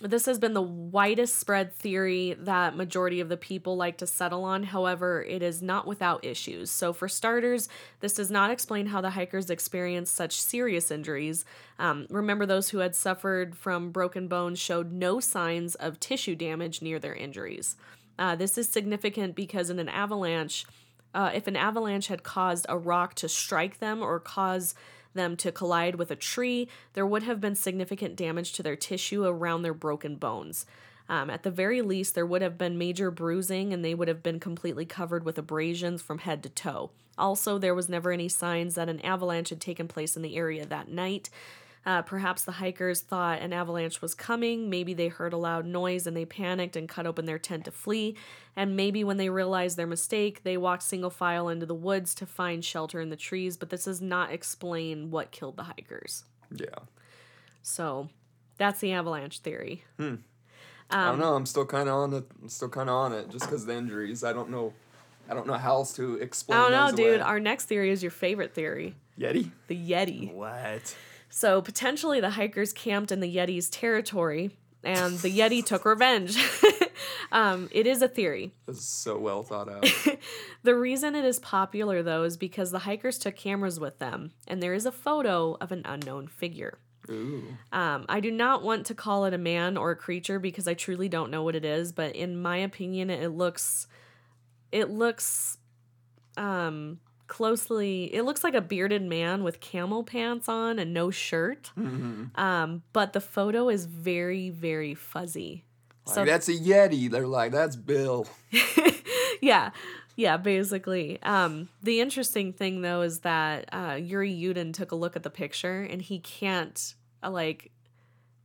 this 0.00 0.26
has 0.26 0.40
been 0.40 0.54
the 0.54 0.62
widest 0.62 1.38
spread 1.38 1.72
theory 1.72 2.34
that 2.40 2.76
majority 2.76 3.20
of 3.20 3.28
the 3.28 3.36
people 3.36 3.76
like 3.76 3.98
to 3.98 4.08
settle 4.08 4.42
on. 4.42 4.64
However, 4.64 5.22
it 5.22 5.40
is 5.40 5.62
not 5.62 5.86
without 5.86 6.24
issues. 6.24 6.68
So, 6.68 6.92
for 6.92 7.08
starters, 7.08 7.68
this 8.00 8.14
does 8.14 8.30
not 8.30 8.50
explain 8.50 8.86
how 8.86 9.00
the 9.00 9.10
hikers 9.10 9.50
experienced 9.50 10.14
such 10.14 10.40
serious 10.40 10.90
injuries. 10.90 11.44
Um, 11.78 12.08
remember, 12.10 12.44
those 12.44 12.70
who 12.70 12.78
had 12.78 12.96
suffered 12.96 13.56
from 13.56 13.92
broken 13.92 14.26
bones 14.26 14.58
showed 14.58 14.90
no 14.90 15.20
signs 15.20 15.76
of 15.76 16.00
tissue 16.00 16.34
damage 16.34 16.82
near 16.82 16.98
their 16.98 17.14
injuries. 17.14 17.76
Uh, 18.18 18.34
this 18.34 18.58
is 18.58 18.68
significant 18.68 19.36
because 19.36 19.70
in 19.70 19.78
an 19.78 19.88
avalanche, 19.88 20.66
uh, 21.14 21.30
if 21.32 21.46
an 21.46 21.56
avalanche 21.56 22.08
had 22.08 22.24
caused 22.24 22.66
a 22.68 22.76
rock 22.76 23.14
to 23.14 23.28
strike 23.28 23.78
them 23.78 24.02
or 24.02 24.18
cause 24.18 24.74
them 25.14 25.36
to 25.38 25.52
collide 25.52 25.94
with 25.94 26.10
a 26.10 26.16
tree, 26.16 26.68
there 26.92 27.06
would 27.06 27.22
have 27.22 27.40
been 27.40 27.54
significant 27.54 28.16
damage 28.16 28.52
to 28.52 28.62
their 28.62 28.76
tissue 28.76 29.24
around 29.24 29.62
their 29.62 29.74
broken 29.74 30.16
bones. 30.16 30.66
Um, 31.08 31.28
at 31.28 31.42
the 31.42 31.50
very 31.50 31.82
least, 31.82 32.14
there 32.14 32.26
would 32.26 32.42
have 32.42 32.56
been 32.56 32.78
major 32.78 33.10
bruising 33.10 33.72
and 33.72 33.84
they 33.84 33.94
would 33.94 34.08
have 34.08 34.22
been 34.22 34.40
completely 34.40 34.86
covered 34.86 35.24
with 35.24 35.38
abrasions 35.38 36.00
from 36.00 36.18
head 36.18 36.42
to 36.42 36.48
toe. 36.48 36.90
Also, 37.16 37.58
there 37.58 37.74
was 37.74 37.88
never 37.88 38.10
any 38.10 38.28
signs 38.28 38.74
that 38.74 38.88
an 38.88 39.00
avalanche 39.00 39.50
had 39.50 39.60
taken 39.60 39.86
place 39.86 40.16
in 40.16 40.22
the 40.22 40.36
area 40.36 40.66
that 40.66 40.88
night. 40.88 41.30
Uh, 41.86 42.00
perhaps 42.00 42.44
the 42.44 42.52
hikers 42.52 43.02
thought 43.02 43.40
an 43.42 43.52
avalanche 43.52 44.00
was 44.00 44.14
coming. 44.14 44.70
Maybe 44.70 44.94
they 44.94 45.08
heard 45.08 45.34
a 45.34 45.36
loud 45.36 45.66
noise 45.66 46.06
and 46.06 46.16
they 46.16 46.24
panicked 46.24 46.76
and 46.76 46.88
cut 46.88 47.06
open 47.06 47.26
their 47.26 47.38
tent 47.38 47.66
to 47.66 47.70
flee. 47.70 48.16
And 48.56 48.74
maybe 48.74 49.04
when 49.04 49.18
they 49.18 49.28
realized 49.28 49.76
their 49.76 49.86
mistake, 49.86 50.44
they 50.44 50.56
walked 50.56 50.82
single 50.82 51.10
file 51.10 51.48
into 51.50 51.66
the 51.66 51.74
woods 51.74 52.14
to 52.16 52.26
find 52.26 52.64
shelter 52.64 53.00
in 53.02 53.10
the 53.10 53.16
trees. 53.16 53.58
But 53.58 53.68
this 53.68 53.84
does 53.84 54.00
not 54.00 54.32
explain 54.32 55.10
what 55.10 55.30
killed 55.30 55.56
the 55.56 55.64
hikers. 55.64 56.24
Yeah. 56.54 56.66
So 57.62 58.08
that's 58.56 58.80
the 58.80 58.92
avalanche 58.92 59.40
theory. 59.40 59.84
I 59.98 60.02
Um, 60.04 60.18
don't 60.90 61.18
know. 61.18 61.34
I'm 61.34 61.46
still 61.46 61.66
kind 61.66 61.88
of 61.88 61.94
on 61.96 62.12
it. 62.14 62.24
I'm 62.40 62.48
still 62.48 62.68
kind 62.68 62.88
of 62.88 62.94
on 62.96 63.12
it, 63.12 63.30
just 63.30 63.46
because 63.46 63.66
the 63.66 63.74
injuries. 63.74 64.22
I 64.24 64.32
don't 64.32 64.50
know. 64.50 64.72
I 65.28 65.34
don't 65.34 65.46
know 65.46 65.54
how 65.54 65.72
else 65.74 65.94
to 65.96 66.16
explain. 66.16 66.58
I 66.58 66.62
don't 66.62 66.72
know, 66.72 66.96
dude. 66.96 67.14
away. 67.16 67.20
Our 67.20 67.40
next 67.40 67.64
theory 67.66 67.90
is 67.90 68.02
your 68.02 68.10
favorite 68.10 68.54
theory 68.54 68.94
Yeti. 69.18 69.50
the 69.68 69.76
Yeti. 69.90 70.32
What? 70.32 70.94
So 71.36 71.60
potentially 71.60 72.20
the 72.20 72.30
hikers 72.30 72.72
camped 72.72 73.10
in 73.10 73.18
the 73.18 73.36
Yeti's 73.36 73.68
territory 73.68 74.52
and 74.84 75.18
the 75.18 75.36
Yeti 75.36 75.66
took 75.66 75.84
revenge. 75.84 76.36
um, 77.32 77.68
it 77.72 77.88
is 77.88 78.02
a 78.02 78.06
theory. 78.06 78.52
This 78.66 78.76
is 78.76 78.86
so 78.86 79.18
well 79.18 79.42
thought 79.42 79.68
out. 79.68 79.84
The 80.62 80.76
reason 80.76 81.16
it 81.16 81.24
is 81.24 81.40
popular, 81.40 82.04
though, 82.04 82.22
is 82.22 82.36
because 82.36 82.70
the 82.70 82.78
hikers 82.78 83.18
took 83.18 83.34
cameras 83.34 83.80
with 83.80 83.98
them, 83.98 84.30
and 84.46 84.62
there 84.62 84.72
is 84.74 84.86
a 84.86 84.92
photo 84.92 85.58
of 85.60 85.72
an 85.72 85.82
unknown 85.84 86.28
figure. 86.28 86.78
Ooh. 87.10 87.42
Um, 87.72 88.06
I 88.08 88.20
do 88.20 88.30
not 88.30 88.62
want 88.62 88.86
to 88.86 88.94
call 88.94 89.24
it 89.26 89.34
a 89.34 89.38
man 89.38 89.76
or 89.76 89.90
a 89.90 89.96
creature 89.96 90.38
because 90.38 90.68
I 90.68 90.72
truly 90.72 91.08
don't 91.08 91.30
know 91.32 91.42
what 91.42 91.56
it 91.56 91.64
is, 91.64 91.92
but 91.92 92.14
in 92.14 92.40
my 92.40 92.58
opinion, 92.58 93.10
it 93.10 93.32
looks, 93.32 93.88
it 94.72 94.88
looks, 94.88 95.58
um, 96.38 97.00
closely. 97.34 98.04
It 98.14 98.22
looks 98.22 98.44
like 98.44 98.54
a 98.54 98.60
bearded 98.60 99.02
man 99.02 99.42
with 99.42 99.58
camel 99.58 100.04
pants 100.04 100.48
on 100.48 100.78
and 100.78 100.94
no 100.94 101.10
shirt. 101.10 101.72
Mm-hmm. 101.76 102.40
Um, 102.40 102.84
but 102.92 103.12
the 103.12 103.20
photo 103.20 103.68
is 103.68 103.86
very, 103.86 104.50
very 104.50 104.94
fuzzy. 104.94 105.64
Like, 106.06 106.14
So 106.14 106.24
that's 106.24 106.48
a 106.48 106.52
Yeti. 106.52 107.10
They're 107.10 107.26
like, 107.26 107.50
that's 107.50 107.74
Bill. 107.74 108.28
yeah 109.40 109.70
yeah 110.16 110.36
basically 110.36 111.20
um 111.24 111.68
the 111.82 112.00
interesting 112.00 112.52
thing 112.52 112.82
though 112.82 113.02
is 113.02 113.20
that 113.20 113.68
uh 113.72 113.98
yuri 114.00 114.32
yudin 114.32 114.72
took 114.72 114.92
a 114.92 114.94
look 114.94 115.16
at 115.16 115.24
the 115.24 115.28
picture 115.28 115.82
and 115.82 116.00
he 116.00 116.20
can't 116.20 116.94
uh, 117.22 117.28
like 117.28 117.72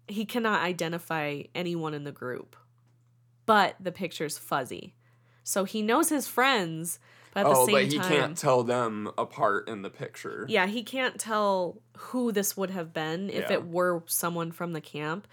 he 0.08 0.26
cannot 0.26 0.64
identify 0.64 1.44
anyone 1.54 1.94
in 1.94 2.06
the 2.06 2.12
group 2.12 2.56
but 3.46 3.76
the 3.80 3.92
picture's 3.92 4.40
fuzzy 4.40 4.96
so 5.44 5.64
he 5.64 5.84
knows 5.84 6.10
his 6.10 6.28
friends 6.28 7.00
but 7.34 7.42
at 7.42 7.50
the 7.50 7.56
oh, 7.56 7.66
same 7.66 7.76
but 7.76 7.86
he 7.86 7.98
time 7.98 8.08
can't 8.10 8.38
tell 8.38 8.64
them 8.64 9.10
apart 9.18 9.68
in 9.70 9.82
the 9.82 9.90
picture. 9.90 10.46
yeah 10.50 10.66
he 10.66 10.84
can't 10.84 11.20
tell 11.20 11.82
who 11.98 12.32
this 12.32 12.56
would 12.58 12.70
have 12.70 12.94
been 12.94 13.30
if 13.30 13.50
Yeah. 13.50 13.54
it 13.54 13.68
were 13.68 14.04
someone 14.08 14.52
from 14.52 14.74
the 14.74 14.82
camp 14.82 15.28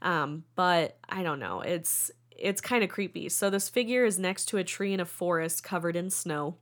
um 0.00 0.44
but 0.54 0.96
i 1.08 1.22
don't 1.22 1.38
know 1.38 1.60
it's 1.60 2.10
it's 2.42 2.60
kind 2.60 2.82
of 2.82 2.90
creepy. 2.90 3.28
So 3.28 3.50
this 3.50 3.68
figure 3.68 4.04
is 4.04 4.18
next 4.18 4.46
to 4.46 4.58
a 4.58 4.64
tree 4.64 4.92
in 4.92 5.00
a 5.00 5.04
forest 5.04 5.62
covered 5.62 5.94
in 5.94 6.10
snow. 6.10 6.56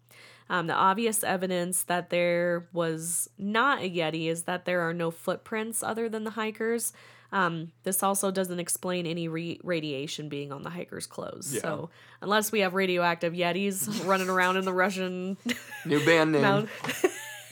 Um, 0.50 0.66
the 0.66 0.74
obvious 0.74 1.24
evidence 1.24 1.84
that 1.84 2.10
there 2.10 2.68
was 2.72 3.30
not 3.38 3.80
a 3.80 3.88
Yeti 3.90 4.26
is 4.26 4.42
that 4.42 4.64
there 4.66 4.80
are 4.80 4.92
no 4.92 5.10
footprints 5.10 5.82
other 5.82 6.08
than 6.08 6.24
the 6.24 6.32
hikers. 6.32 6.92
Um, 7.32 7.72
this 7.84 8.02
also 8.02 8.30
doesn't 8.30 8.58
explain 8.58 9.06
any 9.06 9.28
re- 9.28 9.60
radiation 9.62 10.28
being 10.28 10.52
on 10.52 10.62
the 10.62 10.70
hikers' 10.70 11.06
clothes. 11.06 11.54
Yeah. 11.54 11.60
So 11.60 11.90
unless 12.20 12.50
we 12.50 12.60
have 12.60 12.74
radioactive 12.74 13.32
Yetis 13.34 14.04
running 14.06 14.28
around 14.28 14.56
in 14.56 14.64
the 14.64 14.72
Russian 14.72 15.36
New 15.84 16.04
band 16.04 16.32
name. 16.32 16.68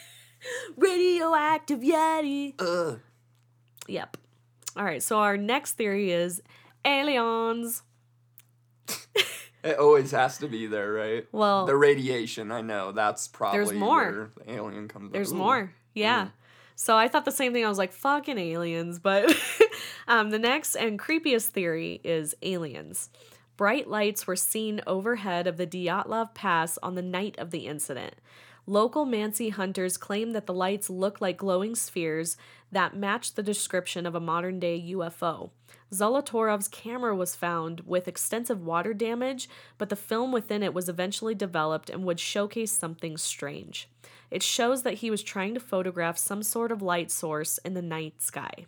radioactive 0.77 1.81
Yeti. 1.81 2.55
Ugh. 2.59 3.01
Yep. 3.87 4.17
All 4.77 4.85
right. 4.85 5.03
So 5.03 5.19
our 5.19 5.37
next 5.37 5.75
theory 5.75 6.11
is 6.11 6.43
aliens. 6.85 7.83
It 9.65 9.77
always 9.79 10.13
has 10.13 10.39
to 10.39 10.47
be 10.47 10.67
there, 10.67 10.93
right? 10.93 11.27
Well, 11.33 11.67
the 11.67 11.77
radiation, 11.77 12.53
I 12.53 12.61
know. 12.61 12.93
That's 12.93 13.27
probably 13.27 13.59
there's 13.59 13.73
more. 13.73 13.99
where 13.99 14.31
the 14.37 14.53
alien 14.53 14.87
comes 14.87 15.13
There's 15.13 15.33
Ooh. 15.33 15.37
more. 15.37 15.75
Yeah. 15.95 16.29
So 16.81 16.97
I 16.97 17.09
thought 17.09 17.25
the 17.25 17.33
same 17.33 17.53
thing. 17.53 17.65
I 17.65 17.69
was 17.69 17.77
like, 17.77 17.93
fucking 17.93 18.39
aliens. 18.39 19.01
But 19.01 19.37
um, 20.09 20.31
the 20.31 20.39
next 20.39 20.77
and 20.77 20.97
creepiest 20.97 21.49
theory 21.49 22.01
is 22.05 22.37
aliens. 22.41 23.11
Bright 23.57 23.89
lights 23.89 24.29
were 24.29 24.37
seen 24.37 24.81
overhead 24.87 25.49
of 25.49 25.57
the 25.57 25.67
Dyatlov 25.67 26.35
Pass 26.35 26.79
on 26.81 26.95
the 26.95 27.03
night 27.03 27.37
of 27.37 27.51
the 27.51 27.67
incident. 27.67 28.15
Local 28.65 29.05
Mansi 29.05 29.51
hunters 29.51 29.97
claim 29.97 30.31
that 30.35 30.47
the 30.47 30.55
lights 30.55 30.89
look 30.89 31.21
like 31.21 31.39
glowing 31.39 31.75
spheres 31.75 32.37
that 32.71 32.95
match 32.95 33.35
the 33.35 33.43
description 33.43 34.07
of 34.07 34.15
a 34.15 34.21
modern 34.21 34.61
day 34.61 34.81
UFO. 34.93 35.51
Zolotarov's 35.93 36.69
camera 36.69 37.17
was 37.17 37.35
found 37.35 37.81
with 37.81 38.07
extensive 38.07 38.65
water 38.65 38.95
damage, 38.95 39.49
but 39.79 39.89
the 39.89 39.97
film 39.97 40.31
within 40.31 40.63
it 40.63 40.75
was 40.75 40.89
eventually 40.89 41.35
developed 41.35 41.91
and 41.91 42.05
would 42.05 42.21
showcase 42.21 42.71
something 42.71 43.17
strange. 43.17 43.89
It 44.31 44.43
shows 44.43 44.83
that 44.83 44.95
he 44.95 45.11
was 45.11 45.23
trying 45.23 45.55
to 45.55 45.61
photograph 45.61 46.19
some 46.19 46.43
sort 46.43 46.73
of 46.73 46.83
light 46.83 47.11
source 47.11 47.59
in 47.59 47.75
the 47.75 47.83
night 47.83 48.21
sky. 48.21 48.67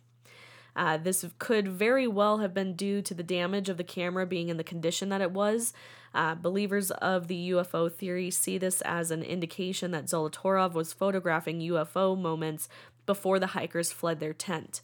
Uh, 0.76 0.96
this 0.96 1.24
could 1.38 1.68
very 1.68 2.06
well 2.06 2.38
have 2.38 2.54
been 2.54 2.74
due 2.74 3.02
to 3.02 3.14
the 3.14 3.22
damage 3.22 3.68
of 3.68 3.76
the 3.76 3.84
camera 3.84 4.26
being 4.26 4.48
in 4.48 4.56
the 4.56 4.64
condition 4.64 5.08
that 5.08 5.20
it 5.20 5.32
was. 5.32 5.72
Uh, 6.14 6.34
believers 6.34 6.90
of 6.90 7.28
the 7.28 7.50
UFO 7.50 7.92
theory 7.92 8.30
see 8.30 8.58
this 8.58 8.80
as 8.82 9.10
an 9.10 9.22
indication 9.22 9.90
that 9.90 10.06
Zolotarov 10.06 10.72
was 10.72 10.92
photographing 10.92 11.60
UFO 11.60 12.18
moments 12.18 12.68
before 13.06 13.38
the 13.38 13.48
hikers 13.48 13.92
fled 13.92 14.20
their 14.20 14.32
tent. 14.32 14.82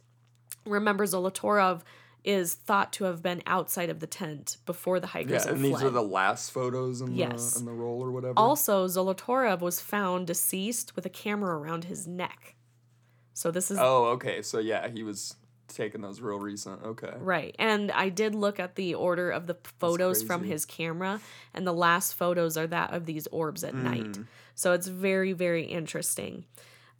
Remember, 0.64 1.04
Zolotarov 1.04 1.82
is 2.26 2.54
thought 2.54 2.92
to 2.94 3.04
have 3.04 3.22
been 3.22 3.42
outside 3.46 3.88
of 3.88 4.00
the 4.00 4.06
tent 4.06 4.56
before 4.66 4.98
the 5.00 5.06
hikers 5.06 5.46
Yeah, 5.46 5.52
and 5.52 5.64
these 5.64 5.82
are 5.82 5.90
the 5.90 6.02
last 6.02 6.50
photos 6.50 7.00
in, 7.00 7.14
Yes. 7.14 7.54
the, 7.54 7.60
in 7.60 7.66
the 7.66 7.72
roll 7.72 8.02
or 8.02 8.10
whatever. 8.10 8.34
Also, 8.36 8.86
Zolotarov 8.86 9.60
was 9.60 9.80
found 9.80 10.26
deceased 10.26 10.96
with 10.96 11.06
a 11.06 11.10
camera 11.10 11.56
around 11.56 11.84
his 11.84 12.06
neck. 12.06 12.56
So 13.32 13.50
this 13.50 13.70
is 13.70 13.78
oh, 13.78 14.06
okay. 14.06 14.42
So 14.42 14.58
yeah, 14.58 14.88
he 14.88 15.02
was 15.02 15.36
taking 15.68 16.00
those 16.00 16.20
real 16.20 16.38
recent. 16.38 16.82
Okay. 16.82 17.12
right. 17.18 17.54
And 17.58 17.92
I 17.92 18.08
did 18.08 18.34
look 18.34 18.58
at 18.58 18.76
the 18.76 18.94
order 18.94 19.30
of 19.30 19.46
the 19.46 19.56
photos 19.78 20.22
from 20.22 20.42
his 20.44 20.64
camera, 20.64 21.20
and 21.52 21.66
the 21.66 21.72
last 21.72 22.14
photos 22.14 22.56
are 22.56 22.66
that 22.66 22.92
of 22.92 23.06
these 23.06 23.26
orbs 23.28 23.62
at 23.62 23.74
night. 23.74 24.16
Hmm. 24.16 24.22
So 24.54 24.72
it's 24.72 24.86
very, 24.86 25.32
very 25.32 25.64
interesting. 25.64 26.44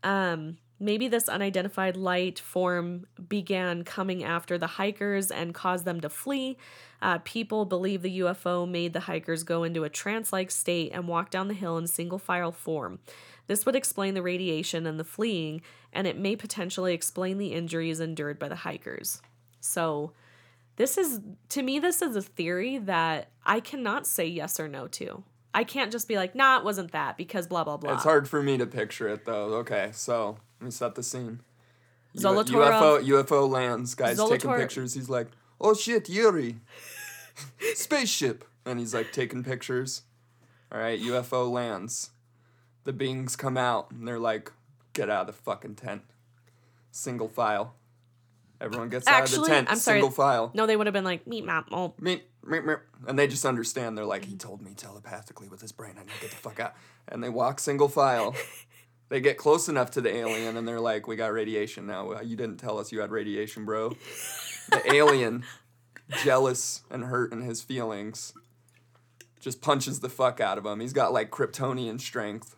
Um, 0.03 0.59
maybe 0.79 1.09
this 1.09 1.29
unidentified 1.29 1.97
light 1.97 2.39
form 2.39 3.07
began 3.29 3.85
coming 3.85 4.22
after 4.22 4.59
the 4.59 4.66
hikers 4.66 5.31
and 5.31 5.55
caused 5.55 5.85
them 5.85 6.01
to 6.01 6.09
flee. 6.09 6.57
Uh, 7.01 7.18
people 7.24 7.64
believe 7.64 8.03
the 8.03 8.20
UFO 8.20 8.68
made 8.68 8.93
the 8.93 9.01
hikers 9.01 9.43
go 9.43 9.64
into 9.64 9.85
a 9.85 9.89
trance 9.89 10.33
like 10.33 10.51
state 10.51 10.93
and 10.93 11.09
walk 11.09 11.31
down 11.31 11.49
the 11.49 11.55
hill 11.55 11.79
in 11.79 11.87
single 11.87 12.18
file 12.18 12.53
form. 12.53 12.99
This 13.47 13.64
would 13.64 13.77
explain 13.77 14.14
the 14.14 14.22
radiation 14.22 14.87
and 14.87 14.99
the 14.99 15.05
fleeing, 15.05 15.62
and 15.93 16.07
it 16.07 16.18
may 16.18 16.37
potentially 16.37 16.95
explain 16.95 17.39
the 17.39 17.53
injuries 17.53 18.01
endured 18.01 18.39
by 18.39 18.49
the 18.49 18.57
hikers. 18.57 19.22
So, 19.61 20.12
this 20.77 20.99
is, 20.99 21.20
to 21.51 21.62
me, 21.62 21.79
this 21.79 22.03
is 22.03 22.16
a 22.16 22.22
theory 22.22 22.77
that 22.79 23.31
I 23.45 23.61
cannot 23.61 24.07
say 24.07 24.27
yes 24.27 24.61
or 24.61 24.68
no 24.68 24.89
to. 24.89 25.24
I 25.57 25.64
can't 25.64 25.90
just 25.90 26.07
be 26.07 26.16
like, 26.16 26.34
nah, 26.34 26.59
it 26.59 26.64
wasn't 26.64 26.92
that 26.92 27.16
because 27.16 27.46
blah, 27.46 27.64
blah, 27.64 27.78
blah. 27.78 27.94
It's 27.94 28.02
hard 28.02 28.28
for 28.28 28.42
me 28.42 28.59
to 28.59 28.66
picture 28.66 29.09
it 29.09 29.24
though. 29.24 29.54
Okay, 29.54 29.88
so 29.94 30.36
let 30.61 30.66
me 30.66 30.70
set 30.70 30.94
the 30.96 31.02
scene. 31.02 31.40
U- 32.12 32.20
UFO 32.82 33.02
UFO 33.02 33.48
lands. 33.48 33.94
Guys 33.94 34.18
taking 34.28 34.50
pictures. 34.61 34.92
He's 34.92 35.09
like, 35.09 35.28
"Oh 35.59 35.72
shit, 35.72 36.11
Yuri, 36.11 36.57
spaceship," 37.74 38.44
and 38.66 38.78
he's 38.78 38.92
like 38.92 39.12
taking 39.12 39.42
pictures. 39.42 40.02
All 40.70 40.78
right, 40.78 41.00
UFO 41.00 41.50
lands. 41.50 42.11
The 42.84 42.92
beings 42.92 43.34
come 43.34 43.57
out 43.57 43.90
and 43.90 44.07
they're 44.07 44.18
like, 44.18 44.52
"Get 44.92 45.09
out 45.09 45.22
of 45.22 45.26
the 45.28 45.32
fucking 45.42 45.76
tent." 45.76 46.02
Single 46.90 47.28
file. 47.28 47.74
Everyone 48.61 48.90
gets 48.90 49.07
out 49.07 49.24
of 49.24 49.30
the 49.30 49.46
tent. 49.46 49.68
I'm 49.70 49.76
sorry. 49.78 50.00
Single 50.00 50.11
file. 50.11 50.50
No, 50.54 50.66
they 50.66 50.76
would 50.76 50.86
have 50.86 50.94
been 50.94 51.04
like, 51.04 51.26
meet 51.26 51.44
map. 51.44 51.68
Meep. 51.70 52.20
And 53.07 53.18
they 53.18 53.26
just 53.26 53.44
understand. 53.44 53.97
They're 53.99 54.05
like, 54.05 54.24
he 54.24 54.36
told 54.36 54.62
me 54.62 54.72
telepathically 54.74 55.49
with 55.49 55.61
his 55.61 55.72
brain, 55.72 55.94
I 55.97 56.01
need 56.05 56.12
to 56.14 56.20
get 56.20 56.30
the 56.30 56.36
fuck 56.36 56.61
out. 56.61 56.74
And 57.09 57.22
they 57.22 57.28
walk 57.28 57.61
single 57.61 57.88
file. 57.88 58.34
they 59.09 59.20
get 59.20 59.36
close 59.36 59.68
enough 59.68 59.90
to 59.92 60.01
the 60.01 60.14
alien, 60.14 60.57
and 60.57 60.66
they're 60.66 60.80
like, 60.80 61.07
we 61.07 61.16
got 61.16 61.32
radiation 61.32 61.86
now. 61.86 62.09
Well, 62.09 62.24
You 62.24 62.36
didn't 62.36 62.59
tell 62.59 62.78
us 62.78 62.92
you 62.92 63.01
had 63.01 63.11
radiation, 63.11 63.64
bro. 63.64 63.97
The 64.70 64.82
alien, 64.94 65.44
jealous 66.22 66.82
and 66.90 67.05
hurt 67.05 67.32
in 67.32 67.42
his 67.42 67.62
feelings, 67.62 68.32
just 69.40 69.61
punches 69.61 70.01
the 70.01 70.09
fuck 70.09 70.40
out 70.40 70.59
of 70.59 70.66
him. 70.66 70.80
He's 70.80 70.92
got 70.92 71.12
like 71.12 71.30
Kryptonian 71.30 72.01
strength. 72.01 72.57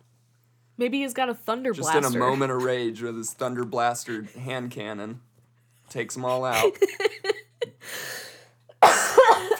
maybe 0.77 0.99
he's 1.01 1.13
got 1.13 1.29
a 1.29 1.33
thunder 1.35 1.71
Just 1.73 1.91
blaster. 1.91 2.07
in 2.07 2.15
a 2.15 2.17
moment 2.17 2.51
of 2.51 2.63
rage 2.63 3.01
with 3.01 3.15
his 3.17 3.33
Thunder 3.33 3.65
Blaster 3.65 4.23
hand 4.23 4.71
cannon. 4.71 5.21
Takes 5.89 6.13
them 6.15 6.25
all 6.25 6.45
out. 6.45 6.71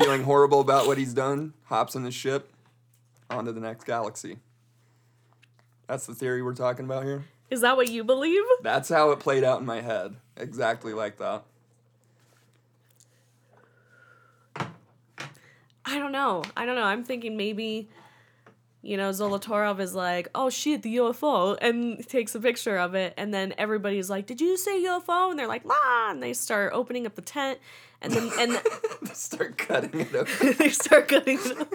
Feeling 0.10 0.24
horrible 0.24 0.60
about 0.60 0.88
what 0.88 0.98
he's 0.98 1.14
done, 1.14 1.54
hops 1.66 1.94
in 1.94 2.02
the 2.02 2.10
ship, 2.10 2.52
on 3.30 3.46
to 3.46 3.52
the 3.52 3.60
next 3.60 3.84
galaxy. 3.84 4.40
That's 5.86 6.08
the 6.08 6.16
theory 6.16 6.42
we're 6.42 6.56
talking 6.56 6.84
about 6.84 7.04
here. 7.04 7.26
Is 7.52 7.62
that 7.62 7.78
what 7.78 7.90
you 7.90 8.04
believe? 8.04 8.42
That's 8.64 8.90
how 8.90 9.12
it 9.12 9.20
played 9.20 9.44
out 9.44 9.60
in 9.60 9.68
my 9.68 9.82
head. 9.82 10.16
Exactly 10.36 10.94
like 10.94 11.18
that. 11.18 11.44
I 15.86 16.00
don't 16.00 16.12
know. 16.12 16.42
I 16.58 16.66
don't 16.66 16.76
know. 16.76 16.86
I'm 16.86 17.04
thinking 17.04 17.38
maybe, 17.38 17.88
you 18.82 18.96
know, 18.96 19.10
Zolotarov 19.10 19.80
is 19.80 19.94
like, 19.94 20.30
oh 20.34 20.50
shit, 20.50 20.84
the 20.84 20.98
UFO, 20.98 21.58
and 21.62 22.08
takes 22.08 22.34
a 22.36 22.40
picture 22.40 22.78
of 22.78 22.96
it, 22.96 23.14
and 23.18 23.34
then 23.34 23.54
everybody's 23.58 24.10
like, 24.10 24.26
did 24.26 24.40
you 24.40 24.58
say 24.58 24.82
UFO? 24.84 25.32
And 25.32 25.40
they're 25.40 25.48
like, 25.48 25.66
la, 25.66 26.12
and 26.12 26.24
they 26.24 26.34
start 26.34 26.72
opening 26.74 27.06
up 27.06 27.16
the 27.16 27.22
tent, 27.22 27.60
and 28.02 28.14
then 28.14 28.32
and 28.40 28.52
they 29.02 29.14
Start 29.14 29.58
cutting 29.58 30.00
it 30.00 30.16
up. 30.16 30.28
they 30.58 30.70
start 30.70 31.08
cutting 31.10 31.40
it 31.42 31.60
up. 31.60 31.74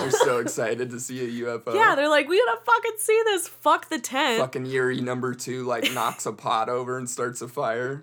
They're 0.00 0.10
so 0.10 0.38
excited 0.38 0.90
to 0.90 0.98
see 0.98 1.20
a 1.20 1.44
UFO. 1.44 1.74
Yeah, 1.74 1.94
they're 1.94 2.08
like, 2.08 2.28
we 2.28 2.42
gotta 2.44 2.60
fucking 2.64 2.98
see 2.98 3.22
this. 3.26 3.46
Fuck 3.46 3.88
the 3.88 3.98
tent. 3.98 4.40
Fucking 4.40 4.66
Yuri 4.66 5.00
number 5.00 5.34
two 5.34 5.64
like 5.64 5.92
knocks 5.92 6.26
a 6.26 6.32
pot 6.32 6.68
over 6.68 6.98
and 6.98 7.08
starts 7.08 7.42
a 7.42 7.48
fire. 7.48 8.02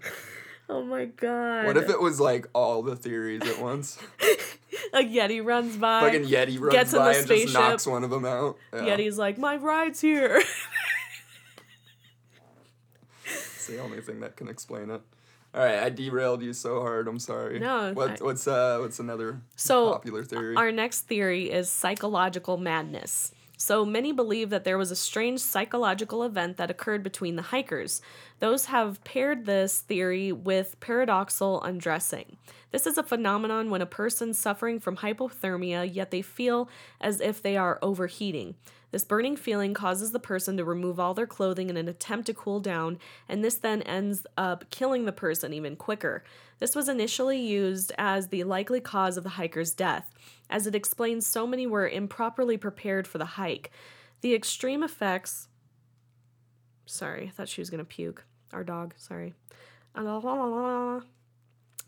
Oh 0.70 0.84
my 0.84 1.06
god. 1.06 1.66
What 1.66 1.78
if 1.78 1.90
it 1.90 2.02
was 2.02 2.20
like 2.20 2.48
all 2.54 2.84
the 2.84 2.96
theories 2.96 3.42
at 3.48 3.62
once? 3.62 3.98
a 4.94 5.00
Yeti 5.00 5.44
runs 5.44 5.78
by? 5.78 6.02
Fucking 6.02 6.26
Yeti 6.26 6.60
runs 6.60 6.74
Gets 6.74 6.94
in 6.94 7.00
by 7.00 7.14
the 7.14 7.20
and 7.20 7.28
just 7.28 7.54
knocks 7.54 7.88
one 7.88 8.04
of 8.04 8.10
them 8.10 8.26
out. 8.26 8.58
Yeah. 8.74 8.80
Yeti's 8.98 9.18
like, 9.18 9.38
my 9.38 9.56
ride's 9.56 10.02
here. 10.02 10.42
It's 13.26 13.68
the 13.76 13.82
only 13.82 14.00
thing 14.00 14.22
that 14.22 14.38
can 14.38 14.48
explain 14.48 14.90
it. 14.90 15.02
All 15.54 15.62
right, 15.62 15.80
I 15.80 15.90
derailed 15.90 16.42
you 16.42 16.54
so 16.54 16.80
hard. 16.80 17.08
I'm 17.10 17.20
sorry. 17.20 17.60
No, 17.60 17.92
What, 17.94 18.22
I- 18.22 18.24
what's 18.24 18.48
uh 18.48 18.78
what's 18.80 19.00
another 19.00 19.42
So, 19.58 19.92
popular 19.92 20.24
theory? 20.24 20.56
Our 20.56 20.72
next 20.72 21.02
theory 21.02 21.52
is 21.52 21.70
psychological 21.70 22.56
madness. 22.58 23.34
So 23.60 23.84
many 23.84 24.12
believe 24.12 24.52
that 24.52 24.64
there 24.64 24.78
was 24.78 24.92
a 24.92 24.96
strange 24.96 25.40
psychological 25.40 26.22
event 26.24 26.58
that 26.58 26.70
occurred 26.70 27.02
between 27.02 27.36
the 27.36 27.42
hikers. 27.42 28.02
Those 28.40 28.66
have 28.66 29.04
paired 29.04 29.46
this 29.46 29.82
theory 29.82 30.32
with 30.32 30.80
paradoxal 30.80 31.66
undressing. 31.66 32.38
This 32.72 32.86
is 32.86 33.00
a 33.00 33.04
phenomenon 33.04 33.72
when 33.72 33.82
a 33.82 33.88
person 33.88 34.36
suffering 34.36 34.80
from 34.80 34.98
hypothermia, 34.98 35.90
yet 35.92 36.12
they 36.12 36.22
feel 36.22 36.70
as 37.02 37.20
if 37.20 37.42
they 37.42 37.58
are 37.58 37.80
overheating. 37.82 38.54
This 38.92 39.04
burning 39.04 39.36
feeling 39.36 39.74
causes 39.74 40.12
the 40.12 40.20
person 40.20 40.56
to 40.58 40.64
remove 40.64 41.00
all 41.00 41.14
their 41.14 41.28
clothing 41.28 41.70
in 41.70 41.78
an 41.78 41.90
attempt 41.90 42.28
to 42.28 42.34
cool 42.34 42.60
down, 42.60 43.00
and 43.28 43.44
this 43.44 43.56
then 43.56 43.82
ends 43.82 44.26
up 44.38 44.70
killing 44.70 45.06
the 45.06 45.12
person 45.12 45.52
even 45.52 45.76
quicker. 45.76 46.24
This 46.60 46.76
was 46.76 46.90
initially 46.90 47.40
used 47.40 47.92
as 47.98 48.28
the 48.28 48.44
likely 48.44 48.80
cause 48.80 49.18
of 49.18 49.24
the 49.24 49.32
hiker's 49.32 49.74
death, 49.74 50.14
as 50.50 50.66
it 50.66 50.76
explains 50.76 51.28
so 51.28 51.46
many 51.46 51.68
were 51.68 51.88
improperly 51.88 52.58
prepared 52.58 53.08
for 53.08 53.18
the 53.18 53.26
hike. 53.26 53.72
The 54.22 54.34
extreme 54.34 54.84
effects. 54.84 55.48
Sorry, 56.86 57.28
I 57.28 57.30
thought 57.30 57.50
she 57.50 57.62
was 57.62 57.70
gonna 57.70 57.86
puke. 57.86 58.26
Our 58.54 58.64
dog, 58.64 58.96
sorry. 58.98 59.34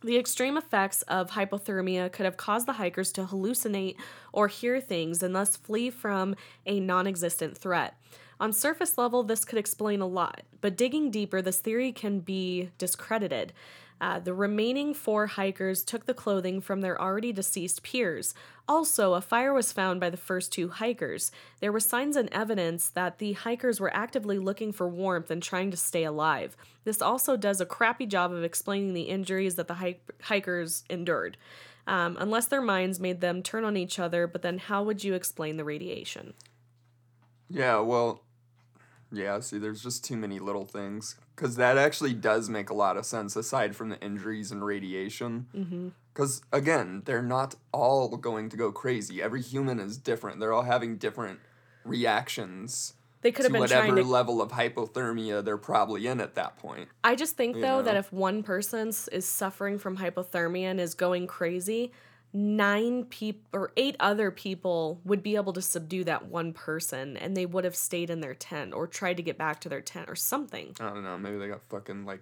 The 0.01 0.17
extreme 0.17 0.55
effects 0.55 1.01
of 1.03 1.31
hypothermia 1.31 2.11
could 2.11 2.25
have 2.25 2.37
caused 2.37 2.67
the 2.67 2.73
hikers 2.73 3.11
to 3.13 3.25
hallucinate 3.25 3.95
or 4.31 4.47
hear 4.47 4.79
things 4.79 5.21
and 5.21 5.35
thus 5.35 5.57
flee 5.57 5.89
from 5.89 6.35
a 6.65 6.79
non 6.79 7.05
existent 7.05 7.57
threat. 7.57 7.95
On 8.39 8.53
surface 8.53 8.97
level, 8.97 9.23
this 9.23 9.43
could 9.43 9.59
explain 9.59 9.99
a 9.99 10.07
lot, 10.07 10.43
but 10.61 10.77
digging 10.77 11.11
deeper, 11.11 11.41
this 11.41 11.59
theory 11.59 11.91
can 11.91 12.21
be 12.21 12.69
discredited. 12.77 13.51
Uh, 14.01 14.19
the 14.19 14.33
remaining 14.33 14.93
four 14.93 15.27
hikers 15.27 15.83
took 15.83 16.05
the 16.05 16.13
clothing 16.13 16.61
from 16.61 16.81
their 16.81 16.99
already 17.01 17.33
deceased 17.33 17.83
peers. 17.83 18.33
Also, 18.67 19.13
a 19.13 19.21
fire 19.21 19.53
was 19.53 19.73
found 19.73 19.99
by 19.99 20.09
the 20.09 20.17
first 20.17 20.51
two 20.53 20.69
hikers. 20.69 21.31
There 21.59 21.71
were 21.71 21.79
signs 21.79 22.15
and 22.15 22.29
evidence 22.31 22.89
that 22.89 23.17
the 23.17 23.33
hikers 23.33 23.79
were 23.79 23.93
actively 23.93 24.39
looking 24.39 24.71
for 24.71 24.87
warmth 24.87 25.29
and 25.29 25.43
trying 25.43 25.71
to 25.71 25.77
stay 25.77 26.03
alive. 26.03 26.55
This 26.83 27.01
also 27.01 27.35
does 27.35 27.59
a 27.59 27.65
crappy 27.65 28.05
job 28.05 28.31
of 28.31 28.43
explaining 28.43 28.93
the 28.93 29.03
injuries 29.03 29.55
that 29.55 29.67
the 29.67 29.75
hike- 29.75 30.09
hikers 30.21 30.83
endured. 30.89 31.37
Um, 31.87 32.15
unless 32.19 32.45
their 32.45 32.61
minds 32.61 32.99
made 32.99 33.19
them 33.19 33.41
turn 33.41 33.63
on 33.65 33.75
each 33.75 33.97
other, 33.97 34.27
but 34.27 34.43
then 34.43 34.59
how 34.59 34.83
would 34.83 35.03
you 35.03 35.15
explain 35.15 35.57
the 35.57 35.63
radiation? 35.65 36.35
Yeah, 37.49 37.79
well, 37.79 38.21
yeah, 39.11 39.39
see, 39.39 39.57
there's 39.57 39.81
just 39.81 40.03
too 40.03 40.15
many 40.15 40.39
little 40.39 40.65
things. 40.65 41.15
Because 41.35 41.55
that 41.55 41.77
actually 41.77 42.13
does 42.13 42.49
make 42.49 42.69
a 42.69 42.73
lot 42.73 42.97
of 42.97 43.05
sense 43.05 43.35
aside 43.35 43.75
from 43.75 43.89
the 43.89 43.99
injuries 44.01 44.51
and 44.51 44.63
radiation. 44.63 45.47
Mm-hmm. 45.55 45.89
Because, 46.13 46.41
again, 46.51 47.03
they're 47.05 47.21
not 47.21 47.55
all 47.71 48.09
going 48.17 48.49
to 48.49 48.57
go 48.57 48.71
crazy. 48.71 49.21
Every 49.21 49.41
human 49.41 49.79
is 49.79 49.97
different. 49.97 50.39
They're 50.39 50.51
all 50.51 50.63
having 50.63 50.97
different 50.97 51.39
reactions 51.85 52.93
They 53.21 53.31
could 53.31 53.43
to 53.43 53.47
have 53.47 53.51
been 53.53 53.61
whatever 53.61 53.95
to. 53.95 54.03
level 54.03 54.41
of 54.41 54.51
hypothermia 54.51 55.43
they're 55.43 55.57
probably 55.57 56.07
in 56.07 56.19
at 56.19 56.35
that 56.35 56.57
point. 56.57 56.89
I 57.03 57.15
just 57.15 57.37
think 57.37 57.59
though 57.59 57.81
that 57.81 57.95
if 57.95 58.11
one 58.11 58.43
person 58.43 58.89
is 59.11 59.25
suffering 59.25 59.77
from 59.77 59.97
hypothermia 59.97 60.71
and 60.71 60.79
is 60.79 60.93
going 60.93 61.25
crazy, 61.27 61.93
nine 62.31 63.05
people 63.05 63.41
or 63.53 63.71
eight 63.75 63.95
other 63.99 64.29
people 64.29 65.01
would 65.03 65.23
be 65.23 65.35
able 65.35 65.53
to 65.53 65.61
subdue 65.61 66.03
that 66.03 66.27
one 66.27 66.53
person 66.53 67.17
and 67.17 67.35
they 67.35 67.45
would 67.45 67.63
have 67.63 67.75
stayed 67.75 68.09
in 68.09 68.21
their 68.21 68.35
tent 68.35 68.73
or 68.73 68.85
tried 68.85 69.17
to 69.17 69.23
get 69.23 69.37
back 69.37 69.59
to 69.61 69.69
their 69.69 69.81
tent 69.81 70.09
or 70.09 70.15
something. 70.15 70.75
I 70.79 70.89
don't 70.89 71.03
know. 71.03 71.17
Maybe 71.17 71.37
they 71.37 71.47
got 71.47 71.63
fucking, 71.69 72.05
like, 72.05 72.21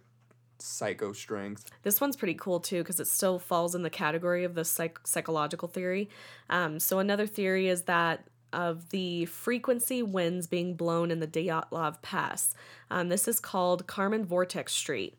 psycho 0.60 1.14
strength. 1.14 1.70
This 1.84 2.02
one's 2.02 2.16
pretty 2.16 2.34
cool 2.34 2.60
too 2.60 2.80
because 2.80 3.00
it 3.00 3.08
still 3.08 3.38
falls 3.38 3.76
in 3.76 3.84
the 3.84 3.90
category 3.90 4.44
of 4.44 4.56
the 4.56 4.66
psych- 4.66 5.06
psychological 5.06 5.68
theory. 5.68 6.10
Um, 6.50 6.80
so 6.80 7.00
another 7.00 7.28
theory 7.28 7.68
is 7.68 7.84
that 7.84 8.28
of 8.54 8.90
the 8.90 9.26
frequency 9.26 10.02
winds 10.02 10.48
being 10.48 10.76
blown 10.76 11.12
in 11.12 11.20
the 11.20 11.28
Dyatlov 11.28 12.02
Pass. 12.02 12.56
Um, 12.90 13.10
this 13.10 13.28
is 13.28 13.40
called 13.40 13.88
Kármán 13.88 14.26
Vortex 14.26 14.74
Street. 14.74 15.18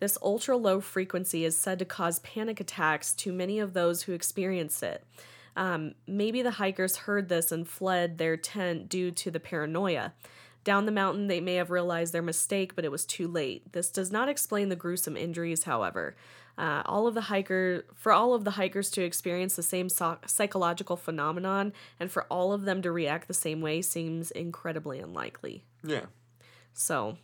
This 0.00 0.18
ultra 0.22 0.56
low 0.56 0.80
frequency 0.80 1.44
is 1.44 1.56
said 1.56 1.78
to 1.80 1.84
cause 1.84 2.20
panic 2.20 2.60
attacks 2.60 3.12
to 3.14 3.32
many 3.32 3.58
of 3.58 3.72
those 3.72 4.02
who 4.02 4.12
experience 4.12 4.82
it. 4.82 5.04
Um, 5.56 5.94
maybe 6.06 6.42
the 6.42 6.52
hikers 6.52 6.96
heard 6.96 7.28
this 7.28 7.50
and 7.50 7.68
fled 7.68 8.18
their 8.18 8.36
tent 8.36 8.88
due 8.88 9.10
to 9.10 9.30
the 9.30 9.40
paranoia. 9.40 10.12
Down 10.62 10.86
the 10.86 10.92
mountain, 10.92 11.26
they 11.26 11.40
may 11.40 11.54
have 11.54 11.70
realized 11.70 12.12
their 12.12 12.22
mistake, 12.22 12.76
but 12.76 12.84
it 12.84 12.92
was 12.92 13.04
too 13.04 13.26
late. 13.26 13.72
This 13.72 13.90
does 13.90 14.12
not 14.12 14.28
explain 14.28 14.68
the 14.68 14.76
gruesome 14.76 15.16
injuries, 15.16 15.64
however. 15.64 16.14
Uh, 16.56 16.82
all 16.86 17.06
of 17.06 17.14
the 17.14 17.22
hiker 17.22 17.86
for 17.94 18.12
all 18.12 18.34
of 18.34 18.44
the 18.44 18.52
hikers 18.52 18.90
to 18.90 19.02
experience 19.02 19.56
the 19.56 19.62
same 19.62 19.88
so- 19.88 20.18
psychological 20.26 20.96
phenomenon 20.96 21.72
and 22.00 22.10
for 22.10 22.24
all 22.24 22.52
of 22.52 22.62
them 22.62 22.82
to 22.82 22.90
react 22.90 23.28
the 23.28 23.34
same 23.34 23.60
way 23.60 23.80
seems 23.80 24.30
incredibly 24.32 24.98
unlikely. 24.98 25.62
Yeah. 25.84 26.06
So, 26.72 27.16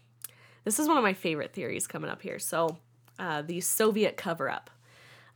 this 0.65 0.79
is 0.79 0.89
one 0.89 0.97
of 0.97 1.03
my 1.03 1.15
favorite 1.15 1.53
theories 1.53 1.87
coming 1.87 2.11
up 2.11 2.23
here. 2.23 2.39
So, 2.39 2.79
uh, 3.19 3.43
the 3.43 3.61
Soviet 3.61 4.17
cover 4.17 4.51
up. 4.51 4.71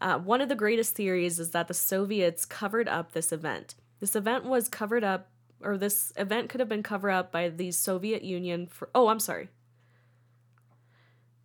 Uh, 0.00 0.18
one 0.18 0.40
of 0.40 0.48
the 0.48 0.54
greatest 0.54 0.94
theories 0.94 1.38
is 1.38 1.50
that 1.50 1.68
the 1.68 1.74
Soviets 1.74 2.44
covered 2.44 2.88
up 2.88 3.12
this 3.12 3.32
event. 3.32 3.74
This 4.00 4.14
event 4.14 4.44
was 4.44 4.68
covered 4.68 5.04
up, 5.04 5.28
or 5.60 5.76
this 5.76 6.12
event 6.16 6.48
could 6.48 6.60
have 6.60 6.68
been 6.68 6.82
covered 6.82 7.10
up 7.10 7.32
by 7.32 7.48
the 7.48 7.70
Soviet 7.72 8.22
Union 8.22 8.66
for. 8.66 8.88
Oh, 8.94 9.08
I'm 9.08 9.20
sorry. 9.20 9.48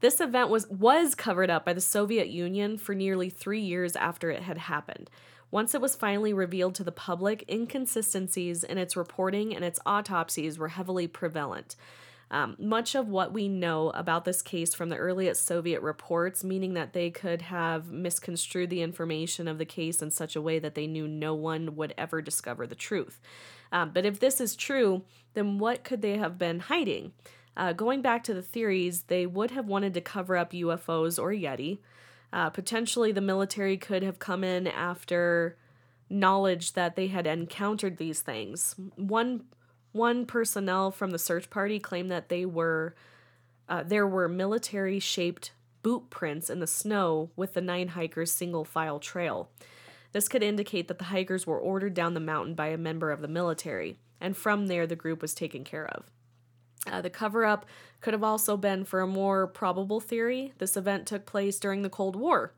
This 0.01 0.19
event 0.19 0.49
was 0.49 0.67
was 0.67 1.15
covered 1.15 1.49
up 1.49 1.65
by 1.65 1.73
the 1.73 1.81
Soviet 1.81 2.29
Union 2.29 2.77
for 2.77 2.93
nearly 2.93 3.29
3 3.29 3.61
years 3.61 3.95
after 3.95 4.29
it 4.29 4.43
had 4.43 4.57
happened. 4.57 5.09
Once 5.49 5.73
it 5.75 5.81
was 5.81 5.95
finally 5.95 6.33
revealed 6.33 6.75
to 6.75 6.83
the 6.83 6.91
public, 6.91 7.45
inconsistencies 7.47 8.63
in 8.63 8.77
its 8.77 8.97
reporting 8.97 9.55
and 9.55 9.63
its 9.63 9.79
autopsies 9.85 10.57
were 10.57 10.69
heavily 10.69 11.07
prevalent. 11.07 11.75
Um, 12.33 12.55
much 12.57 12.95
of 12.95 13.09
what 13.09 13.31
we 13.31 13.47
know 13.47 13.91
about 13.91 14.25
this 14.25 14.41
case 14.41 14.73
from 14.73 14.89
the 14.89 14.97
earliest 14.97 15.45
Soviet 15.45 15.83
reports, 15.83 16.43
meaning 16.43 16.73
that 16.73 16.93
they 16.93 17.11
could 17.11 17.43
have 17.43 17.91
misconstrued 17.91 18.71
the 18.71 18.81
information 18.81 19.47
of 19.47 19.59
the 19.59 19.65
case 19.65 20.01
in 20.01 20.09
such 20.09 20.35
a 20.35 20.41
way 20.41 20.57
that 20.57 20.73
they 20.73 20.87
knew 20.87 21.07
no 21.07 21.35
one 21.35 21.75
would 21.75 21.93
ever 21.95 22.23
discover 22.23 22.65
the 22.65 22.73
truth. 22.73 23.21
Um, 23.71 23.91
but 23.93 24.03
if 24.03 24.19
this 24.19 24.41
is 24.41 24.55
true, 24.55 25.03
then 25.35 25.59
what 25.59 25.83
could 25.83 26.01
they 26.01 26.17
have 26.17 26.39
been 26.39 26.61
hiding? 26.61 27.13
Uh, 27.55 27.71
going 27.71 28.01
back 28.01 28.23
to 28.23 28.33
the 28.33 28.41
theories, 28.41 29.03
they 29.03 29.27
would 29.27 29.51
have 29.51 29.67
wanted 29.67 29.93
to 29.93 30.01
cover 30.01 30.35
up 30.35 30.53
UFOs 30.53 31.21
or 31.21 31.29
Yeti. 31.29 31.77
Uh, 32.33 32.49
potentially, 32.49 33.11
the 33.11 33.21
military 33.21 33.77
could 33.77 34.01
have 34.01 34.17
come 34.17 34.43
in 34.43 34.65
after 34.65 35.55
knowledge 36.09 36.73
that 36.73 36.95
they 36.95 37.07
had 37.07 37.27
encountered 37.27 37.97
these 37.97 38.21
things. 38.21 38.75
One 38.95 39.43
one 39.93 40.25
personnel 40.25 40.91
from 40.91 41.11
the 41.11 41.19
search 41.19 41.49
party 41.49 41.79
claimed 41.79 42.11
that 42.11 42.29
they 42.29 42.45
were 42.45 42.95
uh, 43.69 43.83
there 43.83 44.05
were 44.05 44.27
military 44.27 44.99
shaped 44.99 45.53
boot 45.83 46.09
prints 46.09 46.49
in 46.49 46.59
the 46.59 46.67
snow 46.67 47.29
with 47.35 47.53
the 47.53 47.61
nine 47.61 47.89
hikers 47.89 48.31
single 48.31 48.65
file 48.65 48.99
trail. 48.99 49.49
This 50.11 50.27
could 50.27 50.43
indicate 50.43 50.87
that 50.89 50.99
the 50.99 51.05
hikers 51.05 51.47
were 51.47 51.59
ordered 51.59 51.93
down 51.93 52.13
the 52.13 52.19
mountain 52.19 52.55
by 52.55 52.67
a 52.67 52.77
member 52.77 53.11
of 53.11 53.21
the 53.21 53.27
military, 53.27 53.97
and 54.19 54.35
from 54.35 54.67
there 54.67 54.85
the 54.85 54.95
group 54.95 55.21
was 55.21 55.33
taken 55.33 55.63
care 55.63 55.87
of. 55.87 56.11
Uh, 56.85 57.01
the 57.01 57.09
cover 57.09 57.45
up 57.45 57.65
could 58.01 58.13
have 58.13 58.23
also 58.23 58.57
been 58.57 58.83
for 58.83 58.99
a 58.99 59.07
more 59.07 59.47
probable 59.47 59.99
theory. 59.99 60.53
This 60.57 60.75
event 60.75 61.07
took 61.07 61.25
place 61.25 61.59
during 61.59 61.81
the 61.81 61.89
Cold 61.89 62.15
War. 62.15 62.53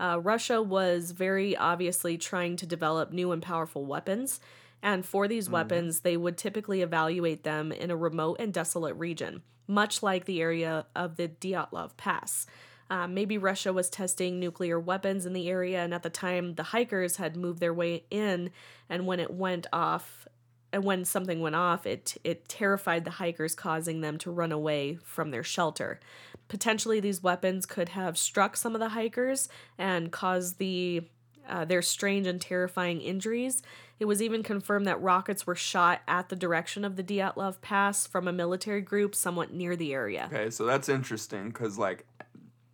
Uh, 0.00 0.18
Russia 0.20 0.60
was 0.60 1.12
very 1.12 1.56
obviously 1.56 2.16
trying 2.16 2.56
to 2.56 2.66
develop 2.66 3.12
new 3.12 3.32
and 3.32 3.42
powerful 3.42 3.84
weapons, 3.84 4.40
and 4.82 5.04
for 5.04 5.28
these 5.28 5.50
weapons, 5.50 6.00
they 6.00 6.16
would 6.16 6.38
typically 6.38 6.82
evaluate 6.82 7.44
them 7.44 7.70
in 7.70 7.90
a 7.90 7.96
remote 7.96 8.36
and 8.40 8.52
desolate 8.52 8.96
region, 8.96 9.42
much 9.66 10.02
like 10.02 10.24
the 10.24 10.40
area 10.40 10.86
of 10.96 11.16
the 11.16 11.28
Dyatlov 11.28 11.96
Pass. 11.96 12.46
Uh, 12.88 13.06
maybe 13.06 13.38
Russia 13.38 13.72
was 13.72 13.88
testing 13.88 14.40
nuclear 14.40 14.80
weapons 14.80 15.24
in 15.24 15.32
the 15.32 15.48
area, 15.48 15.80
and 15.84 15.94
at 15.94 16.02
the 16.02 16.10
time, 16.10 16.54
the 16.56 16.64
hikers 16.64 17.16
had 17.16 17.36
moved 17.36 17.60
their 17.60 17.74
way 17.74 18.04
in, 18.10 18.50
and 18.88 19.06
when 19.06 19.20
it 19.20 19.32
went 19.32 19.66
off, 19.72 20.26
and 20.72 20.82
when 20.82 21.04
something 21.04 21.40
went 21.40 21.54
off, 21.54 21.86
it 21.86 22.16
it 22.24 22.48
terrified 22.48 23.04
the 23.04 23.10
hikers, 23.12 23.54
causing 23.54 24.00
them 24.00 24.18
to 24.18 24.30
run 24.30 24.50
away 24.50 24.98
from 25.04 25.30
their 25.30 25.44
shelter. 25.44 26.00
Potentially, 26.48 26.98
these 26.98 27.22
weapons 27.22 27.66
could 27.66 27.90
have 27.90 28.18
struck 28.18 28.56
some 28.56 28.74
of 28.74 28.80
the 28.80 28.88
hikers 28.88 29.48
and 29.78 30.10
caused 30.10 30.58
the 30.58 31.02
uh, 31.48 31.64
their 31.64 31.82
strange 31.82 32.26
and 32.26 32.40
terrifying 32.40 33.00
injuries. 33.00 33.62
It 33.98 34.06
was 34.06 34.22
even 34.22 34.42
confirmed 34.42 34.86
that 34.86 35.00
rockets 35.00 35.46
were 35.46 35.54
shot 35.54 36.00
at 36.08 36.30
the 36.30 36.36
direction 36.36 36.84
of 36.84 36.96
the 36.96 37.02
Dyatlov 37.02 37.60
Pass 37.60 38.06
from 38.06 38.26
a 38.26 38.32
military 38.32 38.80
group 38.80 39.14
somewhat 39.14 39.52
near 39.52 39.76
the 39.76 39.92
area. 39.92 40.30
Okay, 40.32 40.50
so 40.50 40.64
that's 40.64 40.88
interesting 40.88 41.48
because 41.48 41.76
like 41.76 42.06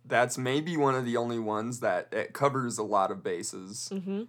that's 0.05 0.37
maybe 0.37 0.77
one 0.77 0.95
of 0.95 1.05
the 1.05 1.17
only 1.17 1.39
ones 1.39 1.81
that 1.81 2.07
it 2.11 2.33
covers 2.33 2.77
a 2.77 2.83
lot 2.83 3.11
of 3.11 3.23
bases. 3.23 3.89
Mm-hmm. 3.91 4.23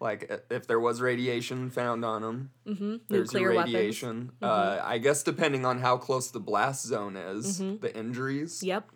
Like 0.00 0.30
if 0.50 0.66
there 0.66 0.80
was 0.80 1.00
radiation 1.00 1.70
found 1.70 2.04
on 2.04 2.22
them, 2.22 2.50
mm-hmm. 2.66 2.96
there's 3.08 3.32
Nuclear 3.32 3.58
radiation. 3.58 4.32
Uh, 4.42 4.78
I 4.82 4.98
guess 4.98 5.22
depending 5.22 5.64
on 5.64 5.80
how 5.80 5.96
close 5.96 6.30
the 6.30 6.40
blast 6.40 6.84
zone 6.84 7.16
is, 7.16 7.58
the 7.58 7.92
injuries. 7.96 8.62
Yep. 8.62 8.88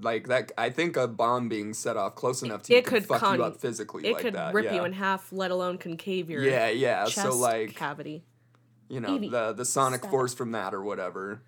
Like 0.00 0.26
that, 0.26 0.50
I 0.58 0.70
think 0.70 0.96
a 0.96 1.06
bomb 1.06 1.48
being 1.48 1.72
set 1.72 1.96
off 1.96 2.16
close 2.16 2.42
enough 2.42 2.62
to 2.64 2.72
It 2.72 2.76
you 2.78 2.82
could 2.82 2.90
could 2.94 3.06
fuck 3.06 3.20
con- 3.20 3.38
you 3.38 3.44
up 3.44 3.60
physically. 3.60 4.06
It 4.08 4.14
like 4.14 4.22
could 4.22 4.34
that. 4.34 4.52
rip 4.52 4.64
yeah. 4.64 4.74
you 4.74 4.84
in 4.84 4.92
half, 4.92 5.32
let 5.32 5.50
alone 5.52 5.78
concave 5.78 6.28
your 6.28 6.42
Yeah, 6.42 6.68
yeah. 6.68 7.04
So 7.06 7.34
like 7.36 7.76
cavity. 7.76 8.24
you 8.88 9.00
know 9.00 9.14
Evie, 9.14 9.28
the 9.28 9.52
the 9.52 9.64
sonic 9.64 10.00
stop. 10.00 10.10
force 10.10 10.34
from 10.34 10.50
that 10.52 10.74
or 10.74 10.82
whatever. 10.82 11.42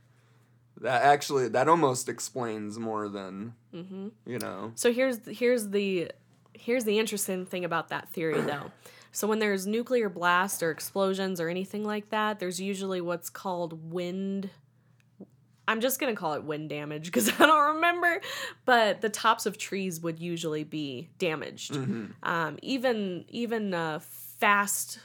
That 0.81 1.02
actually 1.02 1.48
that 1.48 1.68
almost 1.68 2.09
explains 2.09 2.78
more 2.78 3.09
than 3.09 3.55
Mm-hmm. 3.74 4.09
you 4.27 4.39
know. 4.39 4.73
So 4.77 4.93
here's 4.93 5.18
here's 5.27 5.70
the 5.70 6.12
here's 6.55 6.85
the 6.85 6.98
interesting 6.98 7.47
thing 7.47 7.64
about 7.64 7.89
that 7.89 8.09
theory 8.10 8.40
though. 8.40 8.70
So 9.10 9.27
when 9.27 9.39
there's 9.39 9.66
nuclear 9.66 10.09
blast 10.09 10.62
or 10.62 10.70
explosions 10.70 11.40
or 11.40 11.48
anything 11.48 11.85
like 11.85 12.10
that, 12.10 12.39
there's 12.39 12.60
usually 12.60 13.01
what's 13.01 13.28
called 13.31 13.90
wind 13.93 14.51
I'm 15.69 15.81
just 15.81 15.99
going 15.99 16.15
to 16.15 16.19
call 16.19 16.35
it 16.35 16.45
wind 16.45 16.69
damage 16.69 17.07
because 17.07 17.29
I 17.41 17.47
don't 17.47 17.75
remember, 17.77 18.21
but 18.65 19.01
the 19.01 19.09
tops 19.09 19.47
of 19.47 19.59
trees 19.59 20.01
would 20.01 20.21
usually 20.21 20.65
be 20.65 21.09
damaged. 21.19 21.73
Mm-hmm. 21.75 22.07
Um, 22.23 22.59
even 22.63 23.25
even 23.29 23.75
uh, 23.75 23.99
fast 24.01 25.01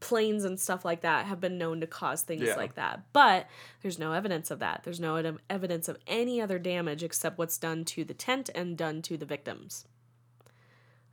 planes 0.00 0.44
and 0.44 0.58
stuff 0.58 0.82
like 0.82 1.02
that 1.02 1.26
have 1.26 1.40
been 1.40 1.58
known 1.58 1.80
to 1.80 1.86
cause 1.86 2.22
things 2.22 2.42
Yeah. 2.42 2.54
like 2.56 2.74
that. 2.76 3.04
But 3.12 3.46
there's 3.82 3.98
no 3.98 4.12
evidence 4.12 4.50
of 4.50 4.58
that. 4.60 4.80
There's 4.82 4.98
no 5.00 5.16
ed- 5.16 5.36
evidence 5.50 5.88
of 5.88 5.98
any 6.06 6.40
other 6.40 6.58
damage 6.58 7.02
except 7.02 7.36
what's 7.38 7.58
done 7.58 7.84
to 7.86 8.04
the 8.04 8.14
tent 8.14 8.48
and 8.54 8.78
done 8.78 9.02
to 9.02 9.16
the 9.18 9.26
victims. 9.26 9.84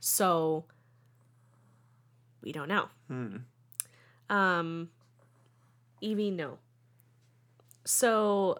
So 0.00 0.64
we 2.42 2.52
don't 2.52 2.68
know. 2.68 2.88
Hmm. 3.08 3.36
Um, 4.30 4.88
Evie, 6.00 6.30
no. 6.30 6.58
So, 7.88 8.58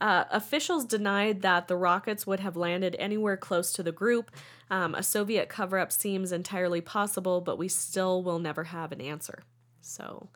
uh, 0.00 0.24
officials 0.30 0.86
denied 0.86 1.42
that 1.42 1.68
the 1.68 1.76
rockets 1.76 2.26
would 2.26 2.40
have 2.40 2.56
landed 2.56 2.96
anywhere 2.98 3.36
close 3.36 3.74
to 3.74 3.82
the 3.82 3.92
group. 3.92 4.30
Um, 4.70 4.94
a 4.94 5.02
Soviet 5.02 5.50
cover 5.50 5.78
up 5.78 5.92
seems 5.92 6.32
entirely 6.32 6.80
possible, 6.80 7.42
but 7.42 7.58
we 7.58 7.68
still 7.68 8.22
will 8.22 8.38
never 8.38 8.64
have 8.64 8.90
an 8.90 9.02
answer. 9.02 9.42
So, 9.82 10.30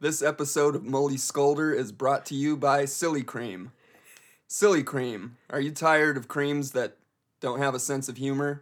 This 0.00 0.22
episode 0.22 0.74
of 0.74 0.82
Mullyscudler 0.82 1.72
is 1.72 1.92
brought 1.92 2.26
to 2.26 2.34
you 2.34 2.56
by 2.56 2.84
Silly 2.84 3.22
Cream. 3.22 3.70
Silly 4.48 4.82
Cream. 4.82 5.36
Are 5.48 5.60
you 5.60 5.70
tired 5.70 6.16
of 6.16 6.26
creams 6.26 6.72
that 6.72 6.96
don't 7.40 7.60
have 7.60 7.76
a 7.76 7.80
sense 7.80 8.08
of 8.08 8.16
humor? 8.16 8.58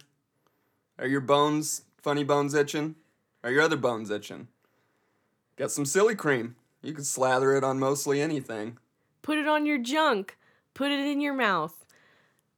Are 0.99 1.07
your 1.07 1.21
bones, 1.21 1.81
funny 1.97 2.23
bones 2.23 2.53
itching? 2.53 2.95
Are 3.43 3.49
your 3.49 3.63
other 3.63 3.77
bones 3.77 4.11
itching? 4.11 4.47
Get 5.57 5.71
some 5.71 5.85
Silly 5.85 6.13
Cream. 6.15 6.55
You 6.85 6.93
can 6.93 7.03
slather 7.03 7.55
it 7.55 7.63
on 7.63 7.79
mostly 7.79 8.21
anything. 8.21 8.77
put 9.23 9.39
it 9.39 9.47
on 9.47 9.65
your 9.65 9.79
junk, 9.79 10.37
put 10.75 10.91
it 10.91 10.99
in 10.99 11.19
your 11.19 11.33
mouth, 11.33 11.83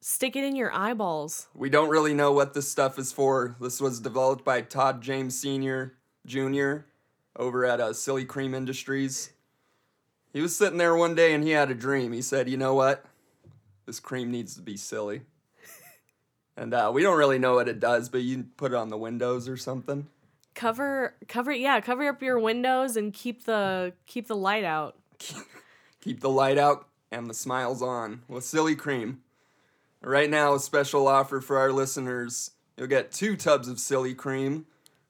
stick 0.02 0.36
it 0.36 0.44
in 0.44 0.54
your 0.54 0.74
eyeballs. 0.76 1.48
We 1.56 1.70
don't 1.70 1.88
really 1.88 2.14
know 2.14 2.34
what 2.34 2.54
this 2.54 2.70
stuff 2.70 3.00
is 3.00 3.14
for. 3.14 3.56
This 3.62 3.80
was 3.80 4.02
developed 4.02 4.44
by 4.44 4.62
Todd 4.62 5.02
James 5.02 5.40
Sr., 5.40 5.96
Jr., 6.26 6.80
over 7.38 7.66
at 7.66 7.80
uh, 7.80 7.94
Silly 7.94 8.26
Cream 8.26 8.54
Industries. 8.54 9.32
He 10.34 10.42
was 10.42 10.58
sitting 10.58 10.78
there 10.78 10.96
one 10.96 11.16
day 11.16 11.34
and 11.34 11.42
he 11.44 11.52
had 11.52 11.72
a 11.72 11.76
dream. 11.76 12.12
He 12.12 12.22
said, 12.22 12.50
You 12.50 12.58
know 12.58 12.74
what? 12.74 13.06
This 13.86 14.02
cream 14.02 14.30
needs 14.30 14.56
to 14.56 14.62
be 14.62 14.76
silly. 14.76 15.22
and 16.58 16.74
uh, 16.74 16.92
we 16.94 17.02
don't 17.02 17.18
really 17.18 17.40
know 17.40 17.56
what 17.56 17.70
it 17.70 17.80
does, 17.80 18.10
but 18.10 18.24
you 18.24 18.48
put 18.58 18.74
it 18.74 18.76
on 18.76 18.90
the 18.90 18.98
windows 18.98 19.48
or 19.48 19.56
something. 19.56 20.08
Cover, 20.58 21.14
cover, 21.28 21.52
yeah, 21.52 21.80
cover 21.82 22.08
up 22.08 22.24
your 22.24 22.40
windows 22.40 22.98
and 22.98 23.14
keep 23.14 23.44
the 23.44 23.94
keep 24.08 24.28
the 24.28 24.36
light 24.36 24.64
out. 24.64 24.96
Keep 26.02 26.22
the 26.22 26.30
light 26.30 26.58
out 26.58 26.88
and 27.12 27.30
the 27.30 27.34
smiles 27.34 27.82
on 27.82 28.22
with 28.28 28.44
Silly 28.44 28.76
Cream. 28.76 29.22
Right 30.02 30.30
now, 30.30 30.56
a 30.56 30.60
special 30.60 31.08
offer 31.08 31.42
for 31.42 31.58
our 31.60 31.72
listeners. 31.72 32.52
You'll 32.76 32.88
get 32.88 33.12
two 33.12 33.36
tubs 33.36 33.68
of 33.68 33.78
Silly 33.80 34.14
Cream 34.14 34.66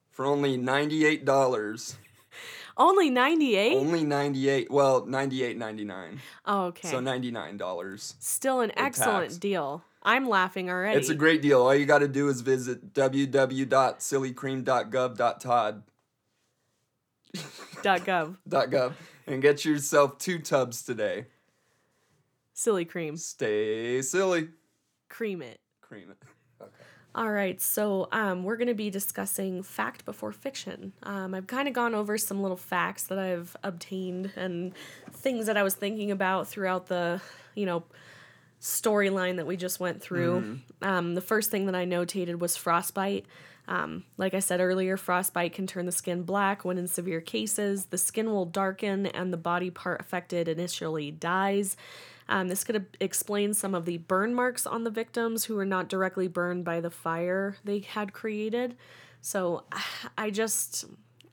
for 0.09 0.25
only 0.25 0.57
$98. 0.57 1.95
Only 2.79 3.09
ninety 3.09 3.55
eight. 3.55 3.75
Only 3.75 4.03
98 4.03 4.69
well, 4.69 5.01
98.99. 5.03 6.19
Oh, 6.45 6.65
okay. 6.65 6.87
So 6.89 6.99
$99. 6.99 8.15
Still 8.19 8.59
an 8.61 8.71
excellent 8.77 9.29
tax. 9.29 9.37
deal. 9.37 9.83
I'm 10.03 10.29
laughing 10.29 10.69
already. 10.69 10.97
It's 10.97 11.09
a 11.09 11.15
great 11.15 11.41
deal. 11.41 11.61
All 11.61 11.75
you 11.75 11.85
got 11.85 11.99
to 11.99 12.07
do 12.07 12.29
is 12.29 12.39
visit 12.41 12.93
www.sillycream.gov.todd 12.93 15.83
dot 17.83 18.05
gov. 18.05 18.37
.gov 18.49 18.93
and 19.27 19.41
get 19.41 19.65
yourself 19.65 20.17
two 20.17 20.39
tubs 20.39 20.81
today. 20.83 21.25
Silly 22.53 22.85
cream. 22.85 23.17
Stay 23.17 24.01
silly. 24.01 24.47
Cream 25.09 25.41
it. 25.41 25.59
Cream 25.81 26.11
it. 26.11 26.17
Okay. 26.59 26.71
All 27.13 27.31
right, 27.31 27.61
so 27.61 28.07
um, 28.11 28.43
we're 28.43 28.57
going 28.57 28.67
to 28.67 28.73
be 28.73 28.89
discussing 28.89 29.61
fact 29.61 30.05
before 30.05 30.31
fiction. 30.31 30.91
Um, 31.03 31.35
I've 31.35 31.45
kind 31.45 31.67
of 31.67 31.75
gone 31.75 31.93
over 31.93 32.17
some 32.17 32.41
little 32.41 32.57
facts 32.57 33.03
that 33.03 33.19
I've 33.19 33.55
obtained 33.63 34.31
and 34.35 34.73
things 35.11 35.45
that 35.45 35.55
I 35.55 35.61
was 35.61 35.75
thinking 35.75 36.09
about 36.09 36.47
throughout 36.47 36.87
the, 36.87 37.21
you 37.53 37.67
know, 37.67 37.83
storyline 38.61 39.37
that 39.37 39.47
we 39.47 39.57
just 39.57 39.79
went 39.79 40.01
through. 40.01 40.59
Um, 40.81 41.15
the 41.15 41.21
first 41.21 41.51
thing 41.51 41.65
that 41.67 41.75
I 41.75 41.85
notated 41.85 42.39
was 42.39 42.57
frostbite. 42.57 43.25
Um, 43.67 44.05
like 44.17 44.33
I 44.33 44.39
said 44.39 44.61
earlier, 44.61 44.95
frostbite 44.97 45.53
can 45.53 45.67
turn 45.67 45.85
the 45.85 45.91
skin 45.91 46.23
black 46.23 46.63
when 46.63 46.77
in 46.77 46.87
severe 46.87 47.21
cases. 47.21 47.85
The 47.85 47.97
skin 47.97 48.27
will 48.27 48.45
darken 48.45 49.05
and 49.07 49.31
the 49.31 49.37
body 49.37 49.69
part 49.69 49.99
affected 49.99 50.47
initially 50.47 51.11
dies. 51.11 51.75
Um, 52.29 52.47
this 52.47 52.63
could 52.63 52.85
explain 52.99 53.53
some 53.53 53.75
of 53.75 53.85
the 53.85 53.97
burn 53.97 54.33
marks 54.33 54.65
on 54.65 54.83
the 54.83 54.89
victims 54.89 55.45
who 55.45 55.55
were 55.55 55.65
not 55.65 55.89
directly 55.89 56.27
burned 56.27 56.65
by 56.65 56.81
the 56.81 56.89
fire 56.89 57.57
they 57.63 57.79
had 57.79 58.13
created. 58.13 58.75
So 59.21 59.63
I 60.17 60.29
just 60.29 60.85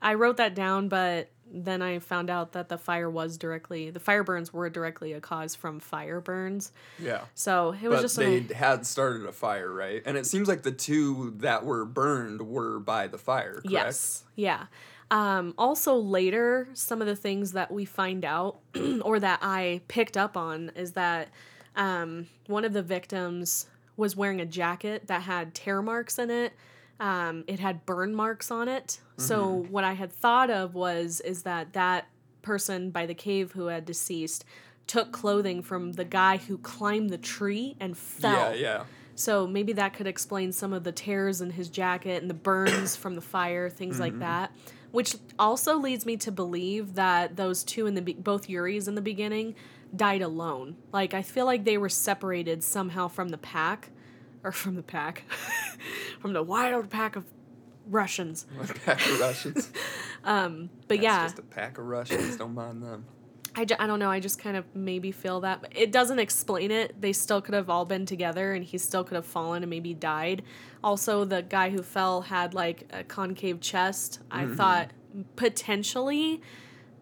I 0.03 0.15
wrote 0.15 0.37
that 0.37 0.55
down, 0.55 0.89
but 0.89 1.31
then 1.51 1.83
I 1.83 1.99
found 1.99 2.31
out 2.31 2.53
that 2.53 2.69
the 2.69 2.79
fire 2.79 3.09
was 3.09 3.39
directly 3.39 3.91
the 3.91 4.01
fire 4.01 4.25
burns 4.25 4.53
were 4.53 4.69
directly 4.71 5.13
a 5.13 5.21
cause 5.21 5.55
from 5.55 5.81
fire 5.81 6.21
burns. 6.21 6.73
Yeah. 6.99 7.23
So 7.35 7.75
it 7.81 7.89
was 7.89 7.99
But 7.99 8.03
just 8.03 8.17
they 8.17 8.47
a, 8.51 8.55
had 8.55 8.87
started 8.87 9.27
a 9.27 9.33
fire, 9.33 9.73
right? 9.73 10.03
And 10.05 10.17
it 10.17 10.27
seems 10.27 10.49
like 10.49 10.63
the 10.63 10.73
two 10.73 11.35
that 11.39 11.65
were 11.65 11.85
burned 11.85 12.43
were 12.43 12.81
by 12.81 13.07
the 13.07 13.19
fire, 13.19 13.55
correct? 13.55 13.71
Yes. 13.71 14.25
Yeah. 14.37 14.67
Um, 15.11 15.55
also, 15.59 15.95
later, 15.95 16.69
some 16.75 17.01
of 17.01 17.07
the 17.07 17.17
things 17.17 17.53
that 17.53 17.71
we 17.71 17.85
find 17.85 18.25
out 18.25 18.59
or 19.03 19.21
that 19.21 19.39
I 19.43 19.83
picked 19.87 20.17
up 20.17 20.37
on 20.37 20.73
is 20.75 20.93
that 20.93 21.29
um, 21.77 22.27
one 22.47 22.65
of 22.65 22.73
the 22.73 22.83
victims 22.83 23.67
was 23.97 24.17
wearing 24.17 24.41
a 24.41 24.47
jacket 24.47 25.07
that 25.07 25.23
had 25.23 25.55
tear 25.55 25.83
marks 25.83 26.19
in 26.19 26.31
it. 26.31 26.53
Um, 27.01 27.45
it 27.47 27.61
had 27.61 27.85
burn 27.87 28.15
marks 28.15 28.51
on 28.51 28.69
it. 28.69 29.01
So 29.17 29.67
what 29.71 29.85
I 29.85 29.93
had 29.93 30.13
thought 30.13 30.51
of 30.51 30.75
was 30.75 31.21
is 31.21 31.43
that 31.43 31.73
that 31.75 32.09
person 32.43 32.91
by 32.91 33.07
the 33.07 33.15
cave 33.15 33.53
who 33.53 33.67
had 33.67 33.85
deceased 33.85 34.45
took 34.87 35.13
clothing 35.13 35.63
from 35.63 35.93
the 35.93 36.05
guy 36.05 36.37
who 36.37 36.59
climbed 36.59 37.11
the 37.11 37.19
tree 37.19 37.77
and 37.81 37.97
fell. 37.97 38.55
Yeah, 38.55 38.79
yeah. 38.79 38.85
So 39.17 39.47
maybe 39.47 39.73
that 39.75 39.95
could 39.95 40.07
explain 40.07 40.53
some 40.53 40.73
of 40.73 40.85
the 40.85 40.93
tears 40.93 41.41
in 41.41 41.51
his 41.51 41.69
jacket 41.69 42.21
and 42.21 42.29
the 42.29 42.35
burns 42.35 42.97
from 43.03 43.15
the 43.15 43.21
fire, 43.21 43.71
things 43.71 44.01
like 44.01 44.19
that. 44.19 44.53
Which 44.91 45.17
also 45.39 45.77
leads 45.77 46.07
me 46.07 46.17
to 46.19 46.31
believe 46.31 46.95
that 46.95 47.37
those 47.37 47.65
two 47.65 47.87
in 47.87 47.95
the 47.95 48.03
be- 48.03 48.15
both 48.15 48.47
Yuris 48.47 48.87
in 48.87 48.95
the 48.95 49.03
beginning 49.03 49.55
died 49.95 50.23
alone. 50.23 50.77
Like 50.93 51.15
I 51.15 51.23
feel 51.23 51.47
like 51.47 51.65
they 51.65 51.79
were 51.79 51.89
separated 51.89 52.63
somehow 52.63 53.09
from 53.09 53.31
the 53.31 53.39
pack, 53.39 53.91
or 54.45 54.53
from 54.53 54.77
the 54.77 54.83
pack, 54.83 55.25
from 56.21 56.33
the 56.35 56.43
wild 56.43 56.91
pack 56.91 57.17
of 57.17 57.25
Russians. 57.89 58.47
A 58.61 58.67
pack 58.67 59.07
of 59.07 59.21
Russians. 59.21 59.73
Um, 60.27 60.71
but 60.89 61.03
yeah, 61.03 61.25
just 61.25 61.39
a 61.39 61.43
pack 61.43 61.77
of 61.77 61.85
Russians. 61.85 62.39
Don't 62.39 62.55
mind 62.55 62.83
them. 62.83 63.05
I, 63.55 63.67
I 63.79 63.87
don't 63.87 63.99
know. 63.99 64.11
I 64.11 64.21
just 64.21 64.39
kind 64.39 64.57
of 64.57 64.65
maybe 64.75 65.13
feel 65.13 65.41
that. 65.41 65.61
But 65.61 65.77
it 65.77 65.93
doesn't 65.93 66.19
explain 66.19 66.71
it. 66.71 66.99
They 66.99 67.13
still 67.13 67.43
could 67.43 67.53
have 67.53 67.69
all 67.69 67.85
been 67.85 68.07
together 68.07 68.55
and 68.55 68.65
he 68.65 68.79
still 68.79 69.05
could 69.05 69.17
have 69.17 69.27
fallen 69.27 69.63
and 69.63 69.69
maybe 69.69 69.93
died. 69.93 70.43
Also, 70.83 71.27
the 71.27 71.43
guy 71.43 71.69
who 71.69 71.83
fell 71.83 72.23
had 72.23 72.55
like 72.55 72.89
a 72.91 73.05
concave 73.05 73.61
chest. 73.61 74.21
I 74.31 74.45
mm-hmm. 74.45 74.55
thought 74.55 74.93
potentially 75.37 76.41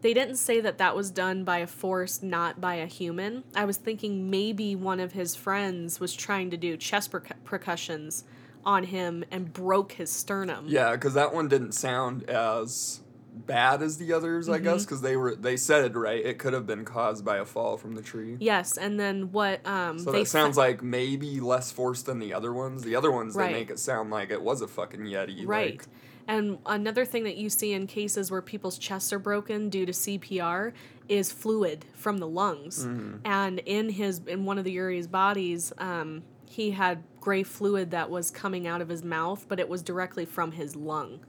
they 0.02 0.12
didn't 0.14 0.36
say 0.36 0.60
that 0.60 0.78
that 0.78 0.94
was 0.94 1.10
done 1.10 1.44
by 1.44 1.58
a 1.58 1.66
force, 1.66 2.22
not 2.22 2.60
by 2.60 2.74
a 2.74 2.86
human. 2.86 3.44
I 3.54 3.64
was 3.64 3.76
thinking 3.76 4.30
maybe 4.30 4.76
one 4.76 5.00
of 5.00 5.12
his 5.12 5.34
friends 5.34 5.98
was 6.00 6.12
trying 6.14 6.50
to 6.50 6.56
do 6.56 6.76
chest 6.76 7.10
percu- 7.12 7.32
percussions 7.44 8.24
on 8.64 8.84
him 8.84 9.24
and 9.30 9.52
broke 9.52 9.92
his 9.92 10.10
sternum. 10.10 10.66
Yeah, 10.68 10.92
because 10.92 11.14
that 11.14 11.32
one 11.34 11.48
didn't 11.48 11.72
sound 11.72 12.24
as 12.28 13.00
bad 13.34 13.80
as 13.82 13.96
the 13.96 14.12
others, 14.12 14.48
I 14.48 14.56
Mm-hmm. 14.56 14.64
guess, 14.64 14.84
because 14.84 15.00
they 15.00 15.16
were 15.16 15.34
they 15.34 15.56
said 15.56 15.84
it 15.86 15.96
right. 15.96 16.22
It 16.24 16.38
could 16.38 16.52
have 16.52 16.66
been 16.66 16.84
caused 16.84 17.24
by 17.24 17.38
a 17.38 17.44
fall 17.46 17.76
from 17.78 17.94
the 17.94 18.02
tree. 18.02 18.36
Yes, 18.38 18.76
and 18.76 19.00
then 19.00 19.32
what 19.32 19.66
um 19.66 19.98
So 19.98 20.12
they 20.12 20.18
that 20.18 20.24
fa- 20.26 20.30
sounds 20.30 20.56
like 20.58 20.82
maybe 20.82 21.40
less 21.40 21.72
force 21.72 22.02
than 22.02 22.18
the 22.18 22.34
other 22.34 22.52
ones. 22.52 22.82
The 22.82 22.94
other 22.94 23.10
ones 23.10 23.34
Right. 23.34 23.46
they 23.46 23.52
make 23.60 23.70
it 23.70 23.78
sound 23.78 24.10
like 24.10 24.30
it 24.30 24.42
was 24.42 24.60
a 24.60 24.68
fucking 24.68 25.00
yeti. 25.00 25.46
Right. 25.46 25.72
Like, 25.80 25.86
And 26.28 26.58
another 26.66 27.04
thing 27.04 27.24
that 27.24 27.36
you 27.36 27.50
see 27.50 27.72
in 27.72 27.86
cases 27.86 28.30
where 28.30 28.42
people's 28.42 28.78
chests 28.78 29.12
are 29.12 29.18
broken 29.18 29.68
due 29.70 29.84
to 29.86 29.92
CPR 29.92 30.72
is 31.08 31.32
fluid 31.32 31.84
from 31.94 32.18
the 32.18 32.26
lungs. 32.28 32.84
And 33.24 33.58
in 33.60 33.88
his 33.90 34.20
in 34.26 34.44
one 34.44 34.58
of 34.58 34.64
the 34.64 34.72
Yuri's 34.72 35.06
bodies, 35.08 35.72
um, 35.78 36.22
he 36.46 36.70
had 36.72 37.02
gray 37.20 37.42
fluid 37.42 37.90
that 37.92 38.08
was 38.10 38.30
coming 38.30 38.66
out 38.66 38.80
of 38.80 38.88
his 38.88 39.02
mouth, 39.02 39.46
but 39.48 39.58
it 39.58 39.68
was 39.68 39.82
directly 39.82 40.24
from 40.24 40.52
his 40.52 40.76
lung. 40.76 41.20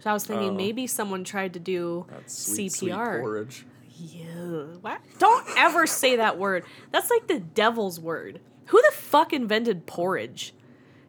So 0.00 0.10
I 0.10 0.12
was 0.14 0.24
thinking 0.24 0.50
Oh. 0.50 0.54
maybe 0.54 0.86
someone 0.86 1.24
tried 1.24 1.52
to 1.54 1.60
do 1.60 2.06
that's 2.10 2.36
sweet, 2.46 2.72
sweet 2.72 2.92
CPR. 2.92 3.20
porridge. 3.20 3.66
Yeah. 3.98 4.64
What? 4.80 5.00
Don't 5.18 5.46
ever 5.58 5.86
say 5.86 6.16
that 6.16 6.38
word. 6.38 6.64
That's 6.90 7.10
like 7.10 7.26
the 7.26 7.38
devil's 7.40 8.00
word. 8.00 8.40
Who 8.66 8.80
the 8.80 8.92
fuck 8.94 9.32
invented 9.32 9.84
porridge? 9.86 10.54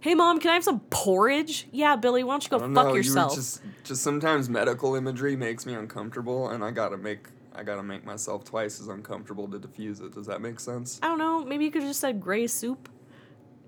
Hey 0.02 0.16
mom, 0.16 0.40
can 0.40 0.50
I 0.50 0.56
have 0.56 0.64
some 0.64 0.80
porridge? 0.90 1.68
Yeah, 1.72 1.96
Billy, 1.96 2.24
why 2.24 2.34
don't 2.34 2.44
you 2.44 2.50
go 2.50 2.60
fuck 2.60 2.70
know, 2.72 2.94
yourself? 2.96 3.34
You 3.34 3.38
just 3.38 3.62
just 3.84 4.02
sometimes 4.02 4.50
medical 4.50 4.96
imagery 4.96 5.36
makes 5.36 5.64
me 5.64 5.76
uncomfortable, 5.76 6.50
and 6.50 6.64
I 6.64 6.72
gotta 6.72 6.98
make 6.98 7.28
I 7.54 7.62
gotta 7.62 7.84
make 7.84 8.04
myself 8.04 8.44
twice 8.44 8.82
as 8.82 8.88
uncomfortable 8.88 9.48
to 9.50 9.60
diffuse 9.60 10.00
it. 10.00 10.14
Does 10.16 10.26
that 10.26 10.42
make 10.42 10.60
sense? 10.60 11.00
I 11.04 11.08
don't 11.08 11.20
know. 11.20 11.46
Maybe 11.46 11.66
you 11.66 11.72
could 11.72 11.84
have 11.84 11.92
just 11.92 12.00
said 12.00 12.20
gray 12.20 12.48
soup. 12.48 12.90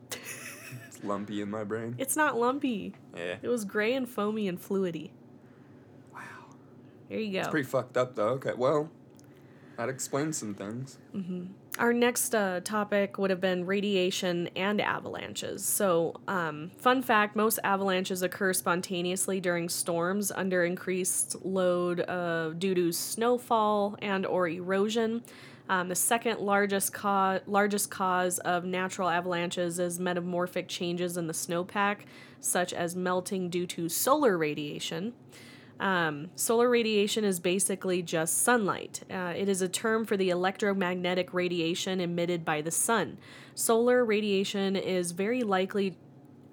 It's 0.09 1.03
lumpy 1.03 1.39
in 1.39 1.51
my 1.51 1.63
brain. 1.63 1.93
It's 1.99 2.15
not 2.15 2.35
lumpy. 2.35 2.95
Yeah. 3.15 3.35
It 3.39 3.47
was 3.47 3.63
gray 3.63 3.93
and 3.93 4.09
foamy 4.09 4.47
and 4.47 4.59
fluidy. 4.59 5.11
Wow. 6.11 6.21
There 7.09 7.19
you 7.19 7.31
go. 7.31 7.39
It's 7.41 7.49
Pretty 7.49 7.67
fucked 7.67 7.95
up 7.95 8.15
though. 8.15 8.29
Okay, 8.29 8.53
well, 8.57 8.89
that 9.77 9.87
explains 9.87 10.35
some 10.37 10.55
things. 10.55 10.97
Mm-hmm. 11.15 11.45
Our 11.79 11.91
next 11.91 12.35
uh, 12.35 12.59
topic 12.63 13.17
would 13.17 13.31
have 13.31 13.41
been 13.41 13.65
radiation 13.65 14.47
and 14.55 14.79
avalanches. 14.79 15.65
So, 15.65 16.15
um, 16.27 16.71
fun 16.77 17.01
fact 17.01 17.35
most 17.35 17.59
avalanches 17.63 18.21
occur 18.21 18.53
spontaneously 18.53 19.39
during 19.39 19.69
storms 19.69 20.31
under 20.31 20.63
increased 20.63 21.43
load 21.43 22.01
uh, 22.01 22.51
due 22.51 22.75
to 22.75 22.91
snowfall 22.91 23.97
and 24.01 24.25
or 24.25 24.47
erosion. 24.47 25.23
Um, 25.67 25.87
the 25.87 25.95
second 25.95 26.39
largest, 26.39 26.93
co- 26.93 27.39
largest 27.47 27.89
cause 27.89 28.37
of 28.39 28.65
natural 28.65 29.09
avalanches 29.09 29.79
is 29.79 29.99
metamorphic 29.99 30.67
changes 30.67 31.17
in 31.17 31.25
the 31.25 31.33
snowpack, 31.33 31.99
such 32.39 32.73
as 32.73 32.95
melting 32.95 33.49
due 33.49 33.65
to 33.67 33.89
solar 33.89 34.37
radiation. 34.37 35.13
Um, 35.79 36.29
solar 36.35 36.69
radiation 36.69 37.23
is 37.23 37.39
basically 37.39 38.01
just 38.01 38.41
sunlight. 38.41 39.01
Uh, 39.11 39.33
it 39.35 39.49
is 39.49 39.61
a 39.61 39.67
term 39.67 40.05
for 40.05 40.15
the 40.15 40.29
electromagnetic 40.29 41.33
radiation 41.33 41.99
emitted 41.99 42.45
by 42.45 42.61
the 42.61 42.71
sun. 42.71 43.17
Solar 43.55 44.05
radiation 44.05 44.75
is 44.75 45.11
very 45.11 45.41
likely 45.41 45.97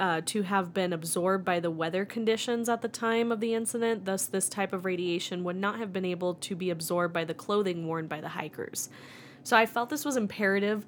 uh, 0.00 0.22
to 0.24 0.42
have 0.42 0.72
been 0.72 0.94
absorbed 0.94 1.44
by 1.44 1.60
the 1.60 1.70
weather 1.70 2.06
conditions 2.06 2.70
at 2.70 2.80
the 2.80 2.88
time 2.88 3.30
of 3.30 3.38
the 3.38 3.52
incident, 3.52 4.06
thus, 4.06 4.24
this 4.24 4.48
type 4.48 4.72
of 4.72 4.86
radiation 4.86 5.44
would 5.44 5.56
not 5.56 5.78
have 5.78 5.92
been 5.92 6.06
able 6.06 6.34
to 6.34 6.56
be 6.56 6.70
absorbed 6.70 7.12
by 7.12 7.22
the 7.22 7.34
clothing 7.34 7.86
worn 7.86 8.06
by 8.06 8.20
the 8.20 8.28
hikers. 8.28 8.88
So, 9.44 9.58
I 9.58 9.66
felt 9.66 9.90
this 9.90 10.04
was 10.06 10.16
imperative 10.16 10.86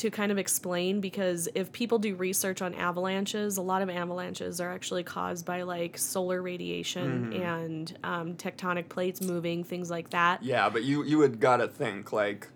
to 0.00 0.10
kind 0.10 0.30
of 0.32 0.38
explain 0.38 1.00
because 1.00 1.48
if 1.54 1.72
people 1.72 1.98
do 1.98 2.14
research 2.14 2.60
on 2.62 2.74
avalanches, 2.74 3.56
a 3.56 3.62
lot 3.62 3.82
of 3.82 3.88
avalanches 3.90 4.60
are 4.60 4.70
actually 4.72 5.02
caused 5.04 5.44
by 5.46 5.62
like 5.62 5.96
solar 5.98 6.42
radiation 6.42 7.00
Mm-hmm. 7.00 7.42
and 7.42 7.98
um, 8.04 8.34
tectonic 8.34 8.88
plates 8.88 9.20
moving, 9.22 9.64
things 9.64 9.90
like 9.90 10.10
that. 10.10 10.42
Yeah, 10.42 10.68
but 10.68 10.82
you 10.84 11.04
you 11.04 11.18
would 11.18 11.40
gotta 11.40 11.68
think 11.68 12.12
like 12.12 12.48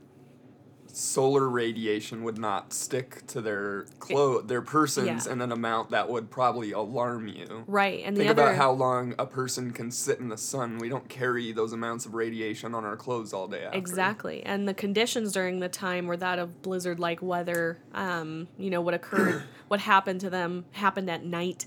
solar 0.96 1.48
radiation 1.48 2.22
would 2.22 2.38
not 2.38 2.72
stick 2.72 3.26
to 3.26 3.40
their 3.40 3.86
clo- 3.98 4.40
their 4.40 4.62
persons 4.62 5.26
Yeah. 5.26 5.32
in 5.32 5.40
an 5.40 5.50
amount 5.50 5.90
that 5.90 6.08
would 6.08 6.30
probably 6.30 6.72
alarm 6.72 7.26
you. 7.28 7.64
Right, 7.66 8.02
and 8.04 8.16
Think 8.16 8.28
the 8.28 8.30
other 8.32 8.42
about 8.50 8.56
how 8.56 8.70
long 8.70 9.14
a 9.18 9.26
person 9.26 9.72
can 9.72 9.90
sit 9.90 10.20
in 10.20 10.28
the 10.28 10.36
sun. 10.36 10.78
We 10.78 10.88
don't 10.88 11.08
carry 11.08 11.52
those 11.52 11.72
amounts 11.72 12.06
of 12.06 12.14
radiation 12.14 12.74
on 12.74 12.84
our 12.84 12.96
clothes 12.96 13.32
all 13.32 13.48
day 13.48 13.64
after. 13.64 13.76
Exactly. 13.76 14.42
And 14.44 14.68
the 14.68 14.74
conditions 14.74 15.32
during 15.32 15.60
the 15.60 15.68
time 15.68 16.06
were 16.06 16.16
that 16.16 16.38
of 16.38 16.62
blizzard 16.62 17.00
like 17.00 17.20
weather. 17.20 17.78
Um, 17.92 18.48
you 18.56 18.70
know, 18.70 18.80
what 18.80 18.94
occurred, 18.94 19.42
what 19.68 19.80
happened 19.80 20.20
to 20.20 20.30
them 20.30 20.64
happened 20.72 21.10
at 21.10 21.24
night 21.24 21.66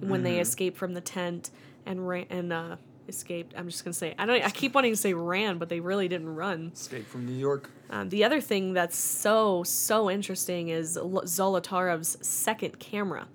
when 0.00 0.22
they 0.22 0.38
escaped 0.38 0.76
from 0.76 0.94
the 0.94 1.00
tent 1.00 1.50
and 1.84 2.06
ran 2.06 2.26
and 2.30 2.52
uh, 2.52 2.76
escaped. 3.08 3.54
I'm 3.56 3.68
just 3.68 3.84
going 3.84 3.92
to 3.92 3.98
say, 3.98 4.14
I 4.18 4.26
don't, 4.26 4.44
I 4.44 4.50
keep 4.50 4.74
wanting 4.74 4.92
to 4.92 4.96
say 4.96 5.14
ran, 5.14 5.58
but 5.58 5.68
they 5.68 5.80
really 5.80 6.08
didn't 6.08 6.34
run. 6.34 6.72
Escape 6.74 7.06
from 7.06 7.26
New 7.26 7.32
York. 7.36 7.70
Um, 7.90 8.08
the 8.08 8.24
other 8.24 8.40
thing 8.40 8.74
that's 8.74 8.96
so, 8.96 9.62
so 9.64 10.10
interesting 10.10 10.68
is 10.68 10.98
Zolotarov's 10.98 12.18
second 12.26 12.78
camera. 12.78 13.28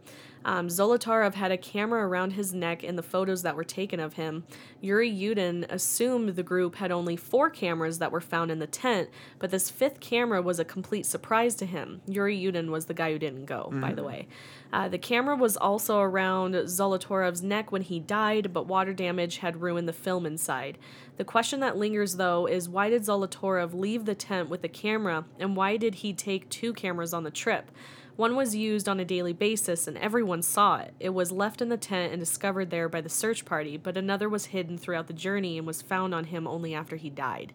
Um, 0.45 0.67
Zolotarov 0.67 1.35
had 1.35 1.51
a 1.51 1.57
camera 1.57 2.07
around 2.07 2.31
his 2.31 2.53
neck 2.53 2.83
in 2.83 2.95
the 2.95 3.03
photos 3.03 3.43
that 3.43 3.55
were 3.55 3.63
taken 3.63 3.99
of 3.99 4.13
him. 4.13 4.43
Yuri 4.81 5.09
Yudin 5.09 5.65
assumed 5.69 6.29
the 6.29 6.43
group 6.43 6.75
had 6.75 6.91
only 6.91 7.15
four 7.15 7.49
cameras 7.49 7.99
that 7.99 8.11
were 8.11 8.21
found 8.21 8.51
in 8.51 8.59
the 8.59 8.67
tent, 8.67 9.09
but 9.39 9.51
this 9.51 9.69
fifth 9.69 9.99
camera 9.99 10.41
was 10.41 10.59
a 10.59 10.65
complete 10.65 11.05
surprise 11.05 11.55
to 11.55 11.65
him. 11.65 12.01
Yuri 12.07 12.37
Yudin 12.37 12.69
was 12.69 12.85
the 12.85 12.93
guy 12.93 13.11
who 13.11 13.19
didn't 13.19 13.45
go, 13.45 13.69
by 13.71 13.93
the 13.93 14.03
way. 14.03 14.27
Uh, 14.71 14.87
the 14.87 14.97
camera 14.97 15.35
was 15.35 15.55
also 15.55 15.99
around 15.99 16.55
Zolotarov's 16.55 17.43
neck 17.43 17.71
when 17.71 17.83
he 17.83 17.99
died, 17.99 18.51
but 18.51 18.65
water 18.65 18.93
damage 18.93 19.37
had 19.37 19.61
ruined 19.61 19.87
the 19.87 19.93
film 19.93 20.25
inside. 20.25 20.77
The 21.17 21.23
question 21.23 21.59
that 21.59 21.77
lingers, 21.77 22.15
though, 22.15 22.47
is 22.47 22.67
why 22.67 22.89
did 22.89 23.03
Zolotarov 23.03 23.73
leave 23.73 24.05
the 24.05 24.15
tent 24.15 24.49
with 24.49 24.63
the 24.63 24.67
camera, 24.69 25.25
and 25.39 25.55
why 25.55 25.77
did 25.77 25.95
he 25.95 26.11
take 26.11 26.49
two 26.49 26.73
cameras 26.73 27.13
on 27.13 27.23
the 27.23 27.31
trip? 27.31 27.69
One 28.15 28.35
was 28.35 28.55
used 28.55 28.87
on 28.87 28.99
a 28.99 29.05
daily 29.05 29.33
basis, 29.33 29.87
and 29.87 29.97
everyone 29.97 30.43
saw 30.43 30.77
it. 30.77 30.93
It 30.99 31.09
was 31.09 31.31
left 31.31 31.61
in 31.61 31.69
the 31.69 31.77
tent 31.77 32.11
and 32.11 32.19
discovered 32.19 32.69
there 32.69 32.87
by 32.87 33.01
the 33.01 33.09
search 33.09 33.43
party, 33.43 33.75
but 33.77 33.97
another 33.97 34.29
was 34.29 34.45
hidden 34.45 34.77
throughout 34.77 35.07
the 35.07 35.13
journey 35.13 35.57
and 35.57 35.65
was 35.65 35.81
found 35.81 36.13
on 36.13 36.25
him 36.25 36.47
only 36.47 36.75
after 36.75 36.95
he 36.95 37.09
died. 37.09 37.53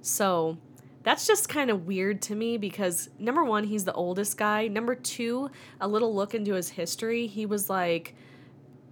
So 0.00 0.58
that's 1.02 1.26
just 1.26 1.48
kind 1.48 1.70
of 1.70 1.86
weird 1.86 2.22
to 2.22 2.36
me 2.36 2.56
because 2.56 3.10
number 3.18 3.42
one, 3.42 3.64
he's 3.64 3.84
the 3.84 3.92
oldest 3.92 4.36
guy. 4.38 4.68
Number 4.68 4.94
two, 4.94 5.50
a 5.80 5.88
little 5.88 6.14
look 6.14 6.34
into 6.34 6.54
his 6.54 6.68
history. 6.70 7.26
He 7.26 7.44
was 7.46 7.68
like, 7.68 8.14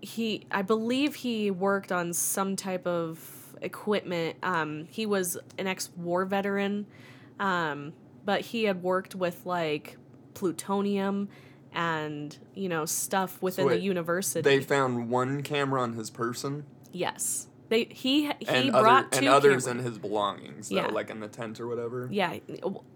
he, 0.01 0.47
I 0.51 0.63
believe 0.63 1.15
he 1.15 1.51
worked 1.51 1.93
on 1.93 2.13
some 2.13 2.57
type 2.57 2.87
of 2.87 3.21
equipment. 3.63 4.37
Um, 4.43 4.87
he 4.91 5.07
was 5.07 5.39
an 5.59 5.67
ex 5.67 5.91
war 5.97 6.25
veteran, 6.25 6.87
um, 7.39 7.93
but 8.25 8.41
he 8.41 8.65
had 8.65 8.83
worked 8.83 9.15
with 9.15 9.45
like 9.47 9.97
plutonium 10.37 11.29
and, 11.73 12.37
you 12.55 12.69
know, 12.69 12.85
stuff 12.85 13.43
within 13.43 13.67
the 13.67 13.75
wait, 13.75 13.83
university. 13.83 14.41
They 14.43 14.61
found 14.61 15.11
one 15.11 15.43
camera 15.43 15.83
on 15.83 15.95
his 15.95 16.11
person 16.11 16.65
yes. 16.93 17.49
They, 17.69 17.85
he, 17.91 18.27
he 18.39 18.47
and 18.47 18.71
brought 18.71 19.07
other, 19.07 19.11
two 19.11 19.19
and 19.19 19.29
others 19.29 19.65
cameras. 19.65 19.67
in 19.67 19.79
his 19.91 19.99
belongings, 19.99 20.69
though, 20.69 20.77
Yeah. 20.77 20.87
like 20.87 21.11
in 21.11 21.19
the 21.19 21.27
tent 21.27 21.59
or 21.61 21.67
whatever. 21.67 22.09
Yeah, 22.13 22.37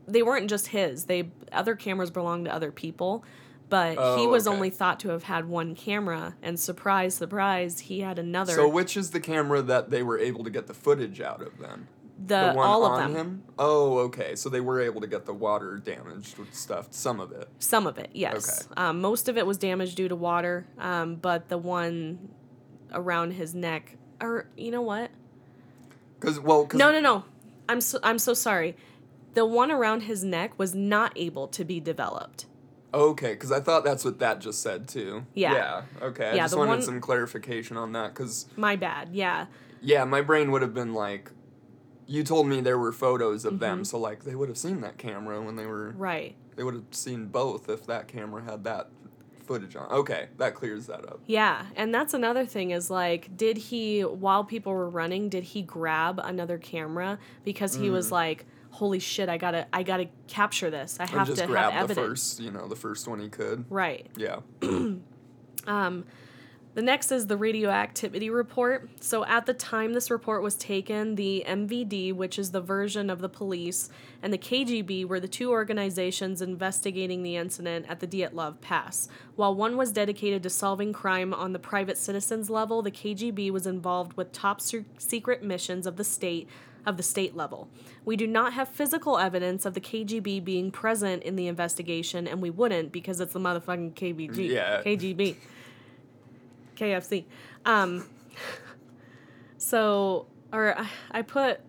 they 0.06 0.22
weren't 0.22 0.48
just 0.48 0.68
his. 0.68 1.06
They 1.06 1.30
other 1.50 1.74
cameras 1.74 2.12
belonged 2.12 2.44
to 2.44 2.54
other 2.54 2.70
people, 2.70 3.24
but 3.68 3.94
he 3.94 3.96
Oh, 3.98 4.28
was 4.28 4.46
okay. 4.46 4.54
only 4.56 4.70
thought 4.70 5.00
to 5.00 5.08
have 5.08 5.24
had 5.24 5.46
one 5.48 5.74
camera. 5.74 6.36
And 6.40 6.58
surprise, 6.58 7.16
surprise, 7.16 7.80
he 7.80 8.00
had 8.02 8.16
another. 8.20 8.52
So 8.54 8.68
which 8.68 8.96
is 8.96 9.10
the 9.10 9.18
camera 9.18 9.60
that 9.60 9.90
they 9.90 10.04
were 10.04 10.18
able 10.18 10.44
to 10.44 10.50
get 10.50 10.68
the 10.68 10.74
footage 10.74 11.20
out 11.20 11.42
of 11.42 11.58
then? 11.58 11.88
The, 12.26 12.50
the 12.50 12.52
one 12.54 12.66
all 12.66 12.84
of 12.84 12.92
on 12.92 13.12
them, 13.12 13.16
him? 13.16 13.42
Oh, 13.58 13.98
okay. 14.00 14.36
So 14.36 14.48
they 14.48 14.60
were 14.60 14.80
able 14.80 15.00
to 15.00 15.06
get 15.06 15.24
the 15.26 15.34
water 15.34 15.76
damaged 15.78 16.38
with 16.38 16.54
stuff, 16.54 16.88
some 16.90 17.18
of 17.20 17.32
it. 17.32 17.48
some 17.58 17.86
of 17.86 17.98
it, 17.98 18.10
yes. 18.12 18.68
Um, 18.76 19.00
most 19.00 19.28
of 19.28 19.38
it 19.38 19.46
was 19.46 19.58
damaged 19.58 19.96
due 19.96 20.08
to 20.08 20.16
water, 20.16 20.66
um, 20.78 21.16
but 21.16 21.48
the 21.48 21.58
one 21.58 22.30
around 22.92 23.32
his 23.32 23.54
neck, 23.54 23.96
or 24.20 24.46
you 24.56 24.70
know 24.70 24.82
what? 24.82 25.10
Cause 26.20 26.38
well, 26.38 26.66
cause 26.66 26.78
No, 26.78 26.92
no, 26.92 27.00
no. 27.00 27.24
I'm 27.68 27.80
so 27.80 27.98
I'm 28.02 28.18
so 28.18 28.34
sorry. 28.34 28.76
The 29.34 29.46
one 29.46 29.70
around 29.70 30.02
his 30.02 30.24
neck 30.24 30.58
was 30.58 30.74
not 30.74 31.12
able 31.16 31.46
to 31.48 31.64
be 31.64 31.80
developed. 31.80 32.46
Okay, 32.92 33.34
because 33.34 33.52
I 33.52 33.60
thought 33.60 33.84
that's 33.84 34.04
what 34.04 34.18
that 34.18 34.40
just 34.40 34.60
said 34.62 34.88
too. 34.88 35.24
Yeah. 35.34 35.54
Yeah. 35.54 35.82
Okay. 36.02 36.32
Yeah, 36.34 36.42
I 36.42 36.46
just 36.46 36.56
wanted 36.56 36.70
one- 36.70 36.82
some 36.82 37.00
clarification 37.00 37.76
on 37.76 37.92
that 37.92 38.12
because 38.12 38.46
My 38.56 38.74
bad. 38.76 39.10
Yeah. 39.12 39.46
yeah, 39.80 40.04
my 40.04 40.20
brain 40.20 40.50
would 40.50 40.62
have 40.62 40.74
been 40.74 40.92
like, 40.92 41.30
you 42.10 42.24
told 42.24 42.46
me 42.48 42.60
there 42.60 42.76
were 42.78 42.92
photos 42.92 43.44
of 43.44 43.52
Mm-hmm. 43.54 43.60
them, 43.60 43.84
so 43.84 43.98
like 43.98 44.24
they 44.24 44.34
would 44.34 44.48
have 44.48 44.58
seen 44.58 44.80
that 44.80 44.98
camera 44.98 45.40
when 45.40 45.54
they 45.56 45.66
were 45.66 45.94
Right. 45.96 46.34
they 46.56 46.64
would 46.64 46.74
have 46.74 46.84
seen 46.90 47.26
both 47.26 47.68
if 47.68 47.86
that 47.86 48.08
camera 48.08 48.42
had 48.42 48.64
that 48.64 48.90
footage 49.46 49.76
on. 49.76 49.90
Okay, 49.90 50.28
that 50.38 50.54
clears 50.54 50.86
that 50.86 51.04
up. 51.06 51.20
Yeah, 51.26 51.66
and 51.76 51.94
that's 51.94 52.12
another 52.14 52.44
thing 52.46 52.70
is 52.72 52.90
like, 52.90 53.36
did 53.36 53.56
he, 53.56 54.02
while 54.02 54.44
people 54.44 54.72
were 54.72 54.88
running, 54.88 55.28
did 55.28 55.44
he 55.44 55.62
grab 55.62 56.18
another 56.22 56.58
camera 56.58 57.18
because 57.44 57.74
he 57.76 57.90
was 57.90 58.10
like, 58.12 58.44
"Holy 58.70 58.98
shit, 59.00 59.28
I 59.28 59.38
gotta, 59.38 59.66
I 59.72 59.82
gotta 59.82 60.08
capture 60.28 60.70
this. 60.70 60.98
I 61.00 61.06
have 61.06 61.32
to 61.34 61.46
grab 61.46 61.72
have 61.72 61.88
the 61.88 61.92
evidence." 61.94 62.08
first, 62.36 62.40
you 62.40 62.50
know, 62.50 62.66
the 62.68 62.76
first 62.76 63.06
one 63.08 63.18
he 63.20 63.28
could. 63.28 63.64
Right. 63.70 64.06
Yeah. 64.16 64.40
The 66.72 66.82
next 66.82 67.10
is 67.10 67.26
the 67.26 67.36
radioactivity 67.36 68.30
report. 68.30 68.88
So 69.00 69.24
at 69.24 69.44
the 69.46 69.54
time 69.54 69.92
this 69.92 70.10
report 70.10 70.42
was 70.42 70.54
taken, 70.54 71.16
the 71.16 71.44
MVD, 71.46 72.14
which 72.14 72.38
is 72.38 72.52
the 72.52 72.60
version 72.60 73.10
of 73.10 73.20
the 73.20 73.28
police, 73.28 73.90
and 74.22 74.32
the 74.32 74.38
KGB 74.38 75.04
were 75.04 75.18
the 75.18 75.26
two 75.26 75.50
organizations 75.50 76.40
investigating 76.40 77.24
the 77.24 77.34
incident 77.34 77.86
at 77.88 77.98
the 77.98 78.06
Dyatlov 78.06 78.60
Pass. 78.60 79.08
While 79.34 79.56
one 79.56 79.76
was 79.76 79.90
dedicated 79.90 80.44
to 80.44 80.50
solving 80.50 80.92
crime 80.92 81.34
on 81.34 81.52
the 81.52 81.58
private 81.58 81.98
citizens 81.98 82.48
level, 82.48 82.82
the 82.82 82.92
KGB 82.92 83.50
was 83.50 83.66
involved 83.66 84.16
with 84.16 84.30
top 84.30 84.60
secret 84.60 85.42
missions 85.42 85.86
of 85.86 85.96
the 85.96 86.04
state 86.04 86.48
of 86.86 86.96
the 86.96 87.02
state 87.02 87.36
level. 87.36 87.68
We 88.06 88.16
do 88.16 88.26
not 88.26 88.54
have 88.54 88.68
physical 88.68 89.18
evidence 89.18 89.66
of 89.66 89.74
the 89.74 89.80
KGB 89.80 90.42
being 90.42 90.70
present 90.70 91.22
in 91.24 91.36
the 91.36 91.46
investigation, 91.46 92.26
and 92.26 92.40
we 92.40 92.48
wouldn't 92.48 92.90
because 92.90 93.20
it's 93.20 93.34
the 93.34 93.40
motherfucking 93.40 93.92
KBG. 93.94 94.48
Yeah. 94.48 94.82
KGB. 94.82 95.36
KFC. 96.80 97.24
Um, 97.66 98.08
so, 99.58 100.26
or 100.52 100.78
I- 100.78 100.88
I 101.10 101.22
put 101.22 101.60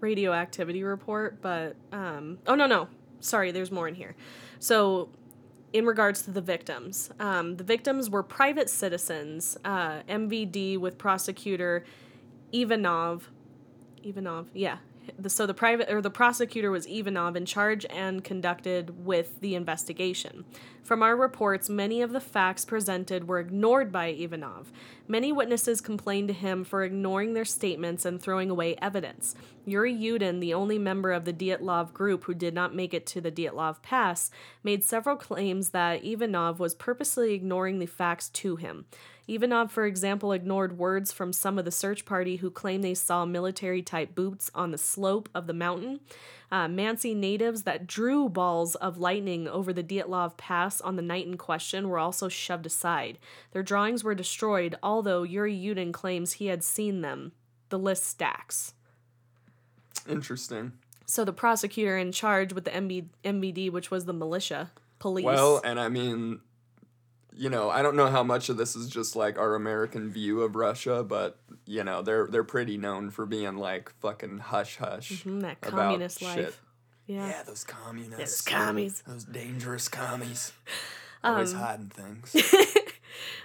radioactivity 0.00 0.82
report, 0.82 1.40
but 1.42 1.76
um, 1.92 2.38
oh 2.46 2.54
no 2.54 2.66
no, 2.66 2.88
sorry, 3.20 3.52
there's 3.52 3.70
more 3.70 3.86
in 3.88 3.94
here. 3.94 4.16
So, 4.58 5.10
in 5.72 5.86
regards 5.86 6.22
to 6.22 6.30
the 6.30 6.40
victims, 6.40 7.10
um, 7.20 7.56
the 7.56 7.64
victims 7.64 8.08
were 8.10 8.22
private 8.22 8.68
citizens. 8.70 9.56
Uh, 9.64 10.00
MVD 10.08 10.78
with 10.78 10.98
prosecutor 10.98 11.84
Ivanov. 12.52 13.30
Ivanov, 14.02 14.48
yeah, 14.54 14.78
the, 15.18 15.30
so 15.30 15.46
the 15.46 15.54
private 15.54 15.90
or 15.90 16.00
the 16.00 16.10
prosecutor 16.10 16.70
was 16.70 16.86
Ivanov 16.86 17.36
in 17.36 17.46
charge 17.46 17.86
and 17.86 18.22
conducted 18.22 19.04
with 19.04 19.40
the 19.40 19.54
investigation. 19.54 20.44
From 20.82 21.02
our 21.02 21.16
reports, 21.16 21.68
many 21.68 22.02
of 22.02 22.12
the 22.12 22.20
facts 22.20 22.64
presented 22.64 23.28
were 23.28 23.38
ignored 23.38 23.92
by 23.92 24.06
Ivanov. 24.08 24.72
Many 25.06 25.32
witnesses 25.32 25.80
complained 25.80 26.28
to 26.28 26.34
him 26.34 26.64
for 26.64 26.82
ignoring 26.82 27.34
their 27.34 27.44
statements 27.44 28.04
and 28.04 28.20
throwing 28.20 28.50
away 28.50 28.74
evidence. 28.82 29.34
Yuri 29.64 29.94
Yudin, 29.94 30.40
the 30.40 30.54
only 30.54 30.78
member 30.78 31.12
of 31.12 31.24
the 31.24 31.32
Dyatlov 31.32 31.92
group 31.92 32.24
who 32.24 32.34
did 32.34 32.52
not 32.52 32.74
make 32.74 32.92
it 32.92 33.06
to 33.06 33.20
the 33.20 33.30
Dyatlov 33.30 33.80
Pass, 33.82 34.30
made 34.64 34.82
several 34.82 35.16
claims 35.16 35.70
that 35.70 36.04
Ivanov 36.04 36.58
was 36.58 36.74
purposely 36.74 37.32
ignoring 37.32 37.78
the 37.78 37.86
facts 37.86 38.28
to 38.30 38.56
him. 38.56 38.86
Ivanov, 39.28 39.70
for 39.70 39.86
example, 39.86 40.32
ignored 40.32 40.78
words 40.78 41.12
from 41.12 41.32
some 41.32 41.58
of 41.58 41.64
the 41.64 41.70
search 41.70 42.04
party 42.04 42.36
who 42.36 42.50
claimed 42.50 42.82
they 42.82 42.94
saw 42.94 43.24
military 43.24 43.80
type 43.80 44.14
boots 44.14 44.50
on 44.54 44.72
the 44.72 44.78
slope 44.78 45.28
of 45.34 45.46
the 45.46 45.54
mountain. 45.54 46.00
Uh, 46.50 46.66
Mansi 46.66 47.16
natives 47.16 47.62
that 47.62 47.86
drew 47.86 48.28
balls 48.28 48.74
of 48.74 48.98
lightning 48.98 49.48
over 49.48 49.72
the 49.72 49.84
Dyatlov 49.84 50.36
Pass 50.36 50.80
on 50.80 50.96
the 50.96 51.02
night 51.02 51.26
in 51.26 51.38
question 51.38 51.88
were 51.88 51.98
also 51.98 52.28
shoved 52.28 52.66
aside. 52.66 53.18
Their 53.52 53.62
drawings 53.62 54.04
were 54.04 54.14
destroyed, 54.14 54.76
although 54.82 55.22
Yuri 55.22 55.56
Yudin 55.56 55.92
claims 55.92 56.34
he 56.34 56.46
had 56.46 56.62
seen 56.64 57.00
them. 57.00 57.32
The 57.68 57.78
list 57.78 58.04
stacks. 58.04 58.74
Interesting. 60.06 60.72
So 61.06 61.24
the 61.24 61.32
prosecutor 61.32 61.96
in 61.96 62.12
charge 62.12 62.52
with 62.52 62.64
the 62.64 62.70
MB- 62.70 63.06
MBD, 63.24 63.70
which 63.70 63.90
was 63.90 64.04
the 64.04 64.12
militia 64.12 64.72
police. 64.98 65.24
Well, 65.24 65.60
and 65.64 65.78
I 65.80 65.88
mean, 65.88 66.40
you 67.36 67.48
know, 67.50 67.70
I 67.70 67.82
don't 67.82 67.96
know 67.96 68.08
how 68.08 68.22
much 68.22 68.48
of 68.48 68.56
this 68.56 68.76
is 68.76 68.88
just 68.88 69.16
like 69.16 69.38
our 69.38 69.54
American 69.54 70.10
view 70.10 70.42
of 70.42 70.54
Russia, 70.56 71.02
but 71.02 71.38
you 71.66 71.82
know, 71.84 72.02
they're 72.02 72.26
they're 72.26 72.44
pretty 72.44 72.76
known 72.76 73.10
for 73.10 73.26
being 73.26 73.56
like 73.56 73.92
fucking 74.00 74.38
hush 74.38 74.76
hush 74.76 75.24
Mhm, 75.24 75.40
that 75.42 75.58
about 75.62 75.70
communist 75.72 76.18
shit. 76.20 76.36
life. 76.44 76.62
Yeah. 77.06 77.26
Yeah, 77.28 77.42
those 77.42 77.64
communists. 77.64 78.42
Those 78.44 78.54
commies. 78.54 79.02
Those 79.06 79.24
dangerous 79.24 79.88
commies. 79.88 80.52
Um, 81.24 81.34
Always 81.34 81.52
hiding 81.52 81.88
things. 81.90 82.34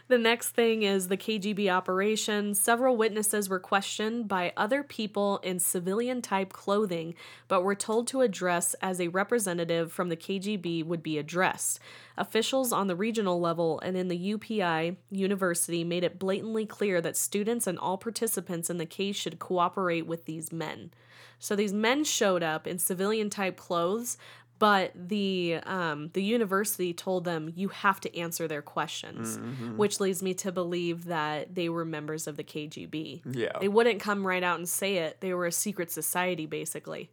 The 0.08 0.18
next 0.18 0.50
thing 0.50 0.84
is 0.84 1.08
the 1.08 1.18
KGB 1.18 1.70
operation. 1.72 2.54
Several 2.54 2.96
witnesses 2.96 3.50
were 3.50 3.60
questioned 3.60 4.28
by 4.28 4.54
other 4.56 4.84
people 4.84 5.38
in 5.40 5.60
civilian 5.60 6.22
type 6.22 6.54
clothing, 6.54 7.16
but 7.48 7.64
were 7.64 7.76
told 7.76 8.08
to 8.08 8.22
address 8.22 8.74
as 8.82 9.00
a 9.00 9.10
representative 9.10 9.92
from 9.92 10.10
the 10.10 10.18
KGB 10.18 10.86
would 10.86 11.04
be 11.04 11.18
addressed. 11.18 11.80
Officials 12.18 12.74
on 12.74 12.88
the 12.88 12.96
regional 12.96 13.40
level 13.40 13.80
and 13.82 13.96
in 13.96 14.08
the 14.08 14.34
UPI 14.34 14.98
university 15.12 15.84
made 15.84 16.04
it 16.04 16.20
blatantly 16.20 16.66
clear 16.66 17.00
that 17.02 17.18
students 17.18 17.68
and 17.68 17.78
all 17.78 17.98
participants 17.98 18.70
in 18.70 18.78
the 18.78 18.86
case 18.86 19.16
should 19.16 19.40
cooperate 19.40 20.08
with 20.08 20.26
these 20.26 20.52
men. 20.52 20.92
So 21.40 21.56
these 21.56 21.74
men 21.74 22.04
showed 22.04 22.42
up 22.42 22.66
in 22.66 22.80
civilian 22.80 23.30
type 23.30 23.58
clothes, 23.58 24.18
but 24.60 24.92
the 24.96 25.60
um, 25.66 26.10
the 26.14 26.24
university 26.24 26.94
told 26.94 27.24
them 27.26 27.52
you 27.56 27.70
have 27.70 28.00
to 28.02 28.18
answer 28.18 28.48
their 28.48 28.62
questions, 28.62 29.38
Mm-hmm. 29.38 29.78
which 29.78 30.00
leads 30.00 30.24
me 30.24 30.34
to 30.36 30.52
believe 30.52 31.06
that 31.06 31.54
they 31.54 31.70
were 31.70 31.86
members 31.86 32.28
of 32.28 32.38
the 32.38 32.44
KGB. 32.44 33.22
Yeah. 33.36 33.52
They 33.62 33.68
wouldn't 33.68 34.00
come 34.00 34.26
right 34.26 34.42
out 34.44 34.58
and 34.58 34.68
say 34.68 34.98
it. 34.98 35.22
They 35.22 35.34
were 35.34 35.46
a 35.46 35.52
secret 35.52 35.92
society, 35.92 36.46
basically. 36.48 37.12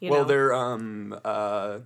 You 0.00 0.10
well, 0.10 0.20
know? 0.22 0.28
they're 0.28 0.52
um 0.54 1.18
uh 1.24 1.78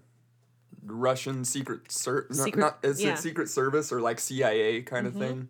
Russian 0.82 1.44
secret 1.44 1.92
ser- 1.92 2.26
Secret- 2.30 2.58
not 2.60 2.78
is 2.82 3.02
yeah. 3.02 3.12
it 3.12 3.18
secret 3.18 3.48
service 3.50 3.92
or 3.92 4.00
like 4.00 4.18
CIA 4.18 4.82
kind 4.82 5.06
Mm-hmm. 5.06 5.20
of 5.22 5.28
thing? 5.28 5.48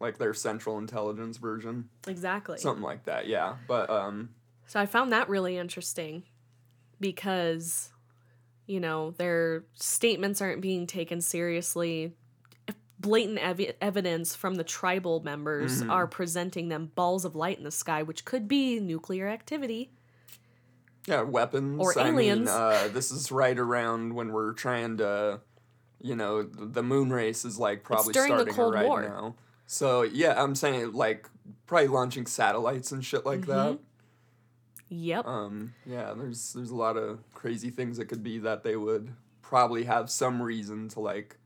Like 0.00 0.18
their 0.18 0.34
central 0.34 0.78
intelligence 0.78 1.36
version. 1.36 1.88
exactly. 2.08 2.58
Something 2.58 2.82
like 2.82 3.04
that, 3.04 3.26
yeah. 3.28 3.56
But 3.68 3.88
um 3.90 4.30
So 4.66 4.80
I 4.80 4.86
found 4.86 5.12
that 5.12 5.28
really 5.28 5.56
interesting 5.58 6.24
because, 7.00 7.91
you 8.72 8.80
know, 8.80 9.10
their 9.18 9.64
statements 9.74 10.40
aren't 10.40 10.62
being 10.62 10.86
taken 10.86 11.20
seriously. 11.20 12.14
Blatant 12.98 13.38
ev- 13.38 13.74
evidence 13.80 14.34
from 14.34 14.54
the 14.54 14.64
tribal 14.64 15.20
members 15.22 15.80
Mm-hmm. 15.80 15.90
are 15.90 16.06
presenting 16.06 16.68
them 16.68 16.90
balls 16.94 17.24
of 17.24 17.34
light 17.34 17.58
in 17.58 17.64
the 17.64 17.70
sky, 17.70 18.02
which 18.02 18.24
could 18.24 18.46
be 18.48 18.78
nuclear 18.80 19.28
activity. 19.28 19.90
Yeah, 21.06 21.22
weapons. 21.22 21.80
Or 21.80 21.98
I 21.98 22.04
mean, 22.12 22.14
aliens. 22.14 22.48
uh, 22.48 22.88
this 22.92 23.10
is 23.10 23.32
right 23.32 23.58
around 23.58 24.14
when 24.14 24.32
we're 24.32 24.52
trying 24.52 24.98
to, 24.98 25.40
you 26.00 26.14
know, 26.14 26.42
the 26.44 26.82
moon 26.84 27.10
race 27.12 27.44
is 27.44 27.58
like 27.58 27.82
probably 27.82 28.12
starting 28.12 28.54
Cold 28.54 28.74
right 28.74 28.86
War. 28.86 29.02
now. 29.02 29.34
So 29.66 30.02
yeah, 30.02 30.40
I'm 30.40 30.54
saying 30.54 30.92
like 30.92 31.28
probably 31.66 31.88
launching 31.88 32.26
satellites 32.26 32.92
and 32.92 33.04
shit 33.04 33.26
like 33.26 33.40
Mm-hmm. 33.40 33.50
Yep. 34.92 35.26
Um, 35.26 35.72
yeah, 35.86 36.12
there's 36.12 36.52
there's 36.52 36.70
a 36.70 36.76
lot 36.76 36.98
of 36.98 37.20
crazy 37.32 37.70
things 37.70 37.96
that 37.96 38.06
could 38.06 38.22
be 38.22 38.38
that 38.40 38.62
they 38.62 38.76
would 38.76 39.14
probably 39.40 39.84
have 39.84 40.10
some 40.10 40.42
reason 40.42 40.88
to 40.90 41.00
like 41.00 41.36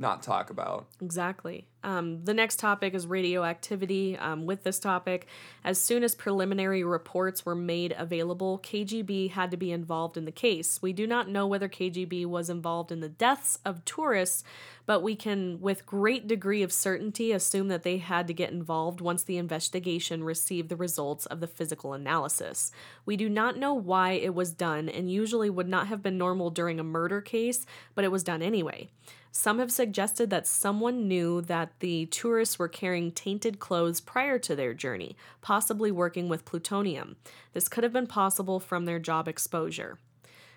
not 0.00 0.22
talk 0.22 0.50
about. 0.50 0.86
Exactly. 1.00 1.66
Um, 1.82 2.24
the 2.24 2.34
next 2.34 2.58
topic 2.58 2.94
is 2.94 3.06
radioactivity. 3.06 4.16
Um, 4.16 4.46
with 4.46 4.64
this 4.64 4.78
topic, 4.78 5.26
as 5.64 5.80
soon 5.80 6.04
as 6.04 6.14
preliminary 6.14 6.84
reports 6.84 7.46
were 7.46 7.54
made 7.54 7.94
available, 7.96 8.58
KGB 8.58 9.30
had 9.30 9.50
to 9.50 9.56
be 9.56 9.72
involved 9.72 10.16
in 10.16 10.24
the 10.24 10.32
case. 10.32 10.80
We 10.82 10.92
do 10.92 11.06
not 11.06 11.28
know 11.28 11.46
whether 11.46 11.68
KGB 11.68 12.26
was 12.26 12.50
involved 12.50 12.92
in 12.92 13.00
the 13.00 13.08
deaths 13.08 13.58
of 13.64 13.84
tourists, 13.84 14.44
but 14.84 15.02
we 15.02 15.14
can, 15.14 15.60
with 15.60 15.86
great 15.86 16.26
degree 16.26 16.62
of 16.62 16.72
certainty, 16.72 17.32
assume 17.32 17.68
that 17.68 17.82
they 17.82 17.98
had 17.98 18.26
to 18.26 18.34
get 18.34 18.50
involved 18.50 19.00
once 19.00 19.22
the 19.22 19.38
investigation 19.38 20.24
received 20.24 20.68
the 20.68 20.76
results 20.76 21.26
of 21.26 21.40
the 21.40 21.46
physical 21.46 21.92
analysis. 21.92 22.72
We 23.06 23.16
do 23.16 23.28
not 23.28 23.56
know 23.56 23.72
why 23.72 24.12
it 24.12 24.34
was 24.34 24.52
done, 24.52 24.88
and 24.88 25.10
usually 25.10 25.48
would 25.48 25.68
not 25.68 25.86
have 25.86 26.02
been 26.02 26.18
normal 26.18 26.50
during 26.50 26.80
a 26.80 26.84
murder 26.84 27.20
case, 27.20 27.64
but 27.94 28.04
it 28.04 28.10
was 28.10 28.24
done 28.24 28.42
anyway. 28.42 28.90
Some 29.32 29.58
have 29.60 29.70
suggested 29.70 30.28
that 30.30 30.46
someone 30.46 31.06
knew 31.06 31.40
that 31.42 31.72
the 31.78 32.06
tourists 32.06 32.58
were 32.58 32.68
carrying 32.68 33.12
tainted 33.12 33.60
clothes 33.60 34.00
prior 34.00 34.38
to 34.40 34.56
their 34.56 34.74
journey, 34.74 35.16
possibly 35.40 35.92
working 35.92 36.28
with 36.28 36.44
plutonium. 36.44 37.16
This 37.52 37.68
could 37.68 37.84
have 37.84 37.92
been 37.92 38.08
possible 38.08 38.58
from 38.58 38.86
their 38.86 38.98
job 38.98 39.28
exposure. 39.28 39.98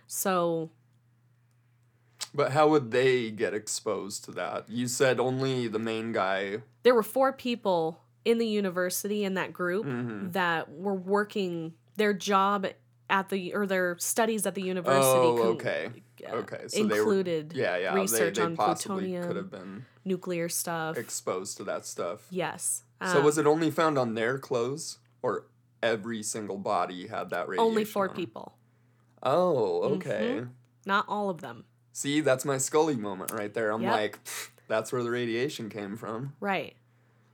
So, 0.07 0.71
But 2.33 2.51
how 2.53 2.67
would 2.69 2.89
they 2.91 3.29
get 3.29 3.53
exposed 3.53 4.25
to 4.25 4.31
that? 4.31 4.67
You 4.69 4.87
said 4.87 5.19
only 5.19 5.67
the 5.67 5.79
main 5.79 6.11
guy. 6.11 6.63
there 6.81 6.95
were 6.95 7.03
four 7.03 7.31
people 7.31 7.99
in 8.25 8.37
the 8.39 8.47
university 8.47 9.23
in 9.23 9.35
that 9.35 9.53
group 9.53 9.85
Mm-hmm. 9.85 10.31
that 10.31 10.71
were 10.71 10.93
working 10.95 11.73
their 11.95 12.13
job 12.13 12.65
at 13.13 13.29
the 13.29 13.53
or 13.53 13.65
their 13.67 13.95
studies 13.99 14.45
at 14.47 14.55
the 14.55 14.61
university 14.63 15.05
Oh, 15.05 15.37
con- 15.37 15.47
okay. 15.55 15.91
uh, 16.27 16.35
Okay. 16.37 16.63
So 16.67 16.77
they 16.77 16.83
were 16.83 16.97
included 16.97 17.53
yeah, 17.55 17.77
yeah. 17.77 17.93
research 17.93 18.35
they, 18.35 18.41
they 18.41 18.45
on 18.47 18.57
plutonium, 18.57 19.23
could 19.27 19.35
have 19.35 19.51
been 19.51 19.85
nuclear 20.03 20.49
stuff. 20.49 20.97
exposed 20.97 21.57
to 21.57 21.63
that 21.65 21.85
stuff. 21.85 22.25
yes. 22.31 22.83
So 23.11 23.21
was 23.21 23.37
Um, 23.37 23.45
it 23.45 23.49
only 23.49 23.69
found 23.69 23.97
on 23.99 24.15
their 24.15 24.39
clothes, 24.39 24.97
or 25.21 25.45
every 25.83 26.23
single 26.23 26.57
body 26.57 27.07
had 27.07 27.29
that 27.29 27.47
radiation? 27.49 27.69
only 27.69 27.85
four 27.85 28.09
on? 28.09 28.15
people? 28.15 28.57
Oh, 29.21 29.81
okay. 29.95 30.39
Mhm. 30.41 30.49
Not 30.85 31.05
all 31.07 31.29
of 31.29 31.41
them. 31.41 31.65
See, 31.91 32.19
that's 32.21 32.45
my 32.45 32.57
Scully 32.57 32.95
moment 32.95 33.31
right 33.31 33.53
there. 33.53 33.71
I'm 33.71 33.81
Yep. 33.83 33.91
like, 33.91 34.19
that's 34.67 34.91
where 34.91 35.03
the 35.03 35.11
radiation 35.11 35.69
came 35.69 35.95
from. 35.97 36.33
Right. 36.39 36.75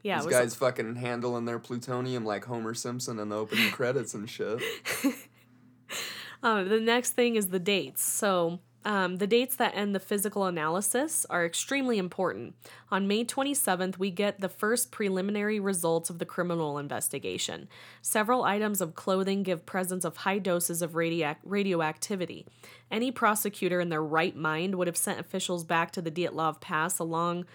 Yeah. 0.03 0.18
These 0.22 0.27
guys 0.31 0.56
fucking 0.56 0.95
handling 0.95 1.45
their 1.45 1.60
plutonium 1.60 2.26
like 2.26 2.45
Homer 2.45 2.73
Simpson 2.73 3.19
in 3.19 3.30
the 3.30 3.35
opening 3.38 3.69
credits 3.72 4.14
and 4.14 4.30
shit. 4.30 4.60
Uh, 6.41 6.64
the 6.64 6.80
next 6.80 7.11
thing 7.11 7.36
is 7.36 7.49
the 7.49 7.60
dates. 7.60 8.03
So, 8.03 8.60
um, 8.86 9.18
the 9.18 9.28
dates 9.28 9.57
that 9.57 9.76
end 9.76 9.94
the 9.94 9.99
physical 9.99 10.45
analysis 10.45 11.26
are 11.30 11.45
extremely 11.45 11.98
important. 11.98 12.56
On 12.90 13.07
May 13.10 13.26
27th, 13.26 13.98
we 13.98 14.10
get 14.10 14.40
the 14.40 14.48
first 14.48 14.90
preliminary 14.90 15.60
results 15.60 16.10
of 16.10 16.18
the 16.18 16.26
criminal 16.26 16.78
investigation. 16.78 17.68
Several 18.02 18.44
items 18.44 18.80
of 18.80 18.95
clothing 18.95 19.44
give 19.44 19.66
presence 19.66 20.06
of 20.06 20.18
high 20.18 20.40
doses 20.40 20.82
of 20.82 20.94
radioac- 20.94 21.38
radioactivity. 21.44 22.45
Any 22.90 23.11
prosecutor 23.11 23.82
in 23.82 23.90
their 23.90 24.03
right 24.03 24.36
mind 24.36 24.76
would 24.76 24.88
have 24.88 24.98
sent 24.98 25.20
officials 25.20 25.66
back 25.66 25.91
to 25.91 26.02
the 26.02 26.11
Dyatlov 26.11 26.61
Pass 26.61 26.99
along 26.99 27.45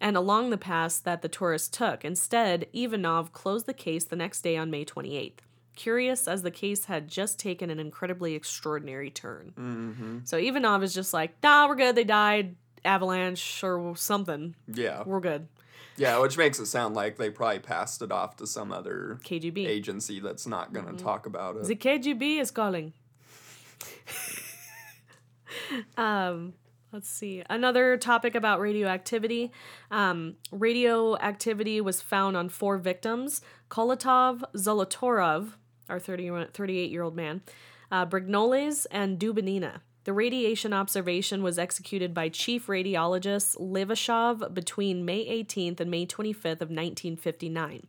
and 0.00 0.18
along 0.18 0.50
the 0.50 0.58
pass 0.58 0.98
that 0.98 1.22
the 1.22 1.28
tourists 1.28 1.68
took. 1.68 2.04
Instead, 2.04 2.66
Ivanov 2.74 3.32
closed 3.32 3.64
the 3.64 3.72
case 3.72 4.04
the 4.04 4.16
next 4.16 4.42
day 4.42 4.56
on 4.56 4.70
May 4.70 4.84
28th. 4.84 5.38
Curious 5.76 6.28
as 6.28 6.42
the 6.42 6.50
case 6.50 6.84
had 6.84 7.08
just 7.08 7.38
taken 7.38 7.70
an 7.70 7.80
incredibly 7.80 8.34
extraordinary 8.34 9.10
turn. 9.10 9.52
hmm 9.56 10.18
So 10.24 10.36
Ivanov 10.38 10.82
is 10.82 10.94
just 10.94 11.12
like, 11.12 11.34
nah, 11.42 11.66
we're 11.68 11.74
good. 11.76 11.96
They 11.96 12.04
died, 12.04 12.54
avalanche 12.84 13.62
or 13.64 13.96
something. 13.96 14.54
Yeah. 14.72 15.02
We're 15.04 15.20
good. 15.20 15.48
Yeah, 15.96 16.18
which 16.18 16.36
makes 16.36 16.58
it 16.58 16.66
sound 16.66 16.96
like 16.96 17.18
they 17.18 17.30
probably 17.30 17.60
passed 17.60 18.02
it 18.02 18.10
off 18.10 18.36
to 18.36 18.46
some 18.48 18.72
other 18.72 19.18
KGB. 19.24 19.66
agency 19.66 20.18
that's 20.20 20.46
not 20.46 20.72
going 20.72 20.86
to 20.86 20.92
Mm-hmm. 20.92 21.04
talk 21.04 21.26
about 21.26 21.56
it. 21.56 21.64
The 21.64 21.76
KGB 21.76 22.40
is 22.40 22.50
calling. 22.50 22.92
um, 25.96 26.54
let's 26.92 27.08
see. 27.08 27.42
Another 27.48 27.96
topic 27.96 28.34
about 28.34 28.60
radioactivity. 28.60 29.52
Um, 29.90 30.36
radioactivity 30.50 31.80
was 31.80 32.00
found 32.00 32.36
on 32.36 32.48
four 32.48 32.78
victims 32.78 33.40
Kolotov 33.70 34.42
Zolotarov, 34.54 35.52
our 35.88 35.98
30, 35.98 36.46
38 36.52 36.90
year 36.90 37.02
old 37.02 37.16
man, 37.16 37.42
uh, 37.90 38.06
Brignoles 38.06 38.86
and 38.90 39.18
Dubinina. 39.18 39.80
The 40.04 40.12
radiation 40.12 40.74
observation 40.74 41.42
was 41.42 41.58
executed 41.58 42.12
by 42.12 42.28
Chief 42.28 42.66
Radiologist 42.66 43.56
Levashov 43.56 44.52
between 44.52 45.06
May 45.06 45.24
18th 45.24 45.80
and 45.80 45.90
May 45.90 46.04
25th 46.04 46.60
of 46.60 46.68
1959. 46.68 47.86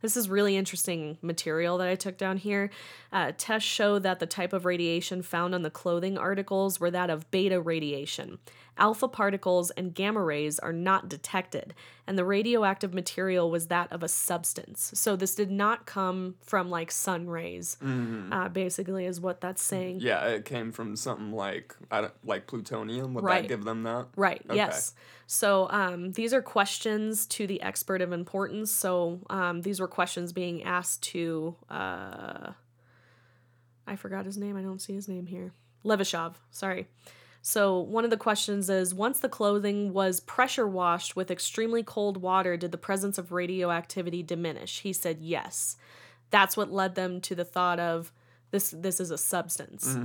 This 0.00 0.16
is 0.16 0.28
really 0.28 0.56
interesting 0.56 1.18
material 1.22 1.78
that 1.78 1.88
I 1.88 1.96
took 1.96 2.16
down 2.16 2.36
here. 2.36 2.70
Uh, 3.12 3.32
tests 3.36 3.68
show 3.68 3.98
that 3.98 4.20
the 4.20 4.26
type 4.26 4.52
of 4.52 4.64
radiation 4.64 5.22
found 5.22 5.56
on 5.56 5.62
the 5.62 5.70
clothing 5.70 6.16
articles 6.16 6.78
were 6.78 6.92
that 6.92 7.10
of 7.10 7.28
beta 7.32 7.60
radiation. 7.60 8.38
Alpha 8.78 9.08
particles 9.08 9.70
and 9.70 9.94
gamma 9.94 10.22
rays 10.22 10.58
are 10.58 10.72
not 10.72 11.08
detected, 11.08 11.74
and 12.06 12.18
the 12.18 12.24
radioactive 12.24 12.92
material 12.92 13.50
was 13.50 13.68
that 13.68 13.90
of 13.90 14.02
a 14.02 14.08
substance. 14.08 14.90
So 14.94 15.16
this 15.16 15.34
did 15.34 15.50
not 15.50 15.86
come 15.86 16.34
from 16.42 16.68
like 16.70 16.90
sun 16.90 17.26
rays, 17.28 17.78
uh, 17.82 18.48
basically, 18.50 19.06
is 19.06 19.20
what 19.20 19.40
that's 19.40 19.62
saying. 19.62 20.00
Yeah, 20.00 20.26
it 20.26 20.44
came 20.44 20.72
from 20.72 20.94
something 20.96 21.32
like 21.32 21.74
I 21.90 22.02
don't, 22.02 22.14
like 22.24 22.46
plutonium. 22.46 23.14
Would 23.14 23.24
Right. 23.24 23.42
that 23.42 23.48
give 23.48 23.64
them 23.64 23.82
that? 23.84 24.08
Right. 24.16 24.42
Okay. 24.46 24.56
Yes. 24.56 24.92
So 25.26 25.68
um, 25.70 26.12
these 26.12 26.32
are 26.34 26.42
questions 26.42 27.26
to 27.28 27.46
the 27.46 27.62
expert 27.62 28.00
of 28.02 28.12
importance. 28.12 28.70
So 28.70 29.20
um, 29.30 29.62
these 29.62 29.80
were 29.80 29.88
questions 29.88 30.32
being 30.32 30.62
asked 30.64 31.02
to. 31.04 31.56
Uh, 31.70 32.52
I 33.86 33.96
forgot 33.96 34.24
his 34.26 34.36
name. 34.36 34.56
I 34.56 34.62
don't 34.62 34.80
see 34.82 34.94
his 34.94 35.08
name 35.08 35.26
here. 35.26 35.52
Levashov. 35.84 36.34
Sorry. 36.50 36.88
So 37.48 37.78
one 37.78 38.02
of 38.02 38.10
the 38.10 38.16
questions 38.16 38.68
is: 38.68 38.92
Once 38.92 39.20
the 39.20 39.28
clothing 39.28 39.92
was 39.92 40.18
pressure 40.18 40.66
washed 40.66 41.14
with 41.14 41.30
extremely 41.30 41.84
cold 41.84 42.16
water, 42.16 42.56
did 42.56 42.72
the 42.72 42.76
presence 42.76 43.18
of 43.18 43.30
radioactivity 43.30 44.24
diminish? 44.24 44.80
He 44.80 44.92
said 44.92 45.18
yes. 45.20 45.76
That's 46.30 46.56
what 46.56 46.72
led 46.72 46.96
them 46.96 47.20
to 47.20 47.36
the 47.36 47.44
thought 47.44 47.78
of 47.78 48.12
this. 48.50 48.74
This 48.76 48.98
is 48.98 49.12
a 49.12 49.16
substance 49.16 49.96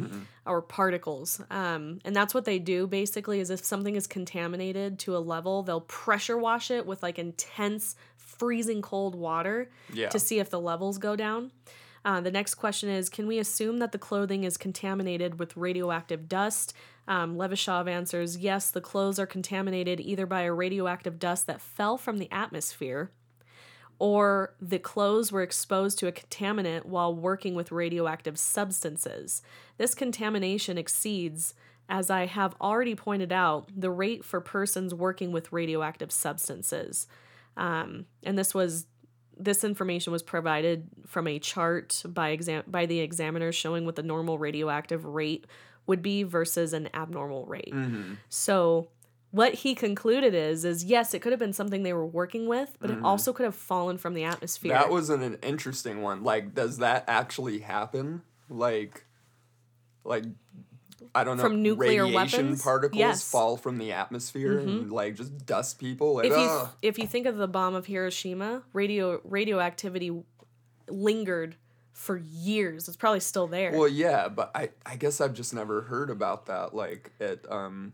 or 0.46 0.62
particles. 0.62 1.42
Um, 1.50 1.98
and 2.06 2.16
that's 2.16 2.36
what 2.36 2.46
they 2.46 2.60
do 2.60 2.86
basically 2.86 3.40
is 3.40 3.50
if 3.50 3.66
something 3.66 3.96
is 3.96 4.06
contaminated 4.06 5.00
to 5.00 5.18
a 5.18 5.26
level, 5.34 5.64
they'll 5.64 5.82
pressure 5.82 6.38
wash 6.38 6.70
it 6.70 6.86
with 6.86 7.02
like 7.02 7.18
intense 7.18 7.96
freezing 8.18 8.84
cold 8.84 9.16
water 9.16 9.72
Yeah. 9.92 10.10
to 10.10 10.20
see 10.20 10.38
if 10.38 10.52
the 10.52 10.60
levels 10.60 11.00
go 11.00 11.16
down. 11.16 11.52
Uh, 12.06 12.22
the 12.22 12.32
next 12.32 12.56
question 12.56 12.88
is 12.88 13.10
Can 13.10 13.26
we 13.26 13.40
assume 13.40 13.80
that 13.80 13.92
the 13.94 13.98
clothing 13.98 14.44
is 14.44 14.58
contaminated 14.58 15.40
with 15.40 15.58
radioactive 15.58 16.30
dust? 16.30 16.76
Um, 17.08 17.36
Levashov 17.36 17.90
answers 17.90 18.38
Yes, 18.38 18.70
the 18.70 18.82
clothes 18.82 19.20
are 19.20 19.26
contaminated 19.26 20.00
either 20.00 20.26
by 20.26 20.42
a 20.42 20.54
radioactive 20.54 21.20
dust 21.20 21.48
that 21.48 21.62
fell 21.62 21.98
from 21.98 22.18
the 22.18 22.32
atmosphere 22.32 23.12
or 24.02 24.56
the 24.60 24.80
clothes 24.80 25.32
were 25.32 25.44
exposed 25.44 26.00
to 26.00 26.08
a 26.08 26.12
contaminant 26.12 26.86
while 26.86 27.14
working 27.14 27.54
with 27.54 27.72
radioactive 27.72 28.40
substances. 28.40 29.44
This 29.78 29.94
contamination 29.94 30.76
exceeds, 30.76 31.54
as 31.88 32.10
I 32.10 32.26
have 32.26 32.56
already 32.60 32.96
pointed 32.96 33.32
out, 33.32 33.70
the 33.80 33.92
rate 33.92 34.26
for 34.26 34.42
persons 34.42 34.96
working 34.96 35.32
with 35.32 35.52
radioactive 35.52 36.12
substances. 36.12 37.06
Um, 37.56 38.08
and 38.24 38.40
this 38.40 38.56
was 38.56 38.88
this 39.38 39.64
information 39.64 40.12
was 40.12 40.24
provided 40.24 40.88
from 41.06 41.28
a 41.28 41.38
chart 41.38 42.02
by 42.08 42.30
exam 42.30 42.64
by 42.66 42.88
the 42.88 43.02
examiner 43.02 43.52
showing 43.52 43.86
what 43.86 43.96
the 43.96 44.04
normal 44.04 44.40
radioactive 44.40 45.06
rate 45.06 45.46
would 45.88 46.02
be 46.02 46.24
versus 46.24 46.74
an 46.74 46.90
abnormal 46.94 47.46
rate. 47.46 47.74
Mm-hmm. 47.74 48.14
So 48.30 48.90
what 49.32 49.54
he 49.56 49.76
concluded 49.76 50.34
is 50.34 50.66
is 50.66 50.84
yes, 50.84 51.14
it 51.14 51.22
could 51.22 51.32
have 51.32 51.40
been 51.40 51.54
something 51.54 51.84
they 51.84 51.94
were 51.94 52.06
working 52.06 52.48
with, 52.48 52.78
but 52.80 52.92
it 52.92 53.02
also 53.04 53.34
could 53.34 53.46
have 53.46 53.56
fallen 53.56 53.98
from 53.98 54.14
the 54.14 54.24
atmosphere. 54.24 54.74
That 54.74 54.90
was 54.90 55.10
an, 55.10 55.22
an 55.22 55.38
interesting 55.42 56.02
one. 56.02 56.24
Like, 56.24 56.54
does 56.54 56.80
that 56.80 57.06
actually 57.08 57.60
happen? 57.60 58.22
Like, 58.50 59.06
like 60.04 60.26
I 61.16 61.24
don't 61.24 61.38
know. 61.38 61.44
From 61.44 61.62
nuclear 61.62 62.04
radiation 62.04 62.46
weapons? 62.46 62.62
particles 62.62 63.00
Yes. 63.00 63.22
Mm-hmm. 63.22 63.32
fall 63.32 63.58
from 63.58 63.78
the 63.78 63.94
atmosphere 63.94 64.60
and 64.60 64.92
like 64.92 65.16
just 65.16 65.46
dust 65.46 65.80
people. 65.80 66.16
Like, 66.16 66.26
if 66.26 66.32
you 66.32 66.38
ugh. 66.38 66.70
if 66.82 67.00
you 67.00 67.08
think 67.08 67.26
of 67.26 67.38
the 67.38 67.48
bomb 67.48 67.74
of 67.76 67.86
Hiroshima, 67.86 68.64
radio 68.74 69.22
radioactivity 69.24 70.24
lingered 70.90 71.56
for 71.94 72.18
years. 72.18 72.88
It's 72.88 72.98
probably 72.98 73.20
still 73.20 73.48
there. 73.48 73.72
Well, 73.72 73.88
yeah, 73.88 74.28
but 74.28 74.52
I 74.56 74.70
I 74.86 74.96
guess 74.96 75.22
I've 75.22 75.34
just 75.34 75.54
never 75.54 75.82
heard 75.82 76.10
about 76.10 76.48
that. 76.48 76.74
Like 76.74 77.12
it 77.20 77.46
um, 77.50 77.94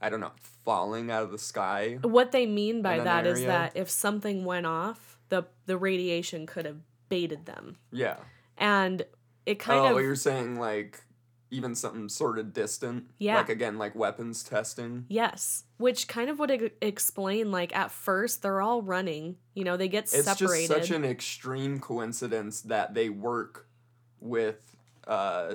I 0.00 0.10
don't 0.10 0.20
know, 0.20 0.32
falling 0.64 1.10
out 1.10 1.22
of 1.22 1.32
the 1.32 1.38
sky. 1.38 1.98
what 2.02 2.32
they 2.32 2.46
mean 2.46 2.82
by 2.82 3.00
that 3.00 3.26
is 3.26 3.44
that 3.44 3.72
if 3.74 3.90
something 3.90 4.44
went 4.44 4.66
off, 4.66 5.18
the 5.28 5.44
the 5.66 5.76
radiation 5.76 6.46
could 6.46 6.66
have 6.66 6.78
baited 7.08 7.46
them. 7.46 7.76
Yeah. 7.92 8.16
And 8.56 9.04
it 9.46 9.58
kind 9.58 9.80
oh, 9.80 9.86
of 9.86 9.96
Oh, 9.96 9.98
you're 9.98 10.14
saying 10.14 10.58
like 10.58 11.02
even 11.50 11.74
something 11.74 12.08
sort 12.08 12.38
of 12.38 12.52
distant. 12.52 13.10
Yeah. 13.18 13.36
Like 13.36 13.48
again, 13.48 13.78
like 13.78 13.94
weapons 13.94 14.42
testing. 14.42 15.06
Yes, 15.08 15.64
which 15.78 16.06
kind 16.08 16.28
of 16.30 16.38
would 16.38 16.50
e- 16.50 16.70
explain 16.82 17.50
like 17.50 17.74
at 17.74 17.90
first 17.90 18.42
they're 18.42 18.60
all 18.60 18.82
running, 18.82 19.36
you 19.54 19.64
know, 19.64 19.76
they 19.76 19.88
get 19.88 20.04
It's 20.04 20.24
separated. 20.24 20.68
just 20.68 20.88
such 20.88 20.90
an 20.96 21.04
extreme 21.04 21.80
coincidence 21.80 22.60
that 22.62 22.94
they 22.94 23.08
work 23.08 23.66
with 24.20 24.76
uh 25.06 25.54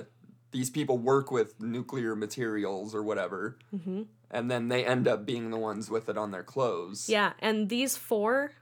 these 0.50 0.70
people 0.70 0.96
work 0.98 1.30
with 1.30 1.60
nuclear 1.60 2.14
materials 2.16 2.94
or 2.94 3.02
whatever. 3.02 3.58
hmm 3.70 4.02
And 4.30 4.50
then 4.50 4.68
they 4.68 4.84
end 4.84 5.06
up 5.06 5.24
being 5.26 5.50
the 5.50 5.58
ones 5.58 5.90
with 5.90 6.08
it 6.08 6.16
on 6.18 6.30
their 6.32 6.42
clothes. 6.44 7.08
Yeah, 7.08 7.32
and 7.40 7.68
these 7.68 7.96
four 7.96 8.52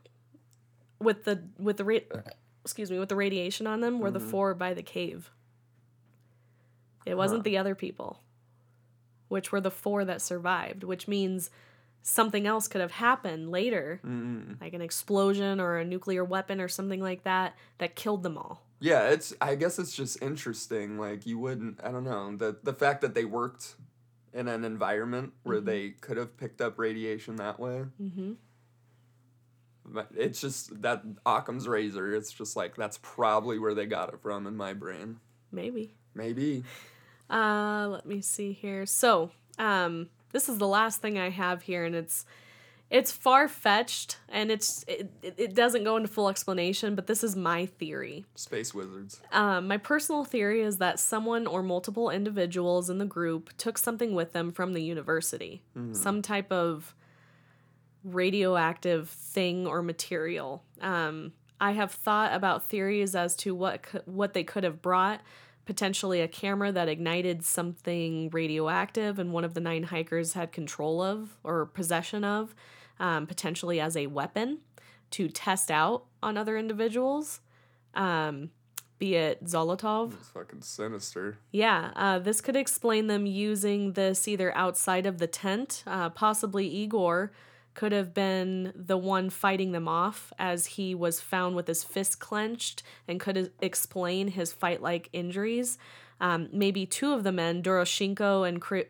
with 0.98 1.24
the 1.24 1.42
with 1.58 1.76
the 1.78 1.84
ra- 1.84 1.98
excuse 2.64 2.90
me, 2.90 2.98
with 2.98 3.08
the 3.08 3.16
radiation 3.16 3.66
on 3.66 3.80
them 3.80 3.98
were 4.00 4.10
the 4.10 4.20
Mhm. 4.20 4.30
four 4.30 4.54
by 4.54 4.72
the 4.74 4.82
cave. 4.82 5.30
It 7.06 7.14
wasn't 7.16 7.40
Huh. 7.40 7.44
the 7.44 7.58
other 7.58 7.74
people, 7.74 8.22
which 9.28 9.50
were 9.52 9.60
the 9.60 9.70
four 9.70 10.04
that 10.04 10.22
survived, 10.22 10.84
which 10.84 11.08
means 11.08 11.50
something 12.02 12.46
else 12.46 12.66
could 12.68 12.80
have 12.80 12.92
happened 12.92 13.50
later, 13.50 14.00
mm 14.04 14.60
like 14.60 14.74
an 14.74 14.80
explosion 14.82 15.60
or 15.60 15.76
a 15.78 15.84
nuclear 15.84 16.24
weapon 16.24 16.60
or 16.60 16.68
something 16.68 17.00
like 17.00 17.22
that 17.24 17.54
that 17.78 17.94
killed 17.96 18.22
them 18.22 18.36
all. 18.38 18.62
Yeah, 18.80 19.08
it's 19.10 19.32
I 19.40 19.54
guess 19.54 19.78
it's 19.78 19.94
just 19.94 20.20
interesting. 20.22 20.98
Like 20.98 21.26
you 21.26 21.38
wouldn't 21.38 21.80
I 21.84 21.92
don't 21.92 22.04
know, 22.04 22.36
the 22.36 22.56
the 22.62 22.72
fact 22.74 23.00
that 23.02 23.14
they 23.14 23.24
worked 23.24 23.76
in 24.32 24.48
an 24.48 24.64
environment 24.64 25.32
where 25.42 25.60
Mhm. 25.60 25.64
they 25.66 25.90
could 25.90 26.16
have 26.16 26.36
picked 26.36 26.60
up 26.60 26.78
radiation 26.78 27.36
that 27.36 27.60
way. 27.60 27.84
Mhm. 28.00 28.36
But 29.84 30.08
it's 30.16 30.40
just 30.40 30.80
that 30.82 31.02
Occam's 31.26 31.68
razor, 31.68 32.14
it's 32.14 32.32
just 32.32 32.56
like 32.56 32.76
that's 32.76 32.98
probably 33.02 33.58
where 33.58 33.74
they 33.74 33.86
got 33.86 34.12
it 34.12 34.20
from 34.20 34.46
in 34.46 34.56
my 34.56 34.72
brain. 34.72 35.20
Maybe. 35.50 35.94
Maybe. 36.14 36.64
Uh, 37.32 37.88
let 37.90 38.04
me 38.06 38.20
see 38.20 38.52
here. 38.52 38.84
So, 38.86 39.30
um, 39.58 40.08
this 40.32 40.48
is 40.48 40.58
the 40.58 40.68
last 40.68 41.00
thing 41.00 41.18
I 41.18 41.30
have 41.30 41.62
here, 41.62 41.84
and 41.84 41.94
it's 41.94 42.26
it's 42.90 43.10
far 43.10 43.48
fetched, 43.48 44.18
and 44.28 44.50
it's 44.50 44.84
it, 44.86 45.10
it 45.22 45.54
doesn't 45.54 45.82
go 45.84 45.96
into 45.96 46.08
full 46.08 46.28
explanation, 46.28 46.94
but 46.94 47.06
this 47.06 47.24
is 47.24 47.34
my 47.34 47.64
theory. 47.64 48.26
Space 48.34 48.74
wizards. 48.74 49.20
Um, 49.32 49.66
my 49.66 49.78
personal 49.78 50.24
theory 50.24 50.60
is 50.60 50.76
that 50.78 51.00
someone 51.00 51.46
or 51.46 51.62
multiple 51.62 52.10
individuals 52.10 52.90
in 52.90 52.98
the 52.98 53.06
group 53.06 53.50
took 53.56 53.78
something 53.78 54.14
with 54.14 54.32
them 54.34 54.52
from 54.52 54.74
the 54.74 54.82
university, 54.82 55.62
Mhm. 55.74 55.96
some 55.96 56.20
type 56.20 56.52
of 56.52 56.94
radioactive 58.04 59.08
thing 59.08 59.66
or 59.66 59.82
material. 59.82 60.62
Um, 60.80 61.32
I 61.60 61.72
have 61.72 61.92
thought 61.92 62.34
about 62.34 62.68
theories 62.68 63.14
as 63.14 63.36
to 63.36 63.54
what 63.54 63.86
what 64.06 64.34
they 64.34 64.44
could 64.44 64.64
have 64.64 64.82
brought. 64.82 65.20
Potentially 65.64 66.20
a 66.20 66.28
camera 66.28 66.72
that 66.72 66.88
ignited 66.88 67.44
something 67.44 68.30
radioactive, 68.30 69.18
and 69.18 69.32
one 69.32 69.44
of 69.44 69.54
the 69.54 69.60
nine 69.60 69.84
hikers 69.84 70.32
had 70.32 70.50
control 70.52 71.00
of 71.00 71.38
or 71.44 71.66
possession 71.66 72.24
of, 72.24 72.54
um, 72.98 73.26
potentially 73.26 73.80
as 73.80 73.96
a 73.96 74.08
weapon 74.08 74.58
to 75.10 75.28
test 75.28 75.70
out 75.70 76.04
on 76.22 76.36
other 76.36 76.56
individuals. 76.56 77.40
Um, 77.94 78.50
be 78.98 79.16
it 79.16 79.44
Zolotov. 79.44 80.14
It's 80.14 80.28
fucking 80.28 80.62
sinister. 80.62 81.38
Yeah, 81.50 81.90
uh, 81.96 82.18
this 82.20 82.40
could 82.40 82.54
explain 82.54 83.08
them 83.08 83.26
using 83.26 83.94
this 83.94 84.28
either 84.28 84.56
outside 84.56 85.06
of 85.06 85.18
the 85.18 85.26
tent. 85.26 85.82
Uh, 85.86 86.08
possibly 86.08 86.68
Igor 86.68 87.32
could 87.74 87.92
have 87.92 88.12
been 88.12 88.72
the 88.74 88.98
one 88.98 89.30
fighting 89.30 89.72
them 89.72 89.88
off 89.88 90.32
as 90.38 90.66
he 90.66 90.94
was 90.94 91.20
found 91.20 91.56
with 91.56 91.66
his 91.66 91.82
fist 91.82 92.20
clenched 92.20 92.82
and 93.08 93.18
could 93.18 93.52
explain 93.60 94.28
his 94.28 94.52
fight 94.52 94.82
like 94.82 95.08
injuries. 95.12 95.78
Um, 96.20 96.48
maybe 96.52 96.86
two 96.86 97.12
of 97.12 97.24
the 97.24 97.32
men, 97.32 97.62
Doroshenko 97.62 98.48
and 98.48 98.60
Kri- 98.60 98.86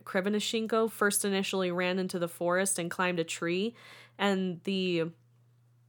first 0.90 1.24
initially 1.24 1.70
ran 1.70 1.98
into 1.98 2.18
the 2.18 2.28
forest 2.28 2.78
and 2.78 2.90
climbed 2.90 3.18
a 3.20 3.24
tree, 3.24 3.74
and 4.18 4.60
the 4.64 5.04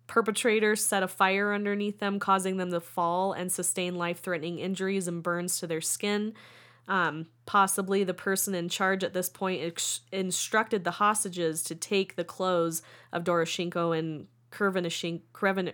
perpetrators 0.08 0.86
set 0.86 1.04
a 1.04 1.08
fire 1.08 1.54
underneath 1.54 2.00
them, 2.00 2.20
causing 2.20 2.58
them 2.58 2.72
to 2.72 2.80
fall 2.80 3.34
and 3.34 3.52
sustain 3.52 3.96
life 3.96 4.22
threatening 4.22 4.60
injuries 4.60 5.08
and 5.08 5.24
burns 5.24 5.60
to 5.60 5.68
their 5.68 5.82
skin. 5.82 6.34
Um, 6.88 7.28
possibly 7.46 8.04
the 8.04 8.14
person 8.14 8.56
in 8.56 8.70
charge 8.70 9.04
at 9.04 9.14
this 9.14 9.30
point 9.30 9.62
ex- 9.64 10.02
instructed 10.12 10.84
the 10.84 10.92
hostages 10.92 11.64
to 11.64 11.76
take 11.76 12.16
the 12.16 12.24
clothes 12.24 12.82
of 13.12 13.24
Doroshenko 13.24 13.98
and 13.98 14.28
Krivon- 14.52 15.74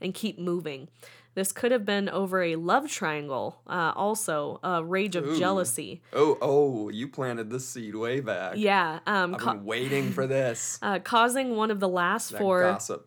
and 0.00 0.14
keep 0.14 0.38
moving. 0.38 0.88
This 1.34 1.52
could 1.52 1.70
have 1.70 1.84
been 1.86 2.08
over 2.08 2.42
a 2.42 2.56
love 2.56 2.88
triangle, 2.90 3.60
uh, 3.68 3.92
also 3.94 4.58
a 4.64 4.82
rage 4.82 5.14
of 5.14 5.26
Ooh. 5.26 5.38
jealousy. 5.38 6.02
Oh, 6.12 6.36
oh, 6.42 6.88
you 6.88 7.06
planted 7.06 7.50
this 7.50 7.68
seed 7.68 7.94
way 7.94 8.18
back. 8.18 8.54
Yeah, 8.56 8.98
um, 9.06 9.34
I've 9.36 9.40
ca- 9.40 9.52
been 9.54 9.64
waiting 9.64 10.10
for 10.10 10.26
this. 10.26 10.78
uh, 10.82 10.98
causing 10.98 11.54
one 11.54 11.70
of 11.70 11.78
the 11.78 11.88
last 11.88 12.30
That 12.32 12.38
four. 12.38 12.62
gossip. 12.62 13.06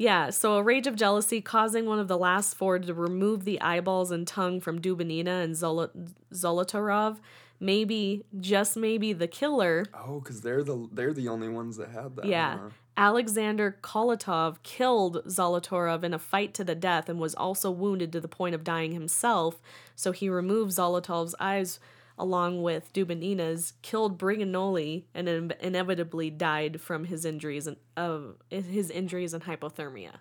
Yeah, 0.00 0.30
so 0.30 0.54
a 0.54 0.62
rage 0.62 0.86
of 0.86 0.96
jealousy 0.96 1.42
causing 1.42 1.84
one 1.84 1.98
of 1.98 2.08
the 2.08 2.16
last 2.16 2.54
four 2.54 2.78
to 2.78 2.94
remove 2.94 3.44
the 3.44 3.60
eyeballs 3.60 4.10
and 4.10 4.26
tongue 4.26 4.58
from 4.58 4.80
Dubinina 4.80 5.44
and 5.44 5.54
Zolo- 5.54 5.90
Zolotarov. 6.32 7.18
Maybe, 7.60 8.24
just 8.40 8.78
maybe, 8.78 9.12
the 9.12 9.26
killer. 9.26 9.84
Oh, 9.92 10.20
because 10.20 10.40
they're 10.40 10.62
the 10.62 10.88
they're 10.90 11.12
the 11.12 11.28
only 11.28 11.50
ones 11.50 11.76
that 11.76 11.90
had 11.90 12.16
that. 12.16 12.24
Yeah. 12.24 12.56
huh? 12.56 12.68
Alexander 12.96 13.76
Kolotov 13.82 14.62
killed 14.62 15.22
Zolotarov 15.26 16.02
in 16.02 16.14
a 16.14 16.18
fight 16.18 16.54
to 16.54 16.64
the 16.64 16.74
death 16.74 17.10
and 17.10 17.20
was 17.20 17.34
also 17.34 17.70
wounded 17.70 18.10
to 18.12 18.20
the 18.20 18.26
point 18.26 18.54
of 18.54 18.64
dying 18.64 18.92
himself. 18.92 19.60
So 19.96 20.12
he 20.12 20.30
removed 20.30 20.72
Zolotov's 20.72 21.34
eyes 21.38 21.78
along 22.20 22.62
with 22.62 22.92
Dubinina's, 22.92 23.72
killed 23.82 24.18
Briganoli, 24.18 25.04
and 25.14 25.28
in- 25.28 25.54
inevitably 25.60 26.30
died 26.30 26.80
from 26.80 27.04
his 27.04 27.24
injuries 27.24 27.66
and 27.66 27.78
of 27.96 28.36
his 28.50 28.90
injuries 28.90 29.32
and 29.32 29.44
hypothermia. 29.44 30.16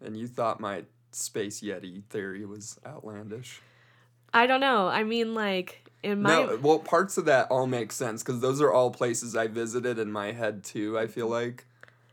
And 0.00 0.16
you 0.16 0.26
thought 0.26 0.60
my 0.60 0.84
space 1.12 1.60
yeti 1.60 2.04
theory 2.04 2.44
was 2.44 2.78
outlandish. 2.86 3.60
I 4.32 4.46
don't 4.46 4.60
know. 4.60 4.88
I 4.88 5.04
mean, 5.04 5.34
like 5.34 5.88
in 6.02 6.22
my 6.22 6.30
no, 6.30 6.58
well, 6.62 6.78
parts 6.78 7.18
of 7.18 7.24
that 7.26 7.50
all 7.50 7.66
make 7.66 7.92
sense 7.92 8.22
because 8.22 8.40
those 8.40 8.60
are 8.60 8.72
all 8.72 8.90
places 8.90 9.36
I 9.36 9.46
visited 9.46 9.98
in 9.98 10.10
my 10.10 10.32
head 10.32 10.64
too. 10.64 10.98
I 10.98 11.06
feel 11.06 11.28
like 11.28 11.66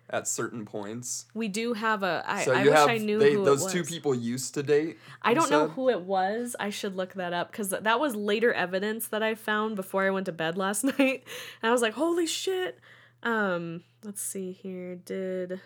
at 0.09 0.27
certain 0.27 0.65
points. 0.65 1.25
we 1.33 1.47
do 1.47 1.73
have 1.73 2.03
a. 2.03 2.23
I, 2.25 2.45
so 2.45 2.53
I 2.53 2.63
wish 2.63 2.73
have 2.73 2.89
I 2.89 2.97
knew 2.97 3.19
they, 3.19 3.33
who 3.33 3.45
those 3.45 3.61
it 3.61 3.65
was. 3.65 3.73
two 3.73 3.83
people 3.83 4.13
used 4.13 4.53
to 4.53 4.63
date. 4.63 4.97
I 5.21 5.33
don't 5.33 5.49
know 5.49 5.67
who 5.67 5.89
it 5.89 6.01
was. 6.01 6.55
I 6.59 6.69
should 6.69 6.95
look 6.95 7.13
that 7.15 7.33
up 7.33 7.51
because 7.51 7.69
that 7.69 7.99
was 7.99 8.15
later 8.15 8.53
evidence 8.53 9.07
that 9.07 9.23
I 9.23 9.35
found 9.35 9.75
before 9.75 10.05
I 10.05 10.11
went 10.11 10.27
to 10.27 10.31
bed 10.31 10.57
last 10.65 10.83
night. 10.83 11.23
And 11.61 11.69
I 11.69 11.71
was 11.71 11.81
like, 11.81 11.93
holy 11.93 12.27
shit. 12.27 12.79
Um, 13.23 13.83
let's 14.03 14.21
see 14.21 14.51
here. 14.51 14.95
Did 14.95 15.59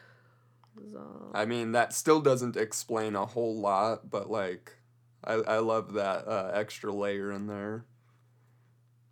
I 1.34 1.46
mean, 1.46 1.74
that 1.74 1.94
still 1.94 2.22
doesn't 2.22 2.56
explain 2.56 3.16
a 3.16 3.26
whole 3.26 3.60
lot, 3.60 4.10
but 4.10 4.30
like, 4.30 4.78
I 5.24 5.34
I 5.34 5.58
love 5.58 5.94
that 5.94 6.28
uh, 6.28 6.52
extra 6.54 6.94
layer 6.94 7.32
in 7.32 7.48
there, 7.48 7.86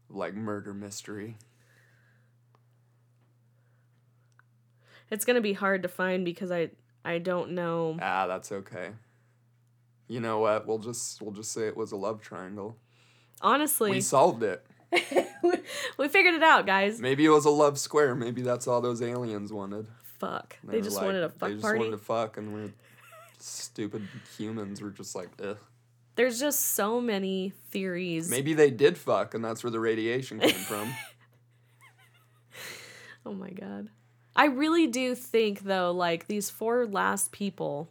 like 0.10 0.34
murder 0.34 0.74
mystery. 0.74 1.38
It's 5.12 5.26
gonna 5.26 5.42
be 5.42 5.54
hard 5.54 5.84
to 5.84 5.88
find 5.90 6.24
because 6.26 6.52
I 6.52 6.70
I 7.06 7.20
don't 7.20 7.52
know. 7.52 7.98
Ah, 8.02 8.28
that's 8.28 8.52
okay. 8.52 8.90
You 10.08 10.20
know 10.20 10.40
what? 10.40 10.68
We'll 10.68 10.80
just 10.80 11.22
we'll 11.22 11.34
just 11.34 11.52
say 11.52 11.68
it 11.68 11.78
was 11.78 11.92
a 11.92 11.98
love 11.98 12.22
triangle. 12.22 12.78
Honestly, 13.42 13.92
We 13.92 14.02
solved 14.02 14.44
it. 14.44 14.66
we 15.98 16.08
figured 16.08 16.34
it 16.34 16.44
out, 16.44 16.66
guys. 16.66 17.00
Maybe 17.00 17.26
it 17.26 17.30
was 17.30 17.46
a 17.46 17.50
love 17.50 17.78
square. 17.78 18.16
Maybe 18.16 18.42
that's 18.42 18.68
all 18.68 18.82
those 18.82 19.02
aliens 19.02 19.52
wanted. 19.54 19.88
Fuck. 20.18 20.58
They, 20.64 20.78
were 20.78 20.84
just 20.84 20.96
like- 20.96 21.06
wanted 21.06 21.24
a 21.24 21.28
They 21.28 21.34
fuck 21.38 21.50
just 21.52 21.62
party. 21.62 21.80
wanted 21.80 21.92
to 21.92 21.98
fuck, 21.98 22.38
and 22.38 22.54
we're 22.54 22.72
stupid 23.38 24.08
humans. 24.38 24.82
We're 24.82 24.90
just 24.92 25.14
like, 25.16 25.30
ugh. 25.44 25.58
There's 26.16 26.40
just 26.40 26.60
so 26.74 27.00
many 27.00 27.52
theories. 27.70 28.28
Maybe 28.30 28.54
they 28.56 28.72
did 28.72 28.98
fuck, 28.98 29.36
and 29.36 29.44
that's 29.46 29.64
where 29.64 29.70
the 29.72 29.80
radiation 29.80 30.40
came 30.40 30.52
from. 30.52 30.88
Oh 33.26 33.34
my 33.34 33.50
god. 33.50 33.90
I 34.38 34.46
really 34.46 34.88
do 34.88 35.16
think 35.16 35.64
though 35.64 35.92
like 35.92 36.28
these 36.28 36.50
four 36.50 36.86
last 36.86 37.32
people 37.32 37.90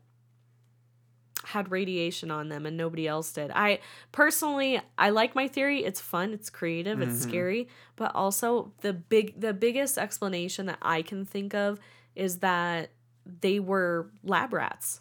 had 1.44 1.70
radiation 1.70 2.31
on 2.31 2.48
them 2.48 2.66
and 2.66 2.77
nobody 2.77 3.06
else 3.06 3.32
did. 3.32 3.51
I 3.55 3.81
personally 4.12 4.81
I 4.98 5.10
like 5.10 5.35
my 5.35 5.47
theory. 5.48 5.85
It's 5.85 6.01
fun, 6.01 6.32
it's 6.32 6.51
creative, 6.51 7.01
it's 7.01 7.18
Mhm. 7.18 7.28
scary, 7.28 7.68
but 7.97 8.14
also 8.14 8.73
the 8.81 8.93
big 8.93 9.40
the 9.40 9.52
biggest 9.52 9.98
explanation 9.98 10.66
that 10.66 10.78
I 10.82 11.02
can 11.02 11.24
think 11.24 11.55
of 11.55 11.78
is 12.14 12.39
that 12.39 12.90
they 13.24 13.60
were 13.60 14.10
lab 14.24 14.52
rats 14.52 15.01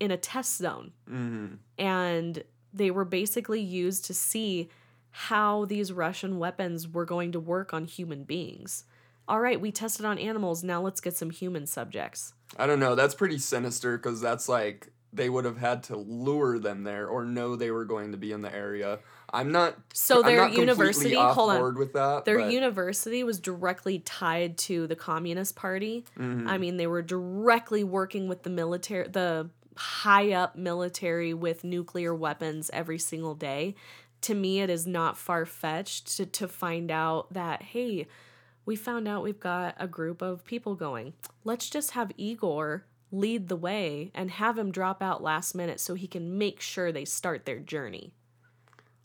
in 0.00 0.10
a 0.10 0.16
test 0.16 0.56
zone 0.58 0.92
hmm 1.06 1.46
and 1.78 2.44
they 2.72 2.90
were 2.90 3.04
basically 3.04 3.60
used 3.60 4.04
to 4.04 4.14
see 4.14 4.68
how 5.10 5.64
these 5.64 5.92
Russian 5.92 6.38
weapons 6.38 6.88
were 6.88 7.04
going 7.04 7.30
to 7.32 7.38
work 7.40 7.72
on 7.72 7.84
human 7.84 8.24
beings. 8.24 8.84
All 9.26 9.40
right, 9.40 9.60
we 9.60 9.72
tested 9.72 10.04
on 10.04 10.18
animals, 10.18 10.62
now 10.62 10.82
let's 10.82 11.00
get 11.00 11.16
some 11.16 11.30
human 11.30 11.66
subjects. 11.66 12.34
I 12.58 12.66
don't 12.66 12.80
know. 12.80 12.94
That's 12.94 13.14
pretty 13.14 13.38
sinister 13.38 13.96
because 13.96 14.20
that's 14.20 14.48
like 14.48 14.88
they 15.12 15.28
would 15.30 15.44
have 15.44 15.58
had 15.58 15.82
to 15.84 15.96
lure 15.96 16.58
them 16.58 16.82
there 16.82 17.06
or 17.06 17.24
know 17.24 17.56
they 17.56 17.70
were 17.70 17.84
going 17.84 18.12
to 18.12 18.18
be 18.18 18.32
in 18.32 18.42
the 18.42 18.54
area. 18.54 18.98
I'm 19.32 19.50
not. 19.50 19.76
So 19.92 20.20
I'm 20.20 20.26
their 20.26 20.36
not 20.36 20.52
university, 20.52 21.14
hold 21.14 21.50
on. 21.50 21.74
with 21.76 21.92
that. 21.94 22.24
Their 22.24 22.40
but, 22.40 22.52
university 22.52 23.24
was 23.24 23.40
directly 23.40 24.00
tied 24.00 24.58
to 24.58 24.86
the 24.86 24.96
Communist 24.96 25.56
Party. 25.56 26.04
Mhm. 26.18 26.48
I 26.48 26.58
mean, 26.58 26.76
they 26.76 26.86
were 26.86 27.02
directly 27.02 27.82
working 27.82 28.28
with 28.28 28.42
the 28.42 28.50
military, 28.50 29.08
the 29.08 29.50
high 29.76 30.32
up 30.32 30.56
military 30.56 31.34
with 31.34 31.64
nuclear 31.64 32.14
weapons 32.14 32.70
every 32.72 32.98
single 32.98 33.34
day. 33.34 33.74
To 34.22 34.34
me, 34.34 34.60
it 34.60 34.70
is 34.70 34.86
not 34.86 35.16
far 35.16 35.44
fetched 35.44 36.16
to, 36.16 36.26
to 36.26 36.48
find 36.48 36.90
out 36.90 37.32
that, 37.32 37.62
hey, 37.62 38.06
we 38.66 38.76
found 38.76 39.06
out 39.08 39.22
we've 39.22 39.40
got 39.40 39.74
a 39.78 39.86
group 39.86 40.22
of 40.22 40.44
people 40.44 40.74
going. 40.74 41.14
Let's 41.44 41.68
just 41.68 41.92
have 41.92 42.12
Igor 42.16 42.84
lead 43.12 43.48
the 43.48 43.56
way 43.56 44.10
and 44.14 44.30
have 44.32 44.58
him 44.58 44.72
drop 44.72 45.02
out 45.02 45.22
last 45.22 45.54
minute 45.54 45.78
so 45.80 45.94
he 45.94 46.06
can 46.08 46.36
make 46.38 46.60
sure 46.60 46.90
they 46.90 47.04
start 47.04 47.44
their 47.46 47.60
journey. 47.60 48.12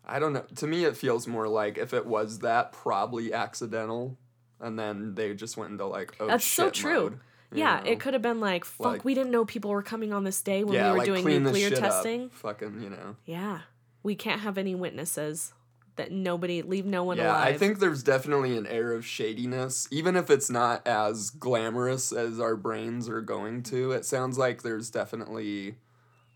I 0.05 0.17
don't 0.17 0.33
know. 0.33 0.45
To 0.55 0.65
me, 0.67 0.85
it 0.85 0.97
feels 0.97 1.27
more 1.27 1.47
like 1.47 1.77
if 1.77 1.93
it 1.93 2.05
was 2.05 2.39
that, 2.39 2.71
probably 2.71 3.31
accidental, 3.33 4.17
and 4.59 4.79
then 4.79 5.13
they 5.13 5.33
just 5.35 5.57
went 5.57 5.71
into 5.71 5.85
like, 5.85 6.15
oh 6.19 6.25
That's 6.27 6.45
so 6.45 6.71
true. 6.71 7.01
mode, 7.11 7.19
Yeah, 7.53 7.81
know? 7.81 7.91
it 7.91 7.99
could 7.99 8.13
have 8.13 8.23
been 8.23 8.39
like, 8.39 8.65
fuck, 8.65 8.85
Like- 8.87 9.05
we 9.05 9.13
didn't 9.13 9.31
know 9.31 9.45
people 9.45 9.69
were 9.69 9.83
coming 9.83 10.11
on 10.11 10.23
this 10.23 10.41
day 10.41 10.63
when 10.63 10.73
yeah, 10.73 10.87
we 10.87 10.91
were 10.91 10.97
like 10.97 11.05
doing 11.23 11.43
nuclear 11.43 11.69
shit 11.69 11.77
up. 11.83 11.91
testing. 11.91 12.29
Fucking, 12.31 12.81
you 12.81 12.89
know. 12.89 13.15
Yeah. 13.25 13.59
We 14.01 14.15
can't 14.15 14.41
have 14.41 14.57
any 14.57 14.73
witnesses. 14.73 15.53
That 15.99 16.13
nobody 16.13 16.61
leave 16.61 16.85
no 16.85 17.03
one 17.03 17.17
Yeah, 17.17 17.33
alive. 17.33 17.55
I 17.55 17.57
think 17.57 17.79
there's 17.79 18.03
definitely 18.03 18.55
an 18.55 18.65
air 18.65 18.93
of 18.93 19.05
shadiness, 19.05 19.85
even 19.91 20.15
if 20.15 20.29
it's 20.29 20.49
not 20.49 20.87
as 20.87 21.29
glamorous 21.29 22.13
as 22.13 22.39
our 22.39 22.55
brains 22.55 23.09
are 23.09 23.19
going 23.19 23.63
to. 23.63 23.91
It 23.91 24.05
sounds 24.05 24.37
like 24.37 24.61
there's 24.61 24.89
definitely 24.89 25.75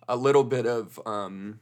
a 0.05 0.17
little 0.17 0.43
bit 0.43 0.65
of 0.65 0.99
um, 1.05 1.61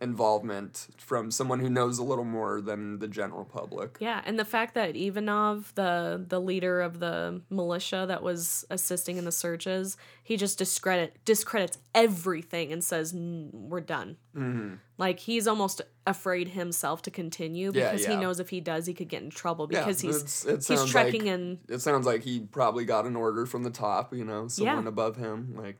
involvement 0.00 0.88
from 0.98 1.30
someone 1.30 1.60
who 1.60 1.70
knows 1.70 1.98
a 1.98 2.04
little 2.04 2.24
more 2.24 2.60
than 2.60 2.98
the 2.98 3.08
general 3.08 3.44
public. 3.44 3.96
Yeah, 4.00 4.22
and 4.24 4.38
the 4.38 4.44
fact 4.44 4.74
that 4.74 4.96
Ivanov, 4.96 5.72
the 5.74 6.24
the 6.28 6.40
leader 6.40 6.80
of 6.80 6.98
the 7.00 7.42
militia 7.50 8.04
that 8.08 8.22
was 8.22 8.64
assisting 8.70 9.16
in 9.16 9.24
the 9.24 9.32
searches, 9.32 9.96
he 10.22 10.36
just 10.36 10.58
discredit 10.58 11.16
discredits 11.24 11.78
everything 11.94 12.72
and 12.72 12.82
says 12.84 13.14
we're 13.14 13.80
done. 13.80 14.16
hmm 14.34 14.74
Like 14.98 15.20
he's 15.20 15.46
almost 15.46 15.82
afraid 16.06 16.48
himself 16.48 17.02
to 17.02 17.10
continue 17.10 17.72
Yeah, 17.74 17.90
because 17.90 18.06
he 18.06 18.16
knows 18.16 18.38
if 18.38 18.50
he 18.50 18.60
does, 18.60 18.86
he 18.86 18.94
could 18.94 19.08
get 19.08 19.22
in 19.22 19.30
trouble 19.30 19.68
Yeah, 19.70 19.80
because 19.80 20.00
he's 20.00 20.44
it 20.44 20.56
he's 20.56 20.66
sounds 20.66 20.90
trekking 20.90 21.22
like, 21.24 21.30
in. 21.34 21.58
It 21.68 21.78
sounds 21.80 22.06
like 22.06 22.22
he 22.22 22.40
probably 22.40 22.84
got 22.84 23.06
an 23.06 23.16
order 23.16 23.46
from 23.46 23.62
the 23.64 23.70
top, 23.70 24.14
you 24.14 24.24
know, 24.24 24.48
someone 24.48 24.84
Yeah. 24.84 24.88
above 24.88 25.16
him, 25.16 25.54
like, 25.56 25.78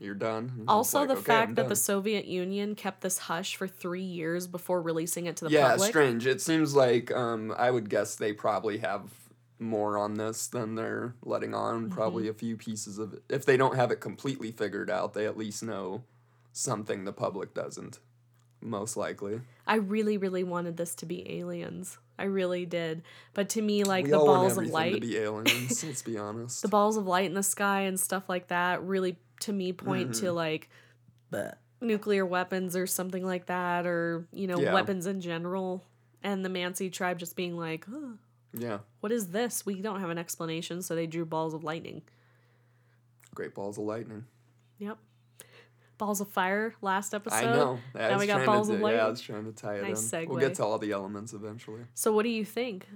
you're 0.00 0.14
done. 0.14 0.64
Also, 0.68 1.00
like, 1.00 1.08
the 1.08 1.14
"Okay, 1.14 1.22
fact 1.22 1.54
that 1.56 1.68
the 1.68 1.76
Soviet 1.76 2.26
Union 2.26 2.74
kept 2.74 3.00
this 3.00 3.18
hush 3.18 3.56
for 3.56 3.66
three 3.66 4.02
years 4.02 4.46
before 4.46 4.82
releasing 4.82 5.26
it 5.26 5.36
to 5.36 5.46
the 5.46 5.50
yeah, 5.50 5.70
public. 5.70 5.86
Yeah, 5.86 5.90
strange. 5.90 6.26
It 6.26 6.40
seems 6.40 6.74
like 6.74 7.10
um, 7.12 7.54
I 7.56 7.70
would 7.70 7.88
guess 7.88 8.16
they 8.16 8.32
probably 8.32 8.78
have 8.78 9.02
more 9.58 9.96
on 9.96 10.14
this 10.14 10.46
than 10.48 10.74
they're 10.74 11.14
letting 11.22 11.54
on. 11.54 11.84
Mm-hmm. 11.84 11.94
Probably 11.94 12.28
a 12.28 12.34
few 12.34 12.56
pieces 12.56 12.98
of 12.98 13.14
it. 13.14 13.22
If 13.28 13.46
they 13.46 13.56
don't 13.56 13.76
have 13.76 13.90
it 13.90 14.00
completely 14.00 14.52
figured 14.52 14.90
out, 14.90 15.14
they 15.14 15.26
at 15.26 15.36
least 15.36 15.62
know 15.62 16.04
something 16.52 17.04
the 17.04 17.12
public 17.12 17.54
doesn't. 17.54 17.98
Most 18.60 18.96
likely. 18.96 19.40
I 19.66 19.76
really, 19.76 20.16
really 20.16 20.44
wanted 20.44 20.76
this 20.76 20.94
to 20.96 21.06
be 21.06 21.38
aliens. 21.38 21.98
I 22.18 22.24
really 22.24 22.64
did. 22.64 23.02
But 23.34 23.50
to 23.50 23.62
me, 23.62 23.84
like 23.84 24.06
we 24.06 24.10
the 24.10 24.18
balls 24.18 24.56
of 24.56 24.66
light, 24.68 24.94
to 24.94 25.00
be 25.00 25.18
aliens. 25.18 25.84
let's 25.84 26.02
be 26.02 26.16
honest. 26.16 26.62
the 26.62 26.68
balls 26.68 26.96
of 26.96 27.06
light 27.06 27.26
in 27.26 27.34
the 27.34 27.42
sky 27.42 27.82
and 27.82 28.00
stuff 28.00 28.28
like 28.28 28.48
that 28.48 28.82
really, 28.82 29.18
to 29.40 29.52
me, 29.52 29.72
point 29.72 30.14
to 30.16 30.26
Mm-hmm. 30.26 30.36
like 30.36 30.68
nuclear 31.80 32.24
weapons 32.24 32.74
or 32.74 32.86
something 32.86 33.24
like 33.24 33.46
that, 33.46 33.86
or 33.86 34.26
you 34.32 34.46
know, 34.46 34.58
Yeah. 34.60 34.72
weapons 34.72 35.06
in 35.06 35.20
general. 35.20 35.84
And 36.22 36.44
the 36.44 36.48
Mansi 36.48 36.90
tribe 36.90 37.18
just 37.18 37.36
being 37.36 37.56
like, 37.56 37.84
huh, 37.84 38.14
yeah, 38.52 38.78
"What 39.00 39.12
is 39.12 39.28
this? 39.28 39.64
We 39.66 39.80
don't 39.82 40.00
have 40.00 40.10
an 40.10 40.18
explanation." 40.18 40.82
So 40.82 40.94
they 40.94 41.06
drew 41.06 41.24
balls 41.24 41.54
of 41.54 41.62
lightning. 41.64 42.02
great 43.34 43.54
balls 43.54 43.76
of 43.76 43.84
lightning. 43.84 44.24
Yep. 44.78 44.96
Balls 45.98 46.22
of 46.22 46.28
fire. 46.28 46.74
Last 46.80 47.12
episode. 47.12 47.36
I 47.36 47.42
know. 47.54 47.78
I 47.94 48.08
now 48.08 48.18
we 48.18 48.26
got 48.26 48.36
trying 48.36 48.46
balls 48.46 48.68
to 48.68 48.74
of 48.74 48.80
do- 48.80 48.86
Yeah, 48.88 49.04
I 49.06 49.08
was 49.10 49.20
trying 49.20 49.44
to 49.44 49.52
tie 49.52 49.74
it 49.76 49.82
Nice 49.82 50.10
in. 50.14 50.26
We'll 50.30 50.38
get 50.40 50.54
to 50.54 50.64
all 50.64 50.78
the 50.78 50.90
elements 50.92 51.34
eventually. 51.34 51.82
So 51.92 52.14
what 52.14 52.22
do 52.22 52.30
you 52.30 52.46
think? 52.46 52.86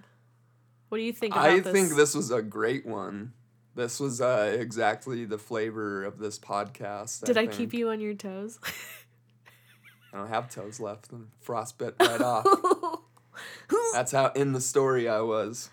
What 0.88 0.96
do 0.96 1.04
you 1.04 1.12
think 1.12 1.34
about 1.34 1.44
I 1.50 1.60
this? 1.60 1.72
think 1.74 1.90
this 1.94 2.14
was 2.14 2.30
a 2.30 2.40
great 2.40 2.86
one. 2.86 3.34
This 3.74 4.00
was 4.00 4.20
uh, 4.20 4.56
exactly 4.58 5.24
the 5.24 5.38
flavor 5.38 6.04
of 6.04 6.18
this 6.18 6.38
podcast. 6.38 7.24
Did 7.24 7.38
I, 7.38 7.46
think. 7.46 7.52
keep 7.52 7.74
you 7.74 7.90
on 7.90 8.00
your 8.00 8.14
toes? 8.14 8.58
I 10.12 10.18
don't 10.18 10.28
have 10.28 10.50
toes 10.50 10.80
left. 10.80 11.12
And 11.12 11.28
frost 11.40 11.78
bit 11.78 11.94
right 12.00 12.20
off. 12.20 12.46
That's 13.92 14.12
how 14.12 14.28
in 14.34 14.52
the 14.52 14.60
story 14.60 15.08
I 15.08 15.20
was. 15.20 15.70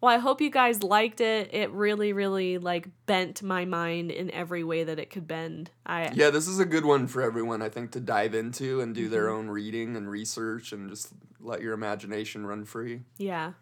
Well, 0.00 0.12
I 0.12 0.18
hope 0.18 0.40
you 0.40 0.50
guys 0.50 0.82
liked 0.82 1.20
it. 1.20 1.52
It 1.52 1.70
really, 1.70 2.14
really 2.14 2.56
like 2.56 2.88
bent 3.04 3.42
my 3.42 3.66
mind 3.66 4.10
in 4.10 4.30
every 4.30 4.64
way 4.64 4.84
that 4.84 4.98
it 4.98 5.10
could 5.10 5.28
bend. 5.28 5.70
I 5.84 6.10
Yeah, 6.14 6.30
this 6.30 6.48
is 6.48 6.58
a 6.58 6.64
good 6.64 6.86
one 6.86 7.06
for 7.06 7.20
everyone, 7.20 7.60
I 7.60 7.68
think, 7.68 7.92
to 7.92 8.00
dive 8.00 8.34
into 8.34 8.80
and 8.80 8.94
do 8.94 9.10
their 9.10 9.28
own 9.28 9.48
reading 9.48 9.96
and 9.96 10.10
research 10.10 10.72
and 10.72 10.88
just 10.88 11.12
let 11.38 11.60
your 11.60 11.74
imagination 11.74 12.46
run 12.46 12.64
free, 12.64 13.02
yeah. 13.18 13.52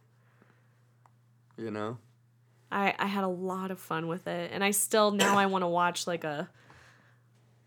you 1.57 1.73
know? 1.73 1.99
I 2.71 2.95
I 2.99 3.07
had 3.07 3.25
a 3.25 3.29
lot 3.29 3.71
of 3.71 3.79
fun 3.81 4.09
with 4.09 4.27
it, 4.27 4.51
and 4.53 4.63
I 4.63 4.71
still 4.73 5.11
now 5.11 5.37
I 5.39 5.47
want 5.47 5.63
to 5.63 5.69
watch 5.69 6.07
like 6.07 6.25
a. 6.25 6.49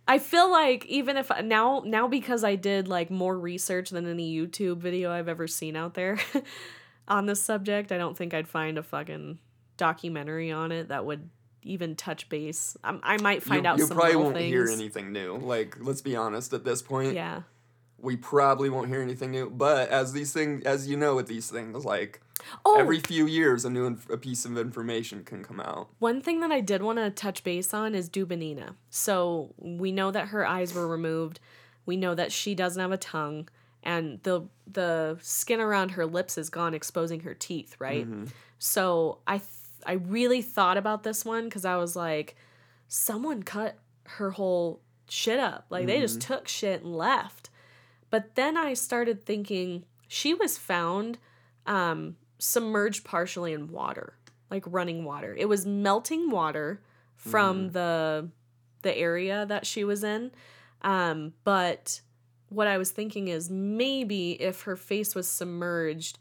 I 0.08 0.20
feel 0.20 0.52
like 0.52 0.86
even 0.88 1.16
if 1.18 1.32
now 1.44 1.84
now 1.86 2.08
because 2.08 2.44
I 2.44 2.56
did 2.56 2.88
like 2.88 3.10
more 3.12 3.38
research 3.38 3.92
than 3.92 4.08
any 4.08 4.36
YouTube 4.36 4.78
video 4.78 5.12
I've 5.12 5.28
ever 5.30 5.48
seen 5.48 5.76
out 5.76 5.94
there 5.94 6.20
on 7.08 7.26
this 7.28 7.42
subject, 7.42 7.92
I 7.92 7.98
don't 7.98 8.18
think 8.18 8.34
I'd 8.34 8.48
find 8.48 8.78
a 8.78 8.84
fucking 8.84 9.40
documentary 9.78 10.52
on 10.52 10.72
it 10.72 10.90
that 10.90 11.06
would 11.06 11.30
even 11.64 11.96
touch 11.96 12.28
base. 12.30 12.76
I, 12.84 12.98
I 13.04 13.18
might 13.22 13.44
find 13.44 13.64
you, 13.66 13.70
out 13.70 13.78
you 13.78 13.86
some 13.86 13.96
probably 13.96 14.16
won't 14.16 14.36
things. 14.36 14.52
hear 14.52 14.66
anything 14.68 15.12
new. 15.12 15.38
Like, 15.38 15.78
let's 15.80 16.02
be 16.02 16.16
honest, 16.16 16.54
at 16.54 16.66
this 16.66 16.82
point, 16.82 17.14
Yeah. 17.14 17.44
we 18.00 18.18
probably 18.18 18.70
won't 18.70 18.88
hear 18.90 19.02
anything 19.02 19.30
new. 19.32 19.50
But 19.50 19.90
as 19.90 20.12
these 20.12 20.34
things, 20.34 20.64
as 20.66 20.88
you 20.90 20.98
know, 20.98 21.16
with 21.16 21.28
these 21.28 21.50
things, 21.50 21.86
like 21.86 22.20
Oh, 22.66 22.80
every 22.80 23.00
few 23.00 23.26
years, 23.28 23.66
a 23.66 23.70
new 23.70 23.86
inf- 23.86 24.10
a 24.10 24.18
piece 24.18 24.46
of 24.46 24.58
information 24.58 25.24
can 25.24 25.44
come 25.44 25.60
out. 25.60 25.90
One 26.00 26.22
thing 26.22 26.40
that 26.42 26.52
I 26.52 26.62
did 26.62 26.82
want 26.82 27.00
to 27.00 27.10
touch 27.10 27.44
base 27.44 27.74
on 27.74 27.96
is 27.96 28.10
Dubinina. 28.10 28.76
So 28.90 29.54
we 29.58 29.92
know 29.92 30.12
that 30.12 30.30
her 30.30 30.46
eyes 30.46 30.74
were 30.74 30.88
removed. 30.88 31.40
We 31.86 31.98
know 31.98 32.16
that 32.16 32.32
she 32.32 32.56
doesn't 32.56 32.82
have 32.82 32.92
a 32.92 32.98
tongue, 32.98 33.50
and 33.84 34.22
the 34.24 34.48
the 34.72 35.18
skin 35.22 35.60
around 35.60 35.92
her 35.92 36.06
lips 36.06 36.38
is 36.38 36.50
gone, 36.50 36.74
exposing 36.74 37.22
her 37.22 37.34
teeth. 37.34 37.76
Right. 37.80 38.08
So 38.60 39.20
I 39.28 39.38
th- 39.40 39.50
I 39.86 39.94
really 39.94 40.42
thought 40.42 40.78
about 40.78 41.04
this 41.04 41.26
one 41.26 41.46
because 41.46 41.66
I 41.66 41.76
was 41.78 41.96
like, 41.96 42.36
someone 42.88 43.44
cut 43.44 43.78
her 44.06 44.32
whole 44.32 44.82
shit 45.10 45.40
up. 45.40 45.66
Like 45.70 45.88
they 45.88 46.00
just 46.00 46.22
took 46.22 46.48
shit 46.48 46.84
and 46.84 46.96
left. 46.96 47.50
But 48.10 48.36
then 48.36 48.58
I 48.58 48.74
started 48.74 49.26
thinking 49.26 49.86
she 50.08 50.34
was 50.34 50.58
found 50.58 51.18
um, 51.66 52.18
submerged 52.42 53.04
partially 53.04 53.54
in 53.54 53.72
water, 53.72 54.16
like 54.50 54.64
running 54.66 55.06
water. 55.06 55.36
It 55.38 55.48
was 55.48 55.66
melting 55.66 56.32
water 56.32 56.82
from 57.16 57.70
the 57.70 58.30
the 58.82 58.98
area 58.98 59.46
that 59.46 59.68
she 59.68 59.84
was 59.84 60.04
in. 60.04 60.32
Um, 60.82 61.34
but 61.44 62.02
what 62.50 62.68
I 62.68 62.80
was 62.80 62.90
thinking 62.90 63.28
is 63.28 63.52
maybe 63.52 64.32
if 64.42 64.64
her 64.64 64.76
face 64.76 65.14
was 65.14 65.30
submerged, 65.30 66.18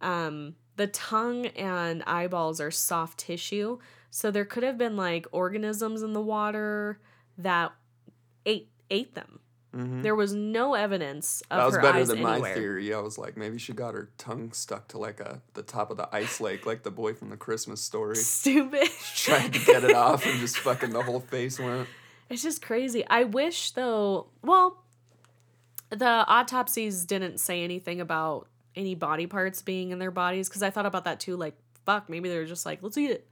um, 0.00 0.56
the 0.74 0.88
tongue 0.88 1.46
and 1.46 2.02
eyeballs 2.02 2.60
are 2.60 2.72
soft 2.72 3.18
tissue, 3.18 3.78
so 4.10 4.32
there 4.32 4.44
could 4.44 4.64
have 4.64 4.76
been 4.76 4.96
like 4.96 5.28
organisms 5.30 6.02
in 6.02 6.12
the 6.14 6.20
water 6.20 6.98
that 7.38 7.72
ate 8.44 8.70
ate 8.90 9.14
them. 9.14 9.38
Hmm 9.72 10.02
There 10.02 10.14
was 10.14 10.32
no 10.32 10.74
evidence 10.74 11.42
of 11.50 11.58
That 11.58 11.66
was 11.66 11.74
her 11.76 11.82
better 11.82 11.98
eyes 11.98 12.08
than 12.08 12.18
anywhere. 12.18 12.38
my 12.40 12.52
theory. 12.54 12.92
I 12.94 12.98
was 13.00 13.18
like, 13.18 13.36
maybe 13.36 13.58
she 13.58 13.72
got 13.72 13.94
her 13.94 14.10
tongue 14.18 14.52
stuck 14.52 14.88
to 14.88 14.98
like 14.98 15.20
a 15.20 15.42
the 15.54 15.62
top 15.62 15.90
of 15.90 15.96
the 15.96 16.08
ice 16.14 16.40
lake, 16.40 16.66
like 16.66 16.82
the 16.82 16.90
boy 16.90 17.14
from 17.14 17.30
the 17.30 17.36
Christmas 17.36 17.80
story. 17.80 18.16
Stupid. 18.42 18.88
She 19.14 19.30
Tried 19.30 19.52
to 19.52 19.58
get 19.64 19.84
it 19.84 19.94
off, 19.94 20.24
and 20.26 20.38
just 20.40 20.58
fucking 20.58 20.90
the 20.90 21.02
whole 21.02 21.20
face 21.20 21.58
went. 21.58 21.88
It's 22.28 22.42
just 22.42 22.62
crazy. 22.62 23.04
I 23.08 23.24
wish 23.24 23.72
though, 23.72 24.26
well, 24.42 24.82
the 25.90 26.06
autopsies 26.28 27.04
didn't 27.04 27.38
say 27.38 27.62
anything 27.64 28.00
about 28.00 28.46
any 28.76 28.94
body 28.94 29.26
parts 29.26 29.62
being 29.62 29.90
in 29.90 29.98
their 29.98 30.12
bodies 30.12 30.48
because 30.48 30.62
I 30.62 30.70
thought 30.70 30.86
about 30.86 31.04
that 31.04 31.18
too. 31.20 31.36
Like, 31.36 31.54
fuck, 31.84 32.08
maybe 32.08 32.28
they're 32.28 32.44
just 32.46 32.64
like, 32.64 32.82
let's 32.82 32.96
eat 32.96 33.10
it. 33.10 33.26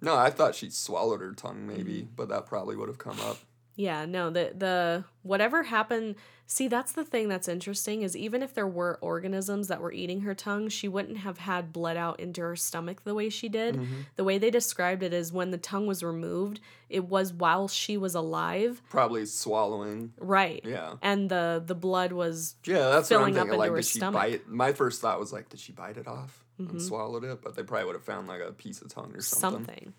No, 0.00 0.16
I 0.16 0.30
thought 0.30 0.54
she 0.54 0.70
swallowed 0.70 1.20
her 1.20 1.34
tongue, 1.34 1.66
maybe, 1.66 2.02
Mm-hmm. 2.02 2.14
but 2.16 2.30
that 2.30 2.46
probably 2.46 2.74
would 2.74 2.88
have 2.88 2.96
come 2.96 3.20
up. 3.20 3.36
Yeah, 3.80 4.04
no, 4.04 4.28
the 4.30 4.52
the 4.56 5.04
whatever 5.22 5.62
happened. 5.64 6.16
See, 6.46 6.66
that's 6.66 6.90
the 6.90 7.04
thing 7.04 7.28
that's 7.28 7.46
interesting 7.46 8.02
is 8.02 8.16
even 8.16 8.42
if 8.42 8.54
there 8.54 8.66
were 8.66 8.98
organisms 9.00 9.68
that 9.68 9.80
were 9.80 9.92
eating 9.92 10.22
her 10.22 10.34
tongue, 10.34 10.68
she 10.68 10.88
wouldn't 10.88 11.18
have 11.18 11.38
had 11.38 11.72
blood 11.72 11.96
out 11.96 12.18
into 12.18 12.40
her 12.40 12.56
stomach 12.56 13.04
the 13.04 13.14
way 13.14 13.28
she 13.28 13.48
did. 13.48 13.76
Mm-hmm. 13.76 14.00
The 14.16 14.24
way 14.24 14.36
they 14.36 14.50
described 14.50 15.04
it 15.04 15.12
is 15.14 15.32
when 15.32 15.52
the 15.52 15.58
tongue 15.58 15.86
was 15.86 16.02
removed, 16.02 16.58
it 16.88 17.04
was 17.04 17.32
while 17.32 17.68
she 17.68 17.96
was 17.96 18.16
alive, 18.16 18.82
Probably 18.90 19.24
swallowing. 19.26 20.12
right? 20.18 20.60
Yeah. 20.64 20.94
And 21.02 21.30
the 21.30 21.62
the 21.64 21.76
blood 21.76 22.10
was 22.12 22.56
Yeah, 22.64 22.90
that's 22.90 23.08
Filling 23.08 23.34
what 23.34 23.40
I'm 23.42 23.46
thinking. 23.46 23.58
Like, 23.60 23.74
did 23.76 23.84
she 23.84 23.98
stomach. 24.00 24.20
Mm-hmm. 24.20 24.32
bite? 24.32 24.48
My 24.48 24.72
first 24.72 25.00
thought 25.00 25.20
was 25.20 25.32
like, 25.32 25.48
did 25.50 25.60
she 25.60 25.70
bite 25.72 25.96
it 25.98 26.08
off 26.08 26.44
and 26.58 26.82
swallowed 26.82 27.22
it? 27.24 27.40
But 27.42 27.54
they 27.54 27.62
probably 27.62 27.86
would 27.86 27.94
have 27.94 28.04
found 28.04 28.26
like 28.26 28.40
a 28.42 28.50
piece 28.52 28.82
of 28.82 28.88
tongue 28.92 29.12
or 29.14 29.22
something. 29.22 29.66
something. 29.66 29.92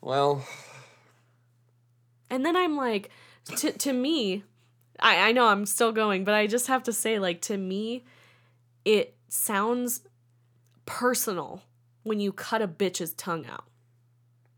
Well, 0.00 0.44
And 2.32 2.44
then 2.44 2.56
I'm 2.56 2.76
like, 2.76 3.10
to 3.58 3.70
to 3.70 3.92
me, 3.92 4.42
I 4.98 5.28
I 5.28 5.32
know 5.32 5.46
I'm 5.46 5.66
still 5.66 5.92
going, 5.92 6.24
but 6.24 6.34
I 6.34 6.48
just 6.48 6.66
have 6.66 6.82
to 6.84 6.92
say, 6.92 7.18
like 7.20 7.40
to 7.42 7.56
me, 7.56 8.04
it 8.84 9.14
sounds 9.28 10.00
personal 10.86 11.62
when 12.02 12.20
you 12.20 12.32
cut 12.32 12.62
a 12.62 12.68
bitch's 12.68 13.12
tongue 13.14 13.46
out. 13.46 13.64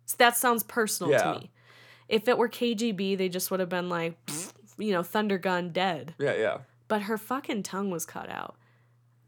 So 0.06 0.16
that 0.18 0.36
sounds 0.36 0.62
personal 0.62 1.12
Yeah. 1.12 1.22
to 1.34 1.40
me. 1.40 1.50
If 2.08 2.28
it 2.28 2.38
were 2.38 2.48
KGB, 2.48 3.16
they 3.16 3.28
just 3.28 3.50
would 3.50 3.60
have 3.60 3.68
been 3.68 3.88
like, 3.88 4.16
you 4.78 4.92
know, 4.92 5.02
thunder 5.02 5.38
gun 5.38 5.70
dead. 5.70 6.14
yeah, 6.18 6.34
yeah. 6.36 6.58
But 6.88 7.02
her 7.02 7.16
fucking 7.18 7.62
tongue 7.62 7.90
was 7.90 8.04
cut 8.04 8.28
out. 8.28 8.56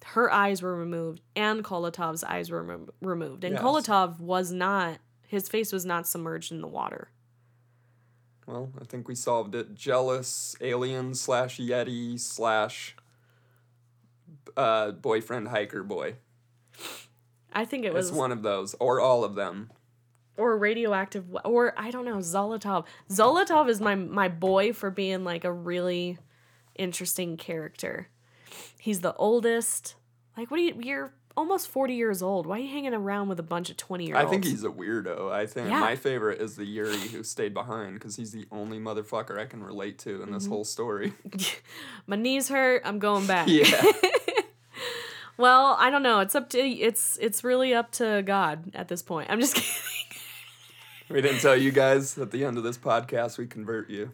Her 0.05 0.31
eyes 0.33 0.63
were 0.63 0.77
removed, 0.77 1.21
and 1.35 1.65
Kolatov's 1.65 2.23
eyes 2.23 2.51
were 2.51 2.63
remo- 2.63 2.93
removed. 3.01 3.45
And 3.45 3.55
Yes. 3.55 3.63
Kolotov 3.63 4.21
was 4.21 4.53
not, 4.53 4.99
his 5.27 5.49
face 5.49 5.73
was 5.73 5.85
not 5.85 6.07
submerged 6.07 6.53
in 6.53 6.61
the 6.61 6.69
water. 6.69 7.09
Well, 8.47 8.71
I 8.81 8.85
think 8.85 9.09
we 9.09 9.15
solved 9.15 9.55
it. 9.55 9.75
Jealous 9.75 10.55
alien 10.61 11.15
slash 11.15 11.59
yeti 11.59 12.19
slash 12.21 12.95
uh, 14.57 14.93
boyfriend 14.93 15.49
hiker 15.49 15.83
boy. 15.83 16.15
I 17.53 17.65
think 17.65 17.85
it 17.85 17.93
was 17.93 18.09
It's 18.11 18.17
one 18.17 18.33
of 18.33 18.43
those, 18.43 18.75
or 18.79 19.01
all 19.01 19.25
of 19.25 19.35
them. 19.35 19.71
or 20.37 20.57
radioactive 20.59 21.25
or 21.45 21.73
I 21.77 21.91
don't 21.91 22.05
know 22.05 22.19
Zolotov. 22.19 22.85
Zolotov 23.11 23.69
is 23.69 23.81
my 23.81 23.95
my 23.95 24.29
boy 24.29 24.73
for 24.75 24.91
being 24.91 25.25
like 25.25 25.45
a 25.45 25.53
really 25.53 26.19
interesting 26.75 27.37
character. 27.39 28.09
He's 28.79 29.01
the 29.01 29.15
oldest. 29.17 29.95
Like 30.37 30.51
what 30.51 30.59
do 30.59 30.63
you 30.65 30.75
you're 30.83 31.15
almost 31.37 31.69
40 31.69 31.95
years 31.95 32.23
old. 32.23 32.47
Why 32.47 32.57
are 32.57 32.61
you 32.61 32.69
hanging 32.71 32.95
around 32.95 33.29
with 33.29 33.39
a 33.39 33.43
bunch 33.45 33.71
of 33.71 33.77
20 33.77 34.07
year 34.07 34.17
olds? 34.17 34.27
I 34.27 34.31
think 34.31 34.45
he's 34.45 34.65
a 34.65 34.69
weirdo. 34.69 35.31
I 35.31 35.47
think 35.47 35.69
Yeah. 35.69 35.81
my 35.81 35.95
favorite 35.97 36.41
is 36.41 36.57
the 36.57 36.65
Yuri 36.65 36.97
who 36.99 37.23
stayed 37.23 37.53
behind 37.55 37.95
because 37.95 38.17
he's 38.17 38.33
the 38.33 38.47
only 38.51 38.79
motherfucker 38.79 39.39
I 39.39 39.45
can 39.47 39.63
relate 39.63 39.99
to 40.01 40.15
in 40.17 40.21
Mm-hmm. 40.23 40.33
this 40.35 40.47
whole 40.47 40.65
story. 40.65 41.13
my 42.07 42.17
knees 42.17 42.49
hurt. 42.49 42.83
I'm 42.85 42.99
going 42.99 43.27
back. 43.27 43.49
yeah. 43.51 43.83
Well, 45.39 45.77
I 45.79 45.91
don't 45.91 46.03
know. 46.03 46.21
It's 46.21 46.35
up 46.35 46.49
to 46.51 46.59
it's 46.59 47.19
it's 47.21 47.45
really 47.45 47.75
up 47.75 47.91
to 47.93 48.23
God 48.25 48.75
at 48.75 48.89
this 48.89 49.03
point. 49.03 49.29
I'm 49.31 49.39
just 49.39 49.55
kidding. 49.55 49.71
we 51.11 51.21
didn't 51.21 51.41
tell 51.41 51.55
you 51.55 51.71
guys 51.73 52.17
at 52.17 52.31
the 52.31 52.43
end 52.43 52.57
of 52.57 52.65
this 52.65 52.79
podcast 52.79 53.37
we 53.37 53.47
convert 53.47 53.91
you. 53.91 54.13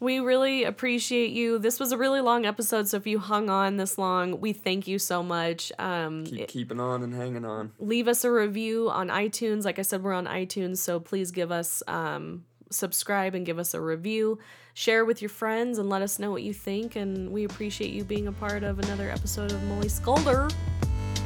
We 0.00 0.18
really 0.18 0.64
appreciate 0.64 1.30
you. 1.30 1.58
This 1.58 1.80
was 1.80 1.92
a 1.92 1.96
really 1.96 2.20
long 2.20 2.44
episode, 2.44 2.88
so 2.88 2.96
if 2.98 3.06
you 3.06 3.18
hung 3.18 3.48
on 3.48 3.76
this 3.78 3.96
long, 3.96 4.40
we 4.40 4.52
thank 4.52 4.86
you 4.86 4.98
so 4.98 5.22
much. 5.22 5.72
Um, 5.78 6.24
Keep 6.24 6.48
keeping 6.48 6.80
on 6.80 7.02
and 7.02 7.14
hanging 7.14 7.44
on. 7.44 7.72
leave 7.78 8.06
us 8.08 8.24
a 8.24 8.30
review 8.30 8.90
on 8.90 9.08
iTunes. 9.08 9.64
Like 9.64 9.78
I 9.78 9.82
said, 9.82 10.02
we're 10.02 10.12
on 10.12 10.26
iTunes, 10.26 10.78
so 10.78 11.00
please 11.00 11.30
give 11.30 11.50
us 11.50 11.82
um, 11.86 12.44
subscribe 12.70 13.34
and 13.34 13.46
give 13.46 13.58
us 13.58 13.72
a 13.72 13.80
review. 13.80 14.38
Share 14.74 15.04
with 15.04 15.22
your 15.22 15.28
friends 15.28 15.78
and 15.78 15.88
let 15.88 16.02
us 16.02 16.18
know 16.18 16.30
what 16.32 16.42
you 16.42 16.52
think. 16.52 16.96
And 16.96 17.30
we 17.30 17.44
appreciate 17.44 17.92
you 17.92 18.02
being 18.04 18.26
a 18.26 18.32
part 18.32 18.64
of 18.64 18.80
another 18.80 19.08
episode 19.08 19.52
of 19.52 19.60
Mullyscudler. 19.60 20.52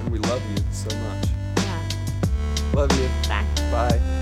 And 0.01 0.11
we 0.12 0.19
love 0.19 0.43
you 0.51 0.62
so 0.70 0.95
much. 0.99 1.27
Yeah, 1.57 1.89
Love 2.74 2.93
you. 3.01 3.09
bye. 3.28 3.47
Bye. 3.73 4.18